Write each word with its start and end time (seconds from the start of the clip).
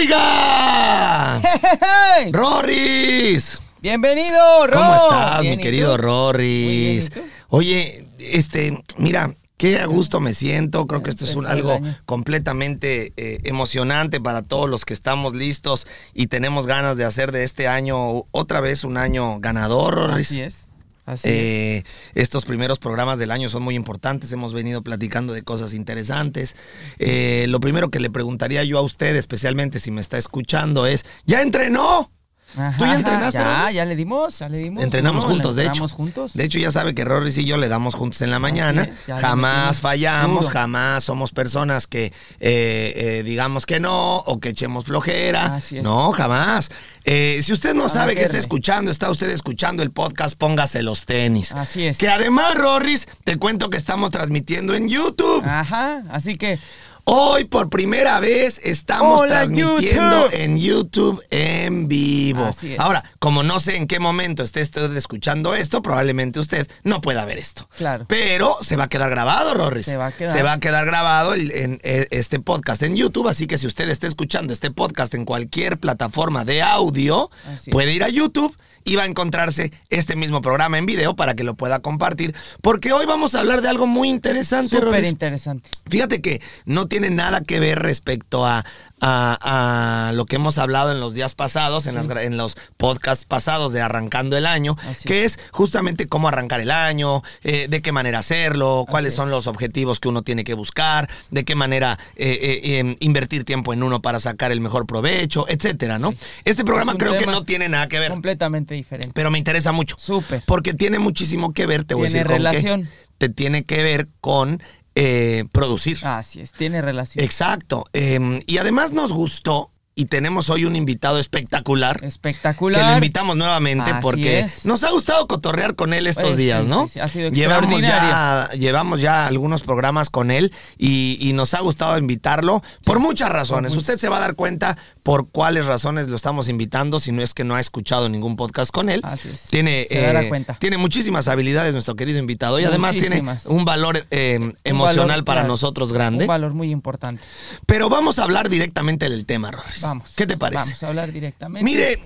¡Oiga! 0.00 1.42
¡Hey! 1.42 2.32
¡Rorris! 2.32 3.60
Bienvenido, 3.82 4.66
Ro. 4.66 4.72
¿Cómo 4.72 4.94
estás, 4.94 5.42
Bien, 5.42 5.56
mi 5.56 5.60
¿y 5.60 5.62
querido 5.62 5.94
tú? 5.96 6.02
Rorris? 6.02 7.10
Oye, 7.48 8.06
este, 8.18 8.82
mira, 8.96 9.34
qué 9.58 9.78
a 9.78 9.84
gusto 9.84 10.18
me 10.20 10.32
siento. 10.32 10.86
Creo 10.86 11.02
que 11.02 11.10
esto 11.10 11.26
es 11.26 11.34
un, 11.34 11.44
algo 11.44 11.78
completamente 12.06 13.12
eh, 13.18 13.40
emocionante 13.44 14.22
para 14.22 14.40
todos 14.40 14.70
los 14.70 14.86
que 14.86 14.94
estamos 14.94 15.36
listos 15.36 15.86
y 16.14 16.28
tenemos 16.28 16.66
ganas 16.66 16.96
de 16.96 17.04
hacer 17.04 17.30
de 17.30 17.44
este 17.44 17.68
año 17.68 18.24
otra 18.30 18.62
vez 18.62 18.84
un 18.84 18.96
año 18.96 19.38
ganador, 19.38 19.96
Rorris. 19.96 20.30
Así 20.30 20.40
es. 20.40 20.69
Así 21.12 21.28
es. 21.28 21.34
Eh, 21.34 21.84
estos 22.14 22.44
primeros 22.44 22.78
programas 22.78 23.18
del 23.18 23.30
año 23.30 23.48
son 23.48 23.62
muy 23.62 23.74
importantes, 23.74 24.30
hemos 24.32 24.52
venido 24.52 24.82
platicando 24.82 25.32
de 25.32 25.42
cosas 25.42 25.74
interesantes. 25.74 26.56
Eh, 26.98 27.46
lo 27.48 27.60
primero 27.60 27.90
que 27.90 28.00
le 28.00 28.10
preguntaría 28.10 28.62
yo 28.64 28.78
a 28.78 28.82
usted, 28.82 29.16
especialmente 29.16 29.80
si 29.80 29.90
me 29.90 30.00
está 30.00 30.18
escuchando, 30.18 30.86
es, 30.86 31.04
¿ya 31.26 31.42
entrenó? 31.42 32.10
Ajá, 32.56 32.76
¿tú 32.78 32.84
ya 32.84 32.94
entrenaste, 32.94 33.38
Ya, 33.38 33.70
ya 33.70 33.84
le 33.84 33.96
dimos, 33.96 34.38
ya 34.38 34.48
le 34.48 34.58
dimos. 34.58 34.82
Entrenamos 34.82 35.24
¿no? 35.24 35.30
juntos, 35.30 35.56
de 35.56 35.62
hecho. 35.62 35.68
Entrenamos 35.70 35.92
juntos. 35.92 36.32
De 36.34 36.44
hecho, 36.44 36.58
ya 36.58 36.72
sabe 36.72 36.94
que 36.94 37.04
Rorris 37.04 37.38
y 37.38 37.44
yo 37.44 37.56
le 37.56 37.68
damos 37.68 37.94
juntos 37.94 38.20
en 38.22 38.30
la 38.30 38.38
mañana. 38.38 38.84
es, 38.84 38.98
jamás 39.06 39.80
fallamos, 39.80 40.42
duro. 40.42 40.52
jamás 40.52 41.04
somos 41.04 41.32
personas 41.32 41.86
que 41.86 42.06
eh, 42.06 42.12
eh, 42.40 43.22
digamos 43.24 43.66
que 43.66 43.80
no 43.80 44.18
o 44.18 44.40
que 44.40 44.50
echemos 44.50 44.84
flojera. 44.84 45.54
Así 45.54 45.78
es. 45.78 45.84
No, 45.84 46.12
jamás. 46.12 46.70
Eh, 47.04 47.40
si 47.42 47.52
usted 47.52 47.74
no 47.74 47.88
sabe 47.88 48.14
que 48.14 48.22
está 48.22 48.38
escuchando, 48.38 48.90
está 48.90 49.10
usted 49.10 49.30
escuchando 49.30 49.82
el 49.82 49.90
podcast, 49.90 50.36
póngase 50.36 50.82
los 50.82 51.06
tenis. 51.06 51.52
Así 51.52 51.86
es. 51.86 51.98
Que 51.98 52.08
además, 52.08 52.54
Rorris, 52.56 53.08
te 53.24 53.36
cuento 53.36 53.70
que 53.70 53.78
estamos 53.78 54.10
transmitiendo 54.10 54.74
en 54.74 54.88
YouTube. 54.88 55.42
Ajá, 55.44 56.02
así 56.10 56.36
que 56.36 56.58
Hoy 57.04 57.44
por 57.44 57.70
primera 57.70 58.20
vez 58.20 58.60
estamos 58.62 59.20
Hola, 59.22 59.40
transmitiendo 59.46 60.26
YouTube. 60.30 60.40
en 60.40 60.58
YouTube 60.58 61.22
en 61.30 61.88
vivo. 61.88 62.44
Así 62.44 62.74
es. 62.74 62.80
Ahora, 62.80 63.02
como 63.18 63.42
no 63.42 63.58
sé 63.58 63.76
en 63.76 63.86
qué 63.86 63.98
momento 63.98 64.42
esté 64.42 64.62
usted 64.62 64.94
escuchando 64.96 65.54
esto, 65.54 65.82
probablemente 65.82 66.38
usted 66.40 66.68
no 66.84 67.00
pueda 67.00 67.24
ver 67.24 67.38
esto. 67.38 67.68
Claro. 67.76 68.04
Pero 68.08 68.56
se 68.62 68.76
va 68.76 68.84
a 68.84 68.88
quedar 68.88 69.10
grabado, 69.10 69.54
Rorris. 69.54 69.86
Se 69.86 69.96
va 69.96 70.06
a 70.06 70.12
quedar. 70.12 70.36
Se 70.36 70.42
va 70.42 70.52
a 70.52 70.60
quedar 70.60 70.84
grabado 70.86 71.34
el- 71.34 71.50
en, 71.52 71.80
eh, 71.82 72.06
este 72.10 72.38
podcast 72.38 72.82
en 72.82 72.94
YouTube, 72.96 73.28
así 73.28 73.46
que 73.46 73.58
si 73.58 73.66
usted 73.66 73.88
está 73.88 74.06
escuchando 74.06 74.52
este 74.52 74.70
podcast 74.70 75.14
en 75.14 75.24
cualquier 75.24 75.78
plataforma 75.78 76.44
de 76.44 76.62
audio, 76.62 77.30
Así 77.52 77.70
es. 77.70 77.72
puede 77.72 77.92
ir 77.92 78.04
a 78.04 78.08
YouTube 78.08 78.56
y 78.84 78.96
va 78.96 79.02
a 79.02 79.06
encontrarse 79.06 79.72
este 79.88 80.16
mismo 80.16 80.40
programa 80.40 80.78
en 80.78 80.86
video 80.86 81.14
para 81.16 81.34
que 81.34 81.44
lo 81.44 81.54
pueda 81.54 81.80
compartir, 81.80 82.34
porque 82.62 82.92
hoy 82.92 83.06
vamos 83.06 83.34
a 83.34 83.40
hablar 83.40 83.60
de 83.62 83.68
algo 83.68 83.86
muy 83.86 84.08
interesante, 84.08 84.76
súper 84.76 85.04
interesante. 85.04 85.68
Fíjate 85.88 86.20
que 86.20 86.40
no 86.64 86.86
tiene 86.86 87.10
nada 87.10 87.40
que 87.42 87.60
ver 87.60 87.78
respecto 87.78 88.46
a, 88.46 88.64
a- 89.00 90.08
a 90.08 90.12
lo 90.12 90.26
que 90.26 90.36
hemos 90.36 90.58
hablado 90.58 90.92
en 90.92 91.00
los 91.00 91.14
días 91.14 91.34
pasados, 91.34 91.86
en, 91.86 91.94
las 91.94 92.08
gra- 92.08 92.22
en 92.24 92.36
los 92.36 92.56
podcasts 92.76 93.24
pasados 93.24 93.72
de 93.72 93.80
Arrancando 93.80 94.36
el 94.36 94.46
Año, 94.46 94.76
Así 94.86 95.08
que 95.08 95.24
es 95.24 95.38
justamente 95.52 96.08
cómo 96.08 96.28
arrancar 96.28 96.60
el 96.60 96.70
año, 96.70 97.22
eh, 97.42 97.66
de 97.68 97.82
qué 97.82 97.92
manera 97.92 98.18
hacerlo, 98.20 98.86
cuáles 98.88 99.12
es. 99.12 99.16
son 99.16 99.30
los 99.30 99.46
objetivos 99.46 100.00
que 100.00 100.08
uno 100.08 100.22
tiene 100.22 100.44
que 100.44 100.54
buscar, 100.54 101.08
de 101.30 101.44
qué 101.44 101.54
manera 101.54 101.98
eh, 102.16 102.38
eh, 102.64 102.78
em, 102.78 102.96
invertir 103.00 103.44
tiempo 103.44 103.72
en 103.72 103.82
uno 103.82 104.00
para 104.02 104.20
sacar 104.20 104.52
el 104.52 104.60
mejor 104.60 104.86
provecho, 104.86 105.46
etcétera, 105.48 105.98
¿no? 105.98 106.14
Este 106.44 106.64
programa 106.64 106.94
creo 106.96 107.18
que 107.18 107.26
no 107.26 107.44
tiene 107.44 107.68
nada 107.68 107.88
que 107.88 107.98
ver, 107.98 108.10
Completamente 108.10 108.69
diferente. 108.74 109.12
pero 109.14 109.30
me 109.30 109.38
interesa 109.38 109.72
mucho. 109.72 109.96
Súper. 109.98 110.42
Porque 110.46 110.74
tiene 110.74 110.98
muchísimo 110.98 111.52
que 111.52 111.66
ver, 111.66 111.84
te 111.84 111.94
voy 111.94 112.06
a 112.06 112.10
Tiene 112.10 112.24
decir 112.24 112.26
con 112.26 112.42
qué. 112.42 112.50
relación. 112.50 112.88
Te 113.18 113.28
tiene 113.28 113.64
que 113.64 113.82
ver 113.82 114.08
con 114.20 114.62
eh, 114.94 115.44
producir. 115.52 115.98
Así 116.04 116.40
es, 116.40 116.52
tiene 116.52 116.80
relación. 116.82 117.24
Exacto. 117.24 117.84
Eh, 117.92 118.42
y 118.46 118.58
además 118.58 118.92
nos 118.92 119.12
gustó 119.12 119.70
y 120.00 120.06
tenemos 120.06 120.48
hoy 120.48 120.64
un 120.64 120.76
invitado 120.76 121.18
espectacular. 121.18 122.02
Espectacular. 122.02 122.80
Que 122.80 122.86
lo 122.88 122.94
invitamos 122.94 123.36
nuevamente 123.36 123.90
Así 123.90 124.00
porque 124.02 124.40
es. 124.40 124.64
nos 124.64 124.82
ha 124.84 124.90
gustado 124.90 125.26
cotorrear 125.26 125.74
con 125.74 125.92
él 125.92 126.06
estos 126.06 126.24
Pues 126.24 126.36
sí, 126.36 126.42
días, 126.44 126.66
¿no? 126.66 126.84
sí, 126.84 126.94
sí, 126.94 127.00
ha 127.00 127.08
sido 127.08 127.30
llevamos 127.30 127.80
ya, 127.80 128.48
llevamos 128.58 129.00
ya 129.00 129.26
algunos 129.26 129.60
programas 129.60 130.08
con 130.10 130.30
él 130.30 130.52
y, 130.78 131.18
y 131.20 131.32
nos 131.34 131.52
ha 131.54 131.60
gustado 131.60 131.98
invitarlo 131.98 132.62
por 132.84 132.98
muchas 133.00 133.28
razones. 133.30 133.74
Usted 133.74 133.98
se 133.98 134.08
va 134.08 134.16
a 134.16 134.20
dar 134.20 134.34
cuenta 134.36 134.78
por 135.02 135.28
cuáles 135.28 135.66
razones 135.66 136.08
lo 136.08 136.16
estamos 136.16 136.48
invitando, 136.48 137.00
si 137.00 137.12
no 137.12 137.20
es 137.22 137.34
que 137.34 137.44
no 137.44 137.54
ha 137.56 137.60
escuchado 137.60 138.08
ningún 138.08 138.36
podcast 138.36 138.70
con 138.70 138.88
él. 138.88 139.00
Así 139.02 139.28
es. 139.28 139.42
Tiene, 139.48 139.86
Se 139.88 140.00
dará 140.00 140.22
eh, 140.22 140.28
cuenta. 140.28 140.54
tiene 140.54 140.78
muchísimas 140.78 141.28
habilidades 141.28 141.72
nuestro 141.72 141.94
querido 141.96 142.18
invitado 142.18 142.58
y 142.60 142.64
además 142.64 142.92
tiene 142.92 143.08
Muchísimas. 143.22 143.46
un 143.46 143.64
valor 143.64 144.06
eh, 144.10 144.38
Un 144.40 144.56
emocional 144.64 145.08
valor, 145.08 145.24
para 145.24 145.40
claro, 145.42 145.52
nosotros 145.52 145.92
grande. 145.92 146.24
Un 146.24 146.28
valor 146.28 146.54
muy 146.54 146.70
importante. 146.70 147.22
Pero 147.66 147.88
vamos 147.88 148.18
a 148.18 148.22
hablar 148.24 148.48
directamente 148.48 149.08
del 149.08 149.26
tema, 149.26 149.50
Rorris. 149.50 149.80
Vamos. 149.90 150.10
¿Qué 150.16 150.26
te 150.26 150.36
parece? 150.36 150.62
Vamos 150.64 150.82
a 150.82 150.88
hablar 150.88 151.12
directamente. 151.12 151.64
Mire, 151.64 152.00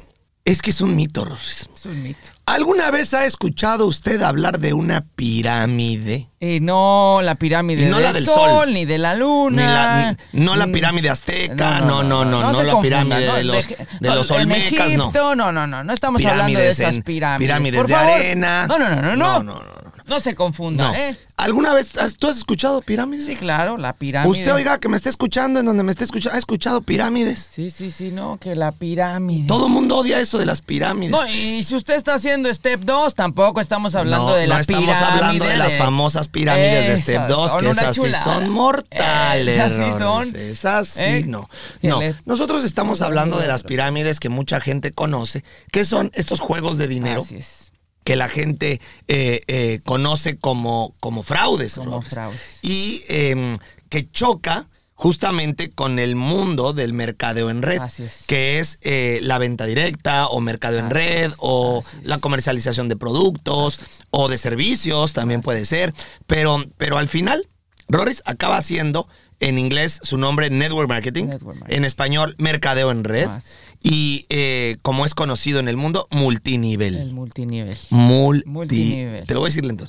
es 0.44 0.60
que 0.62 0.70
es 0.70 0.80
un 0.80 0.94
mito, 0.96 1.24
Rorris. 1.24 1.68
Es 1.74 1.86
un 1.86 2.02
mito. 2.02 2.18
¿Alguna 2.46 2.90
vez 2.90 3.14
ha 3.14 3.24
escuchado 3.24 3.86
usted 3.86 4.20
hablar 4.22 4.58
de 4.58 4.74
una 4.74 5.06
pirámide? 5.14 6.28
Eh, 6.40 6.60
no 6.60 7.20
la 7.22 7.36
pirámide 7.36 7.86
no 7.86 7.98
la 8.00 8.12
del, 8.12 8.24
del 8.24 8.24
sol, 8.26 8.50
sol. 8.50 8.74
ni 8.74 8.84
de 8.84 8.98
la 8.98 9.14
Ni 9.14 9.20
luna. 9.20 9.66
la- 9.66 10.16
ni- 10.32 10.44
no 10.44 10.54
la 10.56 10.66
Mm, 10.66 10.72
pirámide 10.72 11.08
azteca, 11.10 11.80
no, 11.80 12.02
no, 12.02 12.24
no, 12.24 12.40
no, 12.42 12.54
se 12.58 12.64
la 12.64 12.80
pirámide 12.80 13.32
de 13.32 13.44
los- 13.44 13.68
De- 13.68 13.86
de 14.00 14.08
los 14.14 14.30
olmecas, 14.30 14.88
no. 14.96 15.04
Egipto, 15.04 15.34
no, 15.34 15.52
no, 15.52 15.66
no, 15.66 15.82
no 15.84 15.92
estamos 15.92 16.20
hablando 16.24 16.44
de 16.44 16.52
Pirámides 16.52 16.78
esas 16.80 16.96
en- 16.96 17.02
pirámides. 17.02 17.46
pirámides 17.48 17.78
Por 17.80 17.86
de 17.88 17.94
favor. 17.94 18.12
arena. 18.12 18.66
No, 18.66 18.78
no, 18.78 18.88
no, 18.90 18.96
no, 19.02 19.16
no. 19.16 19.16
No, 19.16 19.42
no, 19.42 19.62
no, 20.06 20.20
se 20.20 20.34
confunda, 20.34 20.88
No. 20.88 20.94
¿eh? 20.94 21.16
¿Alguna 21.36 21.74
vez 21.74 21.96
has- 21.98 22.16
tú 22.16 22.28
has 22.28 22.36
escuchado 22.36 22.80
pirámides? 22.80 23.26
Sí, 23.26 23.34
claro, 23.34 23.76
la 23.76 23.92
pirámide. 23.94 24.30
Usted, 24.30 24.54
oiga, 24.54 24.78
que 24.78 24.88
me 24.88 24.96
esté 24.96 25.10
escuchando, 25.10 25.58
en 25.58 25.66
donde 25.66 25.82
me 25.82 25.90
esté 25.90 26.04
escuchando, 26.04 26.36
¿ha 26.36 26.38
escuchado 26.38 26.80
pirámides? 26.82 27.50
Sí, 27.52 27.70
sí, 27.70 27.90
sí, 27.90 28.12
no, 28.12 28.38
que 28.38 28.54
la 28.54 28.70
pirámide. 28.70 29.46
Todo 29.48 29.66
el 29.66 29.72
mundo 29.72 29.98
odia 29.98 30.20
eso 30.20 30.38
de 30.38 30.46
las 30.46 30.60
pirámides. 30.62 31.10
No, 31.10 31.26
y 31.26 31.62
si 31.64 31.74
usted 31.74 31.94
está 31.96 32.14
haciendo 32.14 32.52
Step 32.54 32.80
2, 32.82 33.14
tampoco 33.16 33.60
estamos 33.60 33.96
hablando 33.96 34.28
no, 34.30 34.34
de 34.36 34.46
la 34.46 34.54
no 34.54 34.60
estamos 34.60 34.84
pirámide. 34.84 35.12
hablando 35.12 35.44
de 35.44 35.56
las 35.56 35.76
famosas 35.76 36.28
pirámides 36.28 36.88
de 36.88 37.02
Step 37.02 37.14
Esas 37.16 37.28
2, 37.28 37.50
son 37.50 37.60
que 37.60 37.70
esas 37.70 37.96
sí 37.96 38.02
son 38.22 38.48
mortales. 38.50 39.54
Esas 39.56 39.72
sí 39.72 39.98
son. 39.98 40.36
Esas 40.36 40.88
sí, 40.88 41.00
¿Eh? 41.02 41.24
no. 41.26 41.48
No, 41.82 42.00
nosotros 42.26 42.64
estamos 42.64 43.02
hablando 43.02 43.38
de 43.38 43.48
las 43.48 43.64
pirámides 43.64 44.20
que 44.20 44.28
mucha 44.28 44.60
gente 44.60 44.92
conoce, 44.92 45.44
que 45.72 45.84
son 45.84 46.10
estos 46.14 46.38
juegos 46.40 46.78
de 46.78 46.86
dinero 46.88 47.22
Así 47.22 47.36
es. 47.36 47.63
Que 48.04 48.16
la 48.16 48.28
gente 48.28 48.80
eh, 49.08 49.40
eh, 49.46 49.80
conoce 49.84 50.36
como, 50.36 50.94
como 51.00 51.22
fraudes. 51.22 51.74
Como 51.74 52.02
fraudes. 52.02 52.40
Y 52.62 53.02
eh, 53.08 53.56
que 53.88 54.10
choca 54.10 54.68
justamente 54.96 55.70
con 55.70 55.98
el 55.98 56.14
mundo 56.14 56.72
del 56.72 56.92
mercadeo 56.92 57.50
en 57.50 57.62
red, 57.62 57.80
Así 57.80 58.04
es. 58.04 58.24
que 58.28 58.60
es 58.60 58.78
eh, 58.82 59.18
la 59.22 59.38
venta 59.38 59.66
directa 59.66 60.28
o 60.28 60.40
mercadeo 60.40 60.78
en 60.78 60.90
red 60.90 61.24
es, 61.26 61.32
o 61.38 61.80
así 61.84 61.96
la 62.04 62.18
comercialización 62.18 62.88
de 62.88 62.96
productos 62.96 63.80
o 64.10 64.28
de 64.28 64.38
servicios, 64.38 65.12
también 65.12 65.40
puede 65.40 65.64
ser, 65.64 65.92
pero, 66.28 66.64
pero 66.76 66.96
al 66.96 67.08
final, 67.08 67.48
Rorris 67.88 68.22
acaba 68.24 68.60
siendo 68.62 69.08
en 69.40 69.58
inglés 69.58 69.98
su 70.02 70.16
nombre 70.16 70.48
Network 70.48 70.88
Marketing, 70.88 71.24
Network 71.24 71.58
marketing. 71.58 71.76
en 71.76 71.84
español 71.84 72.34
Mercadeo 72.38 72.92
en 72.92 73.02
Red 73.02 73.28
Así. 73.28 73.48
Y 73.86 74.24
eh, 74.30 74.78
como 74.82 75.04
es 75.04 75.14
conocido 75.14 75.60
en 75.60 75.68
el 75.68 75.76
mundo, 75.76 76.08
multinivel. 76.10 76.96
El 76.96 77.12
multinivel. 77.12 77.76
Multi- 77.90 78.48
Multinivel. 78.50 79.24
Te 79.26 79.34
lo 79.34 79.40
voy 79.40 79.48
a 79.48 79.50
decir 79.50 79.64
lento. 79.64 79.88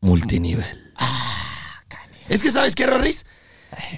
Multinivel. 0.00 0.66
Ah, 0.96 1.82
Es 2.28 2.42
que, 2.42 2.50
¿sabes 2.50 2.74
qué, 2.74 2.86
Rorris? 2.86 3.24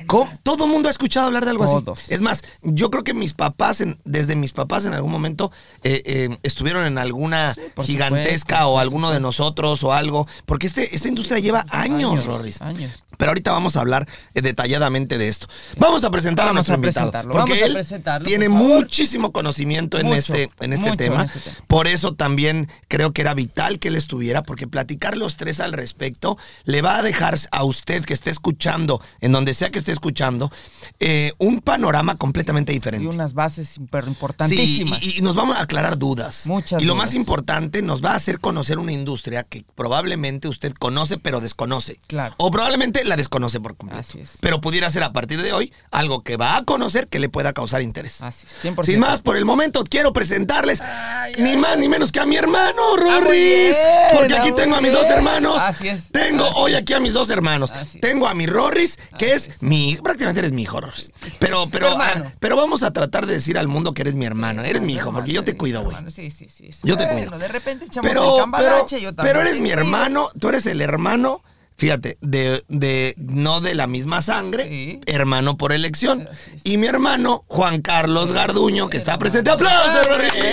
¿Cómo? 0.07 0.31
Todo 0.43 0.65
el 0.65 0.71
mundo 0.71 0.89
ha 0.89 0.91
escuchado 0.91 1.27
hablar 1.27 1.45
de 1.45 1.51
algo 1.53 1.65
Todos. 1.65 2.01
así. 2.01 2.15
Es 2.15 2.21
más, 2.23 2.43
yo 2.63 2.91
creo 2.91 3.05
que 3.05 3.15
mis 3.15 3.33
papás, 3.33 3.81
en- 3.81 3.99
desde 4.05 4.37
mis 4.37 4.53
papás 4.53 4.85
en 4.87 4.95
algún 4.95 5.11
momento, 5.13 5.53
eh, 5.83 6.03
eh, 6.05 6.39
estuvieron 6.43 6.85
en 6.87 6.99
alguna 6.99 7.55
gigantesca 7.83 8.57
supuesto, 8.57 8.69
o 8.69 8.79
alguno 8.79 9.11
de 9.11 9.21
nosotros 9.21 9.83
o 9.85 9.93
algo. 9.93 10.27
Porque 10.47 10.67
este, 10.67 10.95
esta 10.95 11.09
industria 11.09 11.39
lleva 11.39 11.67
años, 11.71 12.25
Rorris. 12.27 12.61
Años. 12.63 12.91
Pero 13.17 13.33
ahorita 13.33 13.53
vamos 13.53 13.77
a 13.77 13.81
hablar 13.81 14.09
eh, 14.35 14.41
detalladamente 14.41 15.19
de 15.19 15.29
esto. 15.29 15.47
Vamos 15.77 16.05
a 16.05 16.11
presentar 16.11 16.45
a 16.47 16.53
Vamos 16.53 16.69
nuestro 16.69 16.75
a 16.75 16.77
invitado. 16.77 17.13
Porque 17.13 17.37
vamos 17.37 17.57
a 17.63 17.67
él 17.67 17.73
presentarlo, 17.75 18.27
tiene 18.27 18.49
por 18.49 18.59
favor. 18.59 18.75
muchísimo 18.81 19.31
conocimiento 19.33 19.99
en 19.99 20.07
Mucho, 20.07 20.19
este, 20.35 20.51
en 20.61 20.73
este 20.73 20.85
mucho 20.87 20.97
tema. 20.97 21.21
en 21.23 21.27
este 21.27 21.41
tema. 21.41 21.57
Por 21.67 21.87
eso 21.87 22.15
también 22.15 22.69
creo 22.89 23.13
que 23.13 23.21
era 23.21 23.35
vital 23.35 23.79
que 23.79 23.89
él 23.89 23.97
estuviera, 23.97 24.43
porque 24.43 24.67
platicar 24.67 25.19
los 25.19 25.37
tres 25.37 25.61
al 25.61 25.75
respecto 25.75 26.39
le 26.65 26.81
va 26.81 26.97
a 26.97 27.03
dejar 27.03 27.37
a 27.53 27.63
usted 27.65 28.05
que 28.07 28.15
esté 28.15 28.31
escuchando, 28.31 29.03
en 29.21 29.33
donde 29.33 29.53
sea 29.61 29.71
que 29.71 29.79
esté 29.79 29.93
escuchando, 29.93 30.51
eh, 30.99 31.33
un 31.39 31.61
panorama 31.61 32.17
completamente 32.17 32.73
Y 32.73 32.77
diferente. 32.77 33.07
unas 33.07 33.33
bases 33.35 33.69
Sí, 33.71 33.81
importantísimas. 33.81 35.03
y, 35.03 35.19
y 35.19 35.23
nos 35.23 35.35
vamos 35.35 35.57
a 35.57 35.63
aclarar 35.63 35.99
dudas. 35.99 36.47
Muchas 36.47 36.83
Y 36.83 36.85
lo 36.85 36.95
dudas. 36.95 37.07
más 37.07 37.15
importante, 37.15 37.83
nos 37.83 38.05
va 38.05 38.13
a 38.13 38.15
hacer 38.17 38.41
conocer 38.41 38.79
una 38.79 38.93
industria 38.93 39.45
que 39.45 39.65
probablemente 39.75 40.49
usted 40.49 40.73
conoce 40.79 41.17
pero 41.19 41.41
desconoce. 41.41 41.99
Claro. 42.07 42.35
O 42.39 42.51
probablemente 42.51 43.05
la 43.05 43.17
desconoce 43.17 43.61
por 43.61 43.77
completo. 43.77 44.01
Así 44.01 44.19
es. 44.21 44.39
Pero 44.41 44.61
pudiera 44.61 44.91
ser 44.91 45.03
a 45.03 45.13
partir 45.13 45.41
de 45.43 45.53
hoy 45.53 45.73
algo 45.91 46.23
que 46.23 46.37
va 46.37 46.57
a 46.57 46.65
conocer 46.65 47.07
que 47.09 47.19
le 47.19 47.29
pueda 47.29 47.53
causar 47.53 47.83
interés. 47.83 48.21
Así 48.23 48.47
es, 48.47 48.65
100%. 48.77 48.85
Sin 48.85 49.01
más, 49.01 49.21
por 49.23 49.37
el 49.37 49.45
momento 49.45 49.85
quiero 49.85 50.13
presentarles 50.13 50.81
Ay, 50.81 51.35
ni 51.39 51.51
ay. 51.51 51.57
más 51.57 51.79
ni 51.79 51.89
menos 51.89 52.11
que 52.13 52.21
a 52.21 52.27
mi 52.27 52.37
hermano, 52.37 52.81
Ah, 52.95 53.21
Rorris. 53.21 53.77
porque 54.15 54.35
ah, 54.35 54.41
aquí 54.41 54.51
muy 54.53 54.61
tengo 54.61 54.77
a 54.77 54.81
mis 54.81 54.93
dos 54.93 55.07
hermanos. 55.07 55.57
Así 55.61 55.89
es, 55.89 56.11
Tengo 56.11 56.45
así 56.47 56.55
hoy 56.57 56.75
aquí 56.75 56.93
a 56.95 57.01
mis 57.01 57.13
dos 57.13 57.29
hermanos. 57.31 57.73
Tengo 58.01 58.27
a 58.27 58.35
mi 58.35 58.47
Rorris, 58.47 58.99
que 59.19 59.35
es 59.35 59.50
Mi, 59.61 59.97
prácticamente 60.03 60.41
eres 60.41 60.53
mi 60.53 60.63
hijo, 60.63 60.81
Rorris. 60.81 61.11
Pero, 61.39 61.69
pero, 61.71 61.89
ah, 61.99 62.33
pero 62.39 62.57
vamos 62.57 62.83
a 62.83 62.93
tratar 62.93 63.27
de 63.27 63.35
decir 63.35 63.59
al 63.59 63.69
mundo 63.69 63.93
que 63.93 64.03
eres 64.03 64.15
mi 64.15 64.25
hermano. 64.27 64.63
eres 64.65 64.83
mi 64.83 64.95
hijo, 64.95 65.13
porque 65.13 65.33
yo 65.33 65.45
te 65.45 65.57
cuido, 65.57 65.83
güey. 65.83 65.97
Sí, 66.11 66.31
sí, 66.31 66.49
sí. 66.49 66.73
sí. 66.73 66.81
Yo 66.85 66.97
te 66.97 67.05
Bueno, 67.07 67.21
cuido. 67.31 67.39
de 67.39 67.49
repente 67.49 67.85
echamos 67.87 68.09
el 68.11 68.17
Pero, 68.17 68.23
pero, 68.33 68.37
cambalache, 68.39 69.01
yo 69.01 69.15
también 69.15 69.35
pero 69.37 69.47
eres 69.49 69.61
mi 69.61 69.71
hermano, 69.71 70.31
tú 70.39 70.49
eres 70.49 70.67
el 70.67 70.81
hermano, 70.81 71.43
fíjate, 71.77 72.19
de, 72.21 72.63
de 72.69 73.15
no 73.19 73.61
de 73.61 73.75
la 73.75 73.87
misma 73.87 74.23
sangre, 74.23 74.65
Sí. 74.69 75.01
hermano 75.07 75.57
por 75.57 75.73
elección. 75.73 76.29
Y 76.65 76.77
mi 76.77 76.87
hermano, 76.87 77.45
Juan 77.49 77.81
Carlos 77.83 78.33
Garduño, 78.33 78.89
que 78.91 78.97
está 78.99 79.19
presente. 79.19 79.51
¡Aplausos, 79.51 80.07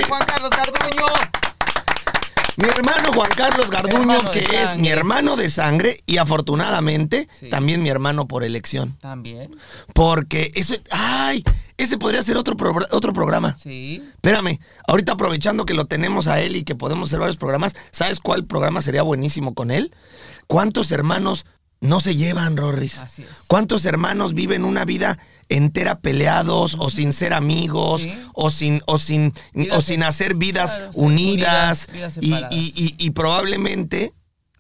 Juan 0.08 0.26
Carlos 0.26 0.50
Garduño. 0.52 1.06
Mi 2.58 2.68
hermano 2.68 3.14
Juan 3.14 3.30
Carlos 3.36 3.70
Garduño, 3.70 4.18
que 4.32 4.40
es 4.40 4.48
sangre. 4.70 4.82
mi 4.82 4.90
hermano 4.90 5.36
de 5.36 5.50
sangre 5.52 5.98
y 6.08 6.18
afortunadamente 6.18 7.28
Sí. 7.40 7.50
también 7.50 7.84
mi 7.84 7.90
hermano 7.90 8.28
por 8.28 8.44
elección. 8.44 8.98
También. 9.00 9.56
Porque 9.94 10.52
eso, 10.56 10.74
ay, 10.90 11.44
ese 11.78 12.00
podría 12.00 12.24
ser 12.24 12.36
otro, 12.36 12.56
otro 12.92 13.14
programa. 13.14 13.56
Sí. 13.62 14.04
Espérame, 14.16 14.60
ahorita 14.88 15.12
aprovechando 15.14 15.66
que 15.66 15.76
lo 15.76 15.86
tenemos 15.86 16.26
a 16.28 16.42
él 16.42 16.56
y 16.56 16.64
que 16.64 16.74
podemos 16.74 17.10
hacer 17.10 17.20
varios 17.20 17.38
programas, 17.38 17.76
¿sabes 17.92 18.20
cuál 18.20 18.46
programa 18.46 18.82
sería 18.82 19.04
buenísimo 19.04 19.54
con 19.54 19.70
él? 19.70 19.94
¿Cuántos 20.48 20.92
hermanos 20.92 21.46
no 21.80 22.00
se 22.00 22.16
llevan, 22.16 22.58
Rorris? 22.58 22.98
Así 22.98 23.22
es. 23.22 23.30
¿Cuántos 23.46 23.86
hermanos 23.86 24.34
viven 24.34 24.66
una 24.66 24.84
vida 24.84 25.20
entera 25.50 26.00
peleados 26.00 26.76
o 26.80 26.90
sin 26.90 27.14
ser 27.14 27.34
amigos 27.34 28.02
Sí. 28.02 28.14
o 28.34 28.50
sin 28.50 28.82
o 28.86 28.98
sin 28.98 29.34
Vidas 29.54 29.78
o 29.78 29.82
sin 29.82 30.04
hacer 30.04 30.36
vidas 30.36 30.76
claro, 30.76 30.92
unidas, 30.96 31.88
unidas, 31.90 32.18
vidas 32.20 32.48
y, 32.52 32.58
y- 32.58 32.74
y- 33.00 33.06
y 33.06 33.10
probablemente 33.12 34.14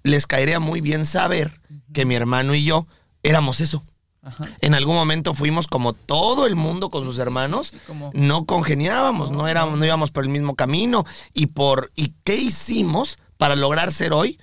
les 0.04 0.28
caería 0.28 0.60
muy 0.60 0.80
bien 0.82 1.06
saber 1.06 1.60
que 1.94 2.06
mi 2.06 2.16
hermano 2.16 2.56
y 2.56 2.64
yo 2.64 2.88
éramos 3.24 3.60
eso. 3.60 3.84
Ajá. 4.24 4.46
En 4.62 4.74
algún 4.74 4.96
momento 4.96 5.34
fuimos 5.34 5.68
como 5.68 5.94
todo 5.94 6.46
el 6.48 6.56
mundo 6.56 6.90
con 6.90 7.04
sus 7.06 7.18
hermanos, 7.20 7.68
sí, 7.70 7.78
como- 7.88 8.12
no 8.14 8.46
congeniábamos, 8.46 9.32
no 9.32 9.48
éramos, 9.48 9.78
no 9.78 9.86
íbamos 9.86 10.12
por 10.12 10.24
el 10.24 10.30
mismo 10.30 10.56
camino 10.56 11.06
y 11.34 11.48
por 11.48 11.92
y 11.96 12.14
qué 12.24 12.36
hicimos 12.36 13.20
para 13.38 13.56
lograr 13.56 13.92
ser 13.94 14.14
hoy 14.14 14.40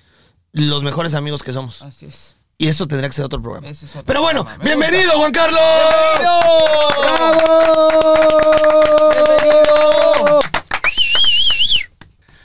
los 0.51 0.81
mejores 0.83 1.13
amigos 1.13 1.43
que 1.43 1.53
somos. 1.53 1.81
Así 1.81 2.05
es. 2.07 2.35
Y 2.57 2.67
eso 2.69 2.87
tendría 2.87 3.09
que 3.09 3.15
ser 3.15 3.25
otro 3.25 3.41
programa. 3.41 3.67
Ese 3.67 3.85
es 3.85 3.91
otro 3.91 4.03
Pero 4.05 4.21
bueno, 4.21 4.45
programa, 4.45 4.63
bienvenido 4.63 5.11
Juan 5.13 5.31
Carlos. 5.31 5.59
¡Bravo! 6.19 7.65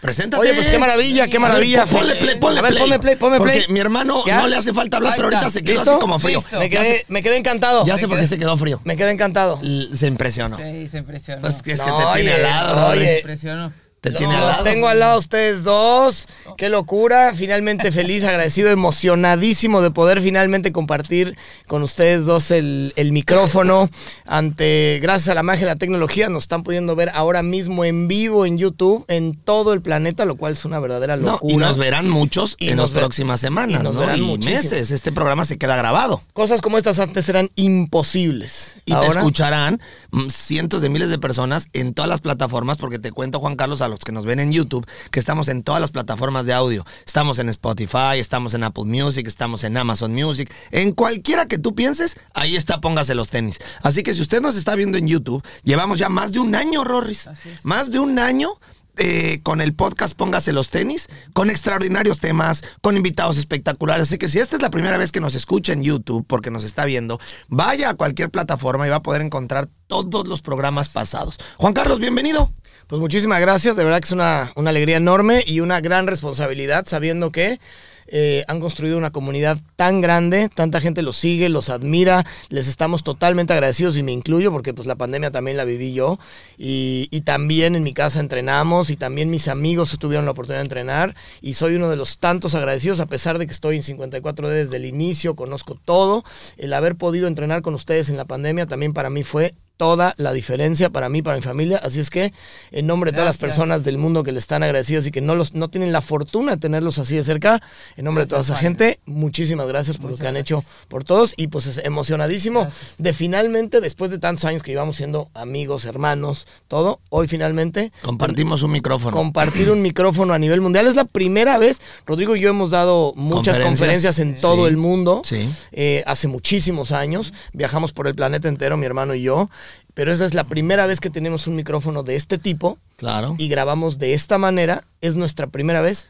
Preséntate. 0.01 0.43
Oye, 0.43 0.55
pues 0.55 0.69
qué 0.71 0.79
maravilla, 0.79 1.29
qué 1.29 1.37
A 1.37 1.41
ver, 1.41 1.49
maravilla. 1.49 1.87
Ponle 1.87 2.17
play, 2.17 2.39
ponle 2.39 2.59
A 2.59 2.63
ver, 2.63 2.71
play. 2.73 2.83
ponme 2.83 2.99
play, 2.99 3.17
ponme 3.17 3.37
Porque 3.39 3.53
play. 3.53 3.67
mi 3.69 3.81
hermano 3.81 4.25
¿Ya? 4.27 4.41
no 4.41 4.49
le 4.49 4.57
hace 4.57 4.73
falta 4.73 4.97
hablar, 4.97 5.13
pero 5.15 5.27
ahorita 5.29 5.51
se 5.51 5.63
quedó 5.63 5.75
¿Listo? 5.77 5.91
así 5.93 6.01
como 6.01 6.19
frío. 6.19 6.39
Listo. 6.39 6.59
Me 6.59 6.71
quedé, 6.71 7.05
me 7.09 7.23
quedé 7.23 7.37
encantado. 7.37 7.85
Ya 7.85 7.99
sé 7.99 8.09
por 8.09 8.19
qué 8.19 8.27
se 8.27 8.39
quedó 8.39 8.57
frío. 8.57 8.81
Me 8.85 8.97
quedé 8.97 9.11
encantado. 9.13 9.61
L- 9.63 9.95
Se 9.95 10.07
impresionó. 10.07 10.57
Sí, 10.57 10.89
se 10.89 10.99
impresionó. 10.99 11.43
Pues 11.43 11.63
que 11.63 11.73
es 11.73 11.83
que 11.83 11.89
No, 11.91 11.99
te 12.13 12.21
tiene 12.21 12.35
oye, 12.35 12.45
al 12.45 12.51
lado, 12.51 12.87
oye. 12.89 13.05
se 13.07 13.17
impresionó. 13.19 13.73
Te 14.01 14.11
tiene 14.13 14.35
al 14.35 14.47
Los 14.49 14.63
tengo 14.63 14.89
al 14.89 14.99
lado 14.99 15.13
a 15.15 15.19
ustedes 15.19 15.63
dos. 15.63 16.27
Qué 16.57 16.71
locura. 16.71 17.33
Finalmente 17.35 17.93
feliz, 17.93 18.25
agradecido, 18.25 18.71
emocionadísimo 18.71 19.83
de 19.83 19.91
poder 19.91 20.23
finalmente 20.23 20.73
compartir 20.73 21.37
con 21.67 21.83
ustedes 21.83 22.25
dos 22.25 22.51
el, 22.51 22.93
el 22.97 23.13
micrófono. 23.13 23.91
Ante, 24.27 25.01
gracias 25.03 25.29
a 25.29 25.35
la 25.35 25.43
magia 25.43 25.67
de 25.67 25.73
la 25.75 25.77
tecnología, 25.79 26.29
nos 26.29 26.45
están 26.45 26.63
pudiendo 26.63 26.97
ver 26.97 27.11
ahora 27.15 27.43
mismo 27.43 27.85
en 27.85 28.09
vivo 28.09 28.47
en 28.47 28.57
YouTube, 28.57 29.05
en 29.09 29.35
todo 29.35 29.73
el 29.75 29.83
planeta, 29.83 30.25
lo 30.25 30.37
cual 30.37 30.53
es 30.55 30.65
una 30.65 30.81
verdadera 30.81 31.17
No, 31.17 31.33
locura. 31.33 31.53
y 31.53 31.57
nos 31.59 31.77
verán 31.77 32.09
muchos 32.09 32.57
Y 32.59 32.71
en 32.71 32.79
las 32.79 32.91
próximas 32.91 33.41
semanas, 33.41 33.81
y 33.81 33.85
nos 33.85 33.95
¿no? 33.95 34.01
verán 34.01 34.19
y 34.23 34.39
meses. 34.39 34.91
Este 34.91 35.13
programa 35.13 35.45
se 35.45 35.59
queda 35.59 35.77
grabado. 35.77 36.23
Cosas 36.33 36.61
como 36.63 36.79
estas 36.79 36.99
antes 37.01 37.29
eran 37.29 37.51
imposibles. 37.57 38.77
Y 38.87 38.95
te 38.95 39.07
escucharán 39.07 39.81
mm, 40.11 40.29
cientos 40.31 40.81
de 40.81 40.89
miles 40.89 41.11
de 41.11 41.19
personas 41.19 41.69
en 41.73 41.93
todas 41.93 42.09
las 42.09 42.21
plataformas, 42.21 42.79
porque 42.79 42.99
te 42.99 43.13
cuento, 43.13 43.41
Juan 43.41 43.57
Carlos, 43.57 43.83
a 43.83 43.89
los 43.91 44.01
que 44.01 44.13
nos 44.13 44.25
ven 44.25 44.41
en 44.41 44.53
YouTube, 44.53 44.87
que 45.11 45.21
estamos 45.21 45.49
en 45.49 45.63
todas 45.63 45.81
las 45.81 45.91
plataformas 45.91 46.47
de 46.47 46.53
audio. 46.53 46.87
Estamos 47.07 47.39
en 47.39 47.49
Spotify, 47.49 48.19
estamos 48.19 48.55
en 48.55 48.65
Apple 48.65 48.85
Music, 48.85 49.27
estamos 49.27 49.65
en 49.65 49.77
Amazon 49.77 50.13
Music. 50.15 50.51
En 50.71 50.93
cualquiera 50.93 51.47
que 51.47 51.59
tú 51.59 51.75
pienses, 51.75 52.17
ahí 52.33 52.57
está, 52.57 52.81
póngase 52.81 53.15
los 53.15 53.29
tenis. 53.29 53.59
Así 53.83 54.03
que 54.03 54.15
si 54.15 54.23
usted 54.23 54.41
nos 54.41 54.57
está 54.57 54.75
viendo 54.77 54.97
en 54.97 55.09
YouTube, 55.09 55.43
llevamos 55.65 55.99
ya 55.99 56.09
más 56.09 56.33
de 56.33 56.39
un 56.39 56.55
año, 56.55 56.85
Rorris. 56.85 57.29
Más 57.65 57.91
de 57.91 57.99
un 57.99 58.19
año. 58.19 58.59
eh, 58.97 59.41
con 59.43 59.61
el 59.63 59.73
podcast 59.73 60.15
Póngase 60.15 60.53
los 60.53 60.69
tenis, 60.69 61.09
con 61.33 61.49
extraordinarios 61.49 62.21
temas, 62.21 62.63
con 62.83 62.97
invitados 62.97 63.39
espectaculares. 63.39 64.09
Así 64.09 64.19
que 64.19 64.29
si 64.29 64.39
esta 64.39 64.57
es 64.57 64.63
la 64.63 64.71
primera 64.71 64.99
vez 64.99 65.11
que 65.11 65.21
nos 65.21 65.35
escucha 65.35 65.73
en 65.73 65.83
YouTube, 65.83 66.27
porque 66.27 66.51
nos 66.51 66.65
está 66.65 66.85
viendo, 66.85 67.19
vaya 67.49 67.91
a 67.91 67.95
cualquier 67.95 68.31
plataforma 68.31 68.87
y 68.87 68.91
va 68.91 68.97
a 68.97 69.03
poder 69.03 69.23
encontrar 69.23 69.69
todos 69.87 70.29
los 70.29 70.43
programas 70.43 70.91
pasados. 70.91 71.39
Juan 71.57 71.73
Carlos, 71.73 71.99
bienvenido. 71.99 72.53
Pues 72.91 72.99
muchísimas 72.99 73.41
gracias, 73.41 73.77
de 73.77 73.85
verdad 73.85 74.01
que 74.01 74.07
es 74.07 74.11
una, 74.11 74.51
una 74.57 74.71
alegría 74.71 74.97
enorme 74.97 75.45
y 75.47 75.61
una 75.61 75.81
gran 75.81 76.09
responsabilidad 76.09 76.87
sabiendo 76.89 77.31
que 77.31 77.61
eh, 78.09 78.45
han 78.49 78.59
construido 78.59 78.99
una 78.99 79.13
comunidad 79.13 79.61
tan 79.77 80.01
grande, 80.01 80.49
tanta 80.53 80.81
gente 80.81 81.03
los 81.03 81.17
sigue, 81.17 81.49
los 81.49 81.71
admira, 81.71 82.27
les 82.49 82.67
estamos 82.67 83.05
totalmente 83.05 83.53
agradecidos 83.53 83.97
y 83.97 84.03
me 84.03 84.11
incluyo 84.11 84.51
porque 84.51 84.75
pues 84.75 84.89
la 84.89 84.97
pandemia 84.97 85.31
también 85.31 85.57
la 85.57 85.63
viví 85.63 85.95
yo 85.95 86.19
y, 86.59 87.07
y 87.13 87.21
también 87.21 87.77
en 87.77 87.85
mi 87.85 87.95
casa 87.95 88.19
entrenamos 88.19 88.91
y 88.91 88.97
también 88.97 89.31
mis 89.31 89.47
amigos 89.47 89.97
tuvieron 90.01 90.25
la 90.25 90.33
oportunidad 90.33 90.59
de 90.59 90.65
entrenar 90.65 91.15
y 91.41 91.55
soy 91.55 91.77
uno 91.77 91.91
de 91.91 91.97
los 91.97 92.19
tantos 92.19 92.57
agradecidos 92.57 92.99
a 92.99 93.07
pesar 93.07 93.39
de 93.39 93.47
que 93.47 93.53
estoy 93.53 93.77
en 93.77 93.85
54D 93.85 94.49
desde 94.49 94.79
el 94.79 94.85
inicio, 94.85 95.37
conozco 95.37 95.77
todo, 95.77 96.25
el 96.57 96.73
haber 96.73 96.97
podido 96.97 97.29
entrenar 97.29 97.63
con 97.63 97.75
ustedes 97.75 98.09
en 98.11 98.17
la 98.17 98.25
pandemia 98.25 98.67
también 98.67 98.93
para 98.93 99.11
mí 99.11 99.23
fue 99.23 99.55
toda 99.81 100.13
la 100.19 100.35
diferencia 100.35 100.91
para 100.91 101.09
mí, 101.09 101.23
para 101.23 101.37
mi 101.39 101.43
familia. 101.43 101.79
Así 101.83 102.01
es 102.01 102.11
que, 102.11 102.35
en 102.71 102.87
nombre 102.87 103.13
de 103.13 103.15
todas 103.15 103.27
las 103.29 103.39
personas 103.39 103.83
del 103.83 103.97
mundo 103.97 104.23
que 104.23 104.31
le 104.31 104.39
están 104.39 104.63
agradecidos 104.63 105.07
y 105.07 105.11
que 105.11 105.23
no, 105.23 105.35
los, 105.35 105.55
no 105.55 105.71
tienen 105.71 105.91
la 105.91 106.03
fortuna 106.03 106.53
de 106.53 106.59
tenerlos 106.59 106.99
así 106.99 107.17
de 107.17 107.25
cerca, 107.25 107.63
en 107.97 108.05
nombre 108.05 108.25
de 108.25 108.29
toda 108.29 108.43
esa 108.43 108.57
gente, 108.59 109.01
muchísimas 109.07 109.67
gracias 109.69 109.97
por 109.97 110.11
Muchas 110.11 110.19
lo 110.19 110.23
que 110.25 110.29
han 110.29 110.37
hecho 110.37 110.63
por 110.89 111.03
todos. 111.05 111.33
Y 111.39 111.47
pues 111.47 111.67
es 111.67 111.79
emocionadísimo 111.79 112.61
Gracias. 112.65 112.95
de 112.99 113.13
finalmente, 113.15 113.81
después 113.81 114.11
de 114.11 114.19
tantos 114.19 114.45
años 114.45 114.63
que 114.63 114.71
llevamos 114.71 114.97
siendo 114.99 115.31
amigos, 115.33 115.87
hermanos, 115.87 116.47
todo, 116.69 117.01
hoy 117.09 117.27
finalmente 117.27 117.91
Compartimos 118.03 118.63
un 118.63 118.73
micrófono. 118.73 119.17
compartir 119.17 119.71
un 119.71 119.81
micrófono 119.81 120.35
a 120.35 120.39
nivel 120.39 120.61
mundial. 120.61 120.89
Es 120.89 120.95
la 120.95 121.07
primera 121.07 121.57
vez, 121.57 121.81
Rodrigo 122.05 122.37
y 122.37 122.41
yo 122.41 122.51
hemos 122.51 122.69
dado 122.71 123.15
muchas 123.17 123.59
Conferencias. 123.59 123.67
conferencias, 123.71 124.19
en 124.19 124.37
Sí. 124.37 124.43
todo 124.43 124.67
el 124.67 124.77
mundo, 124.77 125.23
Sí. 125.25 125.49
eh, 125.73 126.03
hace 126.07 126.29
muchísimos 126.29 126.93
años. 126.93 127.33
Viajamos 127.55 127.95
por 127.95 128.07
el 128.09 128.15
planeta 128.15 128.47
entero, 128.49 128.77
mi 128.77 128.85
hermano 128.85 129.15
y 129.15 129.23
yo, 129.23 129.49
pero 129.95 130.13
esa 130.13 130.25
es 130.27 130.35
la 130.35 130.45
primera 130.45 130.87
vez 130.87 131.01
que 131.01 131.11
tenemos 131.11 131.47
un 131.47 131.57
micrófono 131.57 132.03
de 132.03 132.17
este 132.17 132.39
tipo 132.39 132.79
Claro. 132.97 133.35
y 133.39 133.49
grabamos 133.49 133.99
de 133.99 134.15
esta 134.15 134.39
manera. 134.39 134.85
Es 135.01 135.17
nuestra 135.17 135.47
primera 135.49 135.81
vez 135.81 136.07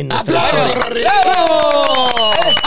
en 0.00 0.08
nuestra 0.08 0.40
¡Aplausos, 0.40 0.76
historia. 0.76 1.12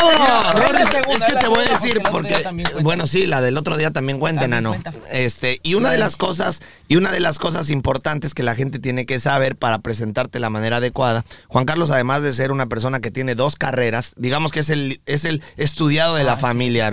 Mira, 0.04 0.84
Es 1.18 1.26
que 1.26 1.34
te 1.36 1.48
voy 1.48 1.60
a 1.66 1.70
decir 1.72 2.02
porque 2.12 2.44
bueno, 2.82 3.08
sí, 3.08 3.28
la 3.28 3.42
del 3.42 3.58
otro 3.58 3.78
día 3.78 3.92
también 3.92 4.20
cuenta, 4.20 4.46
enano. 4.46 4.76
Este, 5.12 5.60
y 5.64 5.76
una 5.76 5.92
de 5.92 5.98
las 5.98 6.16
cosas, 6.16 6.62
y 6.88 6.96
una 6.96 7.12
de 7.12 7.20
las 7.20 7.38
cosas 7.40 7.70
importantes 7.70 8.34
que 8.34 8.44
la 8.44 8.56
gente 8.56 8.80
tiene 8.80 9.06
que 9.06 9.20
saber 9.20 9.56
para 9.56 9.80
presentarte 9.80 10.40
la 10.40 10.50
manera 10.50 10.78
adecuada, 10.78 11.26
Juan 11.48 11.66
Carlos, 11.66 11.92
además 11.92 12.22
de 12.22 12.34
ser 12.34 12.52
una 12.52 12.66
persona 12.68 13.00
que 13.00 13.12
tiene 13.12 13.36
dos 13.36 13.56
carreras, 13.56 14.14
digamos 14.18 14.52
que 14.52 14.62
es 14.62 14.70
el, 14.70 15.02
es 15.06 15.26
el 15.26 15.42
estudiado 15.58 16.16
de 16.16 16.24
la 16.24 16.34
Así 16.34 16.42
familia. 16.42 16.92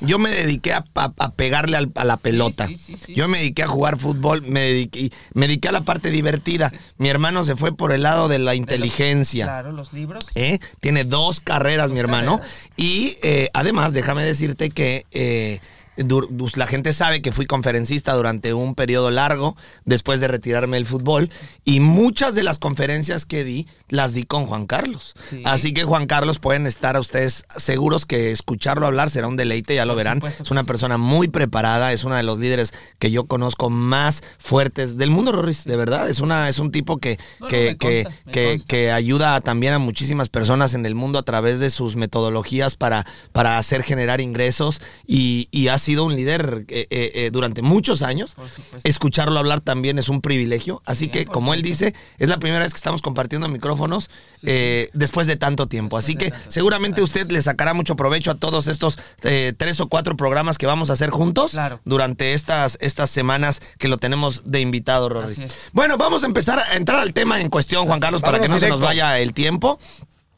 Yo 0.00 0.18
me 0.18 0.30
dediqué 0.30 0.72
a, 0.72 0.84
a- 0.94 1.12
a 1.18 1.32
pegarle 1.32 1.76
al- 1.76 1.92
a 1.94 2.04
la 2.04 2.16
pelota. 2.16 2.66
sí, 2.68 2.76
sí, 2.76 2.96
sí. 3.04 3.14
Yo 3.14 3.28
me 3.28 3.38
dediqué 3.38 3.62
a 3.62 3.66
jugar 3.66 3.98
fútbol, 3.98 4.42
me 4.42 4.60
dediqué, 4.60 5.10
me 5.32 5.46
dediqué 5.46 5.68
a 5.68 5.72
la 5.72 5.82
parte 5.82 6.10
divertida. 6.10 6.72
Mi 6.98 7.08
hermano 7.08 7.44
se 7.44 7.56
fue 7.56 7.74
por 7.76 7.92
el 7.92 8.02
lado 8.02 8.28
de 8.28 8.38
la 8.38 8.54
inteligencia. 8.54 9.46
Claro, 9.46 9.63
los 9.72 9.92
libros. 9.92 10.26
¿eh? 10.34 10.58
Tiene 10.80 11.04
dos 11.04 11.40
carreras, 11.40 11.90
mi 11.90 11.98
hermano. 11.98 12.38
carreras. 12.38 12.44
Y 12.76 13.16
eh, 13.22 13.48
además, 13.52 13.92
déjame 13.92 14.24
decirte 14.24 14.70
que 14.70 15.06
eh, 15.12 15.60
la 15.96 16.66
gente 16.66 16.92
sabe 16.92 17.22
que 17.22 17.32
fui 17.32 17.46
conferencista 17.46 18.12
durante 18.14 18.52
un 18.54 18.74
periodo 18.74 19.10
largo 19.10 19.56
después 19.84 20.20
de 20.20 20.28
retirarme 20.28 20.76
del 20.76 20.86
fútbol. 20.86 21.30
Y 21.64 21.80
muchas 21.80 22.34
de 22.34 22.42
las 22.42 22.58
conferencias 22.58 23.26
que 23.26 23.44
di, 23.44 23.66
las 23.88 24.12
di 24.12 24.24
con 24.24 24.46
Juan 24.46 24.66
Carlos. 24.66 25.14
Sí. 25.30 25.42
Así 25.44 25.72
que 25.72 25.84
Juan 25.84 26.06
Carlos 26.06 26.38
pueden 26.38 26.66
estar 26.66 26.96
a 26.96 27.00
ustedes 27.00 27.44
seguros 27.56 28.06
que 28.06 28.30
escucharlo 28.30 28.86
hablar 28.86 29.10
será 29.10 29.28
un 29.28 29.36
deleite, 29.36 29.74
ya 29.74 29.84
lo 29.84 29.92
Por 29.94 29.98
verán. 29.98 30.22
Es 30.40 30.50
una 30.50 30.64
persona 30.64 30.98
muy 30.98 31.28
preparada, 31.28 31.92
es 31.92 32.04
una 32.04 32.16
de 32.16 32.22
los 32.22 32.38
líderes 32.38 32.72
que 32.98 33.10
yo 33.10 33.24
conozco 33.24 33.70
más 33.70 34.22
fuertes 34.38 34.96
del 34.96 35.10
mundo, 35.10 35.32
Rorris, 35.32 35.64
de 35.64 35.76
verdad. 35.76 36.08
Es, 36.10 36.20
una, 36.20 36.48
es 36.48 36.58
un 36.58 36.70
tipo 36.72 36.98
que, 36.98 37.18
No, 37.40 37.48
que, 37.48 37.76
que, 37.78 38.04
consta, 38.04 38.66
que- 38.66 38.92
ayuda 38.92 39.40
también 39.40 39.72
a 39.74 39.78
muchísimas 39.78 40.28
personas 40.28 40.74
en 40.74 40.86
el 40.86 40.94
mundo 40.94 41.18
a 41.18 41.22
través 41.22 41.58
de 41.60 41.70
sus 41.70 41.96
metodologías 41.96 42.76
para, 42.76 43.06
para 43.32 43.58
hacer 43.58 43.82
generar 43.82 44.20
ingresos 44.20 44.80
y, 45.06 45.48
y 45.50 45.68
ha 45.68 45.78
sido 45.84 46.04
un 46.04 46.16
líder 46.16 46.64
eh, 46.68 46.86
eh, 46.90 47.12
eh, 47.14 47.30
durante 47.32 47.62
muchos 47.62 48.02
años. 48.02 48.34
Escucharlo 48.82 49.38
hablar 49.38 49.60
también 49.60 49.98
es 49.98 50.08
un 50.08 50.20
privilegio. 50.20 50.82
Así 50.84 51.08
que, 51.08 51.26
100%. 51.26 51.30
como 51.32 51.54
él 51.54 51.62
dice, 51.62 51.94
es 52.18 52.28
la 52.28 52.38
primera 52.38 52.64
vez 52.64 52.72
que 52.72 52.78
estamos 52.78 53.02
compartiendo 53.02 53.48
micrófonos 53.48 54.10
eh, 54.42 54.88
después 54.92 55.26
de 55.26 55.36
tanto 55.36 55.68
tiempo. 55.68 55.96
Así 55.96 56.16
que 56.16 56.32
seguramente 56.48 57.02
usted 57.02 57.30
le 57.30 57.40
sacará 57.42 57.74
mucho 57.74 57.96
provecho 57.96 58.30
a 58.30 58.34
todos 58.34 58.66
estos 58.66 58.98
tres 59.20 59.80
o 59.80 59.88
cuatro 59.88 60.16
programas 60.16 60.58
que 60.58 60.66
vamos 60.66 60.90
a 60.90 60.94
hacer 60.94 61.10
juntos 61.10 61.52
Claro. 61.52 61.80
durante 61.84 62.34
estas, 62.34 62.76
estas 62.80 63.10
semanas 63.10 63.60
que 63.78 63.88
lo 63.88 63.98
tenemos 63.98 64.42
de 64.44 64.60
invitado, 64.60 65.08
Rory. 65.08 65.34
Bueno, 65.72 65.96
vamos 65.98 66.22
a 66.22 66.26
empezar 66.26 66.58
a 66.58 66.76
entrar 66.76 67.00
al 67.00 67.12
tema 67.12 67.40
en 67.40 67.50
cuestión, 67.50 67.86
Juan 67.86 68.00
Carlos, 68.00 68.22
para 68.22 68.40
que 68.40 68.48
no 68.48 68.58
se 68.58 68.68
nos 68.68 68.80
vaya 68.80 69.18
el 69.20 69.32
tiempo. 69.34 69.78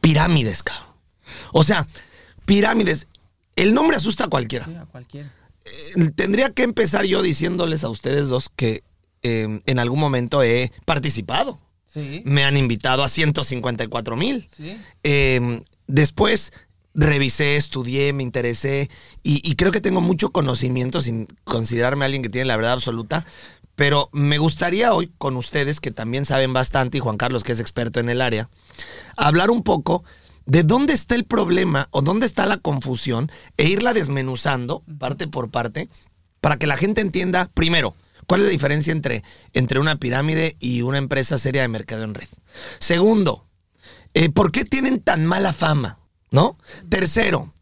Pirámides, 0.00 0.62
cabrón. 0.62 0.86
O 1.52 1.64
sea, 1.64 1.86
pirámides. 2.44 3.06
El 3.56 3.74
nombre 3.74 3.96
asusta 3.96 4.24
a 4.24 4.28
cualquiera. 4.28 4.66
Sí, 4.66 4.74
a 4.74 4.84
cualquiera. 4.84 5.32
Eh, 5.64 6.10
Tendría 6.14 6.50
que 6.50 6.62
empezar 6.62 7.04
yo 7.06 7.22
diciéndoles 7.22 7.82
a 7.84 7.88
ustedes 7.88 8.28
dos 8.28 8.50
que 8.54 8.84
eh, 9.22 9.60
en 9.64 9.78
algún 9.78 9.98
momento 9.98 10.42
he 10.42 10.72
participado. 10.84 11.58
Sí. 11.86 12.22
Me 12.24 12.44
han 12.44 12.56
invitado 12.56 13.02
a 13.02 13.08
154 13.08 14.16
mil. 14.16 14.46
Sí. 14.54 14.76
Eh, 15.02 15.62
después 15.86 16.52
revisé, 16.94 17.56
estudié, 17.56 18.12
me 18.12 18.22
interesé 18.22 18.88
y, 19.22 19.40
y 19.48 19.56
creo 19.56 19.72
que 19.72 19.80
tengo 19.82 20.00
mucho 20.00 20.30
conocimiento 20.30 21.02
sin 21.02 21.26
considerarme 21.44 22.04
alguien 22.04 22.22
que 22.22 22.30
tiene 22.30 22.46
la 22.46 22.56
verdad 22.56 22.72
absoluta. 22.72 23.26
Pero 23.74 24.08
me 24.12 24.38
gustaría 24.38 24.94
hoy 24.94 25.10
con 25.18 25.36
ustedes, 25.36 25.80
que 25.80 25.90
también 25.90 26.24
saben 26.24 26.54
bastante, 26.54 26.96
y 26.96 27.00
Juan 27.00 27.18
Carlos, 27.18 27.44
que 27.44 27.52
es 27.52 27.60
experto 27.60 28.00
en 28.00 28.08
el 28.08 28.22
área, 28.22 28.48
hablar 29.18 29.50
un 29.50 29.62
poco 29.62 30.02
de 30.46 30.62
dónde 30.62 30.94
está 30.94 31.14
el 31.14 31.24
problema 31.24 31.88
o 31.90 32.02
dónde 32.02 32.24
está 32.24 32.46
la 32.46 32.56
confusión 32.56 33.30
e 33.56 33.66
irla 33.66 33.92
desmenuzando 33.92 34.82
parte 34.98 35.26
por 35.26 35.50
parte 35.50 35.90
para 36.40 36.56
que 36.56 36.66
la 36.66 36.76
gente 36.76 37.00
entienda, 37.00 37.50
primero, 37.52 37.96
cuál 38.26 38.40
es 38.40 38.46
la 38.46 38.52
diferencia 38.52 38.92
entre, 38.92 39.24
entre 39.52 39.80
una 39.80 39.96
pirámide 39.96 40.56
y 40.60 40.82
una 40.82 40.98
empresa 40.98 41.38
seria 41.38 41.62
de 41.62 41.68
mercado 41.68 42.04
en 42.04 42.14
red. 42.14 42.28
Segundo, 42.78 43.46
eh, 44.14 44.30
¿por 44.30 44.52
qué 44.52 44.64
tienen 44.64 45.00
tan 45.00 45.26
mala 45.26 45.52
fama? 45.52 45.98
¿No? 46.30 46.58
Tercero, 46.88 47.52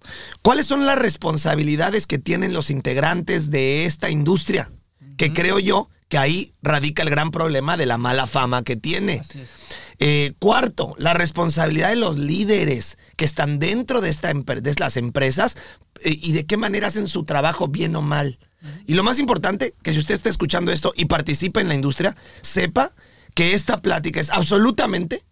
¿cuáles 0.43 0.67
son 0.67 0.87
las 0.87 0.99
responsabilidades 0.99 2.07
que 2.07 2.19
tienen 2.19 2.55
los 2.55 2.71
integrantes 2.71 3.51
de 3.51 3.85
esta 3.85 4.11
industria? 4.11 4.71
Que 5.17 5.33
creo 5.33 5.59
yo 5.59 5.91
que 6.09 6.19
ahí 6.19 6.55
radica 6.61 7.03
el 7.03 7.11
gran 7.11 7.31
problema 7.31 7.77
de 7.77 7.87
la 7.87 7.99
mala 7.99 8.27
fama 8.27 8.65
que 8.65 8.75
tiene. 8.75 9.21
Así 9.21 9.41
es. 9.41 9.51
Eh, 9.99 10.33
cuarto, 10.39 10.95
la 10.99 11.15
responsabilidad 11.15 11.91
de 11.91 11.97
los 11.97 12.19
líderes 12.19 12.99
que 13.17 13.25
están 13.25 13.59
dentro 13.59 14.01
de, 14.01 14.11
esta 14.11 14.33
de 14.33 14.75
las 14.79 14.97
empresas 14.97 15.57
eh, 16.03 16.19
y 16.21 16.33
de 16.33 16.47
qué 16.47 16.57
manera 16.57 16.89
hacen 16.89 17.09
su 17.09 17.25
trabajo 17.25 17.69
bien 17.69 17.95
o 17.97 18.03
mal. 18.03 18.39
Y 18.87 18.95
lo 18.95 19.03
más 19.03 19.19
importante, 19.19 19.75
que 19.83 19.93
si 19.93 19.99
usted 19.99 20.15
está 20.15 20.31
escuchando 20.31 20.73
esto 20.73 20.95
y 20.97 21.05
participa 21.05 21.61
en 21.61 21.69
la 21.69 21.75
industria, 21.75 22.17
sepa 22.41 22.93
que 23.35 23.53
esta 23.53 23.83
plática 23.83 24.21
es 24.21 24.31
absolutamente 24.31 25.23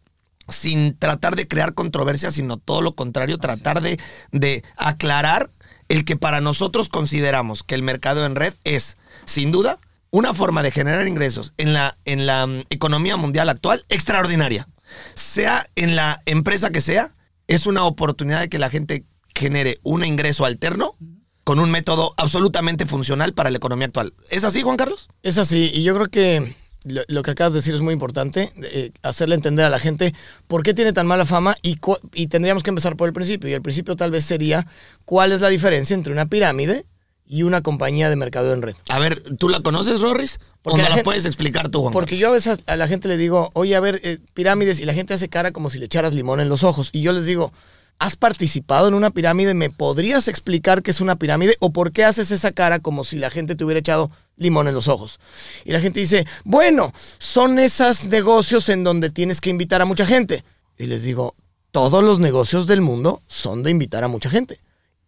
sin 0.49 0.97
tratar 0.99 1.35
de 1.35 1.49
crear 1.49 1.73
controversia, 1.73 2.31
sino 2.31 2.59
todo 2.59 2.83
lo 2.83 2.95
contrario, 2.95 3.39
tratar 3.39 3.81
de, 3.81 3.99
de 4.33 4.63
aclarar 4.77 5.51
el 5.89 6.05
que 6.05 6.17
para 6.17 6.41
nosotros 6.41 6.89
consideramos 6.89 7.63
que 7.63 7.75
el 7.75 7.83
mercado 7.83 8.27
en 8.27 8.35
red 8.35 8.55
es, 8.65 8.97
sin 9.25 9.51
duda, 9.51 9.79
una 10.13 10.35
forma 10.35 10.63
de 10.63 10.71
generar 10.71 11.09
ingresos 11.09 11.55
en 11.57 11.73
la, 11.73 11.99
en 12.05 12.27
la 12.27 12.47
mm, 12.47 12.65
economía 12.71 13.17
mundial 13.17 13.49
actual 13.49 13.85
extraordinaria. 13.89 14.69
Sea 15.15 15.67
en 15.75 15.97
la 15.97 16.21
empresa 16.27 16.71
que 16.71 16.83
sea, 16.83 17.15
es 17.49 17.67
una 17.67 17.85
oportunidad 17.85 18.41
de 18.41 18.49
que 18.49 18.59
la 18.59 18.71
gente 18.71 19.05
genere 19.35 19.79
un 19.83 20.05
ingreso 20.05 20.45
alterno 20.45 20.97
con 21.45 21.59
un 21.59 21.71
método 21.71 22.15
absolutamente 22.19 22.87
funcional 22.87 23.33
para 23.33 23.51
la 23.51 23.57
economía 23.57 23.87
actual. 23.87 24.13
¿Es 24.31 24.45
así, 24.45 24.63
Juan 24.63 24.77
Carlos? 24.77 25.09
Es 25.23 25.39
así, 25.39 25.73
y 25.75 25.83
yo 25.83 25.95
creo 25.95 26.09
que 26.09 26.55
lo, 26.85 27.23
que 27.23 27.31
acabas 27.31 27.55
de 27.55 27.61
decir 27.61 27.75
es 27.75 27.81
muy 27.81 27.95
importante, 27.95 28.53
eh, 28.63 28.93
hacerle 29.03 29.35
entender 29.35 29.65
a 29.65 29.71
la 29.71 29.79
gente 29.79 30.15
por 30.47 30.63
qué 30.63 30.75
tiene 30.75 30.93
tan 30.93 31.07
mala 31.07 31.25
fama 31.25 31.57
y, 31.63 31.79
y 32.13 32.27
tendríamos 32.27 32.63
que 32.63 32.71
empezar 32.71 32.97
por 32.97 33.09
el 33.09 33.15
principio. 33.15 33.49
Y 33.49 33.55
el 33.55 33.63
principio 33.63 33.97
tal 33.97 34.11
vez 34.11 34.25
sería 34.25 34.67
cuál 35.07 35.33
es 35.33 35.41
la 35.41 35.49
diferencia 35.49 35.95
entre 35.95 36.13
una 36.13 36.27
pirámide 36.27 36.85
y 37.33 37.45
una 37.45 37.63
compañía 37.63 38.11
de 38.11 38.17
mercado 38.17 38.53
en 38.53 38.61
red. 38.61 38.75
A 38.91 38.99
ver, 38.99 39.23
¿tú 39.39 39.49
la 39.49 39.63
conoces, 39.63 40.03
Rorris? 40.03 40.39
Porque 40.61 40.75
¿O 40.75 40.83
no 40.83 40.89
la 40.91 40.97
gente- 40.97 41.05
puedes 41.05 41.25
explicar 41.25 41.71
tú, 41.71 41.81
Juan 41.81 41.91
Porque 41.91 42.19
yo 42.19 42.29
a 42.29 42.33
veces 42.33 42.59
a 42.67 42.77
la 42.77 42.87
gente 42.89 43.09
le 43.09 43.17
digo, 43.17 43.51
oye, 43.55 43.75
a 43.75 43.81
ver, 43.81 44.03
eh, 44.05 44.19
pirámides, 44.35 44.81
y 44.81 44.85
la 44.85 44.93
gente 44.93 45.15
hace 45.15 45.31
cara 45.31 45.51
como 45.51 45.71
si 45.71 45.79
le 45.79 45.87
echaras 45.87 46.13
limón 46.13 46.41
en 46.41 46.51
los 46.51 46.63
ojos. 46.63 46.91
Y 46.93 47.01
yo 47.01 47.15
les 47.15 47.25
digo, 47.25 47.51
¿has 47.99 48.17
participado 48.17 48.87
en 48.87 48.93
una 48.93 49.09
pirámide? 49.13 49.55
¿Me 49.55 49.71
podrías 49.71 50.29
explicar 50.29 50.83
qué 50.83 50.91
es 50.91 51.01
una 51.01 51.17
pirámide? 51.17 51.57
¿O 51.59 51.73
por 51.73 51.93
qué 51.93 52.05
haces 52.05 52.31
esa 52.33 52.53
cara 52.53 52.81
como 52.81 53.03
si 53.03 53.17
la 53.17 53.31
gente 53.31 53.55
te 53.55 53.65
hubiera 53.65 53.81
echado 53.81 54.11
limón 54.37 54.69
en 54.69 54.75
los 54.75 54.87
ojos? 54.87 55.19
Y 55.65 55.73
la 55.73 55.81
gente 55.81 56.01
dice, 56.01 56.27
bueno, 56.45 56.93
son 57.19 57.59
esos 57.59 58.05
negocios 58.09 58.69
en 58.69 58.85
donde 58.85 59.09
tienes 59.09 59.41
que 59.41 59.49
invitar 59.49 59.81
a 59.81 59.87
mucha 59.87 60.05
gente. 60.05 60.45
Y 60.77 60.85
les 60.85 61.03
digo, 61.03 61.35
todos 61.71 62.05
los 62.05 62.21
negocios 62.21 62.67
del 62.67 62.83
mundo 62.83 63.23
son 63.27 63.63
de 63.63 63.71
invitar 63.71 64.05
a 64.05 64.09
mucha 64.09 64.29
gente. 64.29 64.61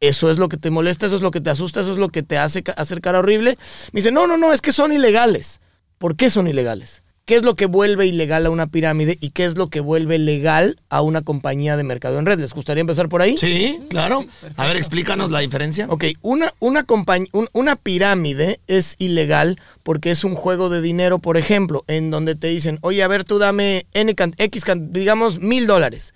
Eso 0.08 0.30
es 0.30 0.38
lo 0.38 0.48
que 0.48 0.56
te 0.56 0.70
molesta, 0.70 1.06
eso 1.06 1.16
es 1.16 1.22
lo 1.22 1.30
que 1.30 1.40
te 1.40 1.50
asusta, 1.50 1.80
eso 1.80 1.92
es 1.92 1.98
lo 1.98 2.08
que 2.10 2.22
te 2.22 2.36
hace 2.38 2.62
hacer 2.76 3.00
cara 3.00 3.20
horrible. 3.20 3.56
Me 3.92 4.00
dice, 4.00 4.12
no, 4.12 4.26
no, 4.26 4.36
no, 4.36 4.52
es 4.52 4.60
que 4.60 4.72
son 4.72 4.92
ilegales. 4.92 5.60
¿Por 5.98 6.16
qué 6.16 6.28
son 6.30 6.46
ilegales? 6.48 7.02
¿Qué 7.24 7.36
es 7.36 7.42
lo 7.42 7.54
que 7.54 7.64
vuelve 7.64 8.06
ilegal 8.06 8.44
a 8.44 8.50
una 8.50 8.66
pirámide 8.66 9.16
y 9.18 9.30
qué 9.30 9.46
es 9.46 9.56
lo 9.56 9.70
que 9.70 9.80
vuelve 9.80 10.18
legal 10.18 10.76
a 10.90 11.00
una 11.00 11.22
compañía 11.22 11.78
de 11.78 11.82
mercado 11.82 12.18
en 12.18 12.26
red? 12.26 12.38
¿Les 12.38 12.52
gustaría 12.52 12.82
empezar 12.82 13.08
por 13.08 13.22
ahí? 13.22 13.38
Sí, 13.38 13.80
claro. 13.88 14.26
A 14.56 14.66
ver, 14.66 14.76
explícanos 14.76 15.30
la 15.30 15.38
diferencia. 15.40 15.86
Ok, 15.88 16.04
una, 16.20 16.52
una, 16.60 16.84
un- 17.32 17.48
una 17.54 17.76
pirámide 17.76 18.60
es 18.66 18.96
ilegal 18.98 19.58
porque 19.82 20.10
es 20.10 20.22
un 20.22 20.34
juego 20.34 20.68
de 20.68 20.82
dinero, 20.82 21.18
por 21.18 21.38
ejemplo, 21.38 21.82
en 21.86 22.10
donde 22.10 22.34
te 22.34 22.48
dicen, 22.48 22.78
oye, 22.82 23.02
a 23.02 23.08
ver, 23.08 23.24
tú 23.24 23.38
dame 23.38 23.86
N 23.94 24.14
can- 24.14 24.34
X, 24.36 24.62
can- 24.66 24.92
digamos, 24.92 25.40
mil 25.40 25.66
dólares. 25.66 26.12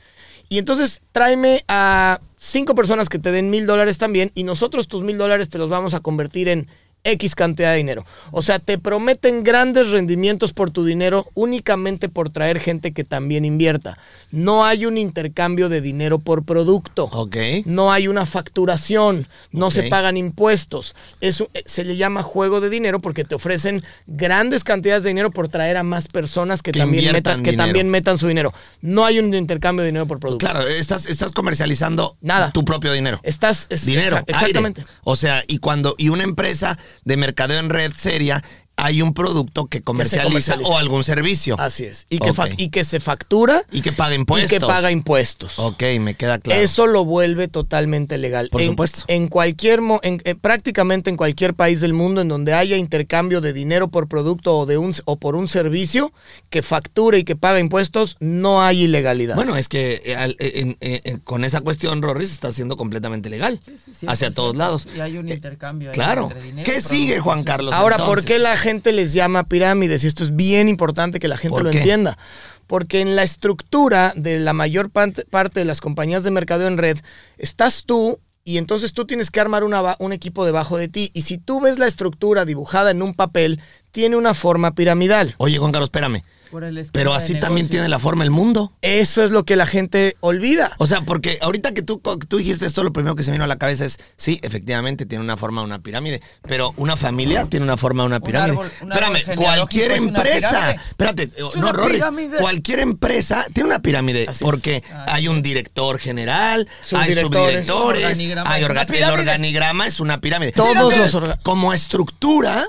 Y 0.51 0.59
entonces 0.59 1.01
tráeme 1.13 1.65
a 1.69 2.21
cinco 2.39 2.75
personas 2.75 3.09
que 3.09 3.19
te 3.19 3.33
den 3.33 3.51
mil 3.51 3.67
dólares 3.67 3.99
también 3.99 4.31
y 4.35 4.45
nosotros 4.45 4.89
tus 4.89 5.03
mil 5.03 5.19
dólares 5.19 5.49
te 5.49 5.59
los 5.59 5.69
vamos 5.69 5.93
a 5.95 6.01
convertir 6.01 6.49
en 6.49 6.69
X 7.05 7.35
cantidad 7.35 7.71
de 7.73 7.79
dinero. 7.79 8.05
O 8.33 8.43
sea, 8.43 8.59
te 8.59 8.79
prometen 8.79 9.45
grandes 9.45 9.91
rendimientos 9.91 10.53
por 10.53 10.71
tu 10.71 10.85
dinero 10.85 11.27
únicamente 11.35 12.09
por 12.09 12.31
traer 12.31 12.59
gente 12.61 12.93
que 12.93 13.05
también 13.05 13.45
invierta. 13.45 13.99
No 14.31 14.65
hay 14.65 14.85
un 14.87 14.99
intercambio 14.99 15.69
de 15.69 15.81
dinero 15.81 16.19
por 16.19 16.45
producto. 16.45 17.05
Ok. 17.13 17.37
No 17.65 17.93
hay 17.93 18.09
una 18.09 18.27
facturación, 18.27 19.27
no 19.53 19.71
se 19.71 19.85
pagan 19.85 20.17
impuestos. 20.17 20.95
Eso 21.21 21.49
eh, 21.55 21.63
se 21.67 21.85
le 21.85 21.97
llama 21.97 22.23
juego 22.23 22.61
de 22.61 22.69
dinero 22.71 22.99
porque 23.01 23.25
te 23.25 23.35
ofrecen 23.35 23.83
grandes 24.07 24.65
cantidades 24.65 25.03
de 25.05 25.11
dinero 25.11 25.31
por 25.31 25.49
traer 25.49 25.77
a 25.77 25.83
más 25.83 26.09
personas 26.09 26.63
que, 26.63 26.73
Que 26.73 26.81
también, 26.81 27.13
metan, 27.13 27.43
que 27.43 27.53
también 27.55 27.89
metan 27.89 28.19
su 28.19 28.27
dinero. 28.27 28.53
No 28.81 29.05
hay 29.05 29.19
un 29.19 29.33
intercambio 29.35 29.83
de 29.83 29.89
dinero 29.89 30.07
por 30.07 30.19
producto. 30.19 30.45
Claro, 30.47 30.67
estás, 30.67 31.07
estás 31.07 31.33
comercializando 31.33 32.17
Nada. 32.21 32.53
tu 32.53 32.65
propio 32.65 32.93
dinero. 32.93 33.21
Estás 33.23 33.67
es- 33.71 33.87
dinero, 33.87 34.17
exa- 34.17 34.25
exactamente. 34.27 34.81
aire. 34.83 34.93
O 35.05 35.17
sea, 35.17 35.43
y 35.47 35.59
cuando 35.59 35.95
y 35.97 36.09
una 36.11 36.25
empresa 36.25 36.79
de 37.05 37.17
mercadeo 37.17 37.59
en 37.59 37.71
red 37.71 37.93
seria 37.97 38.43
hay 38.81 39.03
un 39.03 39.13
producto 39.13 39.67
que 39.67 39.83
comercializa, 39.83 40.29
comercializa. 40.29 40.71
o 40.71 40.79
algún 40.79 41.03
servicio. 41.03 41.57
Así 41.59 41.85
es. 41.85 42.07
Y 42.11 42.19
que, 42.21 42.33
y 42.59 42.71
que 42.71 42.85
se 42.85 43.01
factura 43.01 43.65
Y 43.73 43.83
que 43.83 43.91
paga 43.93 44.15
impuestos. 44.15 44.53
y 44.53 44.55
que 44.55 44.61
paga 44.65 44.93
impuestos. 44.93 45.59
Ok, 45.59 45.83
me 46.01 46.15
queda 46.15 46.39
claro. 46.39 46.61
Eso 46.61 46.87
lo 46.87 47.05
vuelve 47.05 47.49
totalmente 47.49 48.17
legal. 48.19 48.49
Por 48.51 48.63
En- 48.63 48.69
supuesto. 48.69 49.03
En 49.09 49.27
cualquier, 49.27 49.81
mo- 49.81 49.99
en, 50.05 50.23
eh, 50.25 50.37
prácticamente 50.37 51.11
en 51.11 51.17
cualquier 51.17 51.55
país 51.55 51.81
del 51.81 51.93
mundo 51.93 52.21
en 52.21 52.29
donde 52.29 52.55
haya 52.55 52.77
intercambio 52.77 53.41
de 53.41 53.53
dinero 53.53 53.89
por 53.89 54.07
producto 54.07 54.57
o 54.57 54.65
de 54.67 54.79
un 54.79 54.95
o 55.07 55.17
por 55.17 55.35
un 55.35 55.49
servicio 55.49 56.13
que 56.49 56.63
facture 56.63 57.19
y 57.19 57.25
que 57.25 57.35
paga 57.35 57.59
impuestos, 57.59 58.17
no 58.21 58.63
hay 58.63 58.83
ilegalidad. 58.85 59.35
Bueno, 59.35 59.57
es 59.57 59.69
que 59.69 60.01
eh, 60.05 60.15
al- 60.15 60.37
eh, 60.39 60.77
en- 60.81 61.19
con 61.25 61.43
esa 61.45 61.63
cuestión, 61.63 62.01
Rorris 62.01 62.31
está 62.31 62.53
siendo 62.53 62.77
completamente 62.77 63.29
legal. 63.29 63.59
Sí, 63.65 63.73
sí, 63.85 63.93
sí, 63.93 64.07
hacia 64.09 64.29
100%. 64.31 64.35
todos 64.35 64.57
lados. 64.57 64.87
Y 64.97 65.01
hay 65.01 65.19
un 65.19 65.29
Eh, 65.29 65.35
intercambio 65.35 65.91
ahí 65.91 65.95
Claro. 65.95 66.29
entre 66.29 66.43
dinero, 66.43 66.65
¿Qué 66.65 66.81
sigue, 66.81 67.19
Juan. 67.19 67.43
Carlos? 67.43 67.75
Ahora, 67.75 67.97
¿por 67.99 68.25
qué 68.25 68.39
la 68.39 68.57
gente 68.57 68.68
les 68.93 69.13
llama 69.15 69.45
pirámides? 69.45 70.05
Y 70.05 70.07
esto 70.07 70.23
es 70.23 70.35
bien 70.35 70.69
importante 70.69 71.19
que 71.19 71.29
la 71.29 71.37
gente 71.37 71.51
¿Por 71.51 71.65
lo 71.65 71.71
qué? 71.71 71.79
entienda. 71.79 72.19
Porque 72.67 73.01
en 73.01 73.17
la 73.17 73.23
estructura 73.23 74.13
de 74.15 74.39
la 74.39 74.53
mayor 74.53 74.91
parte 74.91 75.25
de 75.61 75.65
las 75.65 75.81
compañías 75.81 76.23
de 76.25 76.31
mercadeo 76.31 76.69
en 76.69 76.79
red, 76.79 76.99
estás 77.39 77.85
tú 77.87 78.21
y 78.45 78.57
entonces 78.59 78.93
tú 78.93 79.05
tienes 79.07 79.31
que 79.31 79.41
armar 79.41 79.63
una 79.65 79.97
un 79.99 80.13
equipo 80.13 80.47
debajo 80.47 80.79
de 80.79 80.89
ti. 80.89 81.11
Y 81.13 81.23
si 81.23 81.37
tú 81.39 81.61
ves 81.61 81.79
la 81.79 81.87
estructura 81.87 82.45
dibujada 82.45 82.91
en 82.91 83.03
un 83.03 83.15
papel, 83.15 83.61
tiene 83.91 84.17
una 84.17 84.33
forma 84.35 84.75
piramidal. 84.75 85.35
Oye, 85.39 85.59
Juan 85.59 85.73
Carlos, 85.73 85.89
espérame. 85.89 86.23
Por 86.51 86.65
el 86.65 86.79
esquema 86.79 86.93
Pero 86.93 87.15
así 87.15 87.39
también 87.39 87.69
tiene 87.69 87.89
la 87.89 87.99
forma 87.99 88.25
el 88.25 88.31
mundo. 88.31 88.73
Eso 88.83 89.23
es 89.25 89.31
lo 89.31 89.45
que 89.45 89.57
la 89.57 89.67
gente 89.67 90.17
olvida. 90.21 90.73
O 90.79 90.87
sea, 90.87 91.01
porque 91.03 91.39
ahorita 91.41 91.73
que 91.75 91.83
tú, 91.83 92.01
tú 92.29 92.39
dijiste 92.39 92.67
esto, 92.67 92.83
lo 92.83 92.93
primero 92.93 93.15
que 93.17 93.23
se 93.23 93.31
vino 93.33 93.45
a 93.45 93.47
la 93.47 93.57
cabeza 93.59 93.85
es, 93.85 93.99
sí, 94.17 94.39
efectivamente 94.43 95.07
tiene 95.07 95.23
una 95.25 95.37
forma 95.37 95.61
de 95.61 95.67
una 95.67 95.79
pirámide, 95.81 96.21
pero 96.43 96.73
una 96.77 96.97
familia 96.97 97.47
tiene 97.47 97.65
una 97.65 97.77
forma 97.77 98.03
de 98.03 98.07
una 98.09 98.21
pirámide. 98.21 98.57
árbol- 98.57 98.71
un 98.83 98.93
árbol 98.93 99.17
Espérame, 99.17 99.37
cualquier 99.37 99.93
empresa, 99.93 100.71
espérate, 100.73 101.31
Es 101.37 101.57
no, 101.57 101.73
pirámide. 101.73 102.39
cualquier 102.39 102.79
empresa 102.81 103.47
tiene 103.53 103.69
una 103.69 103.81
pirámide 103.81 104.27
Así 104.29 104.45
porque 104.45 104.83
Ah, 104.93 105.05
hay 105.09 105.29
un 105.29 105.43
director 105.43 105.99
general, 105.99 106.69
hay 106.93 107.15
Subdirectores. 107.15 107.69
hay 107.69 108.63
orga- 108.65 108.87
el 108.95 109.05
organigrama 109.11 109.87
es 109.87 110.01
una 110.01 110.21
pirámide. 110.21 110.53
Todos 110.53 110.97
los 110.97 111.37
Como 111.43 111.73
estructura 111.73 112.67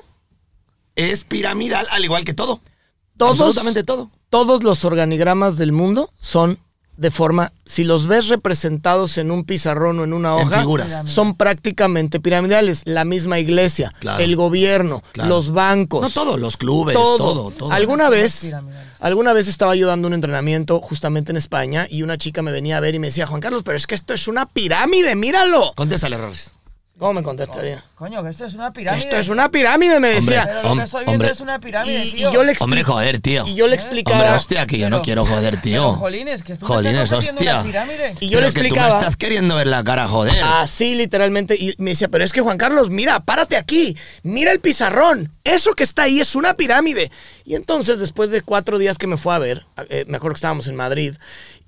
es 0.95 1.23
piramidal, 1.23 1.87
al 1.91 2.03
igual 2.03 2.23
que 2.25 2.33
todo. 2.33 2.61
Todos, 3.19 3.33
Absolutamente 3.39 3.83
todo. 3.83 4.09
todos 4.31 4.63
los 4.63 4.83
organigramas 4.85 5.57
del 5.57 5.71
mundo 5.73 6.11
son 6.19 6.57
de 6.97 7.11
forma, 7.11 7.53
si 7.65 7.85
los 7.85 8.07
ves 8.07 8.27
representados 8.27 9.17
en 9.17 9.31
un 9.31 9.45
pizarrón 9.45 9.99
o 9.99 10.03
en 10.03 10.11
una 10.11 10.37
En 10.37 10.47
hoja, 10.47 10.59
figuras. 10.59 11.09
son 11.09 11.35
prácticamente 11.35 12.19
piramidales. 12.19 12.81
La 12.85 13.05
misma 13.05 13.39
iglesia, 13.39 13.93
Claro. 13.99 14.21
el 14.21 14.35
gobierno, 14.35 15.01
Claro. 15.13 15.29
los 15.29 15.51
bancos. 15.53 16.01
No 16.01 16.09
todos, 16.09 16.37
los 16.39 16.57
clubes, 16.57 16.95
todo. 16.95 17.17
todo, 17.17 17.51
todo. 17.51 17.71
Alguna 17.71 18.09
vez, 18.09 18.53
alguna 18.99 19.31
vez 19.31 19.47
estaba 19.47 19.75
yo 19.77 19.87
dando 19.87 20.07
un 20.09 20.13
entrenamiento 20.13 20.81
justamente 20.81 21.31
en 21.31 21.37
España 21.37 21.87
y 21.89 22.03
una 22.03 22.17
chica 22.17 22.41
me 22.41 22.51
venía 22.51 22.75
a 22.75 22.81
ver 22.81 22.95
y 22.95 22.99
me 22.99 23.07
decía, 23.07 23.27
Juan 23.27 23.39
Carlos, 23.39 23.63
pero 23.63 23.77
es 23.77 23.87
que 23.87 23.95
esto 23.95 24.13
es 24.13 24.27
una 24.27 24.45
pirámide, 24.45 25.15
míralo. 25.15 25.71
Contéstale, 25.75 26.17
Rorris. 26.17 26.51
¿Cómo 26.97 27.13
me 27.13 27.23
contestaría? 27.23 27.81
Coño, 27.99 28.23
que 28.23 28.29
esto 28.29 28.45
es 28.45 28.53
una 28.53 28.71
pirámide. 28.71 29.03
Esto 29.03 29.17
es 29.17 29.27
una 29.27 29.51
pirámide, 29.51 29.99
me 29.99 30.15
Hombre, 30.17 30.21
decía. 30.21 30.45
Pero 30.47 30.69
lo 30.69 30.75
que 30.77 30.83
estoy 30.85 30.99
viendo 31.03 31.11
hombre. 31.11 31.31
es 31.31 31.41
una 31.41 31.59
pirámide, 31.59 32.05
Y, 32.05 32.07
y 32.07 32.11
tío. 32.13 32.31
yo 32.31 32.43
le 32.43 32.55
Hombre, 32.61 32.83
joder, 32.83 33.19
tío. 33.19 33.45
y 33.45 33.55
yo 33.55 33.67
le 33.67 33.75
explicaba. 33.75 34.19
Hombre, 34.19 34.35
hostia, 34.37 34.65
que 34.65 34.77
yo 34.77 34.89
no 34.89 35.01
quiero 35.01 35.25
joder, 35.25 35.59
tío. 35.61 35.81
Pero, 35.81 35.93
jolines, 35.95 36.43
que 36.45 36.55
tú 36.55 36.61
me 36.65 36.67
Jolines, 36.75 37.03
estás 37.03 37.25
hostia. 37.27 37.55
una 37.55 37.63
pirámide. 37.65 38.15
Y 38.21 38.29
yo 38.29 38.39
le 38.39 38.47
Pero 38.47 38.53
que 38.53 38.59
tú 38.61 38.65
explicaba. 38.67 38.93
me 38.95 38.99
estás 39.01 39.17
queriendo 39.17 39.55
ver 39.57 39.67
la 39.67 39.83
cara, 39.83 40.07
joder. 40.07 40.41
Así 40.41 40.95
literalmente. 40.95 41.57
Y 41.59 41.75
me 41.77 41.89
decía, 41.89 42.07
pero 42.07 42.23
es 42.23 42.31
que 42.31 42.39
Juan 42.39 42.57
Carlos, 42.57 42.89
mira, 42.89 43.19
párate 43.19 43.57
aquí. 43.57 43.97
Mira 44.23 44.53
el 44.53 44.61
pizarrón. 44.61 45.33
Eso 45.43 45.73
que 45.73 45.83
está 45.83 46.03
ahí 46.03 46.21
es 46.21 46.35
una 46.35 46.53
pirámide. 46.53 47.11
Y 47.43 47.55
entonces, 47.55 47.99
después 47.99 48.31
de 48.31 48.41
cuatro 48.43 48.77
días 48.77 48.97
que 48.97 49.07
me 49.07 49.17
fue 49.17 49.35
a 49.35 49.39
ver, 49.39 49.65
eh, 49.89 50.05
me 50.07 50.15
acuerdo 50.15 50.35
que 50.35 50.37
estábamos 50.37 50.67
en 50.69 50.75
Madrid, 50.77 51.15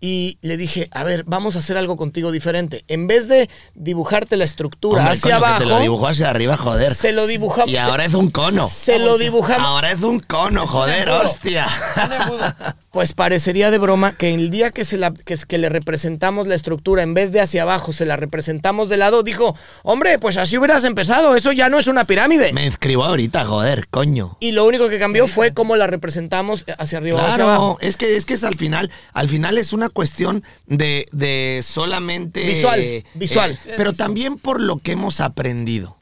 y 0.03 0.39
le 0.41 0.57
dije, 0.57 0.87
a 0.93 1.03
ver, 1.03 1.23
vamos 1.25 1.55
a 1.55 1.59
hacer 1.59 1.77
algo 1.77 1.95
contigo 1.95 2.31
diferente. 2.31 2.83
En 2.87 3.05
vez 3.05 3.27
de 3.27 3.49
dibujarte 3.75 4.35
la 4.35 4.45
estructura 4.45 5.01
Hombre, 5.01 5.13
hacia 5.13 5.21
coño, 5.21 5.39
que 5.39 5.45
abajo, 5.45 5.59
te 5.63 5.69
lo 5.69 5.79
dibujó 5.79 6.07
hacia 6.21 6.29
arriba, 6.29 6.57
joder. 6.57 6.93
se 6.93 7.11
lo 7.11 7.27
dibujamos. 7.27 7.69
Y 7.71 7.77
ahora 7.77 8.05
es 8.05 8.13
un 8.13 8.29
cono. 8.31 8.67
se 8.67 8.99
lo 8.99 9.17
dibujamos. 9.17 9.67
Ahora 9.67 9.91
es 9.91 10.01
un 10.01 10.19
cono, 10.19 10.67
joder, 10.67 11.09
hostia. 11.09 11.67
Pues 12.91 13.13
parecería 13.13 13.71
de 13.71 13.77
broma 13.77 14.17
que 14.17 14.33
el 14.33 14.49
día 14.49 14.71
que, 14.71 14.83
se 14.83 14.97
la, 14.97 15.13
que, 15.13 15.37
que 15.47 15.57
le 15.57 15.69
representamos 15.69 16.45
la 16.47 16.55
estructura, 16.55 17.03
en 17.03 17.13
vez 17.13 17.31
de 17.31 17.39
hacia 17.39 17.61
abajo, 17.61 17.93
se 17.93 18.05
la 18.05 18.17
representamos 18.17 18.89
de 18.89 18.97
lado, 18.97 19.23
dijo, 19.23 19.55
hombre, 19.83 20.19
pues 20.19 20.35
así 20.35 20.57
hubieras 20.57 20.83
empezado, 20.83 21.33
eso 21.37 21.53
ya 21.53 21.69
no 21.69 21.79
es 21.79 21.87
una 21.87 22.03
pirámide. 22.03 22.51
Me 22.51 22.65
inscribo 22.65 23.05
ahorita, 23.05 23.45
joder, 23.45 23.87
coño. 23.87 24.35
Y 24.41 24.51
lo 24.51 24.65
único 24.65 24.89
que 24.89 24.99
cambió 24.99 25.29
fue 25.29 25.53
cómo 25.53 25.77
la 25.77 25.87
representamos 25.87 26.65
hacia 26.77 26.97
arriba 26.97 27.15
o 27.15 27.21
hacia 27.21 27.35
Claro, 27.35 27.49
abajo. 27.49 27.77
es 27.79 27.95
que 27.95 28.17
es 28.17 28.25
que 28.25 28.33
es 28.33 28.43
al 28.43 28.57
final, 28.57 28.91
al 29.13 29.29
final 29.29 29.57
es 29.57 29.71
una 29.71 29.87
cuestión 29.87 30.43
de, 30.67 31.05
de 31.13 31.63
solamente 31.65 32.43
Visual, 32.43 32.79
eh, 32.81 33.05
visual. 33.13 33.57
eh, 33.67 33.73
pero 33.77 33.93
también 33.93 34.37
por 34.37 34.59
lo 34.59 34.79
que 34.79 34.91
hemos 34.91 35.21
aprendido. 35.21 35.95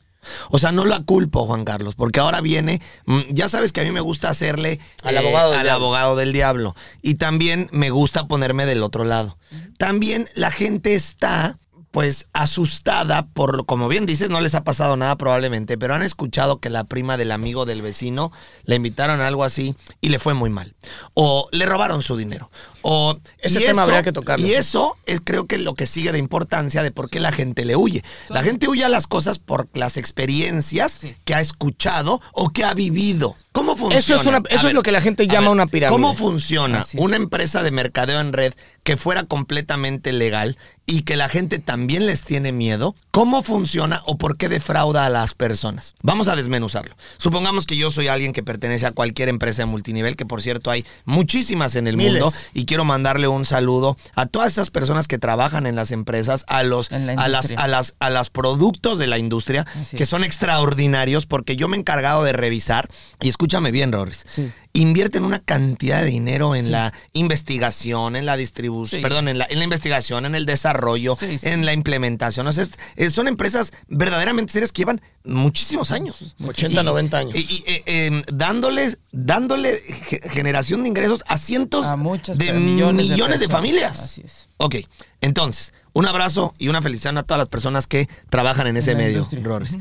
O 0.49 0.59
sea, 0.59 0.71
no 0.71 0.85
la 0.85 1.03
culpo, 1.03 1.45
Juan 1.45 1.65
Carlos, 1.65 1.95
porque 1.95 2.19
ahora 2.19 2.41
viene, 2.41 2.81
mm, 3.05 3.21
ya 3.29 3.49
sabes 3.49 3.71
que 3.71 3.81
a 3.81 3.83
mí 3.83 3.91
me 3.91 4.01
gusta 4.01 4.29
hacerle 4.29 4.73
eh, 4.73 4.79
Al 5.03 5.17
abogado 5.17 5.51
del 5.51 5.59
al 5.61 5.69
abogado 5.69 6.15
del 6.15 6.33
diablo. 6.33 6.75
Y 7.01 7.15
también 7.15 7.69
me 7.71 7.89
gusta 7.89 8.27
ponerme 8.27 8.65
del 8.65 8.83
otro 8.83 9.03
lado. 9.03 9.38
También 9.77 10.27
la 10.35 10.51
gente 10.51 10.95
está 10.95 11.57
pues 11.91 12.27
asustada 12.34 13.25
por 13.27 13.55
lo, 13.58 13.63
como 13.65 13.88
bien 13.88 14.05
dices, 14.05 14.29
no 14.29 14.41
les 14.41 14.53
ha 14.55 14.63
pasado 14.63 14.96
nada 14.96 15.17
probablemente, 15.17 15.77
pero 15.77 15.96
han 15.96 16.03
escuchado 16.03 16.60
que 16.60 16.69
la 16.69 16.84
prima 16.84 17.17
del 17.17 17.31
amigo 17.31 17.65
del 17.65 17.81
vecino 17.81 18.31
le 18.63 18.75
invitaron 18.75 19.22
a 19.22 19.27
algo 19.27 19.43
así 19.43 19.75
y 20.00 20.10
le 20.10 20.19
fue 20.19 20.34
muy 20.34 20.50
mal. 20.50 20.75
O 21.15 21.50
le 21.51 21.65
robaron 21.65 22.01
su 22.01 22.15
dinero. 22.15 22.51
O 22.81 23.17
Ese 23.39 23.60
tema 23.60 23.84
habría 23.84 24.03
que 24.03 24.12
tocarlo, 24.13 24.46
Y 24.46 24.53
eso 24.53 24.98
es 25.05 25.19
creo 25.24 25.48
que 25.48 25.58
lo 25.58 25.74
que 25.74 25.88
sigue 25.88 26.12
de 26.12 26.19
importancia 26.19 26.84
de 26.84 26.91
por 26.91 27.10
qué 27.10 27.19
la 27.19 27.31
gente 27.31 27.65
le 27.65 27.75
huye. 27.75 28.03
La 28.29 28.43
gente 28.43 28.67
huye 28.69 28.86
a 28.86 28.89
las 28.89 29.08
cosas 29.08 29.39
por 29.39 29.67
las 29.74 29.98
experiencias 29.98 30.93
Sí. 30.93 31.15
que 31.25 31.34
ha 31.36 31.41
escuchado 31.41 32.22
o 32.34 32.50
que 32.50 32.63
ha 32.63 32.74
vivido. 32.74 33.36
¿Cómo 33.59 33.75
funciona? 33.75 33.99
Eso 33.99 34.15
es 34.49 34.63
una- 34.63 34.73
lo 34.73 34.83
que 34.83 34.91
la 34.91 35.01
gente 35.01 35.27
llama 35.27 35.49
una 35.51 35.67
pirámide. 35.67 35.93
¿Cómo 35.95 36.15
funciona 36.15 36.85
una 36.97 37.15
empresa 37.17 37.61
de 37.63 37.71
mercadeo 37.71 38.19
en 38.21 38.33
red 38.33 38.53
que 38.83 38.97
fuera 38.97 39.23
completamente 39.25 40.13
legal 40.13 40.57
y 40.85 41.01
que 41.03 41.15
la 41.15 41.29
gente 41.29 41.59
también 41.59 42.07
les 42.07 42.23
tiene 42.23 42.51
miedo? 42.51 42.95
¿Cómo 43.11 43.43
funciona 43.43 44.01
o 44.05 44.17
por 44.17 44.37
qué 44.37 44.49
defrauda 44.49 45.05
a 45.05 45.09
las 45.09 45.33
personas? 45.33 45.95
Vamos 46.01 46.27
a 46.27 46.35
desmenuzarlo. 46.35 46.95
Supongamos 47.17 47.65
que 47.65 47.75
yo 47.77 47.91
soy 47.91 48.07
alguien 48.07 48.33
que 48.33 48.41
pertenece 48.43 48.85
a 48.85 48.91
cualquier 48.91 49.29
empresa 49.29 49.62
de 49.63 49.65
multinivel, 49.67 50.15
que 50.15 50.25
por 50.25 50.41
cierto 50.41 50.71
hay 50.71 50.86
muchísimas 51.05 51.75
en 51.75 51.88
el 51.88 51.97
Miles. 51.97 52.21
mundo, 52.21 52.36
y 52.53 52.65
quiero 52.65 52.86
mandarle 52.86 53.27
un 53.27 53.45
saludo 53.45 53.97
a 54.15 54.25
todas 54.25 54.51
esas 54.53 54.69
personas 54.71 55.07
que 55.07 55.17
trabajan 55.19 55.65
en 55.67 55.75
las 55.75 55.91
empresas, 55.91 56.43
a 56.47 56.63
los, 56.63 56.89
la 56.91 57.13
a 57.13 57.27
las, 57.27 57.51
a 57.57 57.67
las, 57.67 57.93
a 57.99 58.10
los 58.10 58.29
productos 58.29 58.97
de 58.99 59.07
la 59.07 59.17
industria, 59.17 59.65
Así 59.79 59.97
que 59.97 60.03
es. 60.03 60.10
son 60.10 60.23
extraordinarios, 60.23 61.25
porque 61.25 61.55
yo 61.55 61.67
me 61.67 61.77
he 61.77 61.79
encargado 61.79 62.23
de 62.23 62.34
revisar, 62.34 62.89
y 63.21 63.29
escúchame 63.49 63.71
bien, 63.71 63.91
Rorris, 63.91 64.23
Sí. 64.27 64.51
invierten 64.73 65.23
una 65.25 65.39
cantidad 65.39 66.01
de 66.03 66.05
dinero 66.12 66.53
en 66.55 66.71
la 66.71 66.93
investigación, 67.13 68.15
en 68.15 68.27
la 68.27 68.38
distribución, 68.38 68.99
Sí. 68.99 69.01
perdón, 69.01 69.27
en 69.27 69.39
la, 69.39 69.47
en 69.49 69.57
la 69.57 69.63
investigación, 69.63 70.25
en 70.27 70.35
el 70.35 70.45
desarrollo, 70.45 71.17
en 71.41 71.65
la 71.65 71.73
implementación. 71.73 72.45
O 72.45 72.53
sea, 72.53 72.65
es- 72.95 73.13
son 73.13 73.27
empresas 73.27 73.73
verdaderamente 73.88 74.53
serias 74.53 74.71
que 74.71 74.81
llevan 74.81 75.01
muchísimos 75.23 75.89
años. 75.89 76.35
80, 76.45 76.83
90 76.83 77.17
años. 77.17 77.35
Y, 77.35 77.39
y, 77.39 77.63
eh, 77.65 77.83
eh, 77.88 78.21
dándole, 78.31 78.95
dándole 79.12 79.81
ge- 80.07 80.21
generación 80.29 80.83
de 80.83 80.89
ingresos 80.89 81.23
a 81.27 81.38
cientos 81.39 81.88
A 81.88 81.95
muchas 81.97 82.38
de 82.38 82.53
millones, 82.53 83.09
millones, 83.09 83.39
de, 83.39 83.47
familias. 83.47 83.99
Así 83.99 84.21
es. 84.23 84.47
Ok, 84.57 84.75
entonces, 85.21 85.73
un 85.93 86.05
abrazo 86.05 86.53
y 86.59 86.67
una 86.67 86.81
felicitación 86.83 87.17
a 87.17 87.23
todas 87.23 87.39
las 87.39 87.47
personas 87.47 87.88
que 87.88 88.07
trabajan 88.29 88.67
en 88.67 88.77
ese 88.77 88.93
medio. 88.93 89.27
Rorris. 89.41 89.77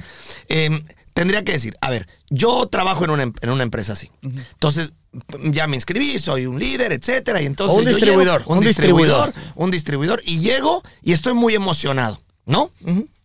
Eh, 0.48 0.82
tendría 1.18 1.42
que 1.42 1.50
decir, 1.52 1.74
a 1.80 1.90
ver, 1.90 2.06
yo 2.30 2.66
trabajo 2.68 3.02
en 3.04 3.10
una, 3.10 3.22
em- 3.24 3.32
en 3.40 3.50
una 3.50 3.64
empresa 3.64 3.94
así. 3.94 4.08
Entonces, 4.22 4.92
ya 5.50 5.66
me 5.66 5.74
inscribí, 5.74 6.16
soy 6.20 6.46
un 6.46 6.60
líder, 6.60 6.92
etcétera, 6.92 7.42
y 7.42 7.46
entonces 7.46 7.74
O 7.76 7.78
un 7.80 7.84
llego- 7.84 7.96
distribuidor, 7.96 8.44
un 8.46 8.58
un 8.58 8.64
distribuidor, 8.64 9.24
distribuidor. 9.26 9.52
un 9.64 9.70
distribuidor, 9.72 10.22
y 10.24 10.38
llego 10.38 10.84
y 11.02 11.10
estoy 11.12 11.34
muy 11.34 11.56
emocionado, 11.56 12.20
¿no? 12.46 12.70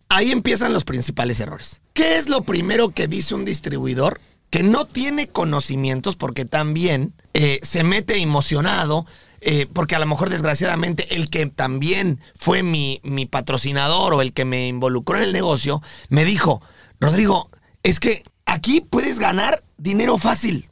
Ahí 0.09 0.31
empiezan 0.31 0.73
los 0.73 0.85
principales 0.85 1.39
errores. 1.39 1.81
¿Qué 1.93 2.17
es 2.17 2.29
lo 2.29 2.41
primero 2.41 2.89
que 2.89 3.07
dice 3.07 3.35
un 3.35 3.45
distribuidor 3.45 4.19
que 4.49 4.63
no 4.63 4.85
tiene 4.87 5.27
conocimientos 5.27 6.15
porque 6.15 6.45
también 6.45 7.13
eh, 7.35 7.59
se 7.61 7.83
mete 7.83 8.17
emocionado? 8.19 9.05
eh, 9.45 9.67
porque 9.73 9.93
a 9.93 9.99
lo 9.99 10.05
mejor 10.05 10.29
desgraciadamente 10.29 11.15
el 11.17 11.29
que 11.29 11.47
también 11.47 12.21
fue 12.33 12.63
mi, 12.63 13.01
mi 13.03 13.25
patrocinador 13.25 14.13
o 14.13 14.21
el 14.21 14.31
que 14.31 14.45
me 14.45 14.69
involucró 14.69 15.17
en 15.17 15.23
el 15.23 15.33
negocio 15.33 15.81
me 16.07 16.23
dijo, 16.23 16.61
Rodrigo, 17.01 17.49
es 17.83 17.99
que 17.99 18.23
aquí 18.45 18.81
puedes 18.81 19.19
ganar 19.19 19.63
dinero 19.77 20.17
fácil. 20.17 20.69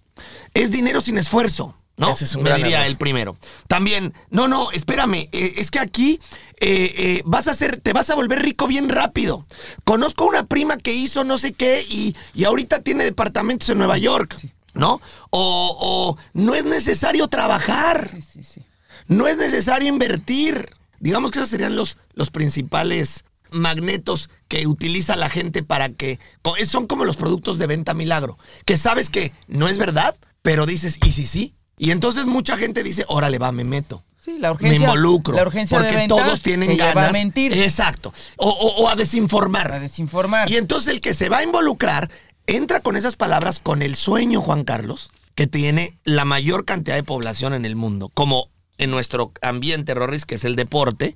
Es 0.53 0.71
dinero 0.71 1.01
sin 1.01 1.17
esfuerzo. 1.17 1.77
¿No? 1.97 2.09
Ese 2.09 2.25
es 2.25 2.33
un 2.35 2.41
Me 2.43 2.51
diría 2.53 2.77
error. 2.79 2.87
el 2.87 2.97
primero. 2.97 3.37
También, 3.67 4.13
no, 4.31 4.47
no, 4.47 4.71
espérame, 4.71 5.29
eh, 5.31 5.53
es 5.57 5.69
que 5.69 5.77
aquí 5.77 6.19
eh, 6.59 6.91
eh, 6.97 7.21
vas 7.25 7.47
a 7.47 7.53
ser, 7.53 7.79
te 7.79 7.93
vas 7.93 8.09
a 8.09 8.15
volver 8.15 8.41
rico 8.41 8.65
bien 8.65 8.89
rápido. 8.89 9.45
Conozco 9.83 10.25
una 10.25 10.47
prima 10.47 10.77
que 10.77 10.93
hizo 10.93 11.23
no 11.23 11.37
sé 11.37 11.53
qué 11.53 11.85
y, 11.87 12.15
y 12.33 12.45
ahorita 12.45 12.79
tiene 12.81 13.03
departamentos 13.03 13.69
en 13.69 13.77
Nueva 13.77 13.99
York, 13.99 14.35
¿no? 14.73 14.99
O, 15.29 15.77
o 15.79 16.17
no 16.33 16.55
es 16.55 16.65
necesario 16.65 17.27
trabajar, 17.27 18.09
Sí, 18.09 18.21
sí, 18.21 18.43
sí. 18.43 18.65
no 19.07 19.27
es 19.27 19.37
necesario 19.37 19.87
invertir. 19.87 20.71
Digamos 20.99 21.29
que 21.29 21.37
esos 21.39 21.49
serían 21.49 21.75
los, 21.75 21.97
los 22.13 22.31
principales 22.31 23.25
magnetos 23.51 24.29
que 24.47 24.65
utiliza 24.67 25.15
la 25.15 25.29
gente 25.29 25.63
para 25.63 25.89
que... 25.89 26.19
Son 26.65 26.87
como 26.87 27.05
los 27.05 27.17
productos 27.17 27.57
de 27.57 27.67
venta 27.67 27.93
milagro, 27.93 28.37
que 28.65 28.77
sabes 28.77 29.09
que 29.09 29.31
no 29.47 29.67
es 29.67 29.77
verdad, 29.77 30.15
pero 30.41 30.65
dices, 30.65 30.97
¿y 31.05 31.11
si 31.11 31.25
sí? 31.27 31.55
Y 31.77 31.91
entonces 31.91 32.25
mucha 32.27 32.57
gente 32.57 32.83
dice, 32.83 33.05
órale, 33.07 33.37
va, 33.37 33.51
me 33.51 33.63
meto. 33.63 34.03
Sí, 34.23 34.37
la 34.37 34.51
urgencia. 34.51 34.77
me 34.79 34.85
involucro. 34.85 35.35
La 35.35 35.41
urgencia 35.43 35.77
porque 35.77 35.91
de 35.93 35.97
venta 35.97 36.15
todos 36.15 36.41
tienen 36.43 36.77
ganas. 36.77 37.09
a 37.09 37.11
mentir. 37.11 37.53
Exacto. 37.53 38.13
O, 38.37 38.49
o- 38.49 38.83
o 38.83 38.89
a 38.89 38.95
desinformar. 38.95 39.71
A 39.73 39.79
desinformar. 39.79 40.49
Y 40.51 40.57
entonces 40.57 40.93
el 40.93 41.01
que 41.01 41.15
se 41.15 41.27
va 41.27 41.39
a 41.39 41.43
involucrar 41.43 42.09
entra 42.45 42.81
con 42.81 42.95
esas 42.97 43.15
palabras 43.15 43.59
con 43.59 43.81
el 43.81 43.95
sueño, 43.95 44.41
Juan 44.41 44.63
Carlos, 44.63 45.11
que 45.33 45.47
tiene 45.47 45.97
la 46.03 46.23
mayor 46.23 46.65
cantidad 46.65 46.95
de 46.95 47.03
población 47.03 47.55
en 47.55 47.65
el 47.65 47.75
mundo, 47.75 48.09
como 48.13 48.49
en 48.81 48.91
nuestro 48.91 49.31
ambiente, 49.41 49.93
Rorris, 49.93 50.25
que 50.25 50.35
es 50.35 50.43
el 50.43 50.55
deporte. 50.55 51.15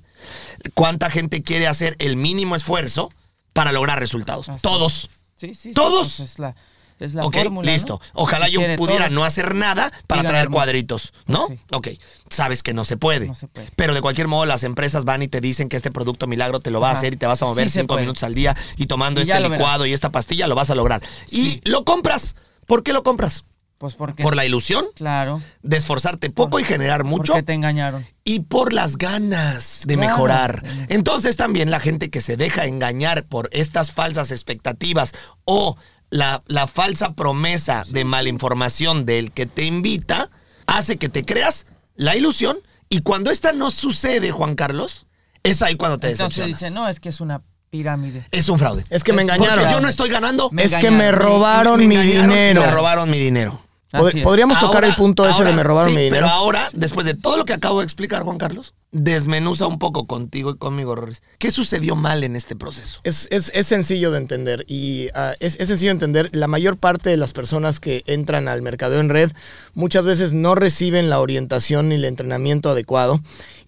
¿Cuánta 0.74 1.10
gente 1.10 1.42
quiere 1.42 1.66
hacer 1.66 1.96
el 1.98 2.16
mínimo 2.16 2.56
esfuerzo 2.56 3.10
para 3.52 3.72
lograr 3.72 3.98
resultados? 3.98 4.48
Así 4.48 4.62
Todos. 4.62 5.10
Sí, 5.36 5.48
sí, 5.48 5.54
sí, 5.54 5.72
¿Todos? 5.72 6.14
pues 6.16 6.30
es 6.32 6.38
la, 6.38 6.54
Es 6.98 7.12
la 7.14 7.26
ok, 7.26 7.34
fórmula, 7.34 7.66
¿no? 7.66 7.72
listo. 7.74 8.00
Ojalá 8.14 8.48
yo 8.48 8.60
pudiera 8.76 9.10
no 9.10 9.24
hacer 9.24 9.54
nada 9.54 9.92
para 10.06 10.22
traer 10.22 10.48
cuadritos, 10.48 11.12
¿no? 11.26 11.46
Sí. 11.48 11.58
Ok, 11.72 11.88
sabes 12.30 12.62
que 12.62 12.72
no 12.72 12.86
se 12.86 12.96
puede. 12.96 13.26
No 13.26 13.34
se 13.34 13.48
puede. 13.48 13.68
Pero 13.76 13.92
de 13.92 14.00
cualquier 14.00 14.28
modo 14.28 14.46
las 14.46 14.62
empresas 14.62 15.04
van 15.04 15.22
y 15.22 15.28
te 15.28 15.42
dicen 15.42 15.68
que 15.68 15.76
este 15.76 15.90
producto 15.90 16.26
milagro 16.26 16.60
te 16.60 16.70
lo 16.70 16.80
va 16.80 16.88
a 16.90 16.92
hacer 16.92 17.12
y 17.12 17.16
te 17.18 17.26
vas 17.26 17.42
a 17.42 17.46
mover 17.46 17.68
Sí 17.68 17.80
cinco 17.80 17.98
minutos 17.98 18.22
al 18.22 18.34
día 18.34 18.56
y 18.78 18.86
tomando 18.86 19.20
Y 19.20 19.22
este 19.24 19.34
verás. 19.34 19.50
licuado 19.50 19.84
y 19.84 19.92
esta 19.92 20.10
pastilla 20.10 20.46
lo 20.46 20.54
vas 20.54 20.70
a 20.70 20.74
lograr. 20.74 21.02
Y 21.30 21.60
lo 21.68 21.84
compras. 21.84 22.34
¿Por 22.66 22.82
qué 22.82 22.92
lo 22.94 23.02
compras? 23.02 23.44
Pues 23.78 23.94
porque. 23.94 24.22
Por 24.22 24.36
la 24.36 24.46
ilusión 24.46 24.86
Claro. 24.94 25.42
de 25.62 25.76
esforzarte 25.76 26.30
poco 26.30 26.50
Por- 26.52 26.60
y 26.62 26.64
generar 26.64 27.04
mucho 27.04 27.32
Porque 27.34 27.42
te 27.42 27.52
engañaron. 27.52 28.06
y 28.24 28.40
por 28.40 28.72
las 28.72 28.96
ganas 28.96 29.82
de 29.86 29.94
Claro. 29.96 30.10
mejorar. 30.12 30.62
Entonces 30.88 31.36
también 31.36 31.70
la 31.70 31.80
gente 31.80 32.08
que 32.10 32.22
se 32.22 32.36
deja 32.38 32.64
engañar 32.66 33.24
por 33.24 33.48
estas 33.52 33.92
falsas 33.92 34.30
expectativas 34.30 35.12
o 35.44 35.76
la, 36.08 36.42
la 36.46 36.66
falsa 36.66 37.14
promesa 37.14 37.84
de 37.88 38.04
malinformación 38.04 39.04
del 39.06 39.32
que 39.32 39.44
te 39.46 39.64
invita 39.64 40.30
hace 40.66 40.96
que 40.96 41.08
te 41.08 41.24
creas 41.24 41.66
la 41.96 42.16
ilusión 42.16 42.58
y 42.88 43.00
cuando 43.00 43.30
esta 43.30 43.52
no 43.52 43.70
sucede, 43.70 44.30
Juan 44.30 44.54
Carlos, 44.54 45.06
es 45.42 45.60
ahí 45.62 45.76
cuando 45.76 45.98
te 45.98 46.10
Entonces 46.10 46.36
decepcionas. 46.46 46.60
dice, 46.60 46.70
no, 46.74 46.88
es 46.88 47.00
que 47.00 47.08
es 47.10 47.20
una 47.20 47.42
pirámide. 47.70 48.24
Es 48.30 48.48
un 48.48 48.58
fraude. 48.58 48.84
Es 48.90 49.02
que 49.04 49.12
me 49.12 49.22
Es 49.22 49.28
Porque 49.28 49.44
engañaron. 49.44 49.70
yo 49.72 49.80
no 49.80 49.88
estoy 49.88 50.08
ganando. 50.08 50.48
Me 50.50 50.62
es 50.62 50.76
que 50.76 50.90
me 50.90 51.10
robaron 51.12 51.78
Me 51.80 51.86
mi 51.88 51.94
engañaron 51.96 52.28
dinero. 52.30 52.60
Me 52.62 52.70
robaron 52.70 53.10
mi 53.10 53.18
dinero. 53.18 53.60
Pod- 53.98 54.08
Así 54.08 54.18
es. 54.18 54.24
Podríamos 54.24 54.58
tocar 54.60 54.84
el 54.84 54.94
punto 54.94 55.24
ese 55.24 55.34
ahora, 55.38 55.50
de 55.50 55.56
me 55.56 55.62
robaron 55.62 55.90
sí, 55.92 55.96
mi 55.96 56.04
dinero. 56.04 56.26
Pero 56.26 56.34
ahora, 56.34 56.68
después 56.72 57.06
de 57.06 57.14
todo 57.14 57.36
lo 57.36 57.44
que 57.44 57.52
acabo 57.52 57.80
de 57.80 57.84
explicar, 57.84 58.22
Juan 58.22 58.38
Carlos, 58.38 58.74
desmenuza 58.92 59.66
un 59.66 59.78
poco 59.78 60.06
contigo 60.06 60.50
y 60.50 60.56
conmigo, 60.56 60.94
Rorris. 60.94 61.22
¿Qué 61.38 61.50
sucedió 61.50 61.96
mal 61.96 62.24
en 62.24 62.34
este 62.36 62.56
proceso? 62.56 63.00
Es, 63.04 63.28
es- 63.30 63.50
es 63.54 63.66
sencillo 63.66 64.10
de 64.10 64.18
entender 64.18 64.64
y 64.68 65.08
ah, 65.14 65.34
es, 65.40 65.56
es 65.60 65.68
sencillo 65.68 65.90
de 65.90 65.94
entender. 65.94 66.30
La 66.32 66.46
mayor 66.48 66.76
parte 66.78 67.10
de 67.10 67.16
las 67.16 67.32
personas 67.32 67.78
que 67.80 68.02
entran 68.06 68.48
al 68.48 68.62
mercadeo 68.62 69.00
en 69.00 69.08
red 69.10 69.30
muchas 69.74 70.04
veces 70.06 70.32
no 70.32 70.54
reciben 70.54 71.10
la 71.10 71.20
orientación 71.20 71.88
ni 71.90 71.96
el 71.96 72.04
entrenamiento 72.04 72.70
adecuado 72.70 73.20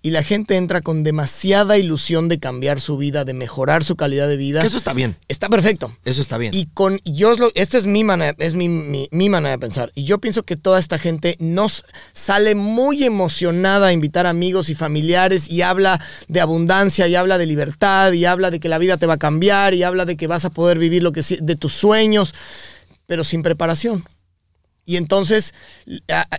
y 0.02 0.10
la 0.10 0.22
gente 0.22 0.56
entra 0.56 0.80
con 0.80 1.04
demasiada 1.04 1.78
ilusión 1.78 2.28
de 2.28 2.38
cambiar 2.38 2.80
su 2.80 2.96
vida, 2.96 3.24
de 3.24 3.34
mejorar 3.34 3.84
su 3.84 3.96
calidad 3.96 4.28
de 4.28 4.36
vida. 4.36 4.60
Que 4.60 4.66
eso 4.66 4.76
está 4.78 4.92
bien. 4.92 5.16
Está 5.28 5.48
perfecto. 5.48 5.92
Eso 6.04 6.20
está 6.22 6.38
bien. 6.38 6.54
Y 6.54 6.66
con 6.66 7.00
yo 7.04 7.34
esta 7.54 7.78
es 7.78 7.86
mi 7.86 8.04
manera, 8.04 8.34
es 8.38 8.54
mi, 8.54 8.68
mi- 8.68 9.08
mi 9.10 9.28
manera 9.28 9.52
de 9.52 9.58
pensar. 9.58 9.90
Y 9.94 10.04
yo 10.04 10.18
pienso 10.18 10.42
que 10.44 10.56
toda 10.56 10.78
esta 10.78 10.98
gente 10.98 11.36
nos 11.40 11.84
sale 12.12 12.54
muy 12.54 13.04
emocionada 13.04 13.88
a 13.88 13.92
invitar 13.92 14.26
amigos 14.26 14.68
y 14.70 14.74
familiares 14.74 15.50
y 15.50 15.62
habla 15.62 16.00
de 16.28 16.40
abundancia 16.40 17.08
y 17.08 17.14
habla 17.14 17.38
de 17.38 17.46
libertad 17.46 18.12
y 18.12 18.24
habla 18.24 18.50
de 18.50 18.60
que 18.60 18.68
la 18.68 18.78
vida 18.78 18.96
te 18.96 19.06
va 19.06 19.14
a 19.14 19.18
cambiar 19.18 19.74
y 19.74 19.82
habla 19.82 20.04
de 20.04 20.16
que 20.16 20.26
vas 20.26 20.44
a 20.44 20.50
poder 20.50 20.78
vivir 20.78 21.02
lo 21.02 21.12
que 21.12 21.22
de 21.40 21.56
tus 21.56 21.74
sueños, 21.74 22.34
pero 23.06 23.24
sin 23.24 23.42
preparación. 23.42 24.04
Y 24.84 24.96
entonces 24.96 25.52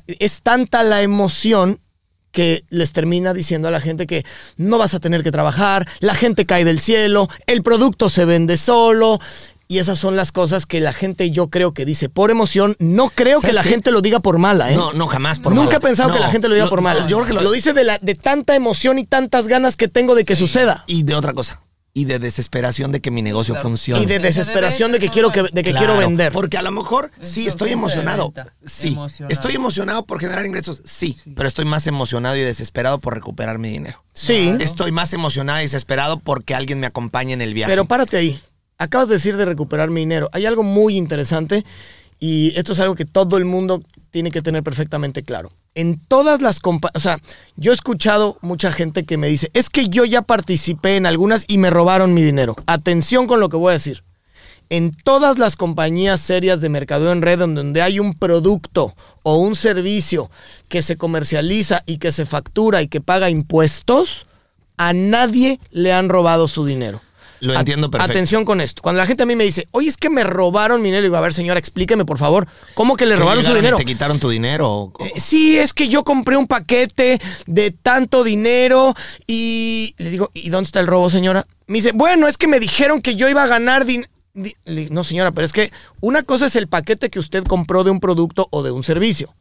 es 0.07 0.41
tanta 0.41 0.81
la 0.83 1.01
emoción 1.03 1.79
que 2.31 2.63
les 2.69 2.91
termina 2.93 3.33
diciendo 3.33 3.67
a 3.67 3.71
la 3.71 3.81
gente 3.81 4.07
que 4.07 4.23
no 4.57 4.77
vas 4.77 4.93
a 4.93 4.99
tener 4.99 5.23
que 5.23 5.31
trabajar, 5.31 5.87
la 5.99 6.15
gente 6.15 6.45
cae 6.45 6.63
del 6.65 6.79
cielo, 6.79 7.27
el 7.47 7.63
producto 7.63 8.09
se 8.09 8.25
vende 8.25 8.57
solo. 8.57 9.19
Y 9.71 9.77
esas 9.77 9.99
son 9.99 10.15
las 10.15 10.31
cosas 10.31 10.65
que 10.65 10.79
la 10.79 10.93
gente 10.93 11.29
yo 11.29 11.49
creo 11.51 11.75
que 11.75 11.85
dice 11.85 12.09
por 12.09 12.31
emoción. 12.31 12.75
No 12.79 13.09
creo 13.11 13.35
que 13.39 13.41
¿Sabes 13.41 13.55
la 13.55 13.61
qué? 13.61 13.69
gente 13.69 13.91
lo 13.91 14.01
diga 14.01 14.19
por 14.19 14.39
mala, 14.39 14.71
¿eh? 14.71 14.75
No, 14.75 14.93
no, 14.93 15.05
jamás 15.05 15.37
por 15.37 15.53
Nunca 15.53 15.65
mala. 15.65 15.77
he 15.77 15.79
pensado 15.81 16.11
que 16.11 16.19
la 16.19 16.31
gente 16.31 16.47
lo 16.47 16.55
diga 16.55 16.65
no, 16.65 16.71
por 16.71 16.81
mala. 16.81 17.07
yo 17.07 17.17
creo 17.17 17.27
que 17.27 17.33
lo, 17.33 17.41
lo- 17.43 17.51
dice 17.51 17.73
de, 17.73 17.83
la, 17.83 17.99
de 17.99 18.15
tanta 18.15 18.55
emoción 18.55 18.97
y 18.97 19.05
tantas 19.05 19.47
ganas 19.47 19.77
que 19.77 19.87
tengo 19.87 20.15
de 20.15 20.25
que 20.25 20.35
suceda. 20.35 20.83
Y 20.87 21.03
de 21.03 21.13
otra 21.13 21.33
cosa. 21.33 21.61
Y 21.93 22.05
de 22.05 22.19
desesperación 22.19 22.91
de 22.91 22.99
que 23.01 23.09
mi 23.11 23.21
negocio 23.21 23.55
claro. 23.55 23.69
funcione. 23.69 24.03
Y 24.03 24.05
de 24.05 24.19
desesperación 24.19 24.91
de 24.91 24.99
que 24.99 25.09
quiero 25.09 25.31
que, 25.31 25.41
de 25.43 25.63
que 25.63 25.71
Claro, 25.71 25.77
quiero 25.87 25.97
vender. 25.97 26.31
Porque 26.31 26.57
a 26.57 26.61
lo 26.61 26.71
mejor 26.71 27.11
sí 27.19 27.41
Es 27.41 27.47
estoy 27.49 27.71
emocionado. 27.71 28.31
Sí. 28.65 28.89
Emocionado. 28.89 29.33
Estoy 29.33 29.55
emocionado 29.55 30.05
por 30.05 30.19
generar 30.19 30.45
ingresos. 30.45 30.81
Sí, 30.85 31.17
Pero 31.35 31.47
estoy 31.47 31.65
más 31.65 31.87
emocionado 31.87 32.35
y 32.35 32.41
desesperado 32.41 32.99
por 32.99 33.15
recuperar 33.15 33.57
mi 33.57 33.69
dinero. 33.69 34.03
Sí, 34.13 34.55
Estoy 34.59 34.91
más 34.91 35.13
emocionado 35.13 35.59
y 35.59 35.63
desesperado 35.63 36.19
porque 36.19 36.53
alguien 36.53 36.79
me 36.79 36.87
acompañe 36.87 37.33
en 37.33 37.41
el 37.41 37.53
viaje. 37.53 37.71
pero 37.71 37.85
párate 37.85 38.17
ahí. 38.17 38.39
Acabas 38.77 39.09
de 39.09 39.15
decir 39.15 39.35
de 39.35 39.45
recuperar 39.45 39.89
mi 39.89 40.01
dinero. 40.01 40.29
Hay 40.31 40.45
algo 40.45 40.63
muy 40.63 40.95
interesante 40.95 41.65
y 42.19 42.53
esto 42.57 42.73
es 42.73 42.79
algo 42.79 42.95
que 42.95 43.05
todo 43.05 43.37
el 43.37 43.45
mundo 43.45 43.81
tiene 44.11 44.31
que 44.31 44.41
tener 44.41 44.63
perfectamente 44.63 45.23
claro. 45.23 45.51
En 45.75 45.99
todas 45.99 46.41
las 46.41 46.59
compañías, 46.59 46.95
o 46.95 46.99
sea, 46.99 47.19
yo 47.55 47.71
he 47.71 47.75
escuchado 47.75 48.37
mucha 48.41 48.71
gente 48.71 49.05
que 49.05 49.17
me 49.17 49.27
dice, 49.27 49.49
es 49.53 49.69
que 49.69 49.87
yo 49.87 50.05
ya 50.05 50.21
participé 50.21 50.95
en 50.95 51.05
algunas 51.05 51.45
y 51.47 51.57
me 51.57 51.69
robaron 51.69 52.13
mi 52.13 52.23
dinero. 52.23 52.55
Atención 52.65 53.27
con 53.27 53.39
lo 53.39 53.49
que 53.49 53.57
voy 53.57 53.71
a 53.71 53.73
decir. 53.73 54.03
En 54.71 54.91
todas 54.91 55.39
las 55.39 55.55
compañías 55.55 56.19
serias 56.19 56.61
de 56.61 56.69
mercadeo 56.69 57.11
en 57.11 57.23
red 57.23 57.39
donde 57.39 57.81
hay 57.81 57.99
un 57.99 58.13
producto 58.13 58.95
o 59.23 59.37
un 59.37 59.55
servicio 59.55 60.29
que 60.67 60.83
se 60.83 60.95
comercializa 60.95 61.81
y 61.87 61.97
que 61.97 62.11
se 62.11 62.27
factura 62.27 62.83
y 62.83 62.87
que 62.87 63.01
paga 63.01 63.31
impuestos, 63.31 64.27
a 64.77 64.93
nadie 64.93 65.59
le 65.71 65.91
han 65.91 66.07
robado 66.07 66.47
su 66.47 66.65
dinero. 66.65 67.01
Lo 67.39 67.53
entiendo 67.53 67.89
perfecto. 67.89 68.11
Atención 68.11 68.45
con 68.45 68.61
esto. 68.61 68.81
Cuando 68.81 68.99
la 68.99 69.07
gente 69.07 69.23
a 69.23 69.25
mí 69.25 69.35
me 69.35 69.43
dice, 69.43 69.67
oye, 69.71 69.87
es 69.87 69.97
que 69.97 70.09
me 70.09 70.23
robaron 70.23 70.81
mi 70.81 70.87
dinero, 70.87 71.03
digo, 71.03 71.15
a 71.17 71.21
ver, 71.21 71.33
señora, 71.33 71.59
explíqueme, 71.59 72.05
por 72.05 72.17
favor, 72.17 72.47
¿cómo 72.73 72.95
que 72.97 73.05
le 73.05 73.15
¿Que 73.15 73.21
robaron 73.21 73.43
su 73.43 73.53
dinero? 73.53 73.77
¿Te 73.77 73.85
quitaron 73.85 74.19
tu 74.19 74.29
dinero? 74.29 74.91
Eh, 74.99 75.13
sí, 75.17 75.57
es 75.57 75.73
que 75.73 75.87
yo 75.87 76.03
compré 76.03 76.37
un 76.37 76.47
paquete 76.47 77.19
de 77.45 77.71
tanto 77.71 78.23
dinero 78.23 78.93
y 79.27 79.95
le 79.97 80.09
digo, 80.09 80.31
¿y 80.33 80.49
dónde 80.49 80.65
está 80.65 80.79
el 80.79 80.87
robo, 80.87 81.09
señora? 81.09 81.45
Me 81.67 81.75
dice, 81.75 81.91
bueno, 81.93 82.27
es 82.27 82.37
que 82.37 82.47
me 82.47 82.59
dijeron 82.59 83.01
que 83.01 83.15
yo 83.15 83.29
iba 83.29 83.43
a 83.43 83.47
ganar 83.47 83.85
dinero. 83.85 84.09
No, 84.89 85.03
señora, 85.03 85.31
pero 85.31 85.45
es 85.45 85.53
que 85.53 85.71
una 86.01 86.23
cosa 86.23 86.45
es 86.45 86.55
el 86.55 86.67
paquete 86.67 87.09
que 87.09 87.19
usted 87.19 87.43
compró 87.43 87.83
de 87.83 87.91
un 87.91 87.99
producto 87.99 88.47
o 88.51 88.63
de 88.63 88.71
un 88.71 88.83
servicio. 88.83 89.33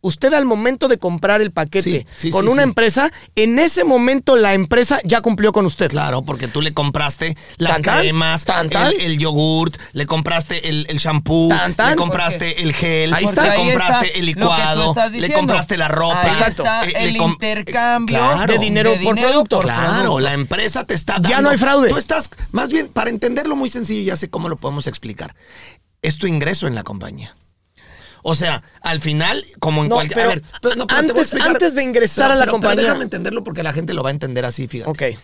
Usted 0.00 0.32
al 0.32 0.44
momento 0.44 0.86
de 0.86 0.98
comprar 0.98 1.40
el 1.40 1.50
paquete 1.50 1.82
Sí, 1.90 2.06
sí, 2.16 2.30
con 2.30 2.44
sí, 2.44 2.50
una 2.52 2.62
empresa, 2.62 3.10
en 3.34 3.58
ese 3.58 3.82
momento 3.82 4.36
la 4.36 4.54
empresa 4.54 5.00
ya 5.04 5.20
cumplió 5.22 5.52
con 5.52 5.66
usted. 5.66 5.90
Claro, 5.90 6.22
porque 6.22 6.46
tú 6.46 6.60
le 6.62 6.72
compraste 6.72 7.36
las 7.56 7.80
Tan, 7.82 8.00
cremas, 8.02 8.44
tan, 8.44 8.70
tan. 8.70 8.92
El, 8.92 9.00
el 9.00 9.18
yogurt, 9.18 9.76
le 9.92 10.06
compraste 10.06 10.68
el, 10.68 10.86
el 10.88 10.98
shampoo, 10.98 11.48
le 11.52 11.96
compraste 11.96 12.62
el 12.62 12.72
gel, 12.74 13.12
Ahí 13.12 13.24
le 13.24 13.28
está. 13.30 13.54
compraste 13.56 14.06
está 14.06 14.18
el 14.20 14.26
licuado, 14.26 14.94
le 15.10 15.32
compraste 15.32 15.76
la 15.76 15.88
ropa. 15.88 16.22
Ahí 16.22 16.30
Exacto. 16.30 16.62
está 16.62 16.84
Eh, 16.84 16.92
el 17.08 17.12
le 17.14 17.18
intercambio 17.18 18.16
Claro. 18.18 18.52
De 18.52 18.58
dinero 18.60 18.94
por 19.02 19.16
producto. 19.16 19.58
Claro, 19.60 19.88
producto. 20.02 20.20
la 20.20 20.32
empresa 20.34 20.84
te 20.84 20.94
está 20.94 21.14
dando. 21.14 21.28
Ya 21.28 21.40
no 21.40 21.50
hay 21.50 21.58
fraude. 21.58 21.88
Tú 21.88 21.96
estás, 21.96 22.30
más 22.52 22.70
bien, 22.70 22.86
para 22.88 23.10
entenderlo 23.10 23.56
muy 23.56 23.68
sencillo, 23.68 24.02
ya 24.02 24.16
sé 24.16 24.30
cómo 24.30 24.48
lo 24.48 24.56
podemos 24.56 24.86
explicar. 24.86 25.34
Es 26.02 26.18
tu 26.18 26.28
ingreso 26.28 26.68
en 26.68 26.76
la 26.76 26.84
compañía. 26.84 27.34
O 28.22 28.34
sea, 28.34 28.62
al 28.80 29.00
final, 29.00 29.44
como 29.60 29.82
en 29.82 29.88
No, 29.88 29.96
cualquier. 29.96 30.16
pero 30.16 30.30
a 30.30 30.34
ver, 30.34 30.42
pero 30.62 30.74
no, 30.76 30.86
pero 30.86 30.98
antes- 31.00 31.16
explicar. 31.18 31.48
antes 31.48 31.74
de 31.74 31.82
ingresar 31.84 32.30
a 32.30 32.34
la 32.34 32.46
compañía- 32.46 32.82
déjame 32.84 33.04
entenderlo 33.04 33.42
porque 33.44 33.62
la 33.62 33.72
gente 33.72 33.94
lo 33.94 34.02
va 34.02 34.10
a 34.10 34.12
entender 34.12 34.44
así, 34.44 34.66
fíjate. 34.68 34.90
Ok, 34.90 35.18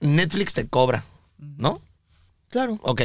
Netflix 0.00 0.52
te 0.54 0.66
cobra, 0.68 1.04
¿no? 1.38 1.80
claro. 2.50 2.78
Ok. 2.82 3.00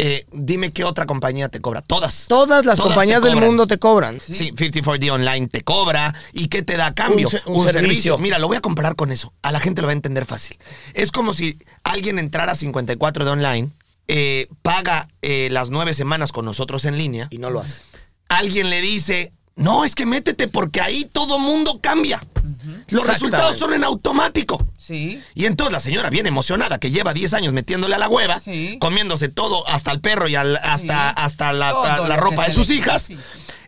Eh, 0.00 0.26
dime 0.32 0.72
qué 0.72 0.82
otra 0.84 1.06
compañía 1.06 1.48
te 1.48 1.60
cobra. 1.60 1.82
Todas. 1.82 2.26
Todas 2.28 2.64
las 2.64 2.76
Todas 2.78 2.90
compañías 2.94 3.22
del 3.22 3.36
mundo 3.36 3.66
te 3.68 3.78
cobran. 3.78 4.20
Sí, 4.20 4.52
54D 4.56 5.10
Online 5.12 5.46
te 5.46 5.62
cobra. 5.62 6.14
¿Y 6.32 6.48
qué 6.48 6.62
te 6.62 6.76
da 6.76 6.86
a 6.86 6.94
cambio? 6.94 7.28
Un 7.46 7.68
servicio. 7.70 8.18
Mira, 8.18 8.38
lo 8.40 8.48
voy 8.48 8.56
a 8.56 8.60
comparar 8.60 8.96
con 8.96 9.12
eso. 9.12 9.32
A 9.42 9.52
la 9.52 9.60
gente 9.60 9.82
lo 9.82 9.86
va 9.86 9.92
a 9.92 9.94
entender 9.94 10.24
fácil. 10.26 10.56
Es 10.94 11.12
como 11.12 11.32
si 11.32 11.58
alguien 11.84 12.18
entrara 12.18 12.52
a 12.52 12.54
54D 12.56 13.28
Online, 13.30 13.70
eh, 14.08 14.48
paga 14.62 15.08
eh, 15.22 15.48
las 15.52 15.70
nueve 15.70 15.94
semanas 15.94 16.32
con 16.32 16.44
nosotros 16.44 16.84
en 16.84 16.98
línea. 16.98 17.28
Y 17.30 17.38
no 17.38 17.50
lo 17.50 17.60
hace. 17.60 17.80
Alguien 18.28 18.70
le 18.70 18.80
dice, 18.80 19.32
no, 19.56 19.84
es 19.84 19.94
que 19.94 20.06
métete 20.06 20.48
porque 20.48 20.80
ahí 20.80 21.04
todo 21.12 21.38
mundo 21.38 21.80
cambia. 21.82 22.20
Los 22.88 23.06
resultados 23.06 23.58
son 23.58 23.72
en 23.74 23.84
automático. 23.84 24.64
Sí. 24.78 25.22
Y 25.34 25.44
entonces 25.46 25.72
la 25.72 25.80
señora 25.80 26.08
bien 26.10 26.26
emocionada, 26.26 26.78
que 26.78 26.90
lleva 26.90 27.12
10 27.12 27.34
años 27.34 27.52
metiéndole 27.52 27.94
a 27.94 27.98
la 27.98 28.08
hueva, 28.08 28.40
Sí. 28.40 28.78
comiéndose 28.80 29.28
todo, 29.28 29.66
hasta 29.68 29.92
el 29.92 30.00
perro 30.00 30.28
y 30.28 30.34
al- 30.36 30.56
hasta, 30.56 31.10
Sí. 31.10 31.14
hasta 31.16 31.52
la, 31.52 31.70
a- 31.70 32.16
ropa 32.16 32.46
de 32.48 32.54
sus 32.54 32.70
hijas. 32.70 33.02
sí. 33.02 33.18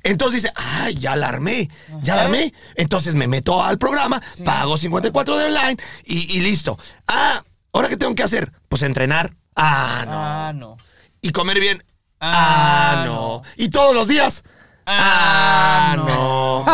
Entonces 0.02 0.42
dice, 0.42 0.52
ay, 0.56 0.94
ya 0.94 1.14
la 1.16 1.28
armé, 1.28 1.68
ya 2.02 2.16
la 2.16 2.22
armé. 2.22 2.54
Entonces 2.74 3.14
me 3.14 3.28
meto 3.28 3.62
al 3.62 3.76
programa, 3.76 4.22
pago 4.46 4.78
54 4.78 5.36
de 5.36 5.44
online 5.44 5.76
y, 6.06 6.38
y 6.38 6.40
listo. 6.40 6.78
Ah, 7.06 7.44
¿ahora 7.74 7.88
qué 7.90 7.98
tengo 7.98 8.14
que 8.14 8.22
hacer? 8.22 8.50
Pues 8.70 8.80
entrenar. 8.80 9.34
Ah, 9.56 10.04
no. 10.06 10.12
Ah, 10.14 10.52
no. 10.54 10.76
Y 11.20 11.32
comer 11.32 11.60
bien. 11.60 11.84
Ah, 12.20 12.92
Ah, 13.00 13.04
no. 13.06 13.42
Y 13.56 13.68
todos 13.70 13.94
los 13.94 14.06
días. 14.08 14.42
Ah, 14.86 15.92
Ah, 15.92 15.96
no. 15.96 16.64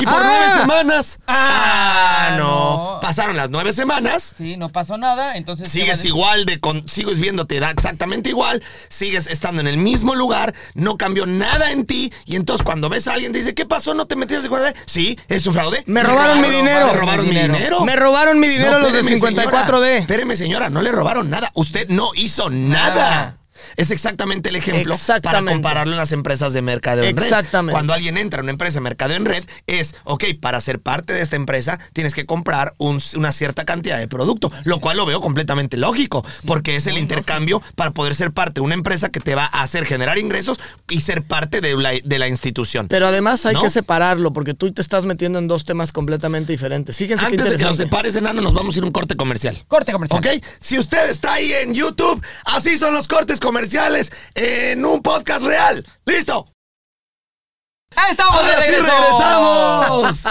Y 0.00 0.04
por 0.06 0.24
nueve 0.24 0.46
semanas. 0.58 1.18
Ah, 1.26 2.26
Ah, 2.26 2.36
no. 2.36 2.98
Pasaron 3.00 3.36
las 3.36 3.50
nueve 3.50 3.72
semanas. 3.72 4.34
Sí, 4.36 4.56
no 4.56 4.70
pasó 4.70 4.96
nada, 4.96 5.36
entonces... 5.36 5.70
¿qué 5.70 5.80
va 5.80 5.84
a 5.84 5.94
Sigues 5.96 6.04
igual 6.06 6.46
de 6.46 6.58
con, 6.58 6.88
sigues 6.88 7.18
viéndote 7.18 7.60
da 7.60 7.70
exactamente 7.70 8.30
igual, 8.30 8.62
sigues 8.88 9.26
estando 9.26 9.60
en 9.60 9.66
el 9.68 9.76
mismo 9.76 10.14
lugar, 10.14 10.54
no 10.74 10.96
cambió 10.96 11.26
nada 11.26 11.70
en 11.70 11.84
ti 11.84 12.12
y 12.24 12.36
entonces 12.36 12.64
cuando 12.64 12.88
ves 12.88 13.06
a 13.06 13.12
alguien 13.12 13.32
te 13.32 13.38
dice, 13.38 13.54
"¿Qué 13.54 13.66
pasó? 13.66 13.92
¿No 13.94 14.06
te 14.06 14.16
metiste 14.16 14.46
en 14.46 14.74
Sí, 14.86 15.18
es 15.28 15.46
un 15.46 15.52
fraude." 15.54 15.82
Me 15.86 16.02
robaron 16.02 16.40
mi 16.40 16.48
dinero. 16.48 16.86
Me 16.86 16.92
robaron 16.94 17.24
mi 17.28 17.30
dinero. 17.34 17.54
dinero. 17.54 17.84
Me 17.84 17.96
robaron 17.96 18.40
mi 18.40 18.48
dinero 18.48 18.78
los 18.78 18.92
de 18.92 19.00
espéreme, 19.00 19.20
54D. 19.20 19.84
señora. 19.84 19.98
Espéreme, 19.98 20.36
señora, 20.36 20.70
no 20.70 20.80
le 20.80 20.90
robaron 20.90 21.28
nada. 21.30 21.50
Usted 21.54 21.88
no 21.90 22.10
hizo 22.14 22.48
nada. 22.50 22.94
Nada. 22.94 23.36
Es 23.76 23.90
exactamente 23.90 24.48
el 24.48 24.56
ejemplo 24.56 24.84
para 24.84 24.94
Exactamente. 24.96 25.52
compararlo 25.52 25.92
en 25.92 25.98
las 25.98 26.12
empresas 26.12 26.52
de 26.52 26.62
mercadeo 26.62 27.04
en 27.04 27.16
red. 27.16 27.24
Exactamente. 27.24 27.72
Cuando 27.72 27.92
alguien 27.92 28.16
entra 28.18 28.40
a 28.40 28.42
una 28.42 28.52
empresa 28.52 28.74
de 28.76 28.80
mercadeo 28.82 29.16
en 29.16 29.24
red, 29.24 29.44
es, 29.66 29.94
ok, 30.04 30.24
para 30.40 30.60
ser 30.60 30.80
parte 30.80 31.12
de 31.12 31.22
esta 31.22 31.36
empresa 31.36 31.78
tienes 31.92 32.14
que 32.14 32.26
comprar 32.26 32.74
un- 32.78 33.00
una 33.16 33.32
cierta 33.32 33.64
cantidad 33.64 33.98
de 33.98 34.08
producto, 34.08 34.50
lo 34.64 34.80
cual 34.80 34.96
lo 34.96 35.06
veo 35.06 35.20
completamente 35.20 35.76
lógico, 35.76 36.24
porque 36.46 36.76
es 36.76 36.86
el 36.86 36.98
intercambio 36.98 37.62
para 37.74 37.90
poder 37.92 38.14
ser 38.14 38.32
parte 38.32 38.54
de 38.54 38.60
una 38.62 38.74
empresa 38.74 39.08
que 39.10 39.20
te 39.20 39.34
va 39.34 39.44
a 39.46 39.62
hacer 39.62 39.84
generar 39.86 40.18
ingresos 40.18 40.58
y 40.88 41.00
ser 41.02 41.22
parte 41.22 41.60
de 41.60 41.76
la, 41.76 41.92
de 42.02 42.18
la 42.18 42.28
institución. 42.28 42.88
Pero 42.88 43.06
además 43.06 43.44
hay 43.46 43.54
¿No? 43.54 43.62
que 43.62 43.70
separarlo 43.70 44.32
porque 44.32 44.54
tú 44.54 44.72
te 44.72 44.82
estás 44.82 45.04
metiendo 45.04 45.38
en 45.38 45.48
dos 45.48 45.64
temas 45.64 45.92
completamente 45.92 46.52
diferentes. 46.52 46.96
Fíjense 46.96 47.24
Antes 47.24 47.50
de 47.50 47.56
que 47.56 47.64
nos 47.64 47.76
separes, 47.76 48.16
enano, 48.16 48.40
nos 48.40 48.52
vamos 48.54 48.74
a 48.74 48.78
ir 48.78 48.82
a 48.84 48.86
un 48.86 48.92
corte 48.92 49.16
comercial. 49.16 49.56
Corte 49.68 49.92
comercial. 49.92 50.18
¿Ok? 50.18 50.44
Si 50.60 50.78
usted 50.78 51.10
está 51.10 51.34
ahí 51.34 51.52
en 51.62 51.74
YouTube, 51.74 52.22
así 52.44 52.76
son 52.78 52.94
los 52.94 53.08
cortes 53.08 53.40
comerciales 53.44 54.10
en 54.34 54.84
un 54.86 55.02
podcast 55.02 55.44
real. 55.44 55.86
¡Listo! 56.06 56.48
¡Ah, 57.94 58.08
¡Estamos 58.10 58.42
de 58.42 58.52
¡Ahora 58.52 58.64
sí 58.64 58.72
regreso! 58.72 58.96
regresamos! 58.98 60.24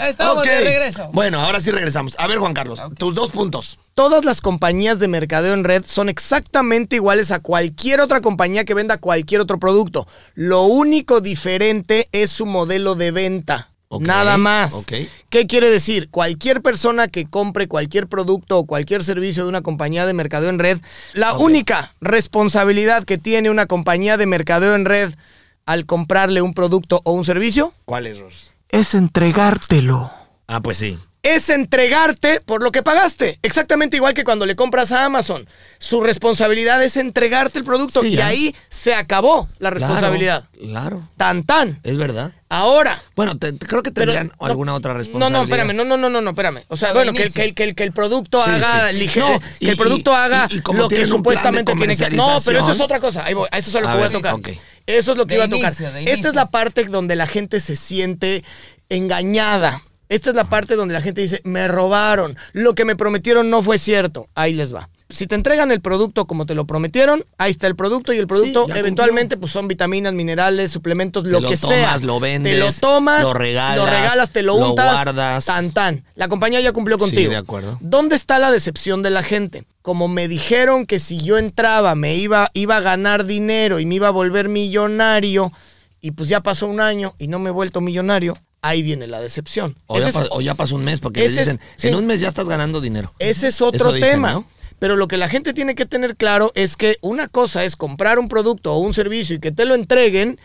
Estamos 0.08 0.42
de 0.44 0.60
regreso. 0.60 1.10
Bueno, 1.12 1.40
ahora 1.40 1.60
sí 1.60 1.70
regresamos. 1.70 2.16
A 2.18 2.26
ver, 2.26 2.38
Juan 2.38 2.54
Carlos, 2.54 2.80
tus 2.98 3.14
dos 3.14 3.30
puntos. 3.30 3.78
Todas 3.94 4.24
las 4.24 4.40
compañías 4.40 4.98
de 4.98 5.08
mercadeo 5.08 5.52
en 5.52 5.62
red 5.62 5.84
son 5.86 6.08
exactamente 6.08 6.96
iguales 6.96 7.30
a 7.30 7.40
cualquier 7.40 8.00
otra 8.00 8.22
compañía 8.22 8.64
que 8.64 8.74
venda 8.74 8.96
cualquier 8.96 9.42
otro 9.42 9.58
producto. 9.58 10.08
Lo 10.34 10.62
único 10.62 11.20
diferente 11.20 12.08
es 12.12 12.30
su 12.30 12.46
modelo 12.46 12.94
de 12.94 13.10
venta. 13.12 13.73
Nada 14.00 14.36
más. 14.38 14.86
¿Qué 15.30 15.46
quiere 15.46 15.70
decir? 15.70 16.08
Cualquier 16.10 16.62
persona 16.62 17.08
que 17.08 17.26
compre 17.26 17.68
cualquier 17.68 18.06
producto 18.06 18.58
o 18.58 18.66
cualquier 18.66 19.02
servicio 19.02 19.42
de 19.44 19.48
una 19.48 19.62
compañía 19.62 20.06
de 20.06 20.14
mercadeo 20.14 20.50
en 20.50 20.58
red, 20.58 20.78
la 21.12 21.34
única 21.38 21.94
responsabilidad 22.00 23.04
que 23.04 23.18
tiene 23.18 23.50
una 23.50 23.66
compañía 23.66 24.16
de 24.16 24.26
mercadeo 24.26 24.74
en 24.74 24.84
red 24.84 25.14
al 25.66 25.86
comprarle 25.86 26.42
un 26.42 26.54
producto 26.54 27.00
o 27.04 27.12
un 27.12 27.24
servicio 27.24 27.72
¿Cuál 27.84 28.06
es, 28.06 28.18
Ros? 28.18 28.52
es 28.68 28.94
entregártelo 28.94 30.10
Ah, 30.46 30.60
pues 30.60 30.76
sí. 30.76 30.98
Es 31.24 31.48
entregarte 31.48 32.40
por 32.42 32.62
lo 32.62 32.70
que 32.70 32.82
pagaste. 32.82 33.38
Exactamente 33.42 33.96
igual 33.96 34.14
que 34.14 34.22
cuando 34.24 34.46
le 34.46 34.54
compras 34.54 34.92
a 34.92 35.04
Amazon. 35.06 35.48
Su 35.78 36.02
responsabilidad 36.02 36.82
es 36.84 36.96
entregarte 36.96 37.58
el 37.58 37.64
producto 37.64 38.02
Sí, 38.02 38.08
y 38.08 38.16
ya. 38.16 38.26
ahí 38.28 38.54
se 38.68 38.94
acabó 38.94 39.48
la 39.58 39.70
responsabilidad. 39.70 40.44
Claro, 40.52 40.68
claro. 40.70 41.08
Tan 41.16 41.42
tan. 41.44 41.80
Es 41.82 41.96
verdad. 41.96 42.32
Ahora. 42.50 43.02
Bueno, 43.16 43.36
te- 43.38 43.56
creo 43.58 43.82
que 43.82 43.90
pero- 43.90 44.12
tendrían 44.12 44.32
no, 44.38 44.46
alguna 44.46 44.74
otra 44.74 44.92
No, 44.92 44.98
responsabilidad. 44.98 45.38
no, 45.38 45.44
espérame, 45.44 45.74
no, 45.76 45.84
no, 45.84 45.96
no, 45.96 46.08
no, 46.10 46.20
no, 46.20 46.30
espérame. 46.30 46.62
O 46.68 46.76
sea, 46.76 46.92
bueno, 46.92 47.12
que, 47.14 47.30
que, 47.30 47.54
que, 47.54 47.74
que 47.74 47.82
el 47.82 47.92
producto 47.92 48.44
Sí, 48.44 48.50
haga 48.50 48.90
sí. 48.90 48.96
ligero. 48.98 49.28
No, 49.30 49.40
que 49.40 49.46
y- 49.60 49.68
el 49.70 49.76
producto 49.76 50.12
y- 50.12 50.14
haga 50.14 50.46
y- 50.50 50.60
lo 50.76 50.88
que 50.88 51.06
supuestamente 51.06 51.74
tiene 51.74 51.96
que. 51.96 52.10
No, 52.10 52.38
pero 52.44 52.60
eso 52.60 52.72
es 52.72 52.80
otra 52.80 53.00
cosa. 53.00 53.24
Ahí 53.24 53.34
voy, 53.34 53.48
eso 53.50 53.68
es 53.78 53.82
lo 53.82 53.90
que 53.90 53.96
voy 53.96 54.04
a 54.04 54.10
tocar. 54.10 54.36
Eso 54.86 55.12
es 55.12 55.16
lo 55.18 55.26
que 55.26 55.30
De 55.30 55.36
iba 55.36 55.44
a 55.46 55.48
tocar. 55.48 55.72
inicio, 55.72 56.12
Esta 56.12 56.28
es 56.28 56.34
la 56.34 56.50
parte 56.50 56.84
donde 56.84 57.16
la 57.16 57.26
gente 57.26 57.58
se 57.60 57.74
siente 57.76 58.44
engañada. 58.90 59.82
Esta 60.08 60.30
es 60.30 60.36
la 60.36 60.44
parte 60.44 60.76
donde 60.76 60.94
la 60.94 61.00
gente 61.00 61.20
dice, 61.20 61.40
me 61.44 61.66
robaron, 61.68 62.36
lo 62.52 62.74
que 62.74 62.84
me 62.84 62.96
prometieron 62.96 63.50
no 63.50 63.62
fue 63.62 63.78
cierto. 63.78 64.28
Ahí 64.34 64.52
les 64.54 64.74
va. 64.74 64.88
Si 65.10 65.26
te 65.26 65.34
entregan 65.34 65.70
el 65.70 65.80
producto 65.82 66.26
como 66.26 66.46
te 66.46 66.54
lo 66.54 66.66
prometieron, 66.66 67.24
ahí 67.36 67.50
está 67.50 67.66
el 67.66 67.76
producto 67.76 68.12
y 68.12 68.16
el 68.18 68.26
producto 68.26 68.66
eventualmente 68.74 69.36
pues 69.36 69.52
son 69.52 69.68
vitaminas, 69.68 70.12
minerales, 70.14 70.70
suplementos, 70.70 71.24
lo 71.24 71.40
lo 71.40 71.48
que 71.50 71.56
tomas, 71.58 71.78
sea. 71.78 71.98
lo 71.98 72.18
vendes, 72.20 72.54
te 72.54 72.58
lo 72.58 72.72
tomas, 72.72 73.22
lo 73.22 73.34
regalas, 73.34 73.76
lo 73.76 73.86
regalas, 73.86 74.30
te 74.30 74.42
lo 74.42 74.58
lo 74.58 74.70
untas, 74.70 75.04
guardas. 75.04 75.44
tan 75.44 75.72
tan. 75.72 76.04
La 76.16 76.28
compañía 76.28 76.60
ya 76.60 76.72
cumplió 76.72 76.96
Sí, 76.96 77.00
contigo. 77.02 77.30
de 77.30 77.36
acuerdo. 77.36 77.76
¿Dónde 77.80 78.16
está 78.16 78.38
la 78.38 78.50
decepción 78.50 79.02
de 79.02 79.10
la 79.10 79.22
gente? 79.22 79.64
Como 79.82 80.08
me 80.08 80.26
dijeron 80.26 80.86
que 80.86 80.98
si 80.98 81.20
yo 81.20 81.36
entraba 81.36 81.94
me 81.94 82.16
iba, 82.16 82.50
iba 82.54 82.78
a 82.78 82.80
ganar 82.80 83.26
dinero 83.26 83.80
y 83.80 83.86
me 83.86 83.96
iba 83.96 84.08
a 84.08 84.10
volver 84.12 84.48
millonario, 84.48 85.52
y 86.00 86.12
pues 86.12 86.28
ya 86.28 86.42
pasó 86.42 86.66
un 86.66 86.80
año 86.80 87.14
y 87.18 87.28
no 87.28 87.38
me 87.38 87.50
he 87.50 87.52
vuelto 87.52 87.80
millonario, 87.82 88.36
ahí 88.68 88.82
viene 88.82 89.06
la 89.06 89.20
decepción. 89.20 89.76
O, 89.86 89.98
ya, 89.98 90.08
es, 90.08 90.14
pa- 90.14 90.26
o 90.30 90.40
ya 90.40 90.54
pasó 90.54 90.74
un 90.74 90.84
mes 90.84 91.00
porque 91.00 91.20
le 91.20 91.26
ese 91.26 91.40
es- 91.42 91.46
dicen, 91.46 91.60
sí. 91.76 91.88
en 91.88 91.94
un 91.96 92.06
mes 92.06 92.20
ya 92.20 92.28
estás 92.28 92.48
ganando 92.48 92.80
dinero. 92.80 93.12
ese 93.18 93.48
es 93.48 93.60
otro 93.60 93.92
dicen, 93.92 94.10
tema. 94.12 94.32
¿no? 94.32 94.44
Pero 94.80 94.96
lo 94.96 95.06
que 95.08 95.16
la 95.16 95.28
gente 95.28 95.54
tiene 95.54 95.74
que 95.76 95.86
tener 95.86 96.16
claro 96.16 96.50
es 96.54 96.76
que 96.76 96.98
una 97.00 97.28
cosa 97.28 97.64
es 97.64 97.76
comprar 97.76 98.18
un 98.18 98.28
producto 98.28 98.74
o 98.74 98.78
un 98.78 98.92
servicio 98.92 99.36
y 99.36 99.38
que 99.38 99.52
te 99.52 99.64
lo 99.64 99.74
entreguen, 99.74 100.38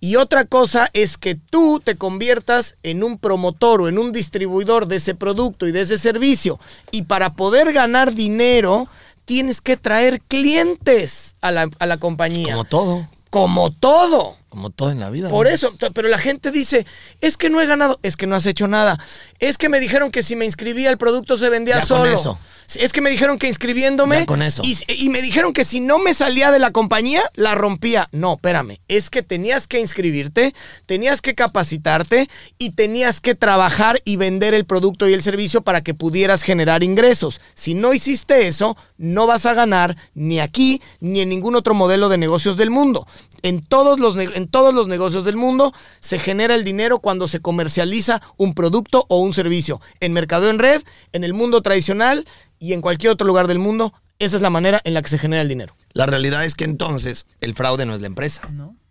y 0.00 0.16
otra 0.16 0.44
cosa 0.44 0.90
es 0.92 1.16
que 1.16 1.36
tú 1.36 1.80
te 1.82 1.96
conviertas 1.96 2.76
en 2.82 3.02
un 3.04 3.16
promotor 3.16 3.82
o 3.82 3.88
en 3.88 3.96
un 3.98 4.12
distribuidor 4.12 4.86
de 4.86 4.96
ese 4.96 5.14
producto 5.14 5.66
y 5.66 5.72
de 5.72 5.82
ese 5.82 5.96
servicio. 5.96 6.58
Y 6.90 7.02
para 7.04 7.34
poder 7.34 7.72
ganar 7.72 8.12
dinero, 8.12 8.88
tienes 9.24 9.60
que 9.62 9.76
traer 9.78 10.20
clientes 10.20 11.36
a 11.40 11.50
la, 11.50 11.70
a 11.78 11.86
la 11.86 11.96
compañía. 11.98 12.52
Como 12.54 12.64
todo. 12.64 13.08
Como 13.30 13.70
todo. 13.70 14.36
Como 14.56 14.70
todo 14.70 14.90
en 14.90 15.00
la 15.00 15.10
vida. 15.10 15.28
Por 15.28 15.46
¿no? 15.48 15.52
eso, 15.52 15.70
pero 15.92 16.08
la 16.08 16.16
gente 16.16 16.50
dice, 16.50 16.86
es 17.20 17.36
que 17.36 17.50
no 17.50 17.60
he 17.60 17.66
ganado, 17.66 18.00
es 18.02 18.16
que 18.16 18.26
no 18.26 18.36
has 18.36 18.46
hecho 18.46 18.66
nada. 18.66 18.98
Es 19.38 19.58
que 19.58 19.68
me 19.68 19.80
dijeron 19.80 20.10
que 20.10 20.22
si 20.22 20.34
me 20.34 20.46
inscribía 20.46 20.88
el 20.88 20.96
producto 20.96 21.36
se 21.36 21.50
vendía 21.50 21.74
Ya 21.74 21.80
con 21.80 21.88
solo. 21.88 22.10
eso. 22.10 22.38
Es 22.76 22.92
que 22.92 23.00
me 23.02 23.10
dijeron 23.10 23.38
que 23.38 23.46
inscribiéndome 23.48 24.20
Ya 24.20 24.26
con 24.26 24.40
eso. 24.42 24.62
Y, 24.64 24.76
y 24.88 25.10
me 25.10 25.20
dijeron 25.20 25.52
que 25.52 25.62
si 25.62 25.78
no 25.80 25.98
me 25.98 26.14
salía 26.14 26.50
de 26.50 26.58
la 26.58 26.70
compañía, 26.72 27.30
la 27.34 27.54
rompía. 27.54 28.08
No, 28.12 28.32
espérame, 28.36 28.78
es 28.88 29.10
que 29.10 29.22
tenías 29.22 29.66
que 29.68 29.78
inscribirte, 29.78 30.54
tenías 30.86 31.20
que 31.20 31.34
capacitarte 31.34 32.28
y 32.58 32.70
tenías 32.70 33.20
que 33.20 33.34
trabajar 33.34 34.00
y 34.06 34.16
vender 34.16 34.54
el 34.54 34.64
producto 34.64 35.06
y 35.06 35.12
el 35.12 35.22
servicio 35.22 35.60
para 35.60 35.82
que 35.82 35.92
pudieras 35.92 36.42
generar 36.42 36.82
ingresos. 36.82 37.42
Si 37.54 37.74
no 37.74 37.92
hiciste 37.92 38.48
eso, 38.48 38.74
no 38.96 39.26
vas 39.26 39.44
a 39.44 39.52
ganar 39.54 39.96
ni 40.14 40.40
aquí 40.40 40.80
ni 41.00 41.20
en 41.20 41.28
ningún 41.28 41.56
otro 41.56 41.74
modelo 41.74 42.08
de 42.08 42.16
negocios 42.18 42.56
del 42.56 42.70
mundo. 42.70 43.06
En 43.42 43.60
todos 43.60 44.00
los, 44.00 44.16
ne- 44.16 44.30
en 44.46 44.50
todos 44.50 44.72
los 44.72 44.86
negocios 44.86 45.24
del 45.24 45.34
mundo 45.36 45.72
se 46.00 46.18
genera 46.20 46.54
el 46.54 46.62
dinero 46.62 47.00
cuando 47.00 47.26
se 47.26 47.40
comercializa 47.40 48.22
un 48.36 48.54
producto 48.54 49.04
o 49.08 49.18
un 49.18 49.34
servicio. 49.34 49.80
En 49.98 50.12
mercado 50.12 50.48
en 50.48 50.58
red, 50.60 50.82
en 51.12 51.24
el 51.24 51.34
mundo 51.34 51.62
tradicional 51.62 52.26
y 52.60 52.72
en 52.74 52.80
cualquier 52.80 53.10
otro 53.12 53.26
lugar 53.26 53.48
del 53.48 53.58
mundo, 53.58 53.92
esa 54.20 54.36
es 54.36 54.42
la 54.42 54.50
manera 54.50 54.80
en 54.84 54.94
la 54.94 55.02
que 55.02 55.08
se 55.08 55.18
genera 55.18 55.42
el 55.42 55.48
dinero. 55.48 55.74
La 55.92 56.06
realidad 56.06 56.44
es 56.44 56.54
que 56.54 56.64
entonces 56.64 57.26
el 57.40 57.54
fraude 57.54 57.86
no 57.86 57.94
es 57.94 58.00
la 58.00 58.06
empresa. 58.06 58.42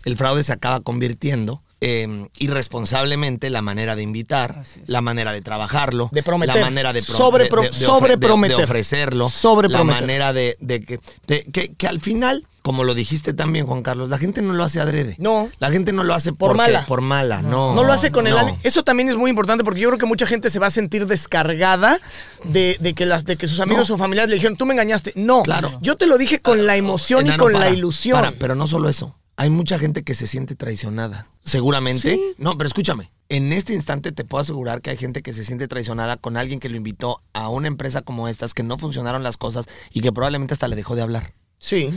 El 0.04 0.18
fraude 0.18 0.44
se 0.44 0.52
acaba 0.54 0.82
convirtiendo 0.82 1.62
eh, 1.82 2.28
irresponsablemente 2.38 3.50
la 3.50 3.62
manera 3.62 3.96
de 3.96 4.02
invitar, 4.04 4.63
la 4.88 5.02
manera 5.02 5.32
de 5.34 5.41
trabajarlo, 5.41 6.10
De 6.12 6.24
prometer. 6.24 6.56
la 6.56 6.62
manera 6.62 6.94
de, 6.94 7.02
pro- 7.02 7.15
Sobre 7.18 7.44
de- 7.46 7.50
pro- 7.50 7.62
de- 7.62 7.70
de 7.70 7.74
ofre- 7.76 7.86
sobreprometer. 7.86 8.56
de- 8.58 8.62
de 8.62 8.63
ofrecerlo, 8.65 9.30
Sobreprometer. 9.30 9.94
la 9.96 10.02
manera 10.02 10.34
de, 10.34 10.58
de 10.60 10.82
que, 10.84 11.00
de 11.28 11.44
que, 11.52 11.74
que 11.76 11.88
al 11.88 12.02
final, 12.02 12.46
como 12.65 12.84
lo 12.84 12.95
dijiste 12.95 13.36
también, 13.36 13.67
Juan 13.67 13.84
Carlos, 13.84 14.10
la 14.10 14.17
gente 14.17 14.41
no 14.41 14.51
lo 14.54 14.63
hace 14.63 14.82
adrede. 14.82 15.15
No. 15.19 15.49
La 15.60 15.69
gente 15.69 15.93
no 15.93 16.04
lo 16.04 16.15
hace 16.15 16.34
Por 16.34 16.49
porque- 16.49 16.58
mala. 16.58 16.86
Por 16.88 17.01
mala, 17.01 17.43
no. 17.43 17.75
No 17.75 17.84
lo 17.84 17.93
hace 17.93 18.12
con 18.12 18.25
el 18.25 18.34
no. 18.34 18.39
ánimo. 18.39 18.58
Eso 18.63 18.82
también 18.84 19.08
es 19.08 19.15
muy 19.15 19.30
importante 19.30 19.63
porque 19.63 19.82
yo 19.82 19.89
creo 19.89 19.99
que 19.99 20.08
mucha 20.08 20.25
gente 20.25 20.49
se 20.49 20.58
va 20.58 20.65
a 20.65 20.71
sentir 20.71 21.06
descargada 21.06 21.99
de, 22.43 22.75
de 22.80 22.93
que, 22.95 23.06
las, 23.06 23.23
de 23.23 23.38
que 23.38 23.47
sus 23.47 23.60
amigos 23.60 23.88
No. 23.89 23.95
o 23.95 23.97
familiares 23.99 24.32
le 24.32 24.38
dijeron, 24.38 24.58
tú 24.58 24.65
me 24.65 24.73
engañaste. 24.73 25.13
No, 25.15 25.43
Claro. 25.43 25.78
yo 25.84 25.95
te 25.95 26.08
lo 26.08 26.17
dije 26.17 26.39
con 26.39 26.65
la 26.65 26.75
emoción 26.75 27.28
y 27.28 27.38
con 27.38 27.54
la 27.54 27.69
ilusión. 27.69 28.19
para, 28.19 28.32
pero 28.32 28.56
no 28.56 28.65
solo 28.65 28.89
eso. 28.89 29.15
Hay 29.38 29.51
mucha 29.51 29.78
gente 29.78 30.01
que 30.04 30.15
se 30.15 30.25
siente 30.25 30.56
traicionada. 30.56 31.28
Seguramente. 31.43 32.15
Sí. 32.15 32.21
No, 32.39 32.58
pero 32.58 32.67
escúchame. 32.67 33.12
En 33.30 33.54
este 33.54 33.73
instante 33.73 34.12
te 34.12 34.23
puedo 34.23 34.41
asegurar 34.41 34.82
que 34.82 34.89
hay 34.89 34.97
gente 34.97 35.21
que 35.21 35.34
se 35.34 35.43
siente 35.43 35.67
traicionada 35.67 36.17
con 36.17 36.36
alguien 36.36 36.60
que 36.60 36.69
lo 36.69 36.78
invitó 36.78 37.21
a 37.34 37.47
una 37.49 37.67
empresa 37.67 38.01
como 38.01 38.28
estas, 38.28 38.56
que 38.56 38.63
no 38.63 38.80
funcionaron 38.80 39.21
las 39.21 39.38
cosas 39.38 39.65
y 39.93 40.01
que 40.01 40.12
probablemente 40.12 40.54
hasta 40.56 40.67
le 40.67 40.75
dejó 40.75 40.95
de 40.95 41.04
hablar. 41.04 41.34
Sí. 41.58 41.93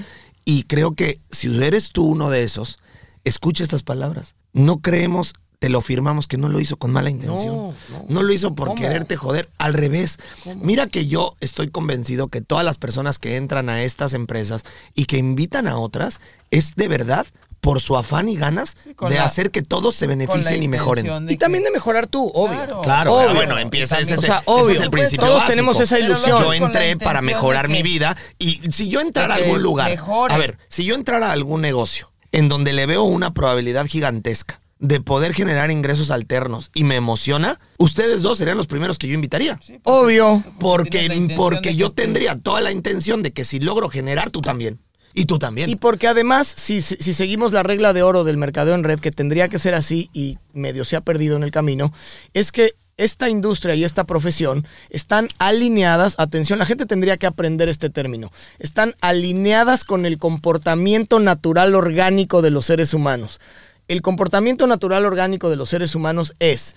Y 0.51 0.63
creo 0.63 0.95
que 0.95 1.21
si 1.31 1.55
eres 1.63 1.91
tú 1.91 2.07
uno 2.07 2.31
de 2.31 2.43
esos, 2.43 2.79
escucha 3.25 3.63
estas 3.63 3.83
palabras. 3.83 4.35
No 4.55 4.79
creemos, 4.81 5.35
te 5.59 5.69
lo 5.69 5.83
firmamos 5.83 6.27
que 6.27 6.39
no 6.39 6.49
lo 6.49 6.59
hizo 6.59 6.79
con 6.79 6.91
mala 6.91 7.11
intención. 7.11 7.55
No, 7.55 7.75
No, 7.91 8.05
no. 8.09 8.23
lo 8.23 8.33
hizo 8.33 8.55
por 8.55 8.69
¿Cómo? 8.69 8.81
quererte 8.81 9.17
joder. 9.17 9.51
Al 9.59 9.75
revés. 9.75 10.17
Mira 10.57 10.87
que 10.87 11.07
yo 11.07 11.35
estoy 11.41 11.69
convencido 11.69 12.29
que 12.29 12.41
todas 12.41 12.65
las 12.65 12.79
personas 12.79 13.19
que 13.19 13.37
entran 13.37 13.69
a 13.69 13.83
estas 13.83 14.15
empresas 14.15 14.63
y 14.95 15.05
que 15.05 15.19
invitan 15.19 15.69
a 15.69 15.77
otras 15.79 16.19
es 16.51 16.77
de 16.77 16.89
verdad 16.89 17.27
por 17.61 17.81
su 17.81 17.97
afán 17.97 18.29
y 18.29 18.37
ganas 18.37 18.77
de 18.85 19.15
la- 19.17 19.25
hacer 19.25 19.51
que 19.51 19.63
todos 19.63 19.95
se 19.95 20.07
beneficien 20.07 20.63
y 20.63 20.69
mejoren. 20.69 21.29
Y 21.29 21.37
también 21.37 21.65
de 21.65 21.71
mejorar 21.71 22.07
tú, 22.07 22.31
obvio. 22.35 22.57
Claro. 22.57 22.81
Claro, 22.83 23.15
Obvio. 23.15 23.35
bueno, 23.35 23.59
empieza 23.59 23.99
ese, 23.99 24.13
O 24.13 24.15
es- 24.17 24.21
sea, 24.21 24.43
ese 24.47 24.73
es 24.73 24.81
el 24.81 24.91
principio 24.91 25.27
Todos 25.27 25.39
básico. 25.41 25.51
tenemos 25.53 25.81
esa 25.81 25.99
ilusión. 25.99 26.43
Yo 26.43 26.53
entré 26.53 26.97
para 26.97 27.21
mejorar 27.23 27.67
que- 27.67 27.73
mi 27.73 27.83
vida 27.83 28.17
y 28.39 28.61
si 28.73 28.89
yo 28.89 29.01
entrara 29.01 29.35
a 29.35 29.37
algún 29.39 29.63
lugar, 29.63 29.91
mejore. 29.91 30.35
a 30.35 30.39
ver, 30.39 30.59
si 30.69 30.85
yo 30.85 30.95
entrara 30.95 31.29
a 31.29 31.33
algún 31.33 31.61
negocio 31.61 32.13
en 32.33 32.49
donde 32.49 32.73
le 32.73 32.87
veo 32.87 33.03
una 33.05 33.33
probabilidad 33.35 33.87
gigantesca 33.87 34.61
de 34.81 35.01
poder 35.01 35.35
generar 35.35 35.71
ingresos 35.73 36.11
alternos 36.13 36.71
y 36.75 36.85
me 36.85 36.95
emociona, 36.95 37.59
ustedes 37.79 38.23
dos 38.23 38.39
serían 38.39 38.57
los 38.57 38.69
primeros 38.69 38.97
que 38.99 39.09
yo 39.09 39.15
invitaría. 39.15 39.59
Obvio. 39.83 40.45
Porque, 40.61 41.33
porque 41.37 41.75
yo 41.75 41.91
tendría 41.91 42.37
toda 42.37 42.61
la 42.61 42.71
intención 42.71 43.23
de 43.25 43.33
que 43.33 43.45
si 43.45 43.59
logro 43.59 43.89
generar, 43.89 44.31
tú 44.31 44.41
también. 44.41 44.79
Y 45.19 45.27
tú 45.27 45.39
también. 45.39 45.69
Y 45.69 45.77
porque 45.77 46.07
además, 46.07 46.47
si, 46.47 46.81
seguimos 46.81 47.53
la 47.53 47.63
regla 47.63 47.93
de 47.93 48.03
oro 48.03 48.25
del 48.25 48.37
mercadeo 48.37 48.75
en 48.75 48.85
red, 48.85 49.01
que 49.01 49.11
tendría 49.11 49.49
que 49.49 49.59
ser 49.59 49.75
así 49.75 50.11
y 50.13 50.39
medio 50.53 50.85
se 50.85 50.97
ha 50.97 51.01
perdido 51.01 51.37
en 51.37 51.43
el 51.43 51.51
camino, 51.51 51.93
es 52.35 52.53
que 52.53 52.75
esta 52.97 53.29
industria 53.29 53.75
y 53.75 53.85
esta 53.85 54.05
profesión 54.05 54.67
están 54.91 55.29
alineadas, 55.39 56.17
atención, 56.19 56.59
la 56.59 56.67
gente 56.67 56.85
tendría 56.85 57.17
que 57.17 57.27
aprender 57.27 57.69
este 57.69 57.91
término, 57.91 58.33
están 58.59 58.95
alineadas 59.01 59.85
con 59.85 60.05
el 60.05 60.19
comportamiento 60.19 61.21
natural 61.21 61.75
orgánico 61.75 62.43
de 62.43 62.51
los 62.51 62.67
seres 62.67 62.95
humanos. 62.95 63.41
El 63.87 64.03
comportamiento 64.03 64.67
natural 64.67 65.07
orgánico 65.07 65.49
de 65.49 65.57
los 65.57 65.71
seres 65.71 65.95
humanos 65.95 66.35
es, 66.41 66.77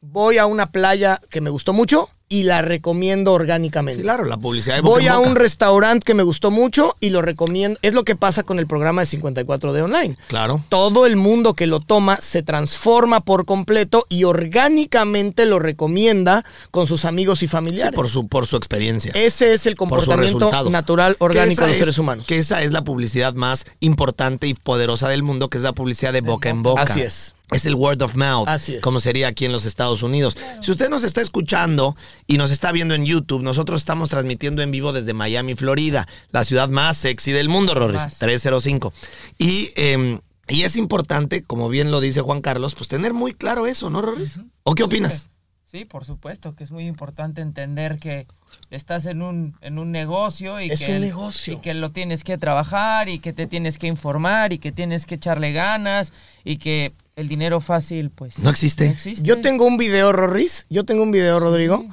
voy 0.00 0.38
a 0.38 0.46
una 0.46 0.70
playa 0.70 1.20
que 1.30 1.40
me 1.40 1.50
gustó 1.50 1.72
mucho 1.72 2.10
y 2.32 2.44
la 2.44 2.62
recomiendo 2.62 3.34
orgánicamente. 3.34 3.98
Sí, 3.98 4.02
claro, 4.02 4.24
la 4.24 4.38
publicidad 4.38 4.76
de 4.76 4.80
boca 4.80 4.94
Voy 4.94 5.06
a 5.06 5.18
boca. 5.18 5.28
un 5.28 5.36
restaurante 5.36 6.04
que 6.06 6.14
me 6.14 6.22
gustó 6.22 6.50
mucho 6.50 6.96
y 6.98 7.10
lo 7.10 7.20
recomiendo. 7.20 7.78
Es 7.82 7.92
lo 7.92 8.04
que 8.04 8.16
pasa 8.16 8.42
con 8.42 8.58
el 8.58 8.66
programa 8.66 9.02
de 9.02 9.06
54 9.06 9.74
de 9.74 9.82
online. 9.82 10.16
Claro. 10.28 10.64
Todo 10.70 11.04
el 11.04 11.16
mundo 11.16 11.52
que 11.54 11.66
lo 11.66 11.80
toma 11.80 12.16
se 12.22 12.42
transforma 12.42 13.20
por 13.20 13.44
completo 13.44 14.06
y 14.08 14.24
orgánicamente 14.24 15.44
lo 15.44 15.58
recomienda 15.58 16.44
con 16.70 16.86
sus 16.86 17.04
amigos 17.04 17.42
y 17.42 17.46
Sí, 17.46 17.48
familiares. 17.48 17.94
por 17.94 18.08
su, 18.08 18.28
por 18.28 18.46
su 18.46 18.56
experiencia. 18.56 19.12
Ese 19.14 19.52
es 19.52 19.66
el 19.66 19.74
comportamiento 19.76 20.50
natural 20.70 21.16
orgánico 21.18 21.62
de 21.62 21.66
los 21.68 21.74
es- 21.76 21.80
seres 21.80 21.98
humanos. 21.98 22.26
Que 22.26 22.38
esa 22.38 22.62
es 22.62 22.72
la 22.72 22.82
publicidad 22.84 23.34
más 23.34 23.66
importante 23.80 24.46
y 24.46 24.54
poderosa 24.54 25.08
del 25.10 25.22
mundo, 25.22 25.48
que 25.50 25.58
es 25.58 25.64
la 25.64 25.72
publicidad 25.74 26.12
de 26.14 26.22
boca 26.22 26.48
en 26.48 26.62
boca. 26.62 26.80
Así 26.82 27.00
es. 27.02 27.34
Es 27.52 27.66
el 27.66 27.74
word 27.74 28.02
of 28.02 28.14
mouth, 28.16 28.48
Así 28.48 28.74
es. 28.76 28.80
como 28.80 29.00
sería 29.00 29.28
aquí 29.28 29.44
en 29.44 29.52
los 29.52 29.64
Estados 29.64 30.02
Unidos. 30.02 30.36
Si 30.60 30.70
usted 30.70 30.88
nos 30.88 31.04
está 31.04 31.20
escuchando 31.20 31.96
y 32.26 32.38
nos 32.38 32.50
está 32.50 32.72
viendo 32.72 32.94
en 32.94 33.04
YouTube, 33.04 33.42
nosotros 33.42 33.80
estamos 33.80 34.08
transmitiendo 34.08 34.62
en 34.62 34.70
vivo 34.70 34.92
desde 34.92 35.12
Miami, 35.14 35.54
Florida, 35.54 36.06
la 36.30 36.44
ciudad 36.44 36.68
más 36.68 36.96
sexy 36.96 37.32
del 37.32 37.48
mundo, 37.48 37.74
Rorris, 37.74 38.02
Más. 38.02 38.18
305. 38.18 38.92
Y, 39.38 39.70
eh, 39.76 40.18
y 40.48 40.62
es 40.62 40.76
importante, 40.76 41.42
como 41.42 41.68
bien 41.68 41.90
lo 41.90 42.00
dice 42.00 42.20
Juan 42.20 42.40
Carlos, 42.40 42.74
pues 42.74 42.88
tener 42.88 43.12
muy 43.14 43.34
claro 43.34 43.66
eso, 43.66 43.90
¿no, 43.90 44.02
Rorris? 44.02 44.40
¿O 44.64 44.74
qué 44.74 44.82
opinas? 44.82 45.28
Sí, 45.64 45.86
por 45.86 46.04
supuesto, 46.04 46.54
que 46.54 46.64
es 46.64 46.70
muy 46.70 46.86
importante 46.86 47.40
entender 47.40 47.98
que 47.98 48.26
estás 48.68 49.06
en 49.06 49.22
un, 49.22 49.56
en 49.62 49.78
un 49.78 49.90
negocio 49.90 50.60
y 50.60 50.70
Es 50.70 50.80
que 50.80 50.92
un 50.96 51.00
negocio. 51.00 51.54
y 51.54 51.56
que 51.60 51.72
lo 51.72 51.90
tienes 51.90 52.24
que 52.24 52.36
trabajar 52.36 53.08
y 53.08 53.20
que 53.20 53.32
te 53.32 53.46
tienes 53.46 53.78
que 53.78 53.86
informar 53.86 54.52
y 54.52 54.58
que 54.58 54.70
tienes 54.70 55.06
que 55.06 55.14
echarle 55.14 55.52
ganas 55.52 56.12
y 56.44 56.58
que 56.58 56.92
el 57.16 57.28
dinero 57.28 57.60
fácil 57.60 58.10
pues 58.10 58.38
No 58.38 58.50
existe. 58.50 58.86
existe. 58.86 59.26
Yo 59.26 59.40
tengo 59.40 59.66
un 59.66 59.76
video, 59.76 60.12
Rorris, 60.12 60.66
yo 60.70 60.84
tengo 60.84 61.02
un 61.02 61.10
video, 61.10 61.40
Rodrigo, 61.40 61.84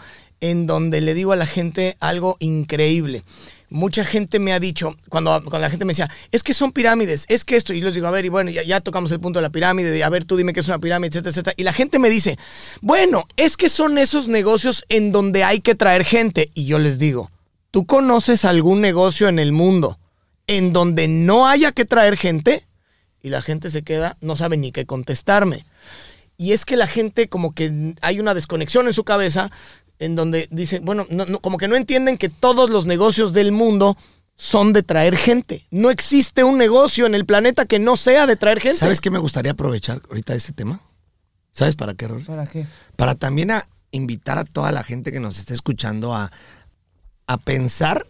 en 0.42 0.68
donde 0.68 1.02
le 1.02 1.14
digo 1.14 1.32
a 1.32 1.36
la 1.36 1.46
gente 1.46 1.98
algo 2.00 2.38
increíble. 2.40 3.24
Mucha 3.72 4.04
gente 4.04 4.40
me 4.40 4.52
ha 4.52 4.60
dicho, 4.60 4.96
cuando, 5.10 5.30
cuando 5.44 5.60
la 5.60 5.70
gente 5.70 5.86
me 5.86 5.92
decía, 5.92 6.10
es 6.32 6.42
que 6.42 6.56
son 6.56 6.72
pirámides, 6.72 7.26
es 7.28 7.46
que 7.46 7.56
esto, 7.56 7.72
y 7.72 7.82
les 7.82 7.94
digo, 7.94 8.08
a 8.08 8.12
ver, 8.12 8.26
y 8.26 8.30
bueno, 8.30 8.50
ya, 8.50 8.64
ya 8.64 8.82
tocamos 8.82 9.12
el 9.12 9.20
punto 9.20 9.38
de 9.38 9.44
la 9.44 9.52
pirámide, 9.52 9.92
de, 9.92 10.04
a 10.04 10.10
ver, 10.10 10.26
tú 10.26 10.38
dime 10.38 10.54
qué 10.54 10.62
es 10.62 10.68
una 10.68 10.80
pirámide, 10.80 11.10
etcétera, 11.10 11.30
etcétera. 11.30 11.54
Y 11.56 11.64
la 11.64 11.74
gente 11.74 12.00
me 12.00 12.10
dice, 12.10 12.40
bueno, 12.82 13.28
es 13.38 13.58
que 13.58 13.70
son 13.70 14.00
esos 14.00 14.28
negocios 14.28 14.86
en 14.90 15.12
donde 15.12 15.44
hay 15.44 15.60
que 15.60 15.76
traer 15.76 16.04
gente. 16.04 16.50
Y 16.56 16.66
yo 16.66 16.80
les 16.80 16.98
digo, 16.98 17.30
¿tú 17.70 17.86
conoces 17.86 18.44
algún 18.44 18.82
negocio 18.82 19.28
en 19.28 19.38
el 19.38 19.52
mundo 19.52 20.00
en 20.48 20.74
donde 20.74 21.08
no 21.08 21.48
haya 21.48 21.72
que 21.72 21.86
traer 21.86 22.18
gente? 22.18 22.66
Y 23.22 23.30
la 23.30 23.42
gente 23.42 23.70
se 23.70 23.82
queda, 23.84 24.18
no 24.22 24.36
sabe 24.36 24.58
ni 24.58 24.72
qué 24.72 24.86
contestarme. 24.86 25.66
Y 26.38 26.54
es 26.54 26.64
que 26.66 26.78
la 26.78 26.88
gente 26.88 27.28
como 27.28 27.54
que 27.54 27.96
hay 28.02 28.20
una 28.20 28.34
desconexión 28.34 28.88
en 28.88 28.94
su 28.94 29.04
cabeza 29.04 29.52
en 30.00 30.16
donde 30.16 30.48
dicen, 30.52 30.86
bueno, 30.86 31.06
no- 31.10 31.26
no, 31.26 31.40
como 31.40 31.58
que 31.58 31.68
no 31.68 31.76
entienden 31.76 32.18
que 32.18 32.30
todos 32.30 32.70
los 32.70 32.86
negocios 32.86 33.34
del 33.34 33.52
mundo 33.52 33.98
son 34.38 34.72
de 34.72 34.84
traer 34.84 35.18
gente. 35.18 35.66
No 35.70 35.90
existe 35.90 36.46
un 36.46 36.58
negocio 36.58 37.06
en 37.06 37.14
el 37.14 37.26
planeta 37.26 37.66
que 37.66 37.78
no 37.80 37.98
sea 37.98 38.26
de 38.26 38.38
traer 38.38 38.62
gente. 38.62 38.78
¿Sabes 38.78 39.02
qué 39.02 39.10
me 39.12 39.20
gustaría 39.20 39.52
aprovechar 39.52 40.02
ahorita 40.08 40.32
de 40.32 40.38
ese 40.40 40.54
tema? 40.54 40.80
¿Sabes 41.52 41.76
para 41.76 41.94
qué, 41.96 42.08
Rorris? 42.08 42.28
¿Para 42.28 42.48
qué? 42.48 42.66
para 42.96 43.16
también 43.16 43.52
a 43.52 43.68
invitar 43.92 44.38
a 44.38 44.46
toda 44.46 44.72
la 44.72 44.84
gente 44.84 45.12
que 45.12 45.20
nos 45.20 45.38
esté 45.40 45.54
escuchando 45.54 46.14
a, 46.16 46.32
a 47.28 47.38
pensar 47.38 48.08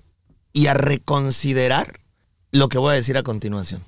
y 0.53 0.67
a 0.67 0.75
reconsiderar 0.75 1.99
lo 2.51 2.69
que 2.69 2.77
voy 2.77 2.91
a 2.91 2.95
decir 2.95 3.17
a 3.17 3.23
continuación. 3.23 3.83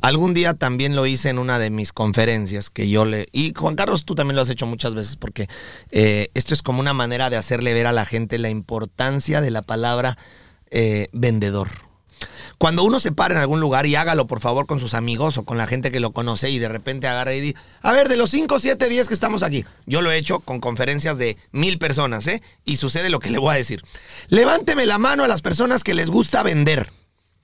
Algún 0.00 0.34
día 0.34 0.54
también 0.54 0.96
lo 0.96 1.06
hice 1.06 1.28
en 1.28 1.38
una 1.38 1.58
de 1.58 1.70
mis 1.70 1.92
conferencias 1.92 2.70
que 2.70 2.88
yo 2.88 3.04
le... 3.04 3.26
Y 3.32 3.52
Juan 3.54 3.76
Carlos, 3.76 4.04
tú 4.04 4.14
también 4.14 4.36
lo 4.36 4.42
has 4.42 4.50
hecho 4.50 4.66
muchas 4.66 4.94
veces 4.94 5.16
porque 5.16 5.48
eh, 5.90 6.30
esto 6.34 6.54
es 6.54 6.62
como 6.62 6.80
una 6.80 6.92
manera 6.92 7.30
de 7.30 7.36
hacerle 7.36 7.74
ver 7.74 7.86
a 7.86 7.92
la 7.92 8.04
gente 8.04 8.38
la 8.38 8.50
importancia 8.50 9.40
de 9.40 9.50
la 9.50 9.62
palabra 9.62 10.18
eh, 10.70 11.08
vendedor. 11.12 11.68
Cuando 12.58 12.84
uno 12.84 13.00
se 13.00 13.12
para 13.12 13.34
en 13.34 13.40
algún 13.40 13.60
lugar 13.60 13.86
y 13.86 13.96
hágalo 13.96 14.26
por 14.26 14.40
favor 14.40 14.66
con 14.66 14.78
sus 14.78 14.94
amigos 14.94 15.36
o 15.36 15.44
con 15.44 15.58
la 15.58 15.66
gente 15.66 15.90
que 15.90 16.00
lo 16.00 16.12
conoce 16.12 16.50
y 16.50 16.58
de 16.58 16.68
repente 16.68 17.08
agarra 17.08 17.34
y 17.34 17.40
dice, 17.40 17.58
a 17.80 17.92
ver, 17.92 18.08
de 18.08 18.16
los 18.16 18.30
5, 18.30 18.60
7, 18.60 18.88
10 18.88 19.08
que 19.08 19.14
estamos 19.14 19.42
aquí, 19.42 19.64
yo 19.86 20.00
lo 20.00 20.12
he 20.12 20.16
hecho 20.16 20.40
con 20.40 20.60
conferencias 20.60 21.18
de 21.18 21.36
mil 21.50 21.78
personas, 21.78 22.26
¿eh? 22.28 22.40
Y 22.64 22.76
sucede 22.76 23.10
lo 23.10 23.18
que 23.18 23.30
le 23.30 23.38
voy 23.38 23.54
a 23.54 23.58
decir. 23.58 23.82
Levánteme 24.28 24.86
la 24.86 24.98
mano 24.98 25.24
a 25.24 25.28
las 25.28 25.42
personas 25.42 25.82
que 25.82 25.94
les 25.94 26.08
gusta 26.08 26.42
vender. 26.42 26.92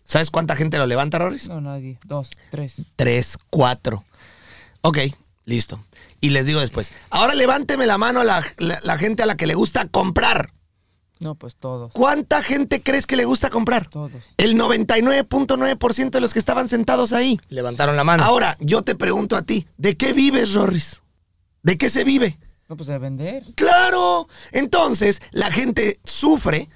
¿Sabes 0.09 0.31
cuánta 0.31 0.57
gente 0.57 0.79
lo 0.79 0.87
levanta, 0.87 1.19
Roris? 1.19 1.49
No, 1.49 1.61
nadie. 1.61 1.99
Dos, 2.05 2.31
tres. 2.51 2.77
Tres, 2.97 3.37
cuatro. 3.51 4.05
Ok, 4.81 4.99
listo. 5.45 5.79
Y 6.21 6.31
les 6.31 6.47
digo 6.47 6.61
después, 6.61 6.91
ahora 7.11 7.35
levánteme 7.35 7.87
la 7.87 7.99
mano 7.99 8.21
a 8.21 8.25
la, 8.25 8.43
la- 8.57 8.81
la 8.83 8.97
gente 8.99 9.23
a 9.23 9.27
la 9.27 9.37
que 9.37 9.47
le 9.47 9.55
gusta 9.55 9.87
comprar. 9.87 10.53
No, 11.21 11.35
pues 11.35 11.57
todos. 11.57 11.93
¿Cuánta 11.93 12.43
gente 12.43 12.81
crees 12.83 13.07
que 13.07 13.17
le 13.17 13.25
gusta 13.27 13.51
comprar? 13.51 13.89
Todos. 13.89 14.13
El 14.39 14.57
99.9% 14.57 16.11
de 16.11 16.21
los 16.21 16.33
que 16.33 16.39
estaban 16.39 16.69
sentados 16.69 17.13
ahí. 17.13 17.39
Levantaron 17.49 17.97
la 17.97 18.05
mano. 18.05 18.23
Ahora, 18.25 18.57
yo 18.61 18.83
te 18.83 18.95
pregunto 18.95 19.37
a 19.37 19.43
ti, 19.43 19.67
¿de 19.77 19.97
qué 19.97 20.13
vives, 20.13 20.55
Rorris? 20.55 21.03
¿De 21.63 21.77
qué 21.77 21.91
se 21.91 22.05
vive? 22.05 22.39
No, 22.69 22.77
pues 22.77 22.89
de 22.89 22.99
vender. 22.99 23.45
Claro. 23.57 24.29
Entonces, 24.53 25.21
la 25.33 25.51
gente 25.51 25.99
sufre 26.05 26.69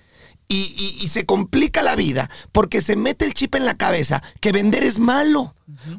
y, 0.52 0.74
y- 1.00 1.04
y 1.04 1.08
se 1.08 1.24
complica 1.26 1.82
la 1.82 1.96
vida 1.96 2.30
porque 2.52 2.82
se 2.82 2.96
mete 2.96 3.24
el 3.24 3.34
chip 3.34 3.54
en 3.54 3.64
la 3.64 3.74
cabeza 3.74 4.22
que 4.40 4.52
vender 4.52 4.84
es 4.84 4.98
malo. 4.98 5.54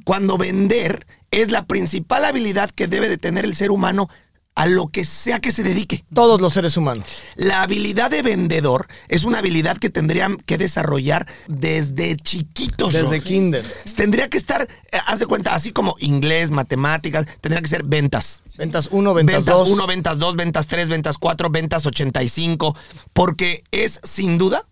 Cuando 0.06 0.38
vender 0.38 1.08
es 1.32 1.52
la 1.52 1.66
principal 1.66 2.26
habilidad 2.26 2.70
que 2.70 2.88
debe 2.88 3.10
de 3.10 3.18
tener 3.18 3.44
el 3.46 3.56
ser 3.56 3.72
humano 3.72 4.08
a 4.56 4.66
lo 4.66 4.88
que 4.88 5.06
sea 5.06 5.39
que 5.39 5.52
se 5.52 5.63
dedique. 5.63 6.04
Todos 6.13 6.39
los 6.39 6.54
seres 6.54 6.78
humanos. 6.78 7.08
La 7.36 7.62
habilidad 7.62 8.12
de 8.12 8.22
vendedor 8.22 8.88
es 9.08 9.24
una 9.24 9.39
habilidad 9.39 9.78
que 9.78 9.89
tendrían 9.89 10.38
que 10.38 10.58
desarrollar 10.58 11.28
desde 11.48 12.16
chiquitos. 12.18 12.94
Desde 12.94 13.22
kinder. 13.22 13.66
Tendría 13.96 14.30
que 14.30 14.38
estar, 14.38 14.63
eh, 14.63 14.98
haz 15.06 15.20
de 15.20 15.26
cuenta, 15.26 15.56
así 15.56 15.72
como 15.72 15.96
inglés, 16.00 16.52
matemáticas, 16.52 17.26
tendría 17.42 17.62
que 17.62 17.68
ser 17.68 17.84
ventas. 17.84 18.44
Ventas 18.58 18.89
1, 18.92 19.13
ventas 19.13 19.36
Ventas 19.38 19.56
2. 19.56 19.70
1, 19.70 19.88
ventas 19.88 20.20
2, 20.20 20.36
ventas 20.36 20.68
3, 20.68 20.89
ventas 20.89 21.18
4, 21.18 21.50
ventas 21.50 21.86
85, 21.86 22.76
porque 23.13 23.63
es 23.72 24.00
sin 24.04 24.38
duda 24.38 24.68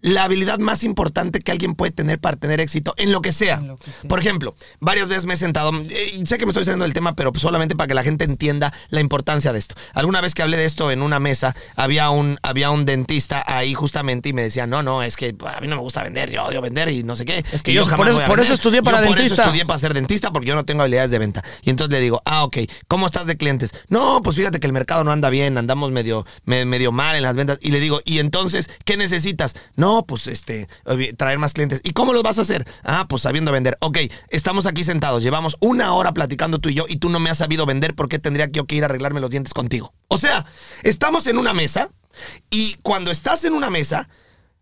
la 0.00 0.24
habilidad 0.24 0.58
más 0.58 0.84
importante 0.84 1.40
que 1.40 1.52
alguien 1.52 1.74
puede 1.74 1.92
tener 1.92 2.18
para 2.18 2.36
tener 2.36 2.60
éxito 2.60 2.94
en 2.96 3.12
lo 3.12 3.20
que 3.20 3.32
sea. 3.32 3.56
En 3.56 3.68
lo 3.68 3.76
que 3.76 3.90
sea. 3.90 4.08
Por 4.08 4.18
ejemplo, 4.18 4.54
varias 4.80 5.08
veces 5.08 5.26
me 5.26 5.34
he 5.34 5.36
sentado, 5.36 5.70
eh, 5.90 6.22
sé 6.26 6.38
que 6.38 6.46
me 6.46 6.50
estoy 6.50 6.64
saliendo 6.64 6.84
del 6.84 6.94
tema, 6.94 7.14
pero 7.14 7.30
solamente 7.36 7.76
para 7.76 7.86
que 7.88 7.94
la 7.94 8.02
gente 8.02 8.24
entienda 8.24 8.72
la 8.88 9.00
importancia 9.00 9.52
de 9.52 9.58
esto. 9.58 9.74
Alguna 9.92 10.20
vez 10.20 10.34
que 10.34 10.42
hablé 10.42 10.56
de 10.56 10.64
esto 10.64 10.90
en 10.90 11.02
una 11.02 11.18
mesa, 11.20 11.54
había 11.76 12.08
un, 12.10 12.38
había 12.42 12.70
un 12.70 12.86
dentista 12.86 13.44
ahí 13.46 13.74
justamente 13.74 14.30
y 14.30 14.32
me 14.32 14.42
decía, 14.42 14.66
no, 14.66 14.82
no, 14.82 15.02
es 15.02 15.16
que 15.16 15.34
a 15.46 15.60
mí 15.60 15.66
no 15.66 15.76
me 15.76 15.82
gusta 15.82 16.02
vender, 16.02 16.30
yo 16.30 16.44
odio 16.44 16.62
vender 16.62 16.88
y 16.88 17.02
no 17.02 17.14
sé 17.16 17.24
qué. 17.26 17.44
Es 17.52 17.62
que 17.62 17.72
yo- 17.74 17.84
jamás 17.84 17.96
por 17.98 18.06
eso- 18.08 18.14
voy 18.16 18.24
a 18.24 18.26
por 18.28 18.36
vender. 18.38 18.44
eso 18.46 18.54
estudié 18.54 18.82
para 18.82 19.00
Yo 19.02 19.08
Por 19.08 19.16
dentista. 19.18 19.42
eso 19.42 19.50
estudié 19.50 19.66
para 19.66 19.78
ser 19.78 19.94
dentista 19.94 20.30
porque 20.32 20.48
yo 20.48 20.54
no 20.54 20.64
tengo 20.64 20.82
habilidades 20.82 21.10
de 21.10 21.18
venta. 21.18 21.44
Y 21.62 21.70
entonces 21.70 21.92
le 21.92 22.00
digo, 22.00 22.22
ah, 22.24 22.44
ok, 22.44 22.58
¿cómo 22.88 23.06
estás 23.06 23.26
de 23.26 23.36
clientes? 23.36 23.72
No, 23.88 24.22
pues 24.22 24.36
fíjate 24.36 24.58
que 24.60 24.66
el 24.66 24.72
mercado 24.72 25.04
no 25.04 25.12
anda 25.12 25.28
bien, 25.30 25.58
andamos 25.58 25.90
medio, 25.90 26.24
me- 26.44 26.64
medio 26.64 26.92
mal 26.92 27.14
en 27.16 27.22
las 27.22 27.34
ventas. 27.36 27.58
Y 27.60 27.70
le 27.72 27.80
digo, 27.80 28.00
¿y 28.04 28.18
entonces 28.20 28.70
qué 28.84 28.96
necesitas? 28.96 29.49
No, 29.76 30.06
pues 30.06 30.26
este, 30.26 30.68
traer 31.16 31.38
más 31.38 31.52
clientes. 31.52 31.80
¿Y 31.84 31.92
cómo 31.92 32.12
lo 32.12 32.22
vas 32.22 32.38
a 32.38 32.42
hacer? 32.42 32.66
Ah, 32.82 33.06
pues 33.08 33.22
sabiendo 33.22 33.52
vender. 33.52 33.76
Ok, 33.80 33.98
estamos 34.28 34.66
aquí 34.66 34.84
sentados, 34.84 35.22
llevamos 35.22 35.56
una 35.60 35.92
hora 35.94 36.12
platicando 36.12 36.58
tú 36.58 36.68
y 36.68 36.74
yo 36.74 36.84
y 36.88 36.96
tú 36.96 37.10
no 37.10 37.20
me 37.20 37.30
has 37.30 37.38
sabido 37.38 37.66
vender, 37.66 37.94
¿por 37.94 38.08
qué 38.08 38.18
tendría 38.18 38.48
yo 38.50 38.66
que 38.66 38.76
ir 38.76 38.82
a 38.82 38.86
arreglarme 38.86 39.20
los 39.20 39.30
dientes 39.30 39.54
contigo? 39.54 39.92
O 40.08 40.18
sea, 40.18 40.46
estamos 40.82 41.26
en 41.26 41.38
una 41.38 41.54
mesa 41.54 41.90
y 42.50 42.74
cuando 42.82 43.10
estás 43.10 43.44
en 43.44 43.54
una 43.54 43.70
mesa, 43.70 44.08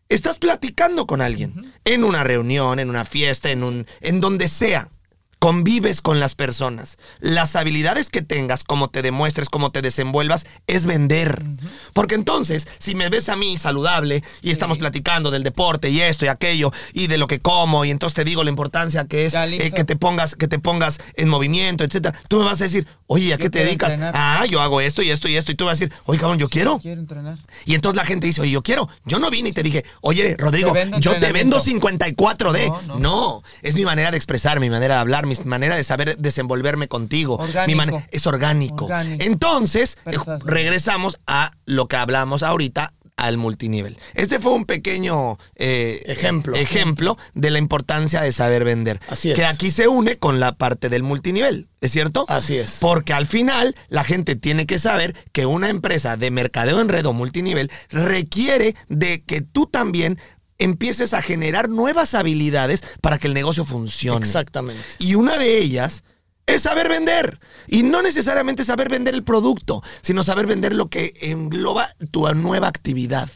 estás 0.08 0.38
platicando 0.38 1.06
con 1.06 1.20
alguien 1.20 1.72
en 1.84 2.04
una 2.04 2.24
reunión, 2.24 2.78
en 2.78 2.90
una 2.90 3.04
fiesta, 3.04 3.50
en 3.50 3.62
un 3.62 3.86
en 4.00 4.20
donde 4.20 4.48
sea. 4.48 4.90
Convives 5.38 6.00
con 6.00 6.18
las 6.18 6.34
personas. 6.34 6.96
Las 7.20 7.54
habilidades 7.54 8.10
que 8.10 8.22
tengas, 8.22 8.64
como 8.64 8.88
te 8.88 9.02
demuestres, 9.02 9.48
como 9.48 9.70
te 9.70 9.82
desenvuelvas, 9.82 10.46
es 10.66 10.84
vender. 10.84 11.44
Porque 11.92 12.16
entonces, 12.16 12.66
si 12.78 12.94
me 12.94 13.08
ves 13.08 13.28
a 13.28 13.36
mí 13.36 13.56
saludable 13.56 14.24
y 14.42 14.50
estamos 14.50 14.78
platicando 14.78 15.30
del 15.30 15.44
deporte 15.44 15.90
y 15.90 16.00
esto 16.00 16.24
y 16.24 16.28
aquello 16.28 16.72
y 16.92 17.06
de 17.06 17.18
lo 17.18 17.26
que 17.28 17.38
como 17.40 17.84
y 17.84 17.90
entonces 17.92 18.14
te 18.16 18.24
digo 18.24 18.42
la 18.42 18.50
importancia 18.50 19.06
que 19.06 19.26
es 19.26 19.34
eh, 19.34 19.70
que 19.74 19.84
te 19.84 19.94
pongas 19.96 20.34
que 20.34 20.48
te 20.48 20.58
pongas 20.58 20.98
en 21.14 21.28
movimiento, 21.28 21.84
etcétera, 21.84 22.18
tú 22.28 22.38
me 22.40 22.44
vas 22.44 22.60
a 22.60 22.64
decir, 22.64 22.86
oye, 23.06 23.32
¿a 23.32 23.36
Yo 23.36 23.42
qué 23.44 23.50
te 23.50 23.60
dedicas? 23.64 23.92
entrenar. 23.92 24.14
Ah, 24.16 24.44
yo 24.46 24.60
hago 24.60 24.80
esto 24.80 25.02
y 25.02 25.10
esto 25.10 25.28
y 25.28 25.36
esto 25.36 25.52
y 25.52 25.54
tú 25.54 25.66
vas 25.66 25.78
a 25.80 25.84
decir, 25.84 25.92
oye, 26.06 26.18
cabrón, 26.18 26.38
yo 26.38 26.48
quiero. 26.48 26.78
Quiero 26.80 27.00
entrenar. 27.00 27.38
Y 27.64 27.74
entonces 27.74 27.96
la 27.96 28.04
gente 28.04 28.26
dice, 28.26 28.40
oye, 28.40 28.50
yo 28.50 28.62
quiero. 28.62 28.88
Yo 29.04 29.18
no 29.20 29.30
vine 29.30 29.50
y 29.50 29.52
te 29.52 29.62
dije, 29.62 29.84
oye, 30.00 30.36
Rodrigo, 30.36 30.72
Te 30.72 30.90
yo 31.00 31.18
te 31.20 31.32
vendo 31.32 31.58
entrenamiento. 31.58 32.16
54D. 32.16 32.68
No, 32.68 32.82
No, 32.94 32.98
no. 32.98 33.42
es 33.62 33.74
mi 33.76 33.84
manera 33.84 34.10
de 34.10 34.16
expresar, 34.16 34.58
mi 34.60 34.68
manera 34.70 34.94
de 34.96 35.00
hablar, 35.00 35.26
mi 35.28 35.36
manera 35.44 35.76
de 35.76 35.84
saber 35.84 36.16
desenvolverme 36.18 36.88
contigo. 36.88 37.38
mi 37.38 37.44
Orgánico. 37.44 38.02
es 38.10 38.26
orgánico. 38.26 38.84
Orgánico. 38.86 39.24
Entonces, 39.24 39.98
eh, 40.06 40.16
regresamos 40.44 41.20
a 41.26 41.52
lo 41.66 41.86
que 41.86 41.96
hablamos 41.96 42.42
ahorita 42.42 42.94
al 43.18 43.36
multinivel. 43.36 43.98
Este 44.14 44.38
fue 44.38 44.52
un 44.52 44.64
pequeño 44.64 45.38
eh, 45.56 46.02
Ejemplo. 46.06 46.54
ejemplo 46.54 47.18
de 47.34 47.50
la 47.50 47.58
importancia 47.58 48.22
de 48.22 48.30
saber 48.32 48.64
vender. 48.64 49.00
Así 49.08 49.30
es. 49.30 49.36
Que 49.36 49.44
aquí 49.44 49.72
se 49.72 49.88
une 49.88 50.18
con 50.18 50.38
la 50.40 50.52
parte 50.56 50.88
del 50.88 51.02
multinivel, 51.02 51.68
¿es 51.80 51.90
cierto? 51.90 52.24
Así 52.28 52.56
es. 52.56 52.78
Porque 52.80 53.12
al 53.12 53.26
final 53.26 53.74
la 53.88 54.04
gente 54.04 54.36
tiene 54.36 54.66
que 54.66 54.78
saber 54.78 55.16
que 55.32 55.46
una 55.46 55.68
empresa 55.68 56.16
de 56.16 56.30
mercadeo 56.30 56.80
en 56.80 56.88
red 56.88 57.04
o 57.06 57.12
multinivel 57.12 57.72
requiere 57.90 58.76
de 58.88 59.24
que 59.24 59.40
tú 59.40 59.66
también 59.66 60.20
empieces 60.58 61.14
a 61.14 61.22
generar 61.22 61.68
nuevas 61.68 62.14
habilidades 62.14 62.82
para 63.00 63.18
que 63.18 63.28
el 63.28 63.34
negocio 63.34 63.64
funcione. 63.64 64.24
Exactamente. 64.24 64.82
Y 64.98 65.14
una 65.14 65.38
de 65.38 65.58
ellas 65.58 66.02
es 66.46 66.62
saber 66.62 66.88
vender. 66.88 67.38
Y 67.66 67.82
no 67.82 68.02
necesariamente 68.02 68.64
saber 68.64 68.88
vender 68.88 69.14
el 69.14 69.22
producto, 69.24 69.82
sino 70.02 70.24
saber 70.24 70.46
vender 70.46 70.74
lo 70.74 70.88
que 70.88 71.14
engloba 71.20 71.94
tu 72.10 72.26
nueva 72.34 72.68
actividad. 72.68 73.28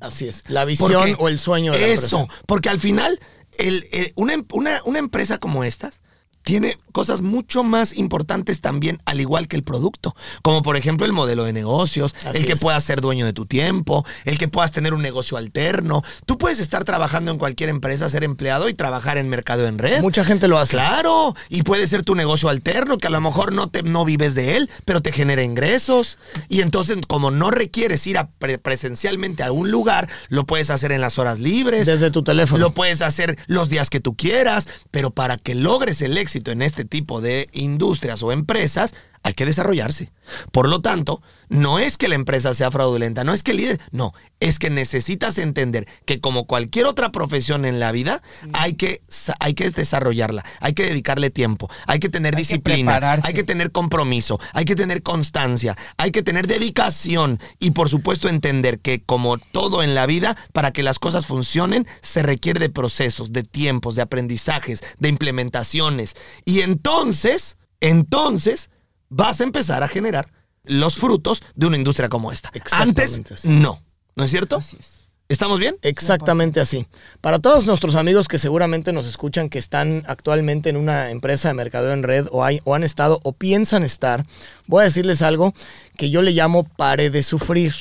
Así 0.00 0.28
es. 0.28 0.44
La 0.48 0.64
visión 0.64 0.92
Porque 0.92 1.16
o 1.18 1.28
el 1.28 1.38
sueño 1.38 1.72
de 1.72 1.80
la 1.80 1.86
Eso, 1.86 2.28
porque 2.46 2.68
al 2.68 2.78
final, 2.78 3.18
el- 3.58 3.86
el- 3.92 4.12
una, 4.16 4.34
una- 4.52 4.82
una 4.84 4.98
empresa 4.98 5.38
como 5.38 5.64
estas 5.64 6.00
tiene 6.48 6.78
cosas 6.92 7.20
mucho 7.20 7.62
más 7.62 7.94
importantes 7.94 8.62
también, 8.62 8.96
al 9.04 9.20
igual 9.20 9.48
que 9.48 9.56
el 9.56 9.62
producto. 9.62 10.16
Como 10.40 10.62
por 10.62 10.78
ejemplo 10.78 11.04
el 11.04 11.12
modelo 11.12 11.44
de 11.44 11.52
negocios, 11.52 12.14
Así 12.24 12.38
el 12.38 12.46
que 12.46 12.54
es. 12.54 12.60
puedas 12.60 12.82
ser 12.82 13.02
dueño 13.02 13.26
de 13.26 13.34
tu 13.34 13.44
tiempo, 13.44 14.06
el 14.24 14.38
que 14.38 14.48
puedas 14.48 14.72
tener 14.72 14.94
un 14.94 15.02
negocio 15.02 15.36
alterno. 15.36 16.02
Tú 16.24 16.38
puedes 16.38 16.58
estar 16.58 16.84
trabajando 16.84 17.30
en 17.30 17.36
cualquier 17.36 17.68
empresa, 17.68 18.08
ser 18.08 18.24
empleado 18.24 18.70
y 18.70 18.74
trabajar 18.74 19.18
en 19.18 19.28
mercado 19.28 19.66
en 19.66 19.76
red. 19.76 20.00
Mucha 20.00 20.24
gente 20.24 20.48
lo 20.48 20.58
hace. 20.58 20.72
Claro, 20.72 21.34
y 21.50 21.64
puede 21.64 21.86
ser 21.86 22.02
tu 22.02 22.14
negocio 22.14 22.48
alterno, 22.48 22.96
que 22.96 23.08
a 23.08 23.10
lo 23.10 23.20
mejor 23.20 23.52
no, 23.52 23.68
te, 23.68 23.82
no 23.82 24.06
vives 24.06 24.34
de 24.34 24.56
él, 24.56 24.70
pero 24.86 25.02
te 25.02 25.12
genera 25.12 25.42
ingresos. 25.42 26.16
Y 26.48 26.62
entonces, 26.62 26.96
como 27.06 27.30
no 27.30 27.50
requieres 27.50 28.06
ir 28.06 28.16
a 28.16 28.30
pre- 28.30 28.56
presencialmente 28.56 29.42
a 29.42 29.52
un 29.52 29.70
lugar, 29.70 30.08
lo 30.30 30.46
puedes 30.46 30.70
hacer 30.70 30.92
en 30.92 31.02
las 31.02 31.18
horas 31.18 31.38
libres. 31.38 31.84
Desde 31.86 32.10
tu 32.10 32.22
teléfono. 32.24 32.58
Lo 32.58 32.72
puedes 32.72 33.02
hacer 33.02 33.36
los 33.48 33.68
días 33.68 33.90
que 33.90 34.00
tú 34.00 34.16
quieras, 34.16 34.66
pero 34.90 35.10
para 35.10 35.36
que 35.36 35.54
logres 35.54 36.00
el 36.00 36.16
éxito 36.16 36.37
en 36.46 36.62
este 36.62 36.84
tipo 36.84 37.20
de 37.20 37.48
industrias 37.52 38.22
o 38.22 38.32
empresas, 38.32 38.94
hay 39.22 39.34
que 39.34 39.46
desarrollarse. 39.46 40.12
Por 40.52 40.68
lo 40.68 40.80
tanto, 40.80 41.22
no 41.48 41.78
es 41.78 41.96
que 41.96 42.08
la 42.08 42.14
empresa 42.14 42.54
sea 42.54 42.70
fraudulenta, 42.70 43.24
no 43.24 43.32
es 43.32 43.42
que 43.42 43.52
el 43.52 43.56
líder, 43.56 43.80
no, 43.90 44.12
es 44.40 44.58
que 44.58 44.70
necesitas 44.70 45.38
entender 45.38 45.86
que 46.04 46.20
como 46.20 46.46
cualquier 46.46 46.86
otra 46.86 47.10
profesión 47.10 47.64
en 47.64 47.80
la 47.80 47.92
vida, 47.92 48.22
hay 48.52 48.74
que, 48.74 49.02
hay 49.40 49.54
que 49.54 49.70
desarrollarla, 49.70 50.44
hay 50.60 50.74
que 50.74 50.84
dedicarle 50.84 51.30
tiempo, 51.30 51.70
hay 51.86 51.98
que 51.98 52.08
tener 52.08 52.34
Hay 52.34 52.42
disciplina, 52.42 53.20
hay 53.22 53.34
que 53.34 53.44
tener 53.44 53.72
compromiso, 53.72 54.38
hay 54.52 54.64
que 54.64 54.76
tener 54.76 55.02
constancia, 55.02 55.76
hay 55.96 56.10
que 56.10 56.22
tener 56.22 56.46
dedicación 56.46 57.40
y 57.58 57.70
por 57.70 57.88
supuesto 57.88 58.28
entender 58.28 58.80
que 58.80 59.02
como 59.02 59.38
todo 59.38 59.82
en 59.82 59.94
la 59.94 60.06
vida, 60.06 60.36
para 60.52 60.72
que 60.72 60.82
las 60.82 60.98
cosas 60.98 61.26
funcionen, 61.26 61.86
se 62.02 62.22
requiere 62.22 62.60
de 62.60 62.70
procesos, 62.70 63.32
de 63.32 63.42
tiempos, 63.42 63.94
de 63.94 64.02
aprendizajes, 64.02 64.82
de 64.98 65.08
implementaciones. 65.08 66.14
Y 66.44 66.60
entonces, 66.60 67.56
entonces, 67.80 68.70
vas 69.08 69.40
a 69.40 69.44
empezar 69.44 69.82
a 69.82 69.88
generar 69.88 70.28
los 70.64 70.96
frutos 70.96 71.42
de 71.54 71.66
una 71.66 71.76
industria 71.76 72.08
como 72.08 72.32
esta. 72.32 72.50
Exactamente 72.54 73.16
Antes, 73.16 73.32
así. 73.32 73.48
no. 73.48 73.82
¿No 74.16 74.24
es 74.24 74.30
cierto? 74.30 74.56
Así 74.56 74.76
es. 74.78 75.08
¿Estamos 75.28 75.58
bien? 75.58 75.76
Exactamente 75.82 76.58
así. 76.58 76.86
Para 77.20 77.38
todos 77.38 77.66
nuestros 77.66 77.96
amigos 77.96 78.28
que 78.28 78.38
seguramente 78.38 78.94
nos 78.94 79.06
escuchan, 79.06 79.50
que 79.50 79.58
están 79.58 80.02
actualmente 80.08 80.70
en 80.70 80.78
una 80.78 81.10
empresa 81.10 81.48
de 81.48 81.54
mercadeo 81.54 81.92
en 81.92 82.02
red 82.02 82.26
o, 82.32 82.44
hay, 82.44 82.60
o 82.64 82.74
han 82.74 82.82
estado 82.82 83.20
o 83.24 83.34
piensan 83.34 83.82
estar, 83.82 84.26
voy 84.66 84.80
a 84.80 84.84
decirles 84.84 85.20
algo 85.20 85.52
que 85.96 86.08
yo 86.08 86.22
le 86.22 86.32
llamo 86.32 86.64
pare 86.64 87.10
de 87.10 87.22
sufrir. 87.22 87.74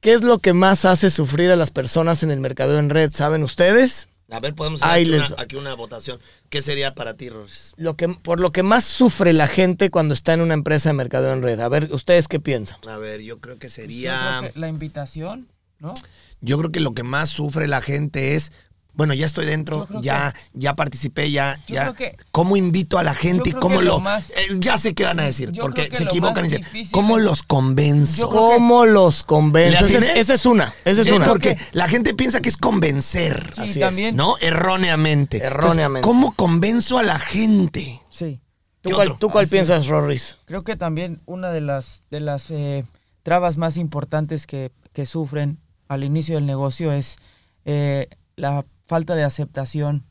¿Qué 0.00 0.12
es 0.12 0.22
lo 0.22 0.38
que 0.38 0.52
más 0.52 0.84
hace 0.84 1.10
sufrir 1.10 1.50
a 1.50 1.56
las 1.56 1.70
personas 1.70 2.22
en 2.22 2.30
el 2.30 2.40
mercadeo 2.40 2.78
en 2.78 2.90
red? 2.90 3.10
¿Saben 3.14 3.42
ustedes? 3.42 4.08
A 4.32 4.40
ver, 4.40 4.54
podemos 4.54 4.82
Ahí 4.82 5.02
hacer 5.02 5.02
aquí, 5.02 5.10
les 5.10 5.26
una, 5.26 5.36
va. 5.36 5.42
aquí 5.42 5.56
una 5.56 5.74
votación. 5.74 6.18
¿Qué 6.48 6.62
sería 6.62 6.94
para 6.94 7.14
ti, 7.14 7.28
Rorris? 7.28 7.74
Lo 7.76 7.96
que, 7.96 8.08
por 8.08 8.40
lo 8.40 8.50
que 8.50 8.62
más 8.62 8.84
sufre 8.84 9.32
la 9.32 9.46
gente 9.46 9.90
cuando 9.90 10.14
está 10.14 10.32
en 10.32 10.40
una 10.40 10.54
empresa 10.54 10.88
de 10.88 10.94
mercadeo 10.94 11.32
en 11.32 11.42
red. 11.42 11.60
A 11.60 11.68
ver, 11.68 11.90
¿ustedes 11.92 12.28
qué 12.28 12.40
piensan? 12.40 12.78
A 12.88 12.96
ver, 12.96 13.20
yo 13.20 13.40
creo 13.40 13.58
que 13.58 13.68
sería... 13.68 14.38
creo 14.40 14.52
que 14.52 14.58
la 14.60 14.68
invitación, 14.68 15.48
¿no? 15.78 15.94
Yo 16.40 16.58
creo 16.58 16.72
que 16.72 16.80
lo 16.80 16.92
que 16.92 17.02
más 17.02 17.30
sufre 17.30 17.68
la 17.68 17.80
gente 17.82 18.34
es, 18.34 18.52
bueno, 18.94 19.14
ya 19.14 19.26
estoy 19.26 19.46
dentro, 19.46 19.88
ya, 20.00 20.34
ya 20.52 20.74
participé, 20.74 21.30
ya, 21.30 21.58
ya. 21.66 21.92
que- 21.94 22.16
¿Cómo 22.30 22.56
invito 22.56 22.98
a 22.98 23.02
la 23.02 23.14
gente? 23.14 23.50
creo 23.50 23.60
¿Cómo 23.60 23.80
lo, 23.80 23.92
lo 23.92 24.00
más- 24.00 24.30
eh, 24.30 24.34
ya 24.58 24.76
sé 24.78 24.94
qué 24.94 25.04
van 25.04 25.18
a 25.20 25.24
decir, 25.24 25.52
porque 25.60 25.88
se 25.94 26.02
equivocan 26.02 26.44
y 26.44 26.48
dicen, 26.48 26.64
¿cómo 26.90 27.18
es- 27.18 27.24
los 27.24 27.42
convenzo? 27.42 28.28
Que- 28.28 28.36
¿Cómo 28.36 28.84
los 28.86 29.24
convenzo? 29.24 29.86
¿Le 29.86 29.96
Esa 29.96 29.98
es, 30.12 30.18
esa 30.18 30.34
es 30.34 30.46
una, 30.46 30.72
esa 30.84 31.02
es 31.02 31.10
una. 31.10 31.26
Porque 31.26 31.56
la 31.72 31.88
gente 31.88 32.14
piensa 32.14 32.40
que 32.40 32.48
es 32.48 32.56
convencer, 32.56 33.50
Sí, 33.54 33.60
Así 33.62 33.70
es. 33.70 33.78
también. 33.80 34.16
¿no? 34.16 34.36
Erróneamente. 34.40 35.38
Erróneamente. 35.38 36.06
Entonces, 36.06 36.22
¿Cómo 36.26 36.34
convenzo 36.36 36.98
a 36.98 37.02
la 37.02 37.18
gente? 37.18 38.00
Sí. 38.10 38.40
¿Tú 38.82 38.90
¿Qué 38.90 38.94
cuál, 38.96 39.16
tú 39.18 39.30
cuál 39.30 39.46
piensas, 39.48 39.86
Rorris? 39.86 40.36
Creo 40.44 40.64
que 40.64 40.76
también 40.76 41.20
una 41.24 41.50
de 41.50 41.60
las, 41.60 42.02
de 42.10 42.20
las 42.20 42.50
eh, 42.50 42.84
trabas 43.22 43.56
más 43.56 43.76
importantes 43.76 44.46
que, 44.46 44.72
que 44.92 45.06
sufren 45.06 45.60
al 45.88 46.02
inicio 46.04 46.34
del 46.34 46.46
negocio 46.46 46.92
es 46.92 47.16
eh, 47.64 48.08
la 48.34 48.64
falta 48.92 49.14
de 49.14 49.24
aceptación. 49.24 50.04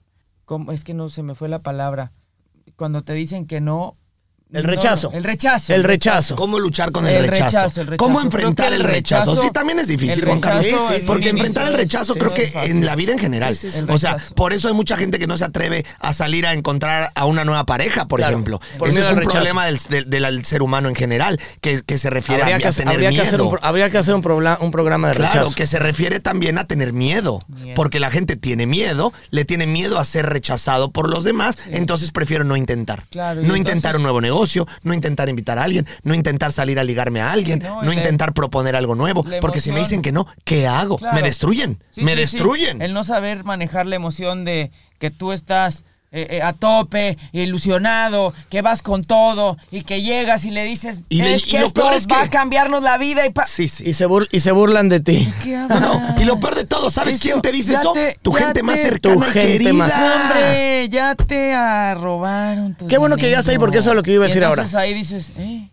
¿Cómo? 0.44 0.72
Es 0.72 0.84
que 0.84 0.96
no 0.96 1.08
se 1.10 1.22
me 1.22 1.36
fue 1.36 1.48
la 1.50 1.62
palabra. 1.62 2.14
Cuando 2.76 3.04
te 3.04 3.14
dicen 3.14 3.46
que 3.46 3.62
no. 3.62 3.96
El 4.54 4.64
no, 4.64 4.70
rechazo. 4.70 5.12
el 5.14 5.24
rechazo. 5.24 5.74
El 5.74 5.84
rechazo. 5.84 6.36
¿Cómo 6.36 6.60
luchar 6.60 6.92
con 6.92 7.08
el, 7.08 7.14
El 7.16 7.28
rechazo? 7.28 7.46
rechazo, 7.58 7.82
el 7.82 7.88
rechazo. 7.88 8.04
¿Cómo 8.06 8.20
enfrentar 8.22 8.68
el 8.74 8.82
el 8.82 8.84
rechazo? 8.84 9.32
rechazo- 9.34 9.42
Sí, 9.48 9.52
también 9.52 9.80
es 9.80 9.88
difícil, 9.88 10.26
Juan 10.26 10.42
Carlos. 10.42 10.66
Sí, 10.66 10.76
sí, 11.00 11.04
Porque 11.08 11.30
enfrentar 11.30 11.68
el 11.70 11.74
rechazo 11.74 12.16
creo 12.16 12.34
que 12.34 12.52
en 12.66 12.86
la 12.86 12.96
vida 12.96 13.14
en 13.14 13.20
general. 13.20 13.56
Sí, 13.56 13.70
sí, 13.70 13.72
sí. 13.72 13.80
El 13.80 13.90
O 13.90 13.98
sea, 13.98 14.18
por 14.36 14.52
eso 14.54 14.68
hay 14.68 14.74
mucha 14.74 14.98
gente 14.98 15.20
que 15.20 15.28
no 15.28 15.38
se 15.38 15.46
atreve 15.46 15.86
a 16.00 16.12
salir 16.14 16.46
a 16.46 16.54
encontrar 16.54 17.12
a 17.16 17.26
una 17.26 17.46
nueva 17.46 17.66
pareja, 17.66 18.08
por 18.08 18.20
Claro, 18.20 18.34
ejemplo. 18.34 18.60
por 18.78 18.90
Eso 18.90 19.00
es 19.00 19.10
un 19.10 19.18
rechazo. 19.18 19.32
problema 19.36 19.66
del, 19.68 19.80
del- 19.90 20.10
del 20.10 20.46
ser 20.46 20.62
humano 20.62 20.90
en 20.90 20.96
general, 20.96 21.40
que, 21.62 21.82
que 21.82 21.98
se 21.98 22.10
refiere 22.10 22.42
Habría 22.42 22.58
a, 22.58 22.60
que, 22.60 22.68
a 22.68 22.72
tener 22.74 22.94
habría 22.94 23.10
que 23.10 23.16
miedo. 23.16 23.28
hacer 23.28 23.42
un, 23.42 23.58
habría 23.62 23.90
que 23.90 23.98
hacer 24.00 24.16
un, 24.16 24.22
probla- 24.22 24.58
un 24.60 24.72
programa 24.72 25.08
de 25.10 25.16
Claro, 25.16 25.34
rechazo. 25.34 25.56
que 25.56 25.66
se 25.66 25.80
refiere 25.80 26.20
también 26.20 26.58
a 26.58 26.66
tener 26.66 26.92
miedo, 26.92 27.40
Miedo. 27.48 27.74
porque 27.76 28.00
la 28.02 28.12
gente 28.12 28.36
tiene 28.36 28.66
miedo, 28.66 29.14
le 29.30 29.46
tiene 29.46 29.66
miedo 29.66 29.98
a 29.98 30.04
ser 30.04 30.26
rechazado 30.28 30.92
por 30.92 31.10
los 31.10 31.24
demás, 31.24 31.56
entonces 31.68 32.12
prefiero 32.12 32.44
no 32.44 32.58
intentar. 32.58 33.06
Claro, 33.12 33.42
no 33.44 33.56
intentar 33.56 33.96
un 33.96 34.04
nuevo 34.04 34.20
negocio, 34.20 34.41
no 34.84 34.94
intentar 34.94 35.30
invitar 35.30 35.58
a 35.60 35.64
alguien, 35.64 35.88
no 36.04 36.14
intentar 36.14 36.52
salir 36.52 36.80
a 36.80 36.84
ligarme 36.84 37.22
a 37.22 37.32
alguien, 37.32 37.60
no, 37.60 37.92
intentar 37.94 38.34
proponer 38.34 38.76
algo 38.76 38.96
nuevo, 38.96 39.26
porque 39.40 39.62
si 39.62 39.72
me 39.72 39.80
dicen 39.80 40.02
que 40.02 40.12
no, 40.12 40.28
¿qué 40.44 40.68
hago? 40.68 40.98
Claro. 40.98 41.16
Me 41.16 41.22
destruyen, 41.22 41.84
Sí, 41.92 42.02
me 42.02 42.12
sí, 42.12 42.18
sí. 42.18 42.22
destruyen. 42.38 42.82
El 42.82 42.94
no 42.94 43.04
saber 43.04 43.44
manejar 43.44 43.86
la 43.86 43.96
emoción 43.96 44.46
de 44.46 44.72
que 45.00 45.12
tú 45.12 45.32
estás 45.32 45.86
eh, 46.14 46.28
eh, 46.30 46.42
a 46.42 46.52
tope, 46.54 47.18
ilusionado, 47.32 48.34
que 48.50 48.62
vas 48.62 48.82
con 48.82 49.04
todo 49.06 49.58
y 49.72 49.84
que 49.84 50.02
llegas 50.02 50.44
y 50.46 50.52
le 50.52 50.64
dices, 50.66 51.02
Y 51.10 51.22
le- 51.22 51.36
es 51.36 51.48
y 51.48 51.52
que 51.52 51.58
esto 51.60 51.84
va 51.86 51.92
que- 51.98 52.14
a 52.16 52.30
cambiarnos 52.30 52.84
la 52.84 52.98
vida 52.98 53.26
y 53.26 53.30
pa-". 53.30 53.46
Sí, 53.48 53.68
sí. 53.68 53.84
Y 53.88 53.94
se, 53.94 54.08
bur- 54.08 54.28
y 54.32 54.42
se 54.42 54.52
burlan 54.52 54.90
de 54.90 55.00
ti. 55.00 55.32
¿Qué 55.44 55.56
No, 55.70 55.80
no, 55.80 55.94
hablas? 55.94 56.20
y 56.22 56.26
lo 56.26 56.40
peor 56.40 56.56
de 56.56 56.66
todo, 56.66 56.92
¿sabes 56.92 57.16
Eso, 57.16 57.22
quién 57.24 57.42
te 57.42 57.52
dice 57.52 57.74
ya 57.74 57.80
eso? 57.80 57.94
te- 57.94 58.18
tu 58.22 58.34
ya 58.34 58.40
gente 58.46 58.62
más 58.64 58.80
cercana 58.80 59.16
Tu 59.16 59.22
gente 59.22 59.40
querida. 59.42 59.74
más- 59.74 59.94
Hombre, 59.94 60.90
ya 60.90 61.16
te 61.16 61.94
robaron 61.96 62.76
tu 62.76 62.88
Qué 62.88 62.98
bueno 62.98 63.16
que 63.16 63.28
llegaste 63.28 63.52
ahí, 63.52 63.58
porque 63.58 63.78
eso 63.78 63.92
es 63.92 63.96
lo 63.96 64.04
que 64.04 64.12
iba 64.12 64.26
a 64.26 64.28
decir 64.28 64.44
ahora. 64.44 64.66
ahí 64.76 64.94
dices, 64.94 65.32
eh, 65.38 65.70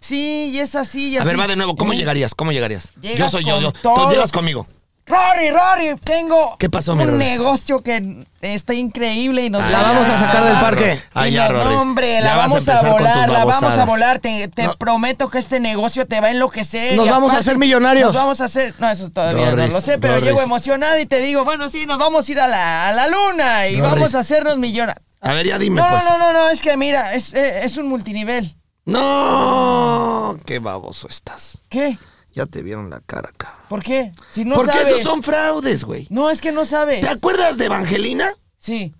sí, 0.00 0.50
y 0.54 0.58
es 0.58 0.74
así, 0.74 1.10
y 1.10 1.16
A 1.18 1.20
así. 1.20 1.28
ver, 1.28 1.38
va 1.38 1.46
de 1.48 1.56
nuevo, 1.56 1.76
¿cómo 1.76 1.92
Eh, 1.92 1.96
llegarías? 1.98 2.34
¿Cómo 2.34 2.50
llegarías? 2.52 2.92
Yo 3.02 3.28
soy 3.30 3.44
yo, 3.44 3.54
con 3.54 3.62
yo. 3.62 3.72
Tú 3.72 3.78
todo. 3.82 4.10
llegas 4.10 4.32
conmigo. 4.32 4.66
Rory, 5.04 5.50
Rory, 5.50 5.96
tengo 6.04 6.56
¿Qué 6.58 6.70
pasó, 6.70 6.94
mi 6.94 7.02
un 7.02 7.08
Rory? 7.10 7.18
negocio 7.18 7.82
que 7.82 8.24
está 8.40 8.72
increíble 8.72 9.44
y 9.44 9.50
nos 9.50 9.68
La 9.68 9.82
vamos 9.82 10.08
a 10.08 10.18
sacar 10.18 10.44
del 10.44 10.60
parque. 10.60 11.02
Ah, 11.12 11.28
ya, 11.28 11.48
no, 11.48 11.64
no, 11.64 11.80
hombre, 11.82 12.14
Ya 12.14 12.20
la 12.20 12.36
vas 12.36 12.44
a 12.44 12.48
vamos 12.48 12.54
a, 12.54 12.58
empezar 12.60 12.80
con 12.82 12.90
tus 12.90 12.98
volar, 13.00 13.28
la 13.30 13.38
vamos 13.44 13.54
a 13.56 13.60
babosadas. 13.62 13.86
volar. 13.86 14.18
Te, 14.20 14.48
prometo 14.78 15.28
que 15.28 15.38
este 15.38 15.58
negocio 15.58 16.06
te 16.06 16.20
va 16.20 16.28
a 16.28 16.30
enloquecer. 16.30 16.96
Nos 16.96 17.06
y 17.06 17.10
vamos 17.10 17.34
a 17.34 17.38
hacer 17.38 17.58
millonarios. 17.58 18.06
Nos 18.06 18.14
vamos 18.14 18.40
a 18.40 18.44
hacer. 18.44 18.74
No, 18.78 18.88
eso 18.88 19.10
todavía 19.10 19.50
no 19.50 19.66
lo 19.66 19.80
sé, 19.80 19.98
pero 19.98 20.14
Rorris. 20.14 20.28
llego 20.28 20.40
emocionado 20.40 20.96
y 20.98 21.06
te 21.06 21.18
digo, 21.20 21.44
bueno, 21.44 21.68
sí, 21.68 21.84
nos 21.84 21.98
vamos 21.98 22.28
a 22.28 22.32
ir 22.32 22.40
a 22.40 22.46
la, 22.46 22.88
a 22.88 22.92
la 22.92 23.08
luna 23.08 23.66
y 23.66 23.76
Rorris. 23.80 23.92
vamos 23.92 24.14
a 24.14 24.20
hacernos 24.20 24.56
millonarios. 24.58 25.04
A 25.20 25.32
ver, 25.32 25.46
ya 25.46 25.58
dime, 25.58 25.80
No, 25.80 25.88
pues. 25.88 26.04
no, 26.04 26.18
no, 26.18 26.18
no, 26.18 26.32
no, 26.32 26.48
es 26.50 26.62
que 26.62 26.76
mira, 26.76 27.14
es, 27.14 27.34
eh, 27.34 27.64
es 27.64 27.76
un 27.76 27.88
multinivel. 27.88 28.56
No, 28.84 30.38
qué 30.46 30.58
baboso 30.58 31.08
estás. 31.08 31.58
¿Qué? 31.68 31.98
Ya 32.34 32.46
te 32.46 32.62
vieron 32.62 32.88
la 32.90 33.00
cara, 33.00 33.30
cabrón. 33.36 33.60
¿Por 33.68 33.82
qué? 33.82 34.12
Si 34.30 34.44
no 34.44 34.54
Porque 34.54 34.72
sabes. 34.72 34.86
esos 34.88 35.02
son 35.02 35.22
fraudes, 35.22 35.84
güey. 35.84 36.06
No, 36.10 36.30
es 36.30 36.40
que 36.40 36.52
no 36.52 36.64
sabes. 36.64 37.00
¿Te 37.00 37.08
acuerdas 37.08 37.58
de 37.58 37.66
Evangelina? 37.66 38.32
Sí, 38.58 38.94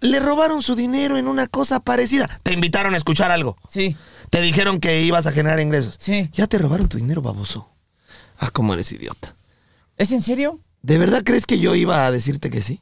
Le 0.00 0.20
robaron 0.20 0.62
su 0.62 0.74
dinero 0.76 1.18
en 1.18 1.26
una 1.28 1.46
cosa 1.48 1.80
parecida. 1.80 2.28
Te 2.44 2.52
invitaron 2.52 2.94
a 2.94 2.96
escuchar 2.96 3.30
algo. 3.30 3.56
sí, 3.68 3.96
Te 4.30 4.40
dijeron 4.42 4.78
que 4.80 5.02
ibas 5.02 5.26
a 5.26 5.32
generar 5.32 5.60
ingresos. 5.60 5.96
sí. 5.98 6.30
Ya 6.32 6.46
te 6.46 6.58
robaron 6.58 6.88
tu 6.88 6.96
dinero, 6.98 7.20
baboso. 7.22 7.68
Ah, 8.38 8.50
cómo 8.52 8.74
eres 8.74 8.92
idiota. 8.92 9.34
¿Es 9.96 10.12
en 10.12 10.22
serio? 10.22 10.60
¿De 10.82 10.96
verdad 10.98 11.22
crees 11.24 11.44
que 11.46 11.58
yo 11.58 11.74
iba 11.74 12.06
a 12.06 12.10
decirte 12.12 12.48
que 12.50 12.62
sí? 12.62 12.80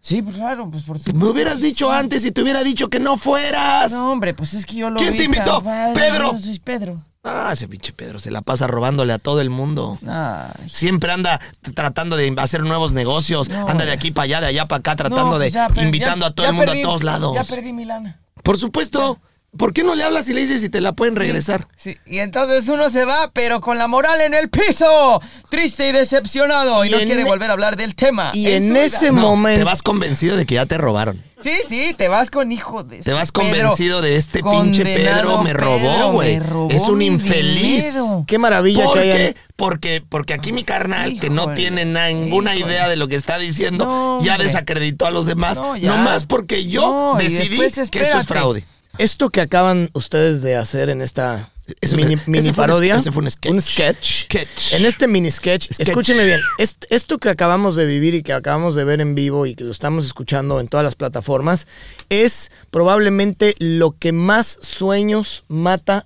Sí, 0.00 0.22
pues 0.22 0.36
claro, 0.36 0.70
pues 0.70 0.84
por 0.84 0.98
supuesto. 0.98 1.18
Me 1.18 1.30
hubieras 1.30 1.60
dicho 1.60 1.90
antes 1.92 2.24
y 2.24 2.30
te 2.32 2.40
hubiera 2.42 2.62
dicho 2.64 2.88
que 2.88 3.00
no 3.00 3.16
fueras. 3.18 3.90
No, 3.92 4.12
hombre, 4.12 4.32
pues 4.34 4.54
es 4.54 4.64
que 4.66 4.76
yo 4.76 4.90
lo 4.90 4.98
¿Quién 4.98 5.12
vi 5.12 5.18
te 5.18 5.24
invitó? 5.24 5.62
¿Pedro? 5.94 6.32
Yo 6.32 6.38
soy 6.38 6.58
Pedro. 6.60 7.04
Ah, 7.24 7.50
ese 7.52 7.68
pinche 7.68 7.92
Pedro 7.92 8.18
se 8.18 8.32
la 8.32 8.42
pasa 8.42 8.66
robándole 8.66 9.12
a 9.12 9.18
todo 9.20 9.40
el 9.40 9.48
mundo. 9.48 9.96
Ay. 10.08 10.68
Siempre 10.68 11.12
anda 11.12 11.40
tratando 11.74 12.16
de 12.16 12.34
hacer 12.38 12.62
nuevos 12.62 12.92
negocios, 12.92 13.48
No, 13.48 13.68
anda 13.68 13.84
de 13.84 13.92
aquí 13.92 14.10
para 14.10 14.24
allá, 14.24 14.40
de 14.40 14.46
allá 14.48 14.66
para 14.66 14.80
acá, 14.80 14.96
tratando 14.96 15.26
No, 15.26 15.38
de 15.38 15.44
pues 15.46 15.52
ya, 15.52 15.68
pero 15.68 15.82
invitando 15.86 16.26
ya- 16.26 16.30
a 16.30 16.34
todo 16.34 16.46
el 16.46 16.52
mundo 16.54 16.72
perdí- 16.72 16.80
a 16.80 16.82
todos 16.82 17.02
lados. 17.04 17.34
Ya 17.34 17.44
perdí 17.44 17.72
mi 17.72 17.84
lana. 17.84 18.18
Por 18.42 18.58
supuesto. 18.58 19.20
¿Por 19.56 19.74
qué 19.74 19.84
no 19.84 19.94
le 19.94 20.02
hablas 20.02 20.28
y 20.30 20.32
le 20.32 20.40
dices 20.40 20.62
si 20.62 20.70
te 20.70 20.80
la 20.80 20.92
pueden 20.92 21.14
regresar? 21.14 21.68
Sí, 21.76 21.96
y 22.06 22.18
entonces 22.20 22.68
uno 22.68 22.88
se 22.88 23.04
va, 23.04 23.30
pero 23.34 23.60
con 23.60 23.76
la 23.76 23.86
moral 23.86 24.20
en 24.22 24.32
el 24.32 24.48
piso, 24.48 25.20
triste 25.50 25.90
y 25.90 25.92
decepcionado, 25.92 26.84
y, 26.84 26.88
Y 26.88 26.90
no 26.92 26.98
quiere 26.98 27.20
e- 27.22 27.24
volver 27.24 27.50
a 27.50 27.52
hablar 27.52 27.76
del 27.76 27.94
tema. 27.94 28.30
Y 28.32 28.50
en 28.50 28.70
vida. 28.72 28.84
ese 28.84 29.08
No, 29.12 29.20
momento. 29.20 29.58
te 29.58 29.64
vas 29.64 29.82
convencido 29.82 30.36
de 30.38 30.46
que 30.46 30.54
ya 30.54 30.64
te 30.64 30.78
robaron. 30.78 31.22
Sí, 31.42 31.50
sí, 31.68 31.92
te 31.98 32.08
vas 32.08 32.30
con 32.30 32.50
hijo 32.52 32.84
de... 32.84 33.00
Te 33.00 33.12
vas 33.12 33.32
Pedro. 33.32 33.50
convencido 33.50 34.00
de 34.00 34.14
este 34.16 34.42
pinche 34.42 34.84
Pedro 34.84 35.42
me 35.42 35.52
robó, 35.52 36.12
güey. 36.12 36.38
me 36.38 36.46
robó 36.46 36.70
Es 36.70 36.82
un 36.82 37.02
infeliz. 37.02 37.84
dinero. 37.92 38.24
Qué 38.28 38.38
maravilla 38.38 38.84
¿Por 38.84 38.94
que 38.94 39.00
hayan. 39.00 39.16
qué? 39.16 39.36
Porque, 39.56 40.02
porque 40.08 40.34
aquí 40.34 40.52
mi 40.52 40.62
carnal, 40.64 41.18
que 41.20 41.30
no 41.30 41.52
tiene 41.54 41.84
ninguna 41.84 42.54
híjole. 42.56 42.72
idea 42.72 42.88
de 42.88 42.96
lo 42.96 43.08
que 43.08 43.16
está 43.16 43.38
diciendo, 43.38 43.84
No, 43.84 44.22
ya 44.24 44.32
hombre. 44.34 44.46
desacreditó 44.46 45.04
a 45.06 45.10
los 45.10 45.26
demás. 45.26 45.58
No, 45.58 45.76
ya. 45.76 45.88
Nomás 45.88 46.26
porque 46.26 46.66
yo 46.66 47.16
decidí 47.18 47.58
que 47.90 48.00
esto 48.00 48.18
es 48.18 48.26
fraude. 48.26 48.64
Esto 48.98 49.30
que 49.30 49.40
acaban 49.40 49.88
ustedes 49.94 50.42
de 50.42 50.56
hacer 50.56 50.90
en 50.90 51.00
esta 51.02 51.50
mini, 51.96 52.16
fue- 52.16 52.26
mini 52.30 52.46
ese 52.48 52.52
fue 52.54 52.64
un- 52.64 52.68
parodia. 52.68 52.96
ese 52.96 53.10
fue 53.12 53.22
un 53.22 53.30
sketch. 53.30 53.60
sketch. 53.60 54.22
Sketch. 54.24 54.72
En 54.74 54.84
este 54.84 55.08
mini 55.08 55.30
sketch, 55.30 55.68
Sketch. 55.72 55.88
escúchenme 55.88 56.24
bien. 56.24 56.40
est- 56.58 56.84
esto 56.90 57.18
que 57.18 57.28
acabamos 57.30 57.74
de 57.76 57.86
vivir 57.86 58.14
y 58.14 58.22
que 58.22 58.32
acabamos 58.32 58.74
de 58.74 58.84
ver 58.84 59.00
en 59.00 59.14
vivo 59.14 59.46
y 59.46 59.54
que 59.54 59.64
lo 59.64 59.70
estamos 59.72 60.04
escuchando 60.04 60.60
en 60.60 60.68
todas 60.68 60.84
las 60.84 60.94
plataformas 60.94 61.66
es 62.10 62.50
probablemente 62.70 63.54
lo 63.58 63.92
que 63.92 64.12
más 64.12 64.58
sueños 64.60 65.44
mata 65.48 66.04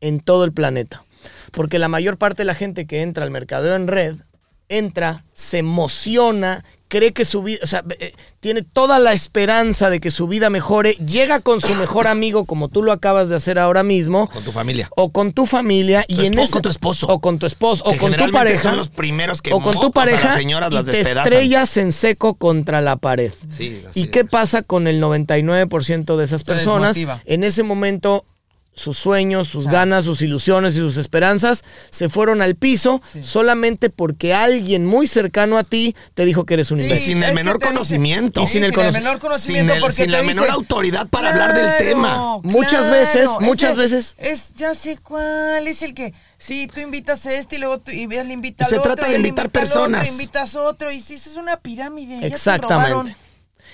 en 0.00 0.20
todo 0.20 0.44
el 0.44 0.52
planeta. 0.52 1.02
Porque 1.50 1.78
la 1.78 1.88
mayor 1.88 2.18
parte 2.18 2.42
de 2.42 2.46
la 2.46 2.54
gente 2.54 2.86
que 2.86 3.02
entra 3.02 3.24
al 3.24 3.30
mercadeo 3.30 3.74
en 3.74 3.88
red 3.88 4.14
entra, 4.68 5.24
se 5.32 5.58
emociona, 5.58 6.62
cree 6.88 7.12
que 7.12 7.24
su 7.24 7.42
vida, 7.42 7.60
o 7.62 7.66
sea, 7.66 7.84
eh, 8.00 8.12
tiene 8.40 8.62
toda 8.62 8.98
la 8.98 9.12
esperanza 9.12 9.90
de 9.90 10.00
que 10.00 10.10
su 10.10 10.26
vida 10.26 10.50
mejore, 10.50 10.92
llega 10.94 11.40
con 11.40 11.60
su 11.60 11.74
mejor 11.74 12.06
amigo 12.06 12.44
como 12.46 12.68
tú 12.68 12.82
lo 12.82 12.92
acabas 12.92 13.28
de 13.28 13.36
hacer 13.36 13.58
ahora 13.58 13.82
mismo. 13.82 14.28
Con 14.30 14.42
tu 14.42 14.52
familia. 14.52 14.88
O 14.96 15.12
con 15.12 15.32
tu 15.32 15.46
familia 15.46 16.04
Tu 16.08 16.14
y 16.14 16.26
en 16.26 16.38
ese, 16.38 16.52
con 16.52 16.62
tu 16.62 16.68
esposo. 16.70 17.06
o 17.08 17.20
con 17.20 17.38
tu 17.38 17.46
esposo 17.46 17.84
o 17.84 17.96
con 17.96 18.12
tu 18.12 18.30
pareja 18.30 18.62
son 18.62 18.76
los 18.76 18.88
primeros 18.88 19.42
que 19.42 19.52
o 19.52 19.60
con 19.60 19.74
tu 19.74 19.82
las 19.82 19.90
pareja 19.92 20.34
señoras 20.36 20.70
y 20.72 20.74
las 20.74 20.84
te 20.84 21.00
estrellas 21.00 21.76
en 21.76 21.92
seco 21.92 22.34
contra 22.34 22.80
la 22.80 22.96
pared. 22.96 23.32
Sí, 23.48 23.82
así 23.88 24.00
¿Y 24.00 24.04
es. 24.04 24.10
qué 24.10 24.24
pasa 24.24 24.62
con 24.62 24.86
el 24.88 25.00
99% 25.02 26.16
de 26.16 26.24
esas 26.24 26.40
Se 26.40 26.46
personas? 26.46 26.96
desmotiva. 26.96 27.22
En 27.26 27.44
ese 27.44 27.62
momento 27.62 28.24
sus 28.78 28.96
sueños, 28.98 29.48
sus 29.48 29.66
ganas, 29.66 30.04
sus 30.04 30.22
ilusiones 30.22 30.74
y 30.74 30.78
sus 30.78 30.96
esperanzas 30.96 31.62
se 31.90 32.08
fueron 32.08 32.40
al 32.42 32.54
piso 32.54 33.02
solamente 33.20 33.90
porque 33.90 34.32
alguien 34.34 34.86
muy 34.86 35.06
cercano 35.06 35.58
a 35.58 35.64
ti 35.64 35.94
te 36.14 36.24
dijo 36.24 36.46
que 36.46 36.54
eres 36.54 36.70
un 36.70 36.78
Sí, 36.78 36.84
imbécil. 36.84 37.06
sin 37.14 37.22
el 37.22 37.34
menor 37.34 37.60
conocimiento. 37.60 38.40
Y 38.42 38.46
sin 38.46 38.64
el 38.64 38.72
menor 38.72 39.18
conocimiento 39.18 39.74
porque 39.80 39.94
sin 40.04 40.12
la 40.12 40.22
menor 40.22 40.48
autoridad 40.50 41.06
para 41.08 41.30
hablar 41.30 41.54
del 41.54 41.78
tema. 41.88 42.08
Claro, 42.08 42.40
Muchas 42.44 42.90
veces, 42.90 43.28
muchas 43.40 43.72
ese- 43.72 43.80
veces. 43.80 44.14
Es, 44.18 44.54
ya 44.54 44.74
sé 44.74 44.96
cuál, 44.98 45.66
es 45.66 45.82
el 45.82 45.94
que, 45.94 46.14
sí, 46.38 46.68
tú 46.72 46.80
invitas 46.80 47.26
a 47.26 47.34
este 47.34 47.56
y 47.56 47.58
luego 47.58 47.78
tú, 47.78 47.90
y 47.90 48.04
él 48.04 48.30
invita 48.30 48.62
Y 48.62 48.64
al 48.64 48.70
se 48.70 48.78
otro. 48.78 48.94
trata 48.94 49.10
de 49.10 49.16
invitar 49.16 49.46
invita 49.46 49.60
al 49.60 49.66
otro, 49.66 49.80
personas. 49.80 50.08
invitas 50.08 50.54
otro, 50.54 50.92
y 50.92 51.00
sí, 51.00 51.14
eso 51.14 51.30
es 51.30 51.36
una 51.36 51.56
pirámide. 51.58 52.14
ya 52.14 52.20
te 52.20 52.26
Exactamente. 52.28 53.16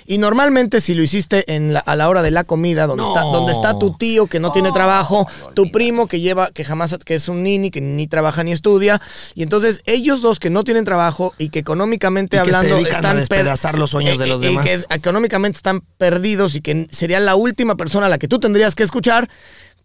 Y 0.07 0.19
normalmente 0.19 0.81
si 0.81 0.95
lo 0.95 1.03
hiciste 1.03 1.53
en 1.55 1.73
la- 1.73 1.81
a 1.81 1.97
la 1.97 2.09
hora 2.09 2.23
de 2.23 2.31
la 2.31 2.45
comida, 2.45 2.87
donde, 2.87 3.03
No. 3.03 3.09
está, 3.09 3.23
donde 3.23 3.53
está 3.53 3.79
tu 3.79 3.95
tío 3.97 4.27
que 4.27 4.41
no 4.41 4.53
tiene 4.53 4.71
trabajo, 4.73 5.27
tu 5.55 5.71
primo 5.71 6.07
que 6.09 6.21
lleva, 6.21 6.51
que 6.51 6.65
jamás, 6.65 6.97
que 7.05 7.15
es 7.15 7.29
un 7.29 7.43
nini, 7.43 7.71
que 7.71 7.81
ni 7.81 8.07
trabaja 8.07 8.43
ni 8.45 8.53
estudia, 8.53 9.01
y 9.35 9.43
entonces 9.43 9.83
ellos 9.87 10.21
dos 10.23 10.39
que 10.41 10.51
no 10.51 10.65
tienen 10.65 10.85
trabajo 10.85 11.33
y 11.39 11.49
que 11.49 11.59
económicamente 11.61 12.37
Y 12.37 12.41
que 12.41 12.51
se 12.51 12.57
hablando 12.57 12.77
a 12.77 12.81
están 12.81 13.17
despedazar 13.17 13.79
los 13.79 13.91
sueños 13.91 14.19
de 14.19 14.27
los 14.27 14.43
y 14.43 14.47
demás. 14.47 14.65
que 14.65 14.85
económicamente 14.95 15.57
están 15.57 15.81
perdidos 15.99 16.55
y 16.55 16.61
que 16.61 16.87
sería 16.91 17.21
la 17.21 17.35
última 17.35 17.77
persona 17.77 18.07
a 18.07 18.09
la 18.09 18.19
que 18.19 18.29
tú 18.29 18.39
tendrías 18.39 18.75
que 18.75 18.83
escuchar, 18.83 19.29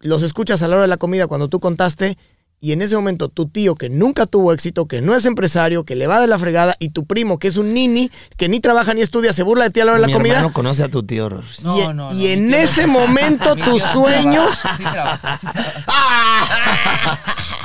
los 0.02 0.24
escuchas 0.24 0.62
a 0.62 0.68
la 0.68 0.76
hora 0.76 0.82
de 0.84 0.88
la 0.88 0.98
comida 0.98 1.28
cuando 1.28 1.48
tú 1.50 1.60
contaste. 1.60 2.18
Y 2.62 2.74
en 2.74 2.82
ese 2.82 2.96
momento 2.96 3.30
tu 3.30 3.48
tío 3.48 3.76
que 3.76 3.88
nunca 3.90 4.26
tuvo 4.26 4.52
éxito, 4.52 4.86
que 4.86 5.00
no 5.00 5.16
es 5.16 5.26
empresario, 5.26 5.86
que 5.86 5.96
le 5.96 6.08
va 6.08 6.20
de 6.20 6.28
la 6.28 6.38
fregada, 6.38 6.76
y 6.80 6.90
tu 6.90 7.06
primo 7.06 7.40
que 7.40 7.48
es 7.48 7.56
un 7.56 7.74
nini, 7.74 8.12
que 8.36 8.50
ni 8.50 8.60
trabaja 8.60 8.94
ni 8.94 9.02
estudia, 9.02 9.32
se 9.32 9.44
burla 9.44 9.66
de 9.66 9.70
ti 9.72 9.80
a 9.80 9.86
la 9.86 9.94
hora 9.94 10.02
de 10.02 10.08
la 10.08 10.14
comida. 10.14 10.34
hermano 10.36 10.52
conoce 10.54 10.84
a 10.84 10.90
tu 10.90 11.02
tío. 11.04 11.30
No, 11.64 11.78
y 11.78 11.82
no, 11.88 11.94
no, 11.94 12.14
y 12.14 12.28
en 12.28 12.50
no 12.50 12.58
ese 12.58 12.86
momento 12.86 13.56
tus 13.56 13.82
sueños, 13.82 14.50
trabaja. 14.78 15.40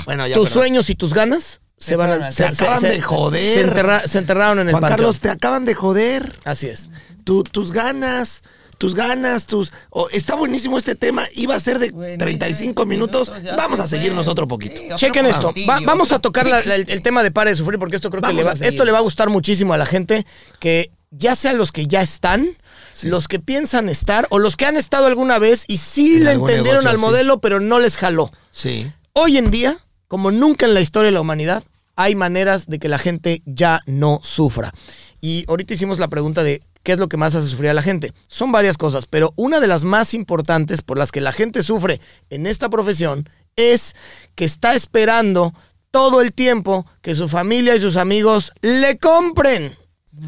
Bueno, 0.04 0.26
ya, 0.26 0.34
tus 0.36 0.50
sueños 0.50 0.90
y 0.90 0.94
tus 0.94 1.14
ganas 1.14 1.60
se, 1.78 1.90
Se 1.90 1.96
van 1.96 2.22
a, 2.24 2.30
se, 2.30 2.42
Te 2.44 2.48
acaban 2.50 2.82
de 2.82 3.00
joder. 3.00 3.54
Se, 3.54 3.66
enterra- 3.66 4.06
se 4.06 4.18
enterraron 4.18 4.58
en 4.58 4.68
el 4.68 4.72
Juan 4.72 4.82
panteón. 4.82 4.98
Carlos, 4.98 5.20
te 5.20 5.30
acaban 5.30 5.64
de 5.64 5.74
joder. 5.74 6.38
Así 6.44 6.66
es. 6.68 6.90
Tu- 7.24 7.42
tus 7.42 7.72
ganas, 7.72 8.42
tus 8.74 8.94
ganas, 8.94 9.46
tus... 9.46 9.72
oh, 9.90 10.08
está 10.10 10.34
buenísimo 10.34 10.76
este 10.78 10.94
tema. 10.94 11.24
Iba 11.34 11.54
a 11.54 11.60
ser 11.60 11.78
de 11.78 11.90
Buenísimo, 11.90 12.18
35 12.24 12.86
minutos. 12.86 13.30
ya 13.42 13.56
Vamos 13.56 13.80
a 13.80 13.86
seguirnos 13.86 14.26
otro 14.28 14.46
poquito. 14.48 14.76
Sí, 14.80 14.88
Chequen 14.96 15.26
esto. 15.26 15.52
Va- 15.68 15.80
vamos 15.80 16.12
a 16.12 16.18
tocar 16.18 16.46
la- 16.46 16.62
la- 16.64 16.74
el, 16.74 16.84
el 16.88 17.02
tema 17.02 17.22
de 17.22 17.30
Pare 17.30 17.50
de 17.50 17.56
Sufrir 17.56 17.78
porque 17.78 17.96
esto 17.96 18.10
creo 18.10 18.22
que 18.22 18.32
le 18.32 18.42
va, 18.44 18.52
esto 18.52 18.84
le 18.84 18.92
va 18.92 18.98
a 18.98 19.02
gustar 19.02 19.30
muchísimo 19.30 19.72
a 19.74 19.76
la 19.78 19.86
gente 19.86 20.26
que 20.60 20.90
ya 21.10 21.34
sean 21.36 21.58
los 21.58 21.70
que 21.72 21.86
ya 21.86 22.02
están, 22.02 22.56
los 23.02 23.28
que 23.28 23.38
piensan 23.38 23.88
estar 23.88 24.26
o 24.30 24.38
los 24.38 24.56
que 24.56 24.66
han 24.66 24.76
estado 24.76 25.06
alguna 25.06 25.38
vez 25.38 25.64
y 25.68 25.76
sí 25.78 26.16
En 26.16 26.24
le 26.24 26.32
entendieron 26.32 26.84
negocio 26.84 26.90
al 26.90 26.98
modelo 26.98 27.40
pero 27.40 27.60
no 27.60 27.78
les 27.78 27.96
jaló. 27.96 28.30
Sí. 28.52 28.90
Hoy 29.12 29.38
en 29.38 29.50
día, 29.52 29.78
como 30.08 30.30
nunca 30.32 30.66
en 30.66 30.74
la 30.74 30.80
historia 30.80 31.06
de 31.06 31.12
la 31.14 31.20
humanidad, 31.20 31.62
hay 31.96 32.16
maneras 32.16 32.66
de 32.66 32.80
que 32.80 32.88
la 32.88 32.98
gente 32.98 33.42
ya 33.46 33.80
no 33.86 34.20
sufra. 34.24 34.72
Y 35.20 35.44
ahorita 35.48 35.74
hicimos 35.74 36.00
la 36.00 36.08
pregunta 36.08 36.42
de 36.42 36.60
qué 36.84 36.92
es 36.92 36.98
lo 36.98 37.08
que 37.08 37.16
más 37.16 37.34
hace 37.34 37.48
sufrir 37.48 37.70
a 37.70 37.74
la 37.74 37.82
gente. 37.82 38.12
Son 38.28 38.52
varias 38.52 38.76
cosas, 38.76 39.06
pero 39.06 39.32
una 39.34 39.58
de 39.58 39.66
las 39.66 39.82
más 39.82 40.14
importantes 40.14 40.82
por 40.82 40.96
las 40.96 41.10
que 41.10 41.20
la 41.20 41.32
gente 41.32 41.64
sufre 41.64 42.00
en 42.30 42.46
esta 42.46 42.68
profesión 42.68 43.28
es 43.56 43.96
que 44.36 44.44
está 44.44 44.74
esperando 44.74 45.52
todo 45.90 46.20
el 46.20 46.32
tiempo 46.32 46.86
que 47.02 47.14
su 47.14 47.28
familia 47.28 47.74
y 47.74 47.80
sus 47.80 47.96
amigos 47.96 48.52
le 48.62 48.98
compren. 48.98 49.76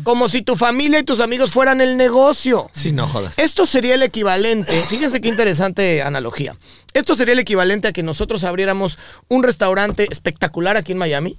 Como 0.03 0.29
si 0.29 0.43
tu 0.43 0.57
familia 0.57 0.99
y 0.99 1.05
tus 1.05 1.21
amigos 1.21 1.53
fueran 1.53 1.81
el 1.81 1.97
negocio. 1.97 2.69
Sí, 2.73 2.91
no 2.91 3.07
jodas. 3.07 3.39
Esto 3.39 3.67
sería 3.67 3.95
el 3.95 4.03
equivalente, 4.03 4.73
fíjense 4.89 5.21
qué 5.21 5.29
interesante 5.29 6.03
analogía. 6.03 6.57
Esto 6.93 7.15
sería 7.15 7.35
el 7.35 7.39
equivalente 7.39 7.87
a 7.87 7.93
que 7.93 8.03
nosotros 8.03 8.43
abriéramos 8.43 8.99
un 9.29 9.45
restaurante 9.45 10.09
espectacular 10.11 10.77
aquí 10.77 10.91
en 10.91 10.99
Miami 10.99 11.39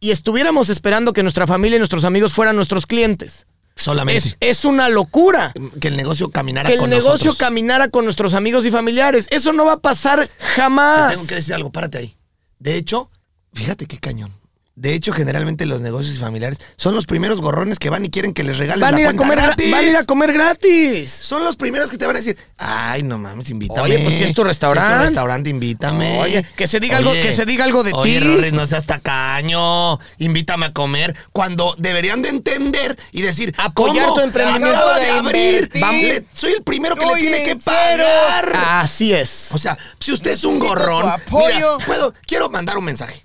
y 0.00 0.10
estuviéramos 0.10 0.70
esperando 0.70 1.12
que 1.12 1.22
nuestra 1.22 1.46
familia 1.46 1.76
y 1.76 1.78
nuestros 1.78 2.04
amigos 2.04 2.32
fueran 2.32 2.56
nuestros 2.56 2.86
clientes. 2.86 3.46
Solamente. 3.76 4.28
Es, 4.40 4.58
es 4.58 4.64
una 4.64 4.88
locura. 4.88 5.52
que 5.80 5.88
el 5.88 5.96
negocio 5.96 6.30
caminara 6.30 6.66
Que 6.68 6.74
el 6.74 6.80
con 6.80 6.90
negocio 6.90 7.10
nosotros. 7.12 7.36
caminara 7.38 7.88
con 7.88 8.04
nuestros 8.04 8.34
amigos 8.34 8.64
y 8.66 8.70
familiares. 8.70 9.26
Eso 9.30 9.52
no 9.52 9.64
va 9.64 9.72
a 9.72 9.80
pasar 9.80 10.28
Te 10.28 10.44
jamás. 10.44 11.12
tengo 11.14 11.26
que 11.26 11.34
decir 11.36 11.54
algo, 11.54 11.70
párate 11.72 11.98
ahí. 11.98 12.16
De 12.58 12.76
hecho, 12.76 13.10
fíjate 13.52 13.86
qué 13.86 13.98
cañón. 13.98 14.32
De 14.76 14.92
hecho, 14.92 15.12
generalmente 15.12 15.66
los 15.66 15.80
negocios 15.80 16.18
familiares 16.18 16.60
son 16.76 16.96
los 16.96 17.06
primeros 17.06 17.40
gorrones 17.40 17.78
que 17.78 17.90
van 17.90 18.04
y 18.04 18.10
quieren 18.10 18.34
que 18.34 18.42
les 18.42 18.58
regales 18.58 18.80
Van 18.82 18.94
la 18.96 19.00
ir 19.02 19.06
a 19.06 19.12
comer 19.14 19.38
gra- 19.38 19.42
gratis. 19.44 19.70
van 19.70 19.84
a 19.84 19.88
ir 19.88 19.96
a 19.96 20.04
comer 20.04 20.32
gratis. 20.32 21.10
Son 21.12 21.44
los 21.44 21.54
primeros 21.54 21.90
que 21.90 21.96
te 21.96 22.06
van 22.06 22.16
a 22.16 22.18
decir, 22.18 22.36
ay, 22.58 23.04
no 23.04 23.16
mames, 23.18 23.50
invítame. 23.50 23.80
Oye, 23.82 24.00
pues, 24.00 24.18
si 24.18 24.24
es 24.24 24.34
tu 24.34 24.42
restaurante. 24.42 24.88
Si 24.88 24.92
es 24.94 24.98
tu 24.98 25.04
restaurante, 25.04 25.48
invítame. 25.50 26.18
Oye, 26.20 26.44
que 26.56 26.66
se 26.66 26.80
diga 26.80 26.96
algo- 26.96 27.12
que 27.12 27.32
se 27.32 27.44
diga 27.46 27.64
algo 27.64 27.84
de 27.84 27.92
oye, 27.94 28.18
ti. 28.18 28.26
Rorris, 28.26 28.52
no 28.52 28.66
seas 28.66 28.84
tacaño, 28.84 30.00
invítame 30.18 30.66
a 30.66 30.72
comer. 30.72 31.14
Cuando 31.30 31.76
deberían 31.78 32.20
de 32.22 32.30
entender 32.30 32.98
y 33.12 33.22
decir, 33.22 33.54
Apoyar 33.58 34.06
¿cómo? 34.06 34.16
tu 34.16 34.20
emprendimiento. 34.22 34.76
Acabo 34.76 34.94
de 34.94 35.04
de 35.04 35.10
abrir. 35.10 35.70
le- 35.72 36.24
soy 36.34 36.52
el 36.52 36.64
primero 36.64 36.96
que 36.96 37.06
le 37.06 37.12
Oye, 37.12 37.20
tiene 37.22 37.42
que 37.44 37.56
pagar. 37.56 38.52
Así 38.56 39.12
es. 39.12 39.50
O 39.52 39.58
sea, 39.58 39.78
si 40.00 40.10
usted 40.12 40.32
es 40.32 40.42
un 40.42 40.54
Necesito 40.54 40.74
gorrón, 40.80 41.08
apoyo. 41.08 41.54
mira, 41.76 41.86
puedo, 41.86 42.14
quiero 42.26 42.50
mandar 42.50 42.76
un 42.76 42.84
mensaje. 42.86 43.22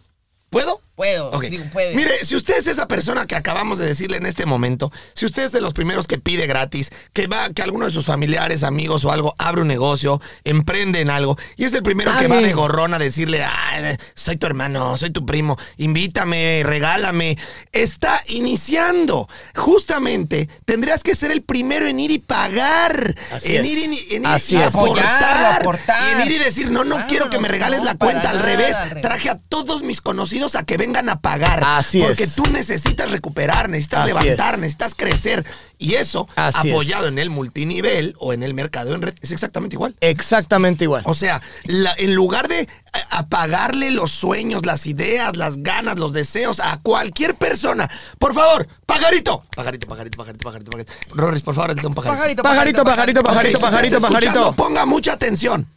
¿Puedo? 0.50 0.82
Puedo, 0.96 1.30
Ok. 1.32 1.44
digo, 1.46 1.64
puede. 1.72 1.96
Mire, 1.96 2.26
si 2.26 2.36
usted 2.36 2.58
es 2.58 2.68
esa 2.68 2.86
persona 2.88 3.26
que 3.26 3.36
acabamos 3.36 3.80
de 3.80 3.86
decirle 3.86 4.18
en 4.18 4.26
este 4.26 4.46
momento, 4.46 4.92
si 5.14 5.26
usted 5.26 5.44
es 5.44 5.54
de 5.54 5.62
los 5.62 5.74
primeros 5.74 6.08
que 6.08 6.18
pide 6.18 6.46
gratis, 6.46 6.90
que 7.14 7.28
va, 7.28 7.52
que 7.52 7.62
alguno 7.62 7.86
de 7.86 7.92
sus 7.94 8.06
familiares, 8.06 8.64
amigos 8.64 9.06
o 9.06 9.12
algo 9.14 9.34
abre 9.38 9.62
un 9.62 9.70
negocio, 9.70 10.20
emprende 10.44 11.00
en 11.00 11.10
algo, 11.10 11.38
y 11.56 11.64
es 11.64 11.72
el 11.72 11.84
primero 11.84 12.12
que 12.18 12.28
va 12.28 12.42
de 12.42 12.52
gorrón 12.52 12.94
a 12.94 13.00
decirle, 13.00 13.44
"Ay, 13.46 13.96
soy 14.16 14.36
tu 14.36 14.46
hermano, 14.48 14.98
soy 14.98 15.12
tu 15.12 15.26
primo, 15.26 15.58
invítame, 15.78 16.64
regálame, 16.66 17.38
está 17.72 18.22
iniciando. 18.28 19.30
Justamente 19.56 20.50
tendrías 20.66 21.04
que 21.04 21.16
ser 21.16 21.32
el 21.32 21.44
primero 21.44 21.88
en 21.88 22.00
ir 22.00 22.12
y 22.12 22.20
pagar, 22.20 23.16
Así 23.32 23.56
en 23.56 23.64
es. 23.66 23.72
ir, 23.72 23.78
y- 23.94 24.16
en 24.16 24.22
ir 24.24 24.28
Así 24.28 24.56
y 24.56 24.60
es. 24.60 24.66
aportar, 24.76 25.62
aportar. 25.62 26.02
y 26.04 26.22
en 26.22 26.28
ir 26.28 26.42
y 26.42 26.44
decir, 26.44 26.72
no, 26.72 26.84
no 26.84 26.96
Claro, 26.96 27.08
quiero 27.10 27.30
que 27.30 27.40
me 27.40 27.48
regales 27.48 27.80
no, 27.80 27.86
la 27.86 27.96
cuenta, 27.96 28.32
al 28.32 28.38
nada, 28.40 28.46
revés, 28.50 28.76
al 28.76 28.90
revés. 28.90 29.02
traje 29.02 29.30
a 29.30 29.38
todos 29.38 29.84
mis 29.84 30.02
conocidos 30.02 30.39
comprometidos 30.40 30.56
a 30.56 30.64
que 30.64 30.78
vengan 30.78 31.10
a 31.10 31.20
pagar. 31.22 31.62
Así 31.64 32.02
porque 32.02 32.24
es. 32.24 32.36
tú 32.36 32.46
necesitas 32.48 33.12
recuperar, 33.12 33.70
necesitas 33.70 34.02
Así 34.02 34.08
levantar, 34.24 34.54
es. 34.56 34.60
necesitas 34.62 34.96
crecer. 34.96 35.46
Y 35.78 35.96
eso, 35.96 36.28
Así 36.36 36.72
apoyado 36.72 37.06
es. 37.06 37.12
en 37.14 37.20
el 37.20 37.30
multinivel 37.30 38.14
o 38.20 38.34
en 38.34 38.44
el 38.44 38.54
mercado 38.54 38.94
en 38.96 39.02
red, 39.02 39.14
es 39.22 39.32
exactamente 39.32 39.76
igual. 39.76 39.96
Exactamente 40.02 40.84
igual. 40.84 41.04
O 41.06 41.14
sea, 41.14 41.42
la- 41.64 41.94
en 41.98 42.16
lugar 42.16 42.48
de 42.50 42.68
a- 43.12 43.20
apagarle 43.20 43.92
los 43.92 44.12
sueños, 44.12 44.66
las 44.66 44.86
ideas, 44.88 45.38
las 45.38 45.58
ganas, 45.64 45.98
los 45.98 46.12
deseos 46.14 46.60
a 46.60 46.80
cualquier 46.82 47.36
persona, 47.36 47.90
por 48.18 48.34
favor, 48.34 48.68
pajarito. 48.86 49.44
Pajarito, 49.56 49.88
pajarito, 49.88 50.18
pajarito, 50.18 50.44
pajarito, 50.44 50.72
pajarito. 50.72 50.94
Roris, 51.16 51.42
por 51.44 51.56
favor, 51.56 51.72
un 51.72 51.94
pajarito. 51.96 52.44
Pajarito, 52.44 52.44
pajarito, 52.44 52.84
pajarito, 52.84 53.24
pajarito, 53.24 53.58
está 53.58 53.70
pajarito. 53.70 53.98
escuchando, 54.08 54.56
Ponga 54.56 54.86
mucha 54.86 55.14
atención. 55.14 55.68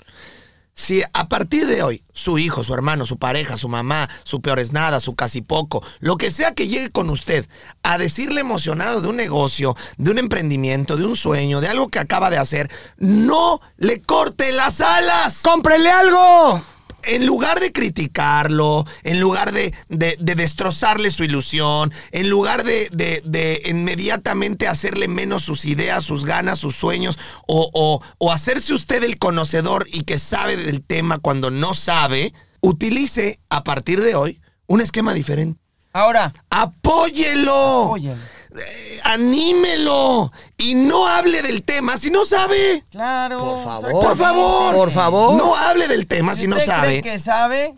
Si 0.75 1.03
a 1.13 1.29
partir 1.29 1.67
de 1.67 1.83
hoy 1.83 2.03
su 2.13 2.39
hijo, 2.39 2.65
su 2.65 2.73
hermano, 2.73 3.05
su 3.05 3.19
pareja, 3.19 3.59
su 3.59 3.69
mamá, 3.69 4.09
su 4.25 4.41
peor 4.41 4.59
es 4.59 4.73
nada, 4.73 5.01
su 5.01 5.15
casi 5.15 5.43
poco, 5.43 5.83
lo 6.01 6.17
que 6.17 6.31
sea 6.31 6.55
que 6.55 6.69
llegue 6.69 6.91
con 6.91 7.11
usted 7.11 7.47
a 7.83 7.99
decirle 7.99 8.41
emocionado 8.41 9.01
de 9.01 9.09
un 9.09 9.17
negocio, 9.17 9.77
de 9.99 10.11
un 10.11 10.19
emprendimiento, 10.19 10.97
de 10.97 11.05
un 11.05 11.17
sueño, 11.17 11.61
de 11.61 11.69
algo 11.69 11.89
que 11.89 11.99
acaba 11.99 12.31
de 12.31 12.39
hacer, 12.39 12.71
no 12.97 13.61
le 13.77 14.01
corte 14.01 14.53
las 14.53 14.81
alas. 14.81 15.41
¡Cómprele 15.43 15.91
algo! 15.91 16.72
En 17.05 17.27
lugar 17.27 17.61
de 17.61 17.73
criticarlo, 17.73 18.87
en 19.03 19.21
lugar 19.21 19.53
de, 19.53 19.73
de- 19.89 20.17
de 20.21 20.35
destrozarle 20.35 21.11
su 21.11 21.25
ilusión, 21.25 21.93
en 22.11 22.29
lugar 22.29 22.65
de, 22.65 22.89
de- 22.93 23.23
de 23.25 23.63
inmediatamente 23.67 24.69
hacerle 24.69 25.09
menos 25.09 25.43
sus 25.43 25.65
ideas, 25.65 26.05
sus 26.05 26.25
ganas, 26.25 26.59
sus 26.59 26.77
sueños, 26.77 27.19
o, 27.47 27.71
o- 27.73 28.03
o 28.19 28.33
hacerse 28.33 28.75
usted 28.75 29.03
el 29.05 29.19
conocedor 29.19 29.87
y 29.93 30.05
que 30.05 30.19
sabe 30.19 30.57
del 30.57 30.83
tema 30.85 31.19
cuando 31.19 31.51
no 31.51 31.75
sabe, 31.75 32.33
utilice 32.61 33.41
a 33.49 33.65
partir 33.65 34.01
de 34.03 34.15
hoy 34.15 34.41
un 34.67 34.81
esquema 34.81 35.15
diferente. 35.15 35.61
Ahora, 35.93 36.33
Apóyelo. 36.49 37.91
óyelo. 37.91 38.17
Eh, 38.57 39.01
anímelo. 39.05 40.33
Y 40.57 40.75
no 40.75 41.07
hable 41.09 41.43
del 41.43 41.63
tema 41.63 41.97
si 41.99 42.11
no 42.11 42.25
sabe. 42.25 42.85
Claro. 42.91 43.39
Por 43.39 43.65
favor. 43.65 43.91
Por 43.93 44.17
favor. 44.17 44.75
Por 44.75 44.91
favor. 44.91 45.35
No 45.37 45.57
hable 45.57 45.89
del 45.89 46.07
tema 46.07 46.35
si 46.35 46.47
no 46.49 46.57
usted 46.57 46.67
sabe. 46.69 46.89
cree 47.01 47.03
que 47.03 47.19
sabe, 47.19 47.75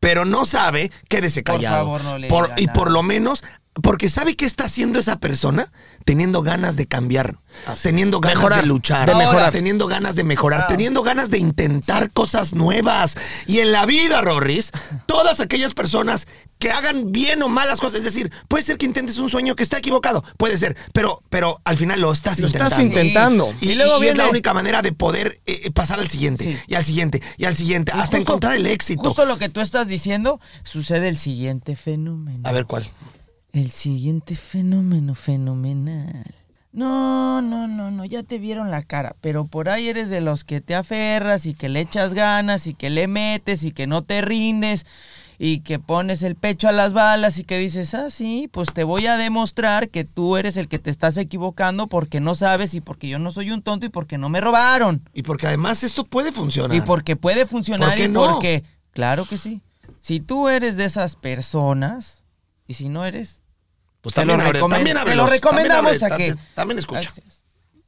pero 0.00 0.24
no 0.24 0.44
sabe, 0.46 0.90
quédese 1.08 1.42
Por 1.42 1.56
callado. 1.56 1.76
favor, 1.84 2.04
no 2.04 2.18
le 2.18 2.28
Por- 2.28 2.46
diga 2.48 2.60
y 2.60 2.66
nada. 2.66 2.78
por 2.78 2.90
lo 2.90 3.02
menos, 3.02 3.42
porque 3.82 4.08
sabe 4.10 4.36
qué 4.36 4.44
está 4.44 4.64
haciendo 4.64 4.98
esa 4.98 5.18
persona, 5.18 5.72
teniendo 6.04 6.42
ganas 6.42 6.76
de 6.76 6.86
cambiar, 6.86 7.36
teniendo 7.82 8.18
ganas 8.20 8.38
Mejorar, 8.38 8.60
de 8.62 8.66
luchar, 8.66 9.08
de 9.08 9.14
mejorar. 9.14 9.52
teniendo 9.52 9.86
ganas 9.86 10.14
de 10.16 10.24
mejorar, 10.24 10.62
Ah. 10.62 10.66
teniendo 10.66 11.02
ganas 11.02 11.30
de 11.30 11.38
intentar 11.38 12.10
cosas 12.12 12.54
nuevas. 12.54 13.16
Y 13.46 13.60
en 13.60 13.70
la 13.72 13.86
vida, 13.86 14.20
Rorris, 14.20 14.72
todas 15.06 15.40
aquellas 15.40 15.74
personas 15.74 16.26
que 16.58 16.70
hagan 16.72 17.12
bien 17.12 17.42
o 17.42 17.48
malas 17.48 17.80
cosas, 17.80 18.00
es 18.00 18.04
decir, 18.04 18.30
puede 18.48 18.62
ser 18.64 18.78
que 18.78 18.86
intentes 18.86 19.18
un 19.18 19.30
sueño 19.30 19.54
que 19.56 19.62
está 19.62 19.78
equivocado, 19.78 20.24
puede 20.36 20.58
ser, 20.58 20.76
pero, 20.92 21.22
pero 21.28 21.60
al 21.64 21.76
final 21.76 22.00
lo 22.00 22.12
estás 22.12 22.38
Lo 22.40 22.46
intentando. 22.46 22.74
estás 22.74 22.84
intentando. 22.84 23.54
Y, 23.60 23.70
Y 23.70 23.74
luego 23.76 24.02
y 24.02 24.08
es 24.08 24.16
la 24.16 24.24
viene- 24.24 24.30
única 24.30 24.54
manera 24.54 24.82
de 24.82 24.92
poder 24.92 25.40
eh, 25.46 25.60
eh, 25.64 25.70
pasar 25.70 26.00
al 26.00 26.08
siguiente, 26.08 26.44
Sí. 26.44 26.56
y 26.66 26.74
al 26.74 26.84
siguiente, 26.84 27.22
y 27.36 27.44
al 27.44 27.56
siguiente, 27.56 27.92
Y 27.94 27.98
hasta 28.00 28.16
justo- 28.16 28.32
encontrar 28.32 28.54
el 28.56 28.66
éxito. 28.66 29.02
Justo 29.02 29.24
lo 29.24 29.38
que 29.38 29.48
tú 29.48 29.60
estás 29.60 29.88
diciendo, 29.88 30.40
sucede 30.64 31.08
el 31.08 31.16
siguiente 31.16 31.76
fenómeno. 31.76 32.40
A 32.48 32.52
ver 32.52 32.66
cuál. 32.66 32.88
El 33.52 33.70
siguiente 33.70 34.36
fenómeno 34.36 35.14
fenomenal. 35.14 36.34
No, 36.70 37.40
no, 37.40 37.66
no, 37.66 37.90
no, 37.90 38.04
ya 38.04 38.22
te 38.22 38.38
vieron 38.38 38.70
la 38.70 38.82
cara, 38.82 39.16
pero 39.22 39.46
por 39.46 39.68
ahí 39.70 39.88
eres 39.88 40.10
de 40.10 40.20
los 40.20 40.44
que 40.44 40.60
te 40.60 40.74
aferras 40.74 41.46
y 41.46 41.54
que 41.54 41.68
le 41.68 41.80
echas 41.80 42.12
ganas 42.14 42.66
y 42.66 42.74
que 42.74 42.90
le 42.90 43.08
metes 43.08 43.64
y 43.64 43.72
que 43.72 43.86
no 43.86 44.02
te 44.02 44.20
rindes 44.20 44.84
y 45.40 45.60
que 45.60 45.78
pones 45.78 46.22
el 46.24 46.34
pecho 46.34 46.68
a 46.68 46.72
las 46.72 46.92
balas 46.92 47.38
y 47.38 47.44
que 47.44 47.58
dices, 47.58 47.94
ah, 47.94 48.10
sí, 48.10 48.48
pues 48.52 48.72
te 48.74 48.82
voy 48.82 49.06
a 49.06 49.16
demostrar 49.16 49.88
que 49.88 50.04
tú 50.04 50.36
eres 50.36 50.56
el 50.56 50.66
que 50.68 50.78
te 50.80 50.90
estás 50.90 51.16
equivocando 51.16 51.86
porque 51.86 52.18
no 52.20 52.34
sabes 52.34 52.74
y 52.74 52.80
porque 52.80 53.08
yo 53.08 53.18
no 53.20 53.30
soy 53.30 53.52
un 53.52 53.62
tonto 53.62 53.86
y 53.86 53.88
porque 53.88 54.18
no 54.18 54.28
me 54.28 54.40
robaron. 54.40 55.08
Y 55.14 55.22
porque 55.22 55.46
además 55.46 55.84
esto 55.84 56.04
puede 56.04 56.32
funcionar. 56.32 56.76
Y 56.76 56.80
porque 56.80 57.14
puede 57.14 57.46
funcionar 57.46 57.90
¿Por 57.90 57.96
qué 57.96 58.04
y 58.04 58.08
no? 58.08 58.20
porque, 58.32 58.64
claro 58.92 59.24
que 59.26 59.38
sí. 59.38 59.62
Si 60.00 60.18
tú 60.20 60.48
eres 60.48 60.76
de 60.76 60.84
esas 60.86 61.14
personas, 61.16 62.24
y 62.66 62.74
si 62.74 62.88
no 62.88 63.04
eres, 63.04 63.40
pues 64.00 64.14
te 64.14 64.24
lo, 64.24 64.32
también, 64.36 64.48
abre- 64.56 64.60
también 64.68 64.96
te 65.04 65.14
lo 65.14 65.26
recomendamos 65.26 65.98
también 65.98 66.12
a 66.12 66.16
que... 66.16 66.40
También 66.54 66.78
escucha. 66.78 67.12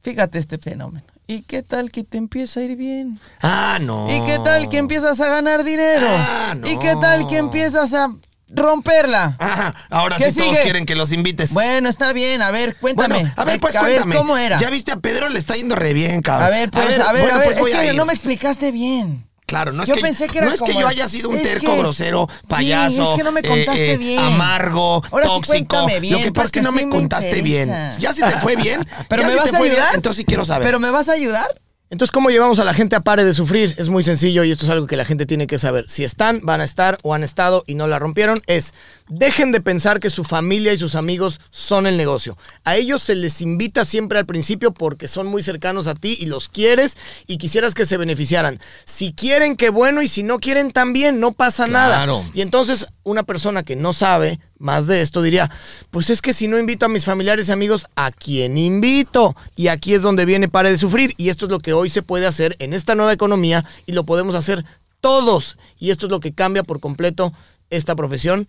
Fíjate 0.01 0.39
este 0.39 0.57
fenómeno. 0.57 1.05
¿Y 1.31 1.43
qué 1.43 1.63
tal 1.63 1.91
que 1.91 2.03
te 2.03 2.17
empieza 2.17 2.59
a 2.59 2.63
ir 2.63 2.75
bien? 2.75 3.17
Ah, 3.41 3.79
no. 3.79 4.13
¿Y 4.13 4.21
qué 4.25 4.37
tal 4.43 4.67
que 4.67 4.77
empiezas 4.77 5.17
a 5.21 5.29
ganar 5.29 5.63
dinero? 5.63 6.05
Ah, 6.09 6.55
no. 6.57 6.69
¿Y 6.69 6.77
qué 6.77 6.93
tal 6.99 7.25
que 7.25 7.37
empiezas 7.37 7.93
a 7.93 8.13
romperla? 8.49 9.37
Ajá, 9.39 9.73
ahora 9.89 10.17
¿Qué 10.17 10.33
sí 10.33 10.41
todos 10.41 10.57
quieren 10.57 10.85
que 10.85 10.93
los 10.93 11.13
invites. 11.13 11.53
Bueno, 11.53 11.87
está 11.87 12.11
bien. 12.11 12.41
A 12.41 12.51
ver, 12.51 12.75
cuéntame. 12.75 13.15
Bueno, 13.15 13.33
a 13.37 13.45
ver, 13.45 13.61
pues 13.61 13.77
a 13.77 13.79
cuéntame. 13.79 14.13
¿Cómo 14.13 14.37
era? 14.37 14.59
Ya 14.59 14.69
viste 14.69 14.91
a 14.91 14.97
Pedro, 14.97 15.29
le 15.29 15.39
está 15.39 15.55
yendo 15.55 15.77
re 15.77 15.93
bien, 15.93 16.21
cabrón. 16.21 16.47
A 16.47 16.49
ver, 16.49 16.69
pues, 16.69 16.99
a 16.99 17.13
ver, 17.13 17.31
a 17.31 17.37
ver. 17.37 17.53
pues 17.53 17.65
es 17.65 17.79
que 17.79 17.87
ir. 17.87 17.95
no 17.95 18.05
me 18.05 18.11
explicaste 18.11 18.73
bien. 18.73 19.25
Claro, 19.51 19.73
no 19.73 19.83
es 19.83 19.89
Yo 19.89 19.95
que, 19.95 20.01
pensé 20.01 20.29
que 20.29 20.37
era 20.37 20.47
no 20.47 20.53
es 20.53 20.61
que 20.61 20.73
yo 20.73 20.87
haya 20.87 21.09
sido 21.09 21.27
un 21.29 21.35
es 21.35 21.43
terco, 21.43 21.73
que- 21.73 21.77
grosero, 21.79 22.29
Sí, 22.31 22.47
payaso, 22.47 23.11
es 23.11 23.17
que 23.17 23.23
no 23.25 23.33
me 23.33 23.43
contaste 23.43 23.91
eh, 23.91 23.93
eh, 23.95 23.97
bien. 23.97 24.17
amargo, 24.19 25.03
Ahora 25.11 25.25
sí 25.27 25.41
tóxico. 25.41 25.87
bien, 25.99 26.13
Lo 26.13 26.19
que 26.19 26.31
pasa 26.31 26.45
es 26.45 26.51
que 26.53 26.61
no 26.61 26.71
me 26.71 26.79
sí 26.79 26.85
me 26.85 26.91
contaste 26.91 27.41
bien. 27.41 27.69
Ya 27.99 28.13
si 28.13 28.21
te 28.21 28.31
fue 28.39 28.55
bien, 28.55 28.87
¿Pero 29.09 29.23
ya 29.23 29.27
me 29.27 29.33
si 29.33 29.39
vas 29.39 29.49
te 29.49 29.55
a 29.57 29.59
fue 29.59 29.67
bien, 29.67 29.79
ayudar? 29.81 29.95
entonces 29.95 30.17
sí 30.19 30.23
quiero 30.25 30.45
saber. 30.45 30.65
¿Pero 30.65 30.79
me 30.79 30.89
vas 30.89 31.09
a 31.09 31.11
ayudar? 31.11 31.47
Entonces, 31.91 32.13
¿cómo 32.13 32.29
llevamos 32.29 32.57
a 32.59 32.63
la 32.63 32.73
gente 32.73 32.95
a 32.95 33.01
pare 33.01 33.25
de 33.25 33.33
sufrir? 33.33 33.75
Es 33.77 33.89
muy 33.89 34.01
sencillo 34.01 34.45
y 34.45 34.51
esto 34.51 34.63
es 34.63 34.71
algo 34.71 34.87
que 34.87 34.95
la 34.95 35.03
gente 35.03 35.25
tiene 35.25 35.45
que 35.45 35.59
saber. 35.59 35.89
Si 35.89 36.05
están, 36.05 36.39
van 36.41 36.61
a 36.61 36.63
estar 36.63 36.97
o 37.03 37.13
han 37.13 37.21
estado 37.21 37.65
y 37.67 37.75
no 37.75 37.85
la 37.85 37.99
rompieron, 37.99 38.41
es 38.47 38.73
dejen 39.09 39.51
de 39.51 39.59
pensar 39.59 39.99
que 39.99 40.09
su 40.09 40.23
familia 40.23 40.71
y 40.71 40.77
sus 40.77 40.95
amigos 40.95 41.41
son 41.49 41.87
el 41.87 41.97
negocio. 41.97 42.37
A 42.63 42.77
ellos 42.77 43.01
se 43.01 43.13
les 43.13 43.41
invita 43.41 43.83
siempre 43.83 44.19
al 44.19 44.25
principio 44.25 44.73
porque 44.73 45.09
son 45.09 45.27
muy 45.27 45.43
cercanos 45.43 45.87
a 45.87 45.95
ti 45.95 46.15
y 46.17 46.27
los 46.27 46.47
quieres 46.47 46.95
y 47.27 47.37
quisieras 47.37 47.73
que 47.73 47.85
se 47.85 47.97
beneficiaran. 47.97 48.61
Si 48.85 49.11
quieren, 49.11 49.57
qué 49.57 49.69
bueno, 49.69 50.01
y 50.01 50.07
si 50.07 50.23
no 50.23 50.39
quieren, 50.39 50.71
también, 50.71 51.19
no 51.19 51.33
pasa 51.33 51.67
nada. 51.67 51.97
Claro. 51.97 52.23
Y 52.33 52.39
entonces, 52.39 52.87
una 53.03 53.23
persona 53.23 53.63
que 53.63 53.75
no 53.75 53.91
sabe 53.91 54.39
más 54.61 54.87
de 54.87 55.01
esto 55.01 55.21
diría, 55.21 55.49
pues 55.89 56.09
es 56.09 56.21
que 56.21 56.33
si 56.33 56.47
no 56.47 56.57
invito 56.57 56.85
a 56.85 56.89
mis 56.89 57.05
familiares 57.05 57.49
y 57.49 57.51
amigos, 57.51 57.85
¿a 57.95 58.11
quién 58.11 58.57
invito? 58.57 59.35
Y 59.55 59.67
aquí 59.67 59.93
es 59.93 60.01
donde 60.01 60.25
viene 60.25 60.47
Pare 60.47 60.69
de 60.69 60.77
Sufrir. 60.77 61.13
Y 61.17 61.29
esto 61.29 61.45
es 61.45 61.51
lo 61.51 61.59
que 61.59 61.73
hoy 61.73 61.89
se 61.89 62.01
puede 62.01 62.27
hacer 62.27 62.55
en 62.59 62.73
esta 62.73 62.95
nueva 62.95 63.13
economía 63.13 63.65
y 63.85 63.93
lo 63.93 64.05
podemos 64.05 64.35
hacer 64.35 64.63
todos. 65.01 65.57
Y 65.77 65.89
esto 65.89 66.05
es 66.05 66.11
lo 66.11 66.19
que 66.19 66.33
cambia 66.33 66.63
por 66.63 66.79
completo 66.79 67.33
esta 67.69 67.95
profesión 67.95 68.47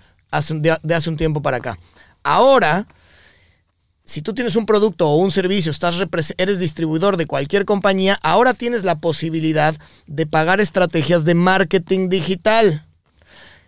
de, 0.51 0.95
hace 0.95 1.11
un 1.11 1.17
tiempo 1.17 1.43
para 1.43 1.59
acá. 1.59 1.79
Ahora, 2.23 2.87
si 4.05 4.23
tú 4.23 4.35
tienes 4.35 4.57
un 4.57 4.67
producto 4.67 5.09
o 5.09 5.17
un 5.17 5.33
servicio, 5.33 5.71
estás 5.71 6.03
eres 6.37 6.59
distribuidor 6.59 7.17
de 7.17 7.27
cualquier 7.27 7.65
compañía, 7.65 8.19
ahora 8.23 8.55
tienes 8.55 8.85
la 8.85 8.99
posibilidad 8.99 9.75
de 10.07 10.27
pagar 10.27 10.61
estrategias 10.61 11.25
de 11.25 11.35
marketing 11.35 12.09
digital. 12.09 12.87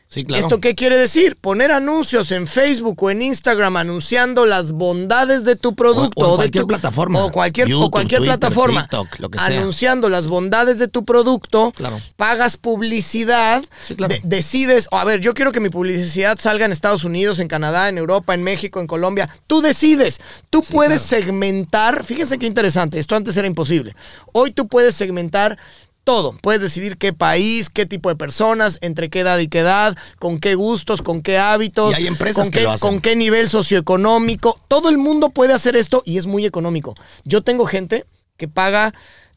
Sí, 0.09 0.25
claro. 0.25 0.43
¿Esto 0.45 0.61
qué 0.61 0.75
quiere 0.75 0.97
decir? 0.97 1.37
Poner 1.41 1.73
anuncios 1.73 2.31
en 2.31 2.47
Facebook 2.47 3.03
o 3.03 3.11
en 3.11 3.23
Instagram 3.23 3.77
anunciando 3.77 4.47
las 4.47 4.71
bondades 4.73 5.45
de 5.45 5.57
tu 5.57 5.75
producto 5.75 6.21
O- 6.21 6.25
o 6.25 6.27
en 6.27 6.31
de 6.33 6.37
cualquier 6.37 6.63
tu- 6.63 6.69
plataforma. 6.69 7.25
o 7.25 7.33
cualquier, 7.33 7.73
o 7.75 7.91
cualquier 7.91 8.21
Twitter, 8.21 8.39
plataforma 8.39 8.83
TikTok, 8.83 9.19
lo 9.19 9.29
que 9.31 9.39
sea. 9.39 9.47
anunciando 9.49 10.09
las 10.09 10.27
bondades 10.27 10.79
de 10.79 10.89
tu 10.89 11.05
producto, 11.05 11.73
Claro. 11.75 12.01
pagas 12.17 12.57
publicidad, 12.57 13.65
Sí, 13.87 13.97
claro. 13.97 14.15
de- 14.15 14.21
decides, 14.25 14.87
a 14.93 15.05
ver, 15.05 15.21
yo 15.21 15.35
quiero 15.35 15.51
que 15.53 15.61
mi 15.61 15.69
publicidad 15.71 16.39
salga 16.41 16.65
en 16.65 16.73
Estados 16.73 17.05
Unidos, 17.05 17.39
en 17.41 17.49
Canadá, 17.49 17.89
en 17.89 17.99
Europa, 17.99 18.35
en 18.35 18.43
México, 18.45 18.81
en 18.81 18.87
Colombia. 18.87 19.29
Tú 19.47 19.61
decides, 19.63 20.21
tú 20.51 20.63
puedes 20.63 21.01
segmentar, 21.03 22.05
fíjense 22.05 22.39
qué 22.39 22.47
interesante, 22.47 22.99
esto 22.99 23.17
antes 23.17 23.37
era 23.37 23.47
imposible. 23.49 23.95
Hoy 24.33 24.53
tú 24.53 24.69
puedes 24.69 24.95
segmentar 24.95 25.59
todo. 26.05 26.37
Puedes 26.43 26.61
decidir 26.61 26.99
qué 26.99 27.13
país, 27.13 27.71
qué 27.71 27.87
tipo 27.87 28.09
de 28.09 28.17
personas, 28.17 28.79
entre 28.83 29.11
qué 29.11 29.21
edad 29.21 29.39
y 29.39 29.49
qué 29.49 29.61
edad, 29.61 29.97
con 30.19 30.39
qué 30.39 30.55
gustos, 30.55 31.03
con 31.03 31.23
qué 31.23 31.39
hábitos, 31.39 31.93
Y 31.93 31.95
hay 31.95 32.07
empresas 32.07 32.45
con, 32.45 32.53
que 32.53 32.59
qué, 32.59 32.65
lo 32.65 32.73
hacen. 32.73 32.89
con 32.89 33.01
qué 33.01 33.17
nivel 33.17 33.49
socioeconómico. 33.49 34.61
Todo 34.69 34.89
el 34.91 34.99
mundo 34.99 35.31
puede 35.31 35.55
hacer 35.55 35.77
esto 35.77 36.03
y 36.05 36.19
es 36.19 36.27
muy 36.27 36.45
económico. 36.45 36.95
Yo 37.25 37.43
tengo 37.43 37.67
gente 37.67 38.05
que 38.37 38.49
paga 38.49 38.95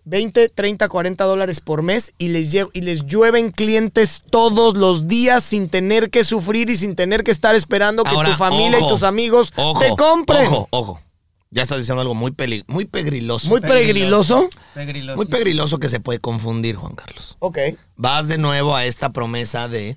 20, 0.07 0.49
30, 0.49 0.88
40 0.88 1.24
dólares 1.26 1.59
por 1.59 1.82
mes 1.82 2.13
y 2.18 2.30
les, 2.30 2.53
y 2.53 2.82
les 2.82 3.05
llueven 3.05 3.51
clientes 3.51 4.24
todos 4.30 4.78
los 4.78 5.07
días 5.07 5.43
sin 5.43 5.68
tener 5.68 6.09
que 6.09 6.24
sufrir 6.24 6.70
y 6.70 6.78
sin 6.78 6.95
tener 6.95 7.24
que 7.24 7.32
estar 7.32 7.55
esperando 7.55 8.03
que 8.03 8.11
Ahora, 8.11 8.32
tu 8.32 8.38
familia 8.38 8.78
ojo, 8.78 8.88
y 8.88 8.89
tus 8.89 9.03
amigos 9.03 9.51
ojo, 9.57 9.80
te 9.80 9.89
compren. 9.97 10.47
Ojo, 10.47 10.68
ojo. 10.72 11.01
Ya 11.50 11.64
estás 11.64 11.78
diciendo 11.80 12.02
algo 12.02 12.14
muy, 12.14 12.32
peli 12.32 12.64
muy 12.68 12.86
pegriloso. 12.86 13.48
Muy 13.48 13.62
pegriloso. 13.62 14.50
Pegriloso. 14.74 15.16
Muy 15.16 15.26
pegriloso 15.28 15.80
que 15.80 15.89
se 15.89 16.00
puede 16.00 16.20
confundir, 16.20 16.76
Juan 16.76 16.95
Carlos. 16.95 17.38
Ok. 17.39 17.58
Vas 17.95 18.28
de 18.28 18.38
nuevo 18.38 18.76
a 18.76 18.86
esta 18.86 19.14
promesa 19.14 19.68
de 19.68 19.95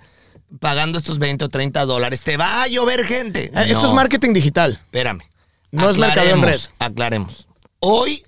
pagando 0.59 0.99
estos 0.99 1.19
20 1.19 1.45
o 1.45 1.49
30 1.49 1.85
dólares, 1.85 2.23
te 2.23 2.37
va 2.37 2.63
a 2.63 2.69
llover 2.69 3.05
gente. 3.05 3.47
Eh, 3.55 3.67
Esto 3.69 3.87
es 3.87 3.93
marketing 3.93 4.33
digital. 4.33 4.81
Espérame. 4.83 5.23
No 5.73 5.89
es 5.89 5.99
mercadeo 5.99 6.37
en 6.37 6.43
red. 6.43 6.61
Aclaremos. 6.79 7.49
Hoy 7.79 8.25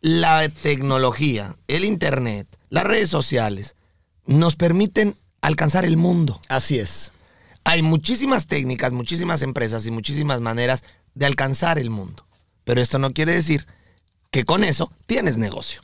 la 0.00 0.48
tecnología, 0.48 1.56
el 1.68 1.84
internet, 1.84 2.46
las 2.68 2.84
redes 2.84 3.08
sociales 3.08 3.76
nos 4.26 4.56
permiten 4.56 5.16
alcanzar 5.40 5.84
el 5.84 5.96
mundo. 5.96 6.40
Así 6.48 6.78
es. 6.78 7.12
Hay 7.64 7.82
muchísimas 7.82 8.46
técnicas, 8.46 8.92
muchísimas 8.92 9.42
empresas 9.42 9.86
y 9.86 9.90
muchísimas 9.90 10.40
maneras 10.40 10.82
de 11.14 11.26
alcanzar 11.26 11.78
el 11.78 11.90
mundo. 11.90 12.26
Pero 12.64 12.80
esto 12.80 12.98
no 12.98 13.12
quiere 13.12 13.32
decir 13.34 13.66
que 14.30 14.44
con 14.44 14.64
eso 14.64 14.90
tienes 15.06 15.38
negocio. 15.38 15.80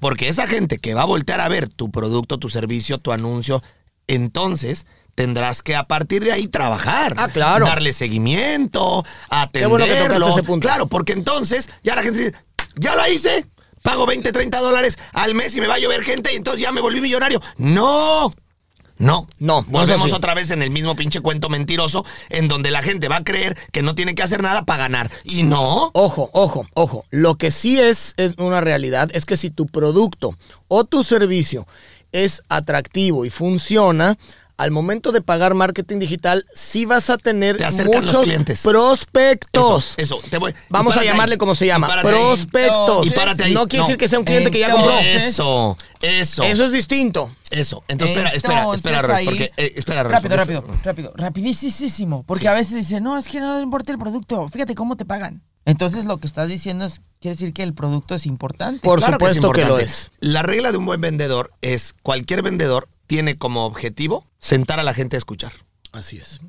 Porque 0.00 0.28
esa 0.28 0.48
gente 0.48 0.78
que 0.78 0.94
va 0.94 1.02
a 1.02 1.06
voltear 1.06 1.40
a 1.40 1.48
ver 1.48 1.68
tu 1.68 1.90
producto, 1.92 2.38
tu 2.38 2.48
servicio, 2.48 2.98
tu 2.98 3.12
anuncio, 3.12 3.62
entonces 4.08 4.86
tendrás 5.14 5.62
que 5.62 5.76
a 5.76 5.84
partir 5.84 6.24
de 6.24 6.32
ahí 6.32 6.48
trabajar. 6.48 7.14
Ah, 7.16 7.28
claro. 7.28 7.66
Darle 7.66 7.92
seguimiento, 7.92 9.04
atenderlo. 9.28 9.70
bueno 9.70 10.26
que 10.26 10.30
ese 10.30 10.42
punto. 10.42 10.66
Claro, 10.66 10.88
porque 10.88 11.12
entonces 11.12 11.70
ya 11.82 11.94
la 11.94 12.02
gente 12.02 12.18
dice, 12.18 12.34
ya 12.76 12.96
la 12.96 13.08
hice, 13.08 13.46
pago 13.82 14.06
20, 14.06 14.32
30 14.32 14.58
dólares 14.60 14.98
al 15.12 15.34
mes 15.34 15.54
y 15.54 15.60
me 15.60 15.66
va 15.66 15.74
a 15.74 15.78
llover 15.78 16.02
gente 16.02 16.32
y 16.32 16.36
entonces 16.36 16.62
ya 16.62 16.72
me 16.72 16.80
volví 16.80 17.00
millonario. 17.00 17.40
No. 17.56 18.34
No, 18.96 19.26
No, 19.38 19.62
no 19.62 19.78
Volvemos 19.80 20.06
así. 20.06 20.12
otra 20.12 20.34
vez 20.34 20.50
en 20.50 20.62
el 20.62 20.70
mismo 20.70 20.94
pinche 20.94 21.20
cuento 21.20 21.48
mentiroso 21.48 22.04
en 22.28 22.48
donde 22.48 22.70
la 22.70 22.82
gente 22.82 23.08
va 23.08 23.16
a 23.16 23.24
creer 23.24 23.56
que 23.72 23.82
no 23.82 23.94
tiene 23.94 24.14
que 24.14 24.22
hacer 24.22 24.42
nada 24.42 24.64
para 24.64 24.84
ganar. 24.84 25.10
Y 25.24 25.42
no. 25.42 25.90
Ojo, 25.94 26.30
ojo, 26.32 26.66
ojo. 26.74 27.04
Lo 27.10 27.34
que 27.36 27.50
sí 27.50 27.80
es, 27.80 28.14
es 28.16 28.34
una 28.38 28.60
realidad 28.60 29.10
es 29.12 29.24
que 29.26 29.36
si 29.36 29.50
tu 29.50 29.66
producto 29.66 30.36
o 30.68 30.84
tu 30.84 31.02
servicio 31.02 31.66
es 32.12 32.42
atractivo 32.48 33.24
y 33.24 33.30
funciona, 33.30 34.16
al 34.56 34.70
momento 34.70 35.10
de 35.12 35.20
pagar 35.20 35.54
marketing 35.54 35.98
digital, 35.98 36.46
sí 36.54 36.84
vas 36.86 37.10
a 37.10 37.18
tener 37.18 37.58
muchos 37.86 38.20
clientes. 38.22 38.62
prospectos. 38.62 39.94
Eso, 39.96 40.18
eso, 40.18 40.28
te 40.30 40.38
voy. 40.38 40.54
Vamos 40.68 40.96
a 40.96 41.04
llamarle 41.04 41.34
ahí, 41.34 41.38
como 41.38 41.54
se 41.54 41.64
y 41.66 41.68
llama. 41.68 41.88
ahí. 41.92 42.02
Prospectos. 42.02 43.06
Y 43.06 43.10
párate 43.10 43.44
ahí. 43.44 43.54
No 43.54 43.66
quiere 43.66 43.84
decir 43.84 43.98
que 43.98 44.08
sea 44.08 44.18
un 44.18 44.24
cliente 44.24 44.50
que 44.50 44.60
ya 44.60 44.70
compró. 44.70 44.98
Eso, 44.98 45.76
eso. 46.00 46.42
Eso 46.42 46.64
es 46.64 46.72
distinto. 46.72 47.34
Eso. 47.50 47.82
Entonces, 47.88 48.16
espera, 48.16 48.30
espera, 48.34 48.74
espera, 48.74 49.02
Roy, 49.02 49.16
ahí- 49.16 49.24
porque, 49.24 49.50
eh, 49.56 49.72
espera, 49.76 50.02
rápido, 50.02 50.20
porque- 50.22 50.36
rápido, 50.36 50.64
rápido, 50.82 51.12
rapidísimo. 51.16 52.22
Porque 52.24 52.48
a 52.48 52.54
veces 52.54 52.74
dicen, 52.76 53.02
no, 53.04 53.16
es 53.18 53.28
que 53.28 53.40
no 53.40 53.60
importa 53.60 53.92
el 53.92 53.98
producto, 53.98 54.48
fíjate 54.48 54.74
cómo 54.74 54.96
te 54.96 55.04
pagan. 55.04 55.42
Entonces 55.66 56.04
lo 56.04 56.18
que 56.18 56.26
estás 56.26 56.48
diciendo 56.48 56.84
es, 56.84 57.00
quiere 57.20 57.36
decir 57.36 57.54
que 57.54 57.62
el 57.62 57.72
producto 57.74 58.14
es 58.14 58.26
importante. 58.26 58.80
Por 58.80 58.98
Claro 58.98 59.14
supuesto 59.14 59.50
que, 59.52 59.64
lo 59.64 59.78
es. 59.78 60.10
La 60.20 60.42
regla 60.42 60.72
de 60.72 60.78
un 60.78 60.84
buen 60.84 61.00
vendedor 61.00 61.52
es 61.62 61.94
cualquier 62.02 62.42
vendedor 62.42 62.88
tiene 63.06 63.36
como 63.36 63.66
objetivo 63.66 64.26
sentar 64.38 64.80
a 64.80 64.84
la 64.84 64.94
gente 64.94 65.16
a 65.16 65.18
escuchar. 65.18 65.52
Así 65.92 66.18
es. 66.18 66.40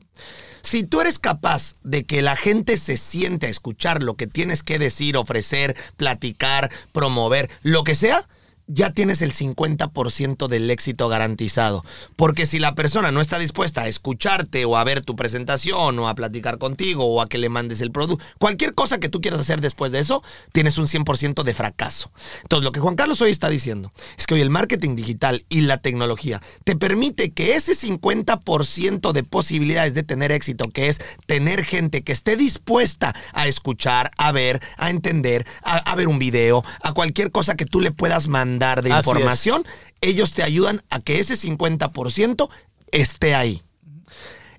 Si 0.62 0.84
tú 0.84 1.00
eres 1.00 1.20
capaz 1.20 1.76
de 1.84 2.06
que 2.06 2.24
la 2.24 2.36
gente 2.36 2.78
se 2.78 2.98
siente 2.98 3.46
a 3.46 3.50
escuchar 3.50 4.02
lo 4.02 4.16
que 4.16 4.26
tienes 4.26 4.64
que 4.64 4.80
decir, 4.80 5.16
ofrecer, 5.16 5.76
platicar, 5.96 6.72
promover, 6.92 7.52
lo 7.62 7.84
que 7.84 7.94
sea, 7.94 8.28
ya 8.68 8.92
tienes 8.92 9.22
el 9.22 9.34
50% 9.34 10.48
del 10.48 10.70
éxito 10.72 11.08
garantizado. 11.08 11.84
Porque 12.16 12.46
si 12.46 12.60
la 12.60 12.76
persona 12.76 13.12
no 13.12 13.22
está 13.22 13.38
dispuesta 13.40 13.82
a 13.82 13.88
escucharte 13.88 14.66
o 14.66 14.78
a 14.78 14.84
ver 14.84 15.02
tu 15.02 15.16
presentación 15.16 15.98
o 16.00 16.10
a 16.10 16.16
platicar 16.16 16.58
contigo 16.58 17.06
o 17.06 17.22
a 17.22 17.28
que 17.28 17.38
le 17.38 17.50
mandes 17.50 17.82
el 17.82 17.92
producto, 17.92 18.24
cualquier 18.40 18.74
cosa 18.74 19.00
que 19.00 19.10
tú 19.10 19.22
quieras 19.22 19.40
hacer 19.40 19.62
después 19.62 19.92
de 19.92 20.00
eso, 20.00 20.24
tienes 20.52 20.78
un 20.78 20.88
100% 20.88 21.44
de 21.44 21.54
fracaso. 21.54 22.12
Entonces, 22.44 22.64
lo 22.64 22.72
que 22.72 22.80
Juan 22.80 22.96
Carlos 22.96 23.22
hoy 23.22 23.32
está 23.32 23.50
diciendo 23.50 23.92
es 24.18 24.26
que 24.26 24.36
hoy 24.36 24.42
el 24.42 24.50
marketing 24.50 24.96
digital 24.96 25.46
y 25.50 25.62
la 25.62 25.78
tecnología 25.78 26.42
te 26.64 26.76
permite 26.76 27.32
que 27.32 27.56
ese 27.56 27.74
50% 27.74 29.12
de 29.12 29.24
posibilidades 29.24 29.94
de 29.94 30.04
tener 30.04 30.32
éxito, 30.32 30.70
que 30.70 30.88
es 30.88 31.00
tener 31.26 31.64
gente 31.64 32.04
que 32.04 32.12
esté 32.12 32.36
dispuesta 32.36 33.16
a 33.34 33.48
escuchar, 33.48 34.12
a 34.18 34.32
ver, 34.32 34.62
a 34.78 34.90
entender, 34.90 35.46
a, 35.62 35.78
a 35.78 35.96
ver 35.96 36.08
un 36.08 36.20
video, 36.20 36.64
a 36.82 36.94
cualquier 36.94 37.32
cosa 37.32 37.56
que 37.56 37.66
tú 37.66 37.82
le 37.82 37.92
puedas 37.92 38.28
mandar 38.28 38.55
de 38.60 38.94
Así 38.94 39.10
información, 39.10 39.66
ellos 40.02 40.34
te 40.34 40.44
ayudan 40.44 40.84
a 40.90 41.00
que 41.00 41.20
ese 41.20 41.36
50% 41.36 42.50
esté 42.92 43.36
ahí. 43.36 43.64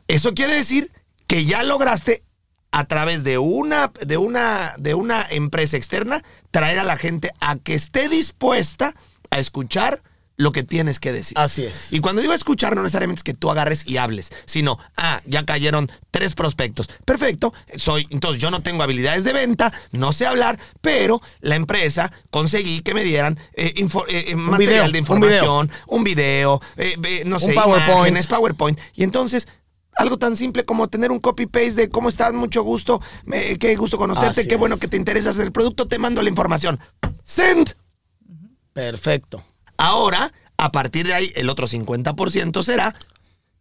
Eso 0.08 0.34
quiere 0.34 0.54
decir 0.54 0.92
que 1.26 1.44
ya 1.44 1.62
lograste 1.62 2.22
a 2.70 2.84
través 2.84 3.24
de 3.24 3.38
una, 3.38 3.92
de 4.04 4.18
una, 4.18 4.74
de 4.78 4.94
una 4.94 5.26
empresa 5.30 5.76
externa 5.76 6.22
traer 6.50 6.78
a 6.78 6.84
la 6.84 6.96
gente 6.96 7.32
a 7.40 7.56
que 7.56 7.74
esté 7.74 8.08
dispuesta 8.08 8.94
a 9.30 9.38
escuchar 9.38 10.02
lo 10.38 10.52
que 10.52 10.62
tienes 10.62 11.00
que 11.00 11.12
decir. 11.12 11.38
Así 11.38 11.64
es. 11.64 11.92
Y 11.92 12.00
cuando 12.00 12.20
digo 12.20 12.34
escuchar, 12.34 12.76
no 12.76 12.82
necesariamente 12.82 13.20
es 13.20 13.24
que 13.24 13.32
tú 13.34 13.50
agarres 13.50 13.86
y 13.86 13.96
hables, 13.96 14.30
sino, 14.44 14.78
ah, 14.96 15.22
ya 15.24 15.44
cayeron 15.46 15.90
tres 16.10 16.34
prospectos. 16.34 16.88
Perfecto, 17.06 17.54
soy, 17.76 18.06
entonces 18.10 18.40
yo 18.42 18.50
no 18.50 18.62
tengo 18.62 18.82
habilidades 18.82 19.24
de 19.24 19.32
venta, 19.32 19.72
no 19.92 20.12
sé 20.12 20.26
hablar, 20.26 20.58
pero 20.82 21.22
la 21.40 21.56
empresa 21.56 22.12
conseguí 22.30 22.80
que 22.82 22.92
me 22.92 23.02
dieran 23.02 23.38
eh, 23.54 23.72
info- 23.76 24.04
eh, 24.08 24.26
eh, 24.28 24.36
material 24.36 24.92
video, 24.92 24.92
de 24.92 25.12
un 25.12 25.20
video. 25.20 25.36
información, 25.38 25.70
un 25.86 26.04
video, 26.04 26.60
eh, 26.76 27.22
no 27.24 27.38
sé, 27.40 27.54
PowerPoint. 27.54 27.88
imágenes, 27.96 28.26
PowerPoint. 28.26 28.78
Y 28.94 29.04
entonces, 29.04 29.48
algo 29.96 30.18
tan 30.18 30.36
simple 30.36 30.66
como 30.66 30.88
tener 30.88 31.10
un 31.12 31.20
copy-paste 31.20 31.72
de 31.72 31.88
cómo 31.88 32.10
estás, 32.10 32.34
mucho 32.34 32.62
gusto, 32.62 33.00
me- 33.24 33.56
qué 33.58 33.74
gusto 33.76 33.96
conocerte, 33.96 34.40
Así 34.42 34.48
qué 34.50 34.56
bueno 34.56 34.76
que 34.78 34.88
te 34.88 34.98
interesas 34.98 35.36
en 35.36 35.42
el 35.44 35.52
producto, 35.52 35.88
te 35.88 35.98
mando 35.98 36.20
la 36.20 36.28
información. 36.28 36.78
Send. 37.24 37.74
Perfecto. 38.74 39.42
Ahora, 39.78 40.32
a 40.56 40.72
partir 40.72 41.06
de 41.06 41.14
ahí, 41.14 41.32
el 41.36 41.48
otro 41.48 41.66
50% 41.66 42.62
será 42.62 42.94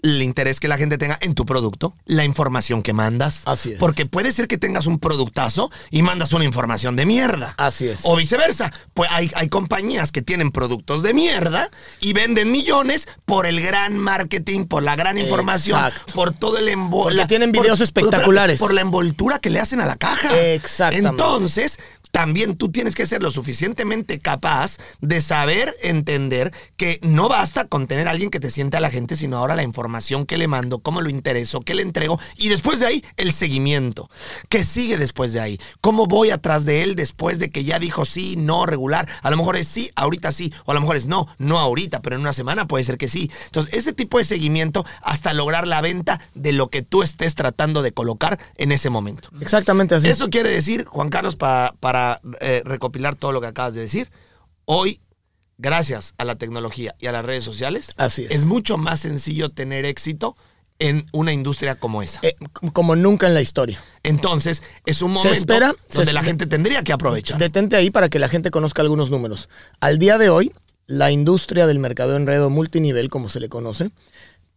el 0.04 0.22
interés 0.22 0.60
que 0.60 0.68
la 0.68 0.78
gente 0.78 1.00
tenga 1.00 1.18
en 1.22 1.34
tu 1.34 1.46
producto, 1.46 1.96
la 2.06 2.26
información 2.26 2.84
que 2.84 2.94
mandas. 2.94 3.42
Así 3.46 3.72
es. 3.72 3.80
Porque 3.80 4.06
puede 4.06 4.32
ser 4.34 4.48
que 4.48 4.60
tengas 4.60 4.86
un 4.86 5.00
productazo 5.00 5.72
y 5.90 6.04
mandas 6.04 6.32
una 6.32 6.46
información 6.46 6.96
de 6.96 7.08
mierda. 7.08 7.56
Así 7.58 7.88
es. 7.88 8.02
O 8.04 8.16
viceversa. 8.16 8.72
Pues 8.94 9.10
hay, 9.12 9.32
hay 9.34 9.50
compañías 9.50 10.12
que 10.12 10.22
tienen 10.22 10.52
productos 10.52 11.02
de 11.02 11.16
mierda 11.16 11.72
y 12.02 12.14
venden 12.14 12.52
millones 12.52 13.08
por 13.26 13.48
el 13.48 13.60
gran 13.62 13.98
marketing, 13.98 14.66
por 14.66 14.84
la 14.84 14.96
gran 14.96 15.18
información, 15.18 15.80
Exacto. 15.84 16.14
por 16.14 16.34
todo 16.34 16.60
el 16.60 16.68
envo- 16.68 17.04
Porque 17.06 17.26
tienen 17.26 17.52
videos 17.52 17.80
por- 17.80 17.84
espectaculares. 17.86 18.60
Por 18.60 18.76
la 18.76 18.82
envoltura 18.82 19.40
que 19.40 19.50
le 19.50 19.60
hacen 19.60 19.82
a 19.82 19.88
la 19.88 19.96
caja. 19.96 20.38
Exactamente. 20.40 21.10
Entonces, 21.10 21.80
también 22.16 22.56
tú 22.56 22.72
tienes 22.72 22.96
que 22.96 23.06
ser 23.06 23.22
lo 23.22 23.30
suficientemente 23.30 24.20
capaz 24.20 24.78
de 25.02 25.20
saber 25.20 25.76
entender 25.84 26.54
que 26.78 26.98
no 27.02 27.28
basta 27.28 27.66
con 27.68 27.88
tener 27.88 28.08
a 28.08 28.12
alguien 28.12 28.30
que 28.30 28.40
te 28.40 28.50
siente 28.50 28.78
a 28.78 28.80
la 28.80 28.90
gente, 28.90 29.18
sino 29.18 29.36
ahora 29.36 29.54
la 29.58 29.64
información 29.64 30.26
que 30.26 30.38
le 30.38 30.48
mando, 30.48 30.80
cómo 30.80 31.02
lo 31.02 31.10
intereso, 31.10 31.60
qué 31.60 31.76
le 31.76 31.82
entrego 31.82 32.18
y 32.38 32.48
después 32.48 32.80
de 32.80 32.86
ahí 32.86 33.04
el 33.18 33.34
seguimiento. 33.34 34.10
¿Qué 34.48 34.64
sigue 34.64 34.96
después 34.96 35.34
de 35.34 35.42
ahí? 35.42 35.60
¿Cómo 35.82 36.06
voy 36.08 36.30
atrás 36.30 36.64
de 36.64 36.84
él 36.84 36.96
después 36.96 37.38
de 37.38 37.50
que 37.50 37.66
ya 37.66 37.80
dijo 37.80 38.06
sí, 38.06 38.36
no, 38.38 38.66
regular? 38.66 39.10
A 39.22 39.30
lo 39.30 39.36
mejor 39.36 39.58
es 39.58 39.68
sí, 39.68 39.92
ahorita 39.98 40.32
sí, 40.32 40.54
o 40.64 40.72
a 40.72 40.74
lo 40.74 40.80
mejor 40.80 40.96
es 40.96 41.08
no, 41.08 41.28
no 41.38 41.60
ahorita, 41.60 42.02
pero 42.02 42.16
en 42.16 42.22
una 42.22 42.32
semana 42.32 42.66
puede 42.66 42.86
ser 42.86 42.98
que 42.98 43.10
sí. 43.10 43.30
Entonces, 43.48 43.74
ese 43.74 43.92
tipo 43.92 44.20
de 44.20 44.24
seguimiento 44.24 44.86
hasta 45.02 45.34
lograr 45.34 45.68
la 45.68 45.82
venta 45.82 46.22
de 46.34 46.54
lo 46.54 46.70
que 46.70 46.82
tú 46.82 47.04
estés 47.04 47.36
tratando 47.36 47.82
de 47.82 47.92
colocar 47.92 48.40
en 48.56 48.72
ese 48.72 48.90
momento. 48.90 49.28
Exactamente 49.42 49.96
así. 49.96 50.08
Eso 50.08 50.30
quiere 50.30 50.50
decir, 50.50 50.86
Juan 50.86 51.10
Carlos, 51.10 51.36
pa- 51.36 51.76
para 51.82 52.05
eh, 52.42 52.62
recopilar 52.66 53.16
todo 53.16 53.32
lo 53.32 53.42
que 53.42 53.48
acabas 53.48 53.74
de 53.74 53.82
decir, 53.82 54.10
hoy, 54.66 55.00
gracias 55.58 56.14
a 56.18 56.26
la 56.26 56.36
tecnología 56.36 56.96
y 57.00 57.08
a 57.08 57.12
las 57.12 57.24
redes 57.26 57.44
sociales, 57.44 57.92
Así 57.98 58.26
es. 58.30 58.44
mucho 58.46 58.78
más 58.78 59.00
sencillo 59.02 59.50
tener 59.50 59.86
éxito 59.86 60.36
en 60.80 61.08
una 61.14 61.32
industria 61.32 61.76
como 61.76 62.02
esa. 62.02 62.20
Eh, 62.22 62.36
como 62.74 62.96
nunca 62.98 63.28
en 63.28 63.34
la 63.34 63.42
historia. 63.42 63.82
Entonces, 64.04 64.62
es 64.86 65.02
un 65.02 65.16
se 65.16 65.20
momento 65.30 65.40
espera- 65.40 65.74
se 65.90 66.00
donde 66.00 66.12
la 66.14 66.24
gente 66.24 66.46
tendría 66.48 66.84
que 66.84 66.92
aprovechar. 66.92 67.38
Detente 67.40 67.78
ahí 67.78 67.90
para 67.92 68.10
que 68.10 68.20
la 68.20 68.28
gente 68.28 68.52
conozca 68.52 68.82
algunos 68.82 69.10
números. 69.10 69.48
Al 69.80 70.00
día 70.00 70.18
de 70.18 70.30
hoy, 70.30 70.52
la 70.88 71.12
industria 71.12 71.66
del 71.66 71.80
mercado 71.80 72.18
enredo 72.18 72.50
multinivel, 72.50 73.10
como 73.10 73.30
se 73.30 73.40
le 73.40 73.48
conoce, 73.48 73.92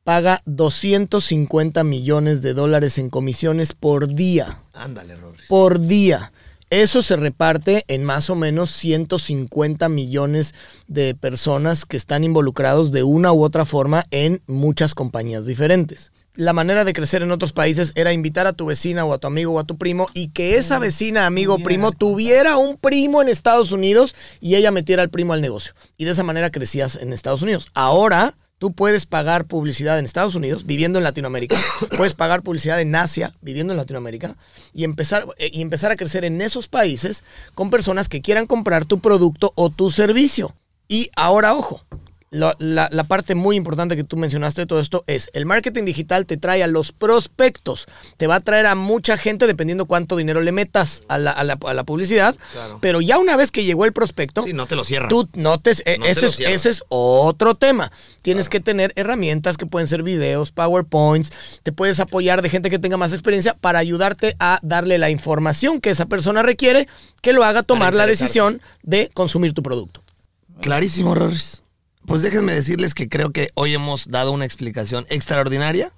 paga 0.02 0.42
250 0.46 1.84
millones 1.84 2.42
de 2.42 2.52
dólares 2.54 2.98
en 2.98 3.10
comisiones 3.10 3.72
por 3.72 4.08
día. 4.08 4.62
Ándale, 4.72 5.14
Rorris. 5.16 5.46
Por 5.48 5.80
día. 5.80 6.32
Eso 6.70 7.00
se 7.00 7.16
reparte 7.16 7.84
en 7.88 8.04
más 8.04 8.28
o 8.28 8.36
menos 8.36 8.70
150 8.72 9.88
millones 9.88 10.54
de 10.86 11.14
personas 11.14 11.86
que 11.86 11.96
están 11.96 12.24
involucrados 12.24 12.92
de 12.92 13.02
una 13.02 13.32
u 13.32 13.42
otra 13.42 13.64
forma 13.64 14.04
en 14.10 14.42
muchas 14.46 14.94
compañías 14.94 15.46
diferentes. 15.46 16.12
La 16.34 16.52
manera 16.52 16.84
de 16.84 16.92
crecer 16.92 17.22
en 17.22 17.32
otros 17.32 17.52
países 17.52 17.92
era 17.96 18.12
invitar 18.12 18.46
a 18.46 18.52
tu 18.52 18.66
vecina 18.66 19.04
o 19.04 19.12
a 19.14 19.18
tu 19.18 19.26
amigo 19.26 19.54
o 19.54 19.58
a 19.58 19.64
tu 19.64 19.78
primo 19.78 20.08
y 20.12 20.28
que 20.28 20.56
esa 20.56 20.78
vecina, 20.78 21.26
amigo 21.26 21.54
o 21.54 21.58
primo 21.58 21.90
tuviera 21.90 22.58
un 22.58 22.76
primo 22.76 23.22
en 23.22 23.28
Estados 23.28 23.72
Unidos 23.72 24.14
y 24.40 24.54
ella 24.54 24.70
metiera 24.70 25.02
al 25.02 25.10
primo 25.10 25.32
al 25.32 25.40
negocio. 25.40 25.72
Y 25.96 26.04
de 26.04 26.12
esa 26.12 26.22
manera 26.22 26.50
crecías 26.50 26.96
en 26.96 27.12
Estados 27.12 27.42
Unidos. 27.42 27.68
Ahora 27.74 28.36
tú 28.58 28.72
puedes 28.72 29.06
pagar 29.06 29.46
publicidad 29.46 29.98
en 29.98 30.04
Estados 30.04 30.34
Unidos 30.34 30.66
viviendo 30.66 30.98
en 30.98 31.04
Latinoamérica, 31.04 31.56
puedes 31.96 32.14
pagar 32.14 32.42
publicidad 32.42 32.80
en 32.80 32.94
Asia 32.94 33.34
viviendo 33.40 33.72
en 33.72 33.78
Latinoamérica 33.78 34.36
y 34.74 34.84
empezar, 34.84 35.26
eh, 35.38 35.50
y 35.52 35.62
empezar 35.62 35.90
a 35.90 35.96
crecer 35.96 36.24
en 36.24 36.40
esos 36.42 36.68
países 36.68 37.24
con 37.54 37.70
personas 37.70 38.08
que 38.08 38.20
quieran 38.20 38.46
comprar 38.46 38.84
tu 38.84 39.00
producto 39.00 39.52
o 39.54 39.70
tu 39.70 39.90
servicio. 39.90 40.54
Y 40.88 41.10
ahora, 41.16 41.54
ojo, 41.54 41.84
la, 42.30 42.54
la- 42.58 42.88
la 42.92 43.04
parte 43.04 43.34
muy 43.34 43.56
importante 43.56 43.96
que 43.96 44.04
tú 44.04 44.16
mencionaste 44.16 44.62
de 44.62 44.66
todo 44.66 44.80
esto 44.80 45.02
es 45.06 45.30
el 45.32 45.46
marketing 45.46 45.84
digital 45.84 46.26
te 46.26 46.36
trae 46.36 46.62
a 46.62 46.66
los 46.66 46.92
prospectos, 46.92 47.86
te 48.16 48.26
va 48.26 48.36
a 48.36 48.40
traer 48.40 48.66
a 48.66 48.74
mucha 48.74 49.16
gente 49.16 49.46
dependiendo 49.46 49.86
cuánto 49.86 50.16
dinero 50.16 50.40
le 50.40 50.52
metas 50.52 51.02
a 51.08 51.16
la, 51.18 51.30
a 51.30 51.42
la- 51.44 51.58
a 51.64 51.74
la 51.74 51.84
publicidad, 51.84 52.36
Claro. 52.52 52.78
pero 52.80 53.00
ya 53.00 53.18
una 53.18 53.36
vez 53.36 53.50
que 53.50 53.64
llegó 53.64 53.84
el 53.84 53.92
prospecto, 53.92 54.42
Sí, 54.42 54.52
no 54.52 54.66
te 54.66 54.76
lo 54.76 54.84
cierran. 54.84 55.08
Tú 55.08 55.28
no 55.34 55.58
te, 55.58 55.70
eh, 55.84 55.96
No 55.98 56.04
te 56.04 56.10
ese, 56.10 56.26
es, 56.26 56.40
ese 56.40 56.70
es 56.70 56.82
otro 56.88 57.54
tema. 57.54 57.90
Tienes 58.22 58.48
que 58.48 58.60
tener 58.60 58.92
herramientas 58.96 59.56
que 59.56 59.64
pueden 59.66 59.88
ser 59.88 60.02
videos, 60.02 60.52
PowerPoints, 60.52 61.60
te 61.62 61.72
puedes 61.72 61.98
apoyar 61.98 62.42
de 62.42 62.50
gente 62.50 62.68
que 62.68 62.78
tenga 62.78 62.96
más 62.98 63.12
experiencia 63.14 63.54
para 63.54 63.78
ayudarte 63.78 64.36
a 64.38 64.58
darle 64.62 64.98
la 64.98 65.08
información 65.10 65.80
que 65.80 65.90
esa 65.90 66.06
persona 66.06 66.42
requiere 66.42 66.88
que 67.22 67.32
lo 67.32 67.42
haga 67.44 67.62
tomar 67.62 67.94
la 67.94 68.06
decisión 68.06 68.60
de 68.82 69.10
consumir 69.14 69.54
tu 69.54 69.62
producto. 69.62 70.02
Clarísimo, 70.60 71.14
Rorris. 71.14 71.62
Pues 72.08 72.22
déjenme 72.22 72.52
decirles 72.54 72.94
que 72.94 73.08
creo 73.08 73.30
que 73.32 73.50
hoy 73.54 73.74
hemos 73.74 74.08
dado 74.08 74.32
una 74.32 74.44
explicación 74.46 75.06
extraordinaria 75.10 75.92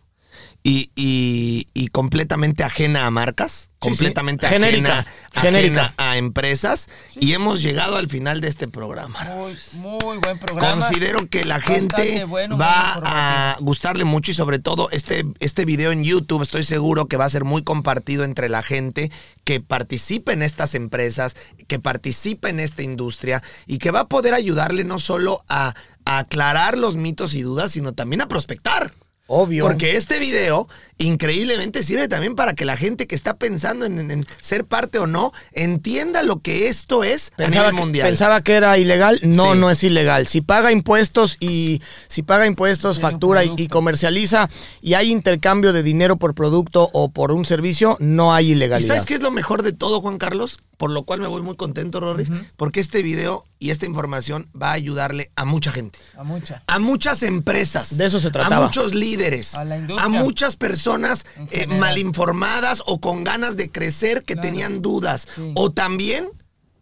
y, 0.63 0.91
y- 0.95 1.67
y 1.73 1.89
completamente 1.89 2.65
ajena 2.65 3.07
a 3.07 3.11
marcas, 3.11 3.71
Sí, 3.83 3.89
completamente 3.89 4.47
sí. 4.47 4.53
Genérica, 4.53 4.99
ajena, 4.99 5.41
genérica. 5.41 5.83
ajena 5.87 5.95
a 5.97 6.19
empresas 6.19 6.89
y 7.19 7.33
hemos 7.33 7.63
llegado 7.63 7.97
al 7.97 8.09
final 8.09 8.43
de 8.43 8.49
este 8.49 8.69
programa. 8.69 9.25
Muy, 9.25 9.57
muy 9.77 10.19
buen 10.19 10.39
programa. 10.39 10.71
Considero 10.87 11.31
que 11.31 11.47
la 11.47 11.63
gente 11.63 12.25
bueno, 12.27 12.59
va 12.59 13.01
a 13.03 13.57
gustarle 13.61 14.05
mucho 14.05 14.33
y 14.33 14.35
sobre 14.35 14.59
todo 14.59 14.91
este, 14.91 15.25
este 15.39 15.65
video 15.65 15.93
en 15.93 16.05
YouTube 16.05 16.43
estoy 16.43 16.65
seguro 16.65 17.07
que 17.07 17.17
va 17.17 17.25
a 17.25 17.31
ser 17.31 17.45
muy 17.45 17.63
compartido 17.63 18.25
entre 18.25 18.51
la 18.51 18.63
gente 18.63 19.11
que 19.45 19.61
participa 19.61 20.35
en 20.35 20.43
estas 20.43 20.75
empresas, 20.75 21.35
que 21.67 21.79
participa 21.79 22.51
en 22.51 22.61
esta 22.61 22.83
industria 22.83 23.43
y 23.67 23.79
que 23.79 23.93
va 23.93 24.01
a 24.01 24.09
poder 24.09 24.35
ayudarle 24.35 24.85
no 24.85 24.99
solo 24.99 25.43
a, 25.49 25.75
a 26.11 26.19
aclarar 26.19 26.77
los 26.77 26.97
mitos 26.97 27.35
y 27.35 27.43
dudas, 27.43 27.71
sino 27.71 27.93
también 27.93 28.21
a 28.21 28.27
prospectar. 28.27 28.93
Obvio. 29.29 29.65
Porque 29.65 29.97
este 29.97 30.19
video 30.19 30.67
increíblemente 31.01 31.83
sirve 31.83 32.09
también 32.09 32.35
para 32.37 32.55
que 32.55 32.65
la 32.65 32.77
gente 32.77 33.07
que 33.07 33.15
está 33.15 33.37
pensando 33.37 33.87
en, 33.87 33.99
en- 33.99 34.11
en 34.11 34.27
ser 34.41 34.65
parte 34.65 34.99
o 34.99 35.07
no 35.07 35.33
entienda 35.53 36.23
lo 36.23 36.41
que 36.41 36.69
esto 36.69 37.05
es 37.05 37.33
a 37.35 37.37
Pensaba 37.37 37.71
que, 37.71 37.77
mundial. 37.77 38.07
pensaba 38.09 38.41
que 38.43 38.55
era 38.55 38.79
ilegal. 38.79 39.19
No, 39.23 39.55
Sí. 39.55 39.59
no 39.61 39.71
es 39.71 39.83
ilegal. 39.85 40.27
Si 40.27 40.41
paga 40.41 40.73
impuestos 40.73 41.37
y 41.41 41.81
si 42.09 42.23
paga 42.23 42.47
impuestos, 42.47 43.01
factura 43.01 43.45
y, 43.45 43.53
y 43.57 43.69
comercializa 43.69 44.49
y 44.83 44.95
hay 44.95 45.11
intercambio 45.11 45.73
de 45.73 45.83
dinero 45.83 46.17
por 46.17 46.35
producto 46.35 46.89
o 46.93 47.11
por 47.11 47.33
un 47.33 47.45
servicio, 47.45 47.97
no 48.01 48.35
hay 48.35 48.49
¿Y 48.49 48.53
ilegalidad. 48.53 48.89
sabes 48.89 49.07
qué 49.07 49.15
es 49.15 49.23
lo 49.23 49.31
mejor 49.31 49.63
de 49.63 49.73
todo, 49.73 50.01
Juan 50.01 50.19
Carlos? 50.19 50.61
Por 50.77 50.91
lo 50.91 51.03
cual 51.05 51.21
me 51.21 51.27
voy 51.29 51.43
muy 51.43 51.57
contento, 51.57 52.01
Rorris, 52.01 52.31
porque 52.57 52.81
este 52.81 53.03
video 53.03 53.45
y 53.59 53.69
esta 53.71 53.85
información 53.85 54.49
va 54.61 54.71
a 54.71 54.73
ayudarle 54.73 55.31
a 55.37 55.45
mucha 55.45 55.73
gente. 55.73 55.99
A 56.17 56.25
mucha. 56.25 56.63
A 56.67 56.79
muchas 56.79 57.23
empresas. 57.23 57.99
De 57.99 58.07
eso 58.07 58.19
se 58.19 58.29
A 58.29 58.33
trataba. 58.33 58.65
muchos 58.65 58.95
líderes. 58.95 59.55
A 59.57 59.65
la 59.65 59.77
industria. 59.77 60.07
a 60.07 60.09
muchas 60.09 60.57
personas 60.57 60.90
En 60.95 61.71
eh, 61.73 61.75
mal 61.79 61.99
informadas 61.99 62.83
o 62.87 63.01
con 63.01 63.25
ganas 63.25 63.57
de 63.57 63.71
crecer 63.71 64.25
que 64.25 64.35
Claro. 64.35 64.49
tenían 64.49 64.83
dudas. 64.83 65.27
Sí. 65.35 65.53
O 65.55 65.71
también 65.73 66.29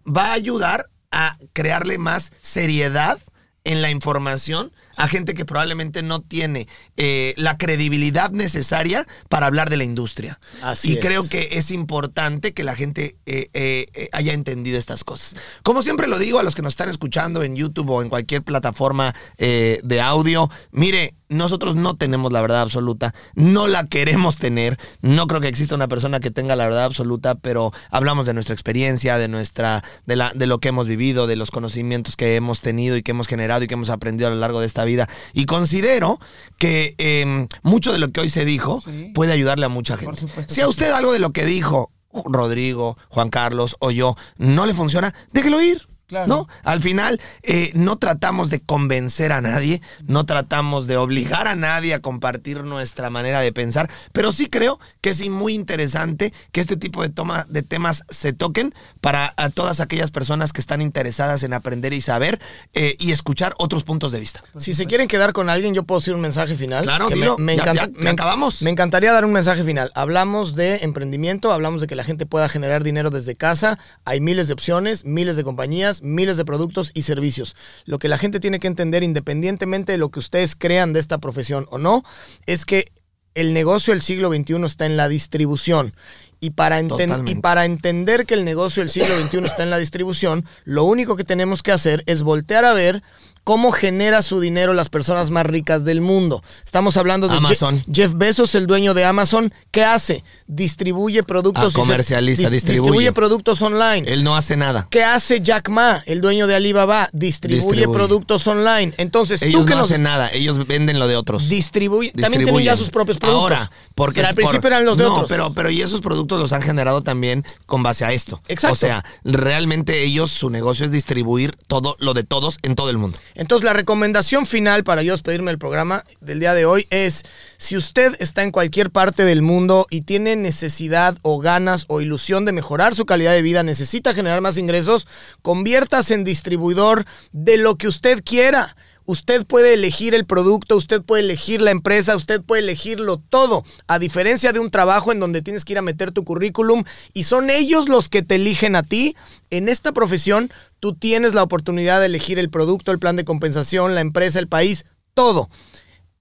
va 0.07 0.27
a 0.31 0.33
ayudar 0.33 0.91
a 1.11 1.39
crearle 1.53 1.99
más 1.99 2.33
seriedad 2.43 3.19
en 3.65 3.83
la 3.83 3.91
información 3.91 4.73
a 4.97 5.09
gente 5.09 5.35
que 5.35 5.45
probablemente 5.45 6.03
no 6.03 6.23
tiene 6.23 6.67
eh, 6.97 7.35
la 7.37 7.57
credibilidad 7.59 8.31
necesaria 8.31 9.07
para 9.29 9.47
hablar 9.47 9.69
de 9.69 9.77
la 9.77 9.85
industria. 9.85 10.41
Así 10.63 10.93
y 10.93 10.95
es. 10.95 11.05
creo 11.05 11.29
que 11.29 11.49
es 11.53 11.71
importante 11.71 12.53
que 12.55 12.65
la 12.65 12.75
gente 12.75 13.17
eh, 13.27 13.49
eh, 13.53 13.87
eh, 13.95 14.09
haya 14.13 14.33
entendido 14.33 14.79
estas 14.79 15.05
cosas. 15.05 15.35
Como 15.63 15.83
siempre 15.83 16.07
lo 16.09 16.19
digo 16.19 16.39
a 16.39 16.43
los 16.43 16.55
que 16.55 16.63
nos 16.63 16.73
están 16.73 16.89
escuchando 16.89 17.43
en 17.43 17.57
YouTube 17.57 17.91
o 17.91 18.03
en 18.03 18.09
cualquier 18.09 18.43
plataforma 18.43 19.15
eh, 19.37 19.81
de 19.85 20.01
audio, 20.01 20.51
mire, 20.71 21.15
nosotros 21.29 21.77
no 21.77 21.97
tenemos 21.97 22.33
la 22.33 22.41
verdad 22.41 22.63
absoluta, 22.63 23.15
no 23.35 23.67
la 23.67 23.87
queremos 23.87 24.39
tener, 24.39 24.79
no 25.03 25.27
creo 25.27 25.41
que 25.41 25.49
exista 25.49 25.75
una 25.75 25.89
persona 25.89 26.21
que 26.21 26.31
tenga 26.31 26.57
la 26.57 26.65
verdad 26.65 26.85
absoluta, 26.85 27.35
pero 27.37 27.73
hablamos 27.91 28.27
de 28.27 28.35
nuestra 28.35 28.55
experiencia, 28.55 29.19
de 29.19 29.29
nuestra, 29.29 29.83
de 30.07 30.17
la, 30.17 30.33
de 30.35 30.47
lo 30.47 30.59
que 30.59 30.69
hemos 30.69 30.87
vivido, 30.87 31.27
de 31.27 31.37
los 31.37 31.51
conocimientos 31.51 32.17
que 32.17 32.37
hemos 32.37 32.61
tenido 32.61 32.97
y 32.97 33.03
que 33.03 33.11
hemos 33.13 33.27
generado 33.29 33.63
y 33.65 33.69
que 33.69 33.75
hemos 33.75 33.91
aprendido 33.91 34.29
a 34.29 34.31
lo 34.31 34.37
largo 34.37 34.61
de 34.61 34.67
esta 34.67 34.85
vida. 34.85 35.09
Y 35.33 35.47
considero 35.47 36.19
que 36.59 36.95
eh, 36.99 37.47
mucho 37.63 37.93
de 37.93 37.99
lo 37.99 38.09
que 38.09 38.21
hoy 38.21 38.31
se 38.31 38.45
dijo 38.45 38.81
Sí. 38.85 39.11
puede 39.15 39.33
ayudarle 39.33 39.67
a 39.67 39.69
mucha 39.69 39.97
Por 39.97 40.15
gente. 40.15 40.21
supuesto 40.21 40.55
Si 40.55 40.61
a 40.61 40.69
usted 40.69 40.91
algo 40.93 41.13
de 41.13 41.19
lo 41.19 41.31
que 41.33 41.45
dijo 41.45 41.91
Rodrigo, 42.25 42.97
Juan 43.09 43.31
Carlos 43.31 43.77
o 43.81 43.91
yo 43.91 44.17
no 44.37 44.67
le 44.67 44.75
funciona, 44.75 45.15
déjelo 45.33 45.61
ir. 45.61 45.88
Claro. 46.09 46.27
¿No? 46.27 46.49
Al 46.65 46.81
final, 46.81 47.21
eh, 47.43 47.71
no 47.75 47.97
tratamos 47.97 48.49
de 48.51 48.61
convencer 48.61 49.31
a 49.31 49.41
nadie, 49.43 49.83
no 50.07 50.25
tratamos 50.25 50.87
de 50.87 50.97
obligar 50.97 51.47
a 51.47 51.55
nadie 51.55 51.93
a 51.95 52.01
compartir 52.01 52.65
nuestra 52.65 53.11
manera 53.11 53.41
de 53.41 53.53
pensar, 53.53 53.91
pero 54.13 54.33
sí 54.33 54.47
creo 54.47 54.81
que 55.03 55.11
es 55.11 55.29
muy 55.29 55.53
interesante 55.55 56.33
que 56.51 56.61
este 56.63 56.77
tipo 56.77 57.03
de, 57.03 57.11
toma, 57.11 57.45
de 57.51 57.63
temas 57.63 58.05
se 58.09 58.33
toquen 58.33 58.75
para 59.03 59.35
a 59.37 59.51
todas 59.51 59.81
aquellas 59.81 60.11
personas 60.11 60.53
que 60.55 60.61
están 60.63 60.81
interesadas 60.81 61.43
en 61.43 61.53
aprender 61.53 61.93
y 61.93 62.01
saber 62.01 62.41
eh, 62.73 62.97
y 62.99 63.13
escuchar 63.13 63.55
otros 63.59 63.85
puntos 63.85 64.11
de 64.11 64.21
vista. 64.21 64.43
Si 64.57 64.73
se 64.75 64.87
quieren 64.87 65.09
quedar 65.09 65.33
con 65.35 65.51
alguien, 65.51 65.75
yo 65.75 65.83
puedo 65.83 66.01
decir 66.01 66.15
un 66.15 66.21
mensaje 66.23 66.55
final. 66.57 66.85
Claro. 66.85 67.09
Ya- 67.11 67.37
encanta- 67.55 67.75
ya 67.75 67.89
me- 67.95 68.11
acabamos. 68.11 68.63
Me 68.63 68.71
encantaría 68.71 69.13
dar 69.13 69.25
un 69.27 69.33
mensaje 69.33 69.63
final. 69.63 69.93
Hablamos 69.95 70.55
de 70.55 70.77
emprendimiento, 70.79 71.53
hablamos 71.53 71.83
de 71.83 71.87
que 71.87 71.95
la 71.97 72.05
gente 72.05 72.25
pueda 72.25 72.49
generar 72.49 72.83
dinero 72.83 73.11
desde 73.11 73.35
casa. 73.35 73.79
Hay 74.07 74.21
miles 74.23 74.47
de 74.47 74.55
opciones, 74.55 75.05
miles 75.05 75.37
de 75.37 75.45
compañías, 75.45 75.98
miles 76.03 76.37
de 76.37 76.45
productos 76.45 76.91
y 76.95 77.03
servicios. 77.03 77.57
Lo 77.85 77.99
que 77.99 78.09
la 78.09 78.19
gente 78.19 78.41
tiene 78.41 78.59
que 78.59 78.67
entender, 78.67 79.03
independientemente 79.03 79.93
de 79.93 79.99
lo 79.99 80.11
que 80.11 80.21
ustedes 80.21 80.55
crean 80.57 80.93
de 80.93 81.01
esta 81.01 81.19
profesión 81.19 81.67
o 81.71 81.79
no, 81.79 82.05
es 82.47 82.65
que 82.65 82.93
el 83.35 83.55
negocio 83.55 83.93
del 83.93 84.03
siglo 84.03 84.33
XXI 84.33 84.65
está 84.65 84.87
en 84.87 84.97
la 84.97 85.09
distribución. 85.09 85.95
Y 86.41 86.51
para, 86.51 86.81
y 86.81 87.35
para 87.37 87.65
entender 87.65 88.27
que 88.27 88.35
el 88.35 88.45
negocio 88.45 88.83
del 88.83 88.91
siglo 88.91 89.21
XXI 89.21 89.39
está 89.45 89.63
en 89.63 89.71
la 89.71 89.79
distribución, 89.79 90.45
lo 90.65 90.85
único 90.85 91.17
que 91.17 91.25
tenemos 91.25 91.63
que 91.63 91.73
hacer 91.73 92.05
es 92.07 92.23
voltear 92.23 92.65
a 92.65 92.75
ver 92.75 93.03
cómo 93.49 93.73
genera 93.73 94.21
su 94.21 94.41
dinero 94.41 94.75
las 94.75 94.91
personas 94.91 95.31
más 95.31 95.47
ricas 95.47 95.83
del 95.87 96.03
mundo. 96.03 96.43
Estamos 96.67 96.99
hablando 96.99 97.29
de 97.29 97.39
Je-. 97.41 97.83
Jeff 97.91 98.13
Bezos, 98.15 98.55
el 98.55 98.67
dueño 98.67 98.93
de 98.93 99.07
Amazon. 99.07 99.55
¿Qué 99.71 99.83
hace? 99.85 100.23
Distribuye 100.47 101.23
productos. 101.23 101.73
Ah, 101.75 101.79
comercializa, 101.79 102.43
dis- 102.43 102.51
distribuye. 102.51 103.11
productos 103.13 103.63
online. 103.63 104.07
Él 104.07 104.23
no 104.23 104.37
hace 104.37 104.59
nada. 104.59 104.87
¿Qué 104.91 105.03
hace 105.03 105.41
Jack 105.41 105.71
Ma, 105.71 106.03
el 106.05 106.21
dueño 106.21 106.47
de 106.47 106.57
Alibaba? 106.57 107.09
Distribuye, 107.15 107.63
Distribuye. 107.63 107.95
productos 107.97 108.47
online. 108.47 108.93
Entonces, 108.99 109.41
Ellos 109.41 109.63
tú 109.63 109.67
que 109.67 109.71
no 109.73 109.79
nos 109.79 109.91
hacen 109.91 110.03
nada, 110.03 110.29
ellos 110.31 110.67
venden 110.67 110.99
lo 110.99 111.09
de 111.09 111.17
otros. 111.17 111.49
distribuye, 111.49 112.13
también 112.13 112.45
tienen 112.45 112.65
ya 112.65 112.77
sus 112.77 112.91
propios 112.91 113.17
productos. 113.17 113.43
Ahora, 113.45 113.71
porque 113.95 114.17
Pero 114.17 114.29
al 114.29 114.35
principio 114.35 114.67
eran 114.69 114.85
los 114.85 114.99
de 114.99 115.05
no, 115.05 115.15
otros. 115.15 115.29
pero 115.31 115.55
pero 115.55 115.71
y 115.71 115.81
esos 115.81 116.03
productos 116.03 116.39
los 116.39 116.53
han 116.53 116.61
generado 116.61 117.01
también 117.03 117.45
con 117.65 117.83
base 117.83 118.05
a 118.05 118.13
esto. 118.13 118.43
Exacto. 118.47 118.75
O 118.75 118.77
sea, 118.77 119.07
realmente 119.25 120.03
ellos 120.05 120.31
su 120.33 120.51
negocio 120.51 120.85
es 120.85 120.91
distribuir 120.91 121.57
todo 121.67 121.97
lo 121.99 122.13
de 122.13 122.25
todos 122.25 122.59
en 122.63 122.75
todo 122.75 122.91
el 122.91 122.99
mundo. 122.99 123.17
Entonces, 123.39 123.65
la 123.65 123.73
recomendación 123.73 124.47
final 124.47 124.83
para 124.83 125.03
yo 125.03 125.13
despedirme 125.13 125.53
del 125.53 125.61
programa 125.61 126.03
del 126.21 126.41
día 126.41 126.55
de 126.55 126.67
hoy 126.67 126.89
es, 126.91 127.23
si 127.57 127.77
usted 127.77 128.17
está 128.19 128.43
en 128.43 128.51
cualquier 128.51 128.91
parte 128.91 129.25
del 129.25 129.43
mundo 129.43 129.87
y 129.91 130.01
tiene 130.01 130.35
necesidad 130.35 131.17
o 131.23 131.39
ganas 131.39 131.85
o 131.87 132.01
ilusión 132.01 132.45
de 132.45 132.51
mejorar 132.51 132.97
su 132.97 133.07
calidad 133.07 133.33
de 133.33 133.43
vida, 133.43 133.63
necesita 133.63 134.13
generar 134.13 134.41
más 134.41 134.59
ingresos, 134.59 135.07
conviértase 135.41 136.15
en 136.15 136.25
distribuidor 136.25 137.05
de 137.31 137.59
lo 137.59 137.77
que 137.77 137.87
usted 137.87 138.25
quiera. 138.25 138.75
Usted 139.09 139.47
puede 139.47 139.73
elegir 139.73 140.15
el 140.15 140.27
producto, 140.27 140.77
usted 140.77 141.01
puede 141.01 141.23
elegir 141.23 141.63
la 141.63 141.71
empresa, 141.71 142.15
usted 142.15 142.43
puede 142.43 142.61
elegirlo 142.61 143.17
todo. 143.17 143.65
A 143.87 143.99
diferencia 143.99 144.53
de 144.53 144.59
un 144.59 144.71
trabajo 144.71 145.13
en 145.13 145.19
donde 145.19 145.41
tienes 145.41 145.65
que 145.65 145.73
ir 145.73 145.79
a 145.79 145.83
meter 145.83 146.13
tu 146.13 146.25
currículum 146.25 146.85
y 147.15 147.25
son 147.25 147.49
ellos 147.49 147.89
los 147.89 148.11
que 148.11 148.21
te 148.21 148.35
eligen 148.35 148.77
a 148.77 148.83
ti, 148.83 149.17
en 149.49 149.71
esta 149.71 149.93
profesión 149.93 150.53
tú 150.79 150.93
tienes 150.93 151.33
la 151.33 151.43
oportunidad 151.43 152.01
de 152.01 152.07
elegir 152.07 152.39
el 152.39 152.51
producto, 152.51 152.93
el 152.93 152.99
plan 152.99 153.17
de 153.17 153.25
compensación, 153.25 153.95
la 153.95 154.03
empresa, 154.03 154.41
el 154.41 154.47
país, 154.47 154.85
todo. 155.15 155.49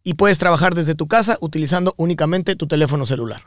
Y 0.02 0.14
puedes 0.14 0.38
trabajar 0.38 0.74
desde 0.74 0.96
tu 0.96 1.10
casa 1.10 1.38
utilizando 1.42 1.94
únicamente 1.98 2.56
tu 2.56 2.68
teléfono 2.68 3.06
celular. 3.06 3.42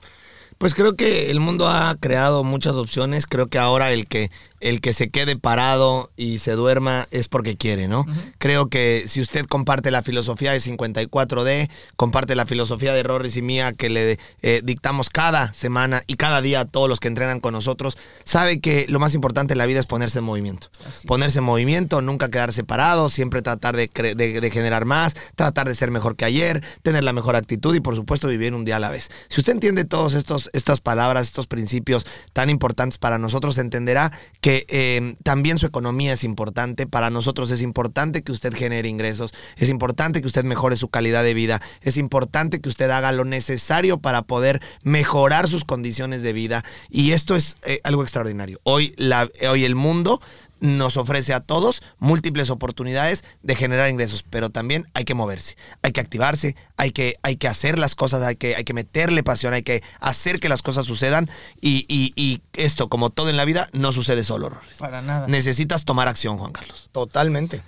Pues 0.58 0.74
creo 0.74 0.96
que 0.96 1.30
el 1.30 1.40
mundo 1.40 1.70
ha 1.70 1.96
creado 1.98 2.44
muchas 2.44 2.76
opciones. 2.76 3.26
Creo 3.26 3.46
que 3.46 3.56
ahora 3.56 3.92
el 3.92 4.06
que, 4.06 4.30
el 4.60 4.80
que 4.80 4.92
se 4.92 5.10
quede 5.10 5.36
parado 5.36 6.10
y 6.16 6.38
se 6.38 6.52
duerma 6.52 7.06
es 7.10 7.28
porque 7.28 7.56
quiere, 7.56 7.88
¿no? 7.88 8.04
Creo 8.38 8.68
que 8.68 9.04
si 9.08 9.20
usted 9.20 9.46
comparte 9.46 9.90
la 9.90 10.02
filosofía 10.02 10.52
de 10.52 10.58
54D, 10.60 11.70
comparte 11.96 12.34
la 12.36 12.46
filosofía 12.46 12.92
de 12.92 13.02
Rorris 13.02 13.36
y 13.36 13.42
mía 13.42 13.72
que 13.72 13.88
le 13.88 14.18
eh, 14.42 14.60
dictamos 14.64 15.10
cada 15.10 15.52
semana 15.52 16.02
y 16.06 16.14
cada 16.16 16.40
día 16.42 16.60
a 16.60 16.64
todos 16.64 16.88
los 16.88 17.00
que 17.00 17.08
entrenan 17.08 17.40
con 17.40 17.52
nosotros, 17.52 17.96
sabe 18.24 18.60
que 18.60 18.86
lo 18.88 18.98
más 18.98 19.14
importante 19.14 19.54
en 19.54 19.58
la 19.58 19.66
vida 19.66 19.80
es 19.80 19.86
ponerse 19.86 20.18
en 20.18 20.24
movimiento. 20.24 20.68
Así 20.86 21.00
es. 21.00 21.06
Ponerse 21.06 21.38
en 21.38 21.44
movimiento, 21.44 22.02
nunca 22.02 22.28
quedarse 22.28 22.64
parado, 22.64 23.10
siempre 23.10 23.42
tratar 23.42 23.76
de, 23.76 23.88
de- 24.16 24.40
de 24.40 24.50
generar 24.50 24.84
más, 24.84 25.14
tratar 25.36 25.68
de 25.68 25.74
ser 25.74 25.90
mejor 25.90 26.16
que 26.16 26.24
ayer, 26.24 26.62
tener 26.82 27.04
la 27.04 27.12
mejor 27.12 27.36
actitud 27.36 27.74
y 27.74 27.80
por 27.80 27.96
supuesto 27.96 28.28
vivir 28.28 28.54
un 28.54 28.64
día 28.64 28.76
a 28.76 28.80
la 28.80 28.90
vez. 28.90 29.10
Si 29.28 29.40
usted 29.40 29.52
entiende 29.54 29.80
estos 29.82 30.50
estas 30.52 30.80
palabras, 30.80 31.26
estos 31.26 31.46
principios 31.46 32.06
tan 32.32 32.50
importantes 32.50 32.98
para 32.98 33.18
nosotros, 33.18 33.58
entenderá 33.58 34.12
que 34.40 34.49
eh, 34.68 35.16
también 35.22 35.58
su 35.58 35.66
economía 35.66 36.12
es 36.12 36.24
importante. 36.24 36.86
Para 36.86 37.10
nosotros 37.10 37.50
es 37.50 37.62
importante 37.62 38.22
que 38.22 38.32
usted 38.32 38.54
genere 38.54 38.88
ingresos, 38.88 39.32
es 39.56 39.68
importante 39.68 40.20
que 40.20 40.26
usted 40.26 40.44
mejore 40.44 40.76
su 40.76 40.88
calidad 40.88 41.22
de 41.22 41.34
vida, 41.34 41.60
es 41.82 41.96
importante 41.96 42.60
que 42.60 42.68
usted 42.68 42.90
haga 42.90 43.12
lo 43.12 43.24
necesario 43.24 43.98
para 43.98 44.22
poder 44.22 44.60
mejorar 44.82 45.48
sus 45.48 45.64
condiciones 45.64 46.22
de 46.22 46.32
vida. 46.32 46.64
Y 46.88 47.12
esto 47.12 47.36
es 47.36 47.56
eh, 47.64 47.80
algo 47.84 48.02
extraordinario. 48.02 48.60
Hoy, 48.62 48.94
la, 48.96 49.28
hoy 49.48 49.64
el 49.64 49.74
mundo 49.74 50.20
nos 50.60 50.96
ofrece 50.96 51.32
a 51.34 51.40
todos 51.40 51.82
múltiples 51.98 52.50
oportunidades 52.50 53.24
de 53.42 53.54
generar 53.56 53.90
ingresos, 53.90 54.22
pero 54.28 54.50
también 54.50 54.86
hay 54.94 55.04
que 55.04 55.14
moverse, 55.14 55.56
hay 55.82 55.92
que 55.92 56.00
activarse, 56.00 56.56
hay 56.76 56.90
que, 56.92 57.16
hay 57.22 57.36
que 57.36 57.48
hacer 57.48 57.78
las 57.78 57.94
cosas, 57.94 58.22
hay 58.22 58.36
que, 58.36 58.54
hay 58.56 58.64
que 58.64 58.74
meterle 58.74 59.22
pasión, 59.22 59.54
hay 59.54 59.62
que 59.62 59.82
hacer 60.00 60.40
que 60.40 60.48
las 60.48 60.62
cosas 60.62 60.86
sucedan 60.86 61.28
y, 61.60 61.84
y- 61.88 62.12
y 62.16 62.42
esto, 62.54 62.88
como 62.88 63.10
todo 63.10 63.30
en 63.30 63.36
la 63.36 63.44
vida, 63.44 63.68
no 63.72 63.92
sucede 63.92 64.22
solo, 64.24 64.50
Rorris. 64.50 64.76
Para 64.78 65.02
nada. 65.02 65.26
Necesitas 65.26 65.84
tomar 65.84 66.08
acción, 66.08 66.38
Juan 66.38 66.52
Carlos. 66.52 66.88
Totalmente. 66.92 67.62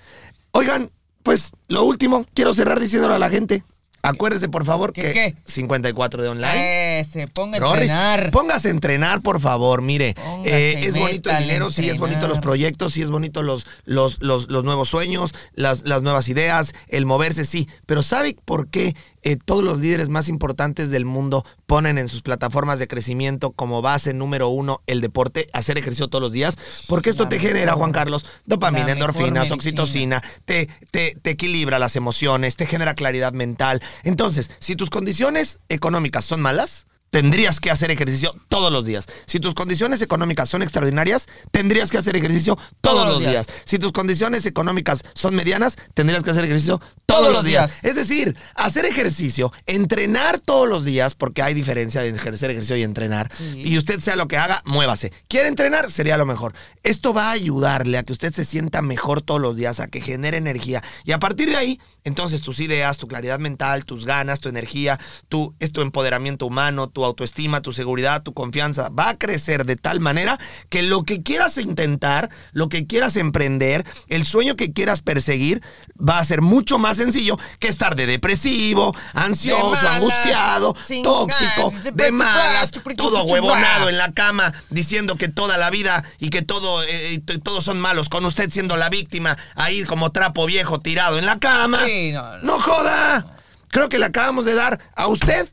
Oigan, 0.52 0.90
pues 1.22 1.50
lo 1.68 1.84
último, 1.84 2.26
quiero 2.34 2.52
cerrar 2.54 2.78
diciéndole 2.80 3.14
a 3.14 3.18
la 3.18 3.30
gente, 3.30 3.64
acuérdese 4.02 4.48
por 4.48 4.64
favor 4.64 4.92
¿Qué, 4.92 5.02
que 5.02 5.12
qué? 5.12 5.34
54 5.44 6.22
de 6.22 6.28
online. 6.28 7.00
Eh, 7.00 7.04
se 7.04 7.28
ponga 7.28 7.58
a 7.58 7.72
entrenar. 7.72 8.30
póngase 8.30 8.68
a 8.68 8.70
entrenar, 8.70 9.22
por 9.22 9.40
favor. 9.40 9.82
Mire, 9.82 10.14
eh, 10.44 10.80
es 10.82 10.96
bonito 10.96 11.30
el 11.30 11.38
dinero, 11.38 11.70
sí, 11.70 11.88
es 11.88 11.98
bonito 11.98 12.28
los 12.28 12.38
proyectos, 12.40 12.94
sí, 12.94 13.02
es 13.02 13.10
bonito 13.10 13.42
los, 13.42 13.66
los, 13.84 14.22
los, 14.22 14.50
los 14.50 14.64
nuevos 14.64 14.88
sueños, 14.88 15.34
las, 15.54 15.82
las 15.84 16.02
nuevas 16.02 16.28
ideas, 16.28 16.74
el 16.88 17.06
moverse, 17.06 17.44
sí. 17.44 17.68
Pero 17.86 18.02
¿sabe 18.02 18.36
por 18.44 18.68
qué 18.68 18.94
eh, 19.22 19.36
todos 19.36 19.62
los 19.64 19.78
líderes 19.78 20.08
más 20.08 20.28
importantes 20.28 20.90
del 20.90 21.04
mundo 21.04 21.44
ponen 21.66 21.98
en 21.98 22.08
sus 22.08 22.22
plataformas 22.22 22.78
de 22.78 22.88
crecimiento 22.88 23.52
como 23.52 23.82
base 23.82 24.14
número 24.14 24.48
uno 24.48 24.80
el 24.86 25.00
deporte, 25.00 25.48
hacer 25.52 25.78
ejercicio 25.78 26.08
todos 26.08 26.22
los 26.22 26.32
días? 26.32 26.56
Porque 26.88 27.10
esto 27.10 27.24
La 27.24 27.28
te 27.30 27.36
mejor- 27.36 27.48
genera, 27.52 27.72
Juan 27.74 27.92
Carlos, 27.92 28.26
dopamina, 28.46 28.92
endorfinas, 28.92 29.48
medicina. 29.50 29.54
oxitocina, 29.54 30.22
te, 30.44 30.68
te, 30.90 31.16
te 31.22 31.30
equilibra 31.30 31.78
las 31.78 31.96
emociones, 31.96 32.56
te 32.56 32.66
genera 32.66 32.94
claridad 32.94 33.32
mental. 33.32 33.80
Entonces, 34.02 34.50
si 34.58 34.76
tus 34.76 34.90
condiciones 34.90 35.60
económicas 35.68 36.24
son 36.24 36.40
malas, 36.40 36.86
tendrías 37.12 37.60
que 37.60 37.70
hacer 37.70 37.90
ejercicio 37.90 38.34
todos 38.48 38.72
los 38.72 38.86
días. 38.86 39.06
Si 39.26 39.38
tus 39.38 39.54
condiciones 39.54 40.00
económicas 40.00 40.48
son 40.48 40.62
extraordinarias, 40.62 41.26
tendrías 41.50 41.90
que 41.90 41.98
hacer 41.98 42.16
ejercicio 42.16 42.58
todos, 42.80 43.08
los 43.08 43.20
días. 43.20 43.46
Si 43.64 43.78
tus 43.78 43.92
condiciones 43.92 44.46
económicas 44.46 45.02
son 45.12 45.34
medianas, 45.34 45.76
tendrías 45.92 46.22
que 46.22 46.30
hacer 46.30 46.44
ejercicio 46.44 46.80
todos, 47.04 47.30
los 47.30 47.44
días. 47.44 47.70
Es 47.82 47.96
decir, 47.96 48.34
hacer 48.54 48.86
ejercicio, 48.86 49.52
entrenar 49.66 50.40
todos 50.40 50.66
los 50.66 50.86
días, 50.86 51.14
porque 51.14 51.42
hay 51.42 51.52
diferencia 51.52 52.00
de 52.00 52.08
ejercer 52.08 52.50
ejercicio 52.50 52.76
y 52.76 52.82
entrenar. 52.82 53.30
Sí. 53.36 53.62
Y 53.62 53.76
usted 53.76 54.00
sea 54.00 54.16
lo 54.16 54.26
que 54.26 54.38
haga, 54.38 54.62
muévase. 54.64 55.12
¿Quiere 55.28 55.48
entrenar? 55.48 55.90
Sería 55.90 56.16
lo 56.16 56.24
mejor. 56.24 56.54
Esto 56.82 57.12
va 57.12 57.28
a 57.28 57.32
ayudarle 57.32 57.98
a 57.98 58.04
que 58.04 58.14
usted 58.14 58.32
se 58.32 58.46
sienta 58.46 58.80
mejor 58.80 59.20
todos 59.20 59.40
los 59.40 59.54
días, 59.54 59.80
a 59.80 59.88
que 59.88 60.00
genere 60.00 60.38
energía. 60.38 60.82
Y 61.04 61.12
a 61.12 61.18
partir 61.18 61.50
de 61.50 61.56
ahí, 61.56 61.80
entonces 62.04 62.40
tus 62.40 62.58
ideas, 62.60 62.96
tu 62.96 63.06
claridad 63.06 63.38
mental, 63.38 63.84
tus 63.84 64.06
ganas, 64.06 64.40
tu 64.40 64.48
energía, 64.48 64.98
tu, 65.28 65.54
es 65.60 65.72
tu 65.72 65.82
empoderamiento 65.82 66.46
humano, 66.46 66.88
tu 66.88 67.01
autoestima, 67.04 67.62
tu 67.62 67.72
seguridad, 67.72 68.22
tu 68.22 68.32
confianza, 68.34 68.88
va 68.88 69.10
a 69.10 69.18
crecer 69.18 69.64
de 69.66 69.76
tal 69.76 70.00
manera 70.00 70.38
que 70.68 70.82
lo 70.82 71.02
que 71.04 71.22
quieras 71.22 71.58
intentar, 71.58 72.30
lo 72.52 72.68
que 72.68 72.86
quieras 72.86 73.16
emprender, 73.16 73.84
el 74.08 74.26
sueño 74.26 74.56
que 74.56 74.72
quieras 74.72 75.00
perseguir, 75.00 75.62
va 75.96 76.18
a 76.18 76.24
ser 76.24 76.42
mucho 76.42 76.78
más 76.78 76.96
sencillo 76.96 77.38
que 77.58 77.68
estar 77.68 77.96
de 77.96 78.06
depresivo, 78.06 78.94
ansioso, 79.14 79.70
malas, 79.70 79.84
angustiado, 79.84 80.74
tóxico, 81.02 81.72
de 81.84 81.90
de 81.92 82.12
malas, 82.12 82.70
chupa, 82.70 82.94
todo 82.94 83.22
chupa. 83.22 83.32
huevonado 83.32 83.88
en 83.88 83.98
la 83.98 84.12
cama 84.12 84.52
diciendo 84.70 85.16
que 85.16 85.28
toda 85.28 85.56
la 85.58 85.70
vida 85.70 86.04
y 86.18 86.30
que 86.30 86.42
todo, 86.42 86.82
eh, 86.84 87.20
todos 87.42 87.64
son 87.64 87.80
malos, 87.80 88.08
con 88.08 88.24
usted 88.24 88.50
siendo 88.50 88.76
la 88.76 88.88
víctima, 88.88 89.36
ahí 89.54 89.84
como 89.84 90.12
trapo 90.12 90.46
viejo 90.46 90.80
tirado 90.80 91.18
en 91.18 91.26
la 91.26 91.38
cama. 91.38 91.84
Sí, 91.84 92.12
no, 92.12 92.38
no. 92.38 92.42
¡No 92.42 92.60
joda! 92.60 93.26
Creo 93.68 93.88
que 93.88 93.98
le 93.98 94.06
acabamos 94.06 94.44
de 94.44 94.54
dar 94.54 94.78
a 94.94 95.06
usted 95.06 95.48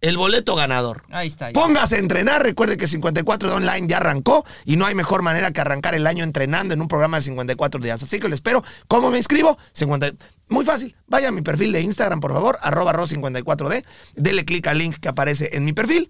el 0.00 0.16
boleto 0.16 0.54
ganador. 0.54 1.04
Ahí 1.10 1.28
está. 1.28 1.50
ya. 1.50 1.52
Póngase 1.52 1.96
a 1.96 1.98
entrenar, 1.98 2.42
recuerde 2.42 2.76
que 2.76 2.86
54 2.86 3.48
de 3.50 3.54
online 3.56 3.86
ya 3.86 3.96
arrancó 3.98 4.44
y 4.64 4.76
no 4.76 4.86
hay 4.86 4.94
mejor 4.94 5.22
manera 5.22 5.50
que 5.50 5.60
arrancar 5.60 5.94
el 5.94 6.06
año 6.06 6.24
entrenando 6.24 6.74
en 6.74 6.80
un 6.80 6.88
programa 6.88 7.16
de 7.18 7.24
54 7.24 7.80
días. 7.80 8.02
Así 8.02 8.20
que 8.20 8.28
lo 8.28 8.34
espero. 8.34 8.62
¿Cómo 8.88 9.10
me 9.10 9.18
inscribo? 9.18 9.58
50... 9.72 10.12
Muy 10.48 10.64
fácil. 10.64 10.94
Vaya 11.06 11.28
a 11.28 11.32
mi 11.32 11.42
perfil 11.42 11.72
de 11.72 11.80
Instagram, 11.80 12.20
por 12.20 12.32
favor, 12.32 12.58
arroba 12.60 12.92
ro54d. 12.92 13.84
Dele 14.14 14.44
clic 14.44 14.66
al 14.68 14.78
link 14.78 14.96
que 14.98 15.08
aparece 15.08 15.56
en 15.56 15.64
mi 15.64 15.72
perfil. 15.72 16.08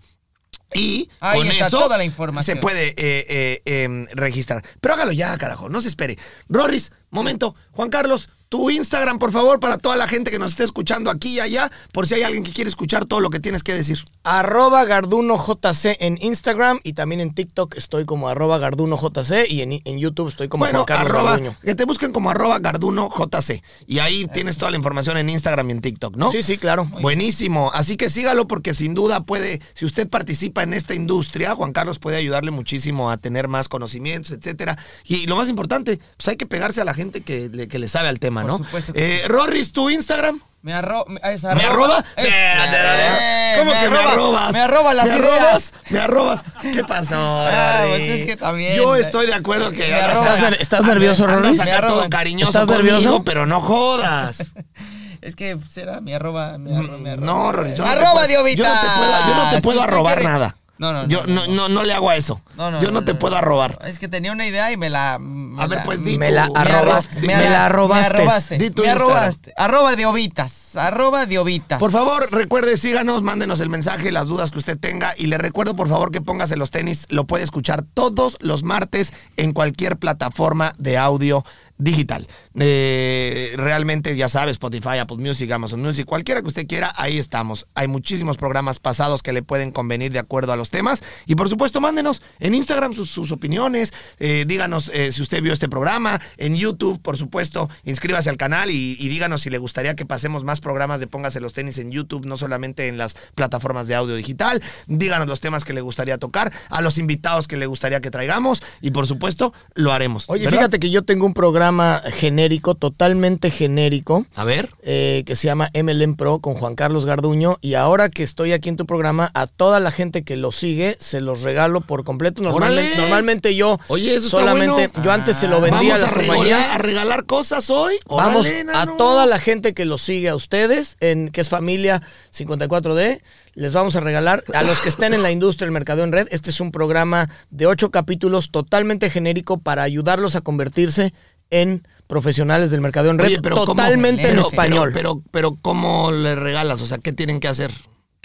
Y 0.75 1.09
Ahí 1.21 1.39
con 1.39 1.47
está 1.49 1.69
eso 1.69 1.79
toda 1.79 1.97
la 1.97 2.05
información. 2.05 2.57
se 2.57 2.61
puede 2.61 2.89
eh, 2.89 2.95
eh, 3.29 3.63
eh, 3.65 4.07
registrar. 4.15 4.65
Pero 4.81 4.95
hágalo 4.95 5.13
ya, 5.13 5.37
carajo, 5.39 5.69
no 5.69 5.81
se 5.81 5.89
espere. 5.89 6.19
Rorris, 6.49 6.91
momento. 7.11 7.55
Juan 7.73 7.91
Carlos, 7.91 8.29
tu 8.49 8.71
Instagram, 8.71 9.19
por 9.19 9.33
favor, 9.33 9.59
para 9.59 9.77
toda 9.77 9.97
la 9.97 10.07
gente 10.07 10.31
que 10.31 10.39
nos 10.39 10.53
esté 10.53 10.63
escuchando 10.63 11.11
aquí 11.11 11.31
y 11.35 11.41
allá, 11.41 11.71
por 11.93 12.07
si 12.07 12.15
hay 12.15 12.23
alguien 12.23 12.45
que 12.45 12.53
quiere 12.53 12.71
escuchar 12.71 13.05
todo 13.05 13.19
lo 13.21 13.29
que 13.29 13.41
tienes 13.41 13.65
que 13.65 13.75
decir. 13.75 13.99
Arroba 14.23 14.85
GardunoJC 14.85 15.97
en 15.99 16.19
Instagram 16.21 16.79
y 16.85 16.93
también 16.93 17.21
en 17.21 17.35
TikTok 17.35 17.77
estoy 17.77 18.05
como 18.05 18.29
arroba 18.29 18.59
GardunoJC 18.59 19.51
y 19.51 19.63
en, 19.63 19.81
en 19.85 19.99
YouTube 19.99 20.29
estoy 20.29 20.49
como 20.49 20.65
bueno, 20.65 20.85
Juan 20.85 20.87
Carlos 20.87 21.11
arroba, 21.11 21.31
Garduño. 21.33 21.57
que 21.61 21.75
te 21.75 21.85
busquen 21.85 22.13
como 22.13 22.31
arroba 22.31 22.61
Garduno 22.61 23.11
JC. 23.11 23.63
Y 23.89 23.99
ahí 23.99 24.29
tienes 24.33 24.57
toda 24.57 24.71
la 24.71 24.77
información 24.77 25.17
en 25.17 25.29
Instagram 25.29 25.69
y 25.71 25.73
en 25.73 25.81
TikTok, 25.81 26.17
¿no? 26.17 26.31
Sí, 26.31 26.43
sí, 26.43 26.57
claro. 26.57 26.85
Buenísimo. 27.01 27.73
Así 27.75 27.97
que 27.97 28.09
sígalo 28.09 28.47
porque 28.47 28.75
sin 28.75 28.95
duda 28.95 29.25
puede, 29.25 29.61
si 29.75 29.85
usted 29.85 30.09
participa 30.09 30.63
en 30.63 30.73
esta 30.73 30.95
industria, 30.95 31.57
Juan 31.57 31.73
Carlos 31.73 31.99
puede 31.99 32.17
ayudarle 32.17 32.53
muchísimo 32.53 33.11
a 33.11 33.17
tener 33.17 33.49
más 33.49 33.69
conocimientos, 33.69 34.31
etcétera. 34.31 34.79
Y 35.05 35.27
lo 35.27 35.35
más 35.35 35.49
importante, 35.49 35.99
pues 36.17 36.29
hay 36.29 36.37
que 36.37 36.47
pegarse 36.47 36.81
a 36.81 36.85
la 36.85 36.95
gente 36.97 37.21
que 37.23 37.49
le, 37.53 37.69
que 37.69 37.79
le 37.79 37.89
sabe 37.89 38.09
al 38.09 38.19
tema, 38.19 38.43
Por 38.43 38.51
¿no? 38.51 38.59
supuesto 38.59 38.93
que 38.93 39.19
Eh, 39.25 39.29
Rorris, 39.29 39.73
tu 39.73 39.89
Instagram. 39.91 40.41
Me, 40.63 40.75
arro 40.75 41.05
me, 41.07 41.21
es 41.33 41.45
¿Me 41.45 41.63
arroba? 41.65 42.05
es- 42.17 42.27
Eh, 42.27 43.55
¿Cómo 43.59 43.71
me 43.73 43.79
que 43.79 43.89
me 43.89 43.97
arroba- 43.99 44.13
arrobas? 44.13 44.53
Me 44.53 44.59
arroba 44.61 44.95
las 44.95 45.07
¿Me 45.07 45.17
ideas. 45.17 45.31
arrobas? 45.31 45.73
¿Me 45.91 45.99
arrobas? 46.01 46.45
¿Qué 46.73 46.83
pasó, 46.83 47.15
Ah, 47.47 47.85
pues 47.89 48.01
es 48.03 48.27
que 48.27 48.37
también. 48.37 48.77
Yo 48.77 48.97
estoy 48.97 49.27
de 49.27 49.35
acuerdo 49.35 49.71
que... 49.71 49.95
Arroba. 49.95 50.35
¿Estás 50.35 50.41
ner- 50.41 50.57
estás 50.61 50.83
nervioso, 50.83 51.27
Rorris? 51.29 51.61
todo 51.87 52.11
cariñoso 52.11 52.51
¿Estás 52.51 52.67
conmigo, 52.67 52.97
nervioso? 52.97 53.23
pero 53.25 53.47
no 53.47 53.61
jodas. 53.61 54.39
Es 55.23 55.35
que 55.35 55.57
será 55.71 56.01
mi 56.01 56.13
arroba. 56.13 56.57
Mi 56.57 56.73
arroba, 56.77 56.99
mi 56.99 57.11
arroba. 57.11 57.27
No, 57.27 57.51
Rorris, 57.53 57.75
yo 57.75 57.85
no 57.85 57.91
te 57.91 57.97
arroba 57.97 58.13
puedo- 58.13 58.27
Diobita. 58.29 58.57
Yo 58.63 58.69
no 58.69 58.81
te 58.81 58.87
puedo, 58.87 59.29
yo 59.29 59.35
no 59.35 59.51
te 59.51 59.57
Si 59.57 59.63
puedo 59.63 59.81
usted 59.81 59.93
arrobar 59.93 60.15
quiere- 60.19 60.33
nada. 60.33 60.57
No, 60.79 60.93
no, 60.93 61.03
no, 61.05 61.09
Yo 61.09 61.25
no, 61.27 61.47
no, 61.47 61.55
no, 61.55 61.69
no 61.71 61.83
le 61.85 61.95
hago 61.95 62.11
a 62.11 62.17
eso. 62.17 62.41
No, 62.57 62.71
no, 62.71 62.83
yo 62.83 62.91
no, 62.91 63.03
te 63.05 63.15
puedo 63.15 63.35
arrobar. 63.37 63.79
Es 63.87 63.99
que 63.99 64.09
tenía 64.09 64.31
una 64.33 64.47
idea 64.47 64.71
y 64.73 64.77
me 64.77 64.91
la. 64.91 65.19
me 65.19 65.63
A 65.63 65.67
ver, 65.67 65.79
la- 65.79 65.85
pues, 65.85 66.05
di 66.05 66.19
Me 66.19 66.31
la 66.31 66.49
Me 66.49 66.55
arrobas- 66.55 67.09
arro- 67.11 67.21
me 67.27 67.35
la 67.51 67.67
arrobaste. 67.67 68.13
Me 68.13 68.21
arrobaste. 68.21 68.59
Di 68.59 68.71
tu 68.71 68.83
me 68.83 68.89
Instagram. 68.89 69.11
arrobaste. 69.17 69.53
Arroba 69.57 69.97
Diovitas. 69.97 70.77
Arroba 70.77 71.25
Diovitas. 71.25 71.79
Por 71.81 71.91
favor, 71.91 72.27
recuerde, 72.33 72.77
síganos, 72.77 73.23
mándenos 73.23 73.61
el 73.61 73.71
mensaje, 73.71 74.13
las 74.13 74.27
dudas 74.27 74.51
que 74.51 74.59
usted 74.59 74.79
tenga. 74.79 75.15
Y 75.17 75.29
le 75.29 75.39
recuerdo, 75.39 75.75
por 75.77 75.89
favor, 75.89 76.11
que 76.13 76.21
póngase 76.21 76.57
los 76.57 76.71
tenis. 76.71 77.07
Lo 77.09 77.27
puede 77.27 77.45
escuchar 77.45 77.83
todos 77.95 78.37
los 78.41 78.63
martes 78.63 79.15
en 79.39 79.53
cualquier 79.55 79.97
plataforma 79.97 80.75
de 80.79 80.99
audio 80.99 81.45
digital. 81.79 82.27
Eh, 82.59 83.55
realmente, 83.57 84.17
ya 84.17 84.29
sabes, 84.29 84.53
Spotify, 84.53 84.99
Apple 84.99 85.19
Music, 85.19 85.51
Amazon 85.51 85.83
Music, 85.83 86.07
cualquiera 86.07 86.41
que 86.41 86.49
usted 86.49 86.67
quiera, 86.67 86.93
ahí 86.97 87.19
estamos. 87.19 87.67
Hay 87.75 87.89
muchísimos 87.89 88.37
programas 88.37 88.79
pasados 88.79 89.23
que 89.23 89.33
le 89.33 89.43
pueden 89.43 89.73
convenir 89.73 90.13
de 90.13 90.19
acuerdo 90.19 90.53
a 90.53 90.57
los 90.57 90.71
temas. 90.71 91.03
Y 91.27 91.35
por 91.35 91.49
supuesto, 91.49 91.81
mándenos 91.81 92.23
en 92.41 92.55
Instagram 92.55 92.95
sus, 92.95 93.11
sus 93.11 93.33
opiniones. 93.33 93.93
eh, 94.19 94.45
díganos 94.47 94.91
eh, 94.95 95.13
si 95.13 95.23
usted 95.23 95.43
vio 95.43 95.53
este 95.53 95.69
programa. 95.69 96.21
En 96.39 96.57
YouTube, 96.57 97.01
por 97.03 97.17
supuesto, 97.17 97.69
inscríbase 97.85 98.31
al 98.31 98.37
canal 98.37 98.71
y, 98.71 98.97
y 98.99 99.09
díganos 99.09 99.43
si 99.43 99.51
le 99.51 99.59
gustaría 99.59 99.95
que 99.95 100.07
pasemos 100.07 100.45
más 100.45 100.61
programas 100.61 101.01
de 101.01 101.07
Póngase 101.07 101.41
los 101.41 101.53
tenis 101.53 101.79
en 101.79 101.91
YouTube, 101.91 102.27
no 102.27 102.37
solamente 102.37 102.89
en 102.89 102.97
las 102.97 103.17
plataformas 103.35 103.87
de 103.87 103.95
audio 103.95 104.15
digital. 104.15 104.63
Díganos 104.87 105.27
los 105.27 105.41
temas 105.41 105.65
que 105.65 105.73
le 105.73 105.81
gustaría 105.81 106.19
tocar, 106.19 106.53
a 106.71 106.81
los 106.81 106.99
invitados 106.99 107.47
que 107.47 107.57
le 107.57 107.67
gustaría 107.67 108.01
que 108.01 108.11
traigamos 108.11 108.63
y 108.81 108.91
por 108.93 109.07
supuesto 109.07 109.53
lo 109.75 109.93
haremos. 109.93 110.25
Oye, 110.29 110.45
¿verdad? 110.45 110.59
fíjate 110.59 110.79
que 110.81 110.91
yo 110.91 111.05
tengo 111.05 111.27
un 111.27 111.35
programa 111.35 111.66
genérico, 112.13 112.75
totalmente 112.75 113.51
genérico, 113.51 114.27
A 114.35 114.45
ver. 114.45 114.71
eh, 114.83 115.23
que 115.27 115.37
se 115.37 115.47
llama 115.47 115.71
MLM 115.75 116.17
Pro 116.17 116.39
con 116.41 116.55
Juan 116.55 116.75
Carlos 116.75 117.07
Garduño. 117.07 117.59
Y 117.61 117.75
ahora 117.75 118.09
que 118.09 118.23
estoy 118.23 118.53
aquí 118.53 118.69
en 118.69 118.77
tu 118.77 118.87
programa, 118.87 119.31
a 119.35 119.47
toda 119.47 119.81
la 119.81 119.91
gente 119.91 120.23
que 120.25 120.37
lo 120.37 120.53
sigue, 120.53 120.97
se 121.01 121.21
los 121.21 121.43
regalo 121.43 121.81
por 121.81 122.05
completo. 122.05 122.43
Normalmente, 122.43 122.97
normalmente 122.99 123.55
yo 123.55 123.79
Oye, 123.89 124.17
eso 124.17 124.27
está 124.27 124.39
solamente, 124.39 124.89
bueno. 124.89 125.05
yo 125.05 125.13
antes 125.13 125.37
se 125.37 125.49
lo 125.49 125.61
vendía 125.61 125.95
a 125.97 125.99
Vamos 125.99 126.01
las 126.01 126.11
regalar- 126.13 126.27
compañías. 126.37 126.67
a 126.75 126.79
regalar 126.79 127.25
cosas 127.27 127.71
hoy. 127.71 127.95
Vamos 128.09 128.47
Órale, 128.47 128.61
a 128.61 128.65
nano. 128.65 128.97
toda 128.97 129.27
la 129.27 129.39
gente 129.39 129.75
que 129.75 129.85
los 129.85 130.03
sigue 130.03 130.29
a 130.29 130.37
ustedes, 130.37 130.97
en 131.01 131.29
que 131.31 131.41
es 131.41 131.49
familia 131.49 132.03
54D, 132.33 133.21
les 133.55 133.73
vamos 133.73 133.97
a 133.97 134.01
regalar 134.01 134.45
a 134.53 134.63
los 134.63 134.81
que 134.81 134.89
estén 134.91 135.15
en 135.15 135.23
la 135.23 135.31
industria 135.31 135.67
del 135.67 135.73
mercado 135.73 136.05
en 136.05 136.13
red. 136.13 136.29
Este 136.31 136.51
es 136.51 136.61
un 136.61 136.71
programa 136.71 137.31
de 137.51 137.67
ocho 137.67 137.91
capítulos 137.91 138.51
totalmente 138.51 139.09
genérico 139.09 139.59
para 139.59 139.83
ayudarlos 139.83 140.37
a 140.37 140.43
convertirse 140.43 141.15
en 141.51 141.87
profesionales 142.07 142.71
del 142.71 142.81
mercado 142.81 143.11
en 143.11 143.19
red, 143.19 143.27
Oye, 143.27 143.43
pero 143.43 143.65
totalmente 143.65 144.29
en 144.29 144.39
español. 144.39 144.91
Pero, 144.93 145.17
pero, 145.17 145.31
pero, 145.31 145.59
¿cómo 145.61 146.13
le 146.13 146.35
regalas? 146.35 146.81
O 146.81 146.87
sea, 146.87 146.99
¿qué 146.99 147.13
tienen 147.13 147.41
que 147.41 147.49
hacer? 147.49 147.73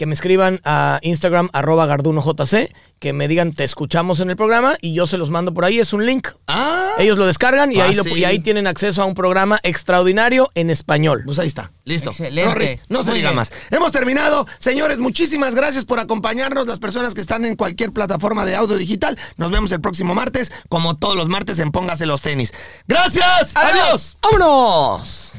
Que 0.01 0.07
me 0.07 0.15
escriban 0.15 0.59
a 0.65 0.97
Instagram 1.03 1.49
arroba 1.53 1.85
gardunojc, 1.85 2.71
que 2.97 3.13
me 3.13 3.27
digan 3.27 3.53
te 3.53 3.63
escuchamos 3.63 4.19
en 4.19 4.31
el 4.31 4.35
programa 4.35 4.75
y 4.81 4.95
yo 4.95 5.05
se 5.05 5.19
los 5.19 5.29
mando 5.29 5.53
por 5.53 5.63
ahí. 5.63 5.77
Es 5.79 5.93
un 5.93 6.07
link. 6.07 6.29
Ah, 6.47 6.93
Ellos 6.97 7.19
lo 7.19 7.27
descargan 7.27 7.71
y 7.71 7.81
ahí, 7.81 7.93
lo- 7.93 8.07
y 8.07 8.23
ahí 8.23 8.39
tienen 8.39 8.65
acceso 8.65 9.03
a 9.03 9.05
un 9.05 9.13
programa 9.13 9.59
extraordinario 9.61 10.49
en 10.55 10.71
español. 10.71 11.21
Pues 11.23 11.37
ahí 11.37 11.45
está, 11.47 11.71
listo. 11.85 12.09
Excelente. 12.09 12.51
Rorris, 12.51 12.77
no 12.89 13.03
se 13.03 13.11
Muy 13.11 13.17
diga 13.19 13.29
bien. 13.29 13.35
más. 13.35 13.51
Hemos 13.69 13.91
terminado. 13.91 14.47
Señores, 14.57 14.97
muchísimas 14.97 15.53
gracias 15.53 15.85
por 15.85 15.99
acompañarnos. 15.99 16.65
Las 16.65 16.79
personas 16.79 17.13
que 17.13 17.21
están 17.21 17.45
en 17.45 17.55
cualquier 17.55 17.91
plataforma 17.91 18.43
de 18.43 18.55
audio 18.55 18.77
digital. 18.77 19.19
Nos 19.37 19.51
vemos 19.51 19.71
el 19.71 19.81
próximo 19.81 20.15
martes, 20.15 20.51
como 20.67 20.97
todos 20.97 21.15
los 21.15 21.27
martes 21.27 21.59
en 21.59 21.71
Póngase 21.71 22.07
los 22.07 22.23
tenis. 22.23 22.51
¡Gracias! 22.87 23.51
¡Adiós! 23.53 24.17
¡Vámonos! 24.23 25.33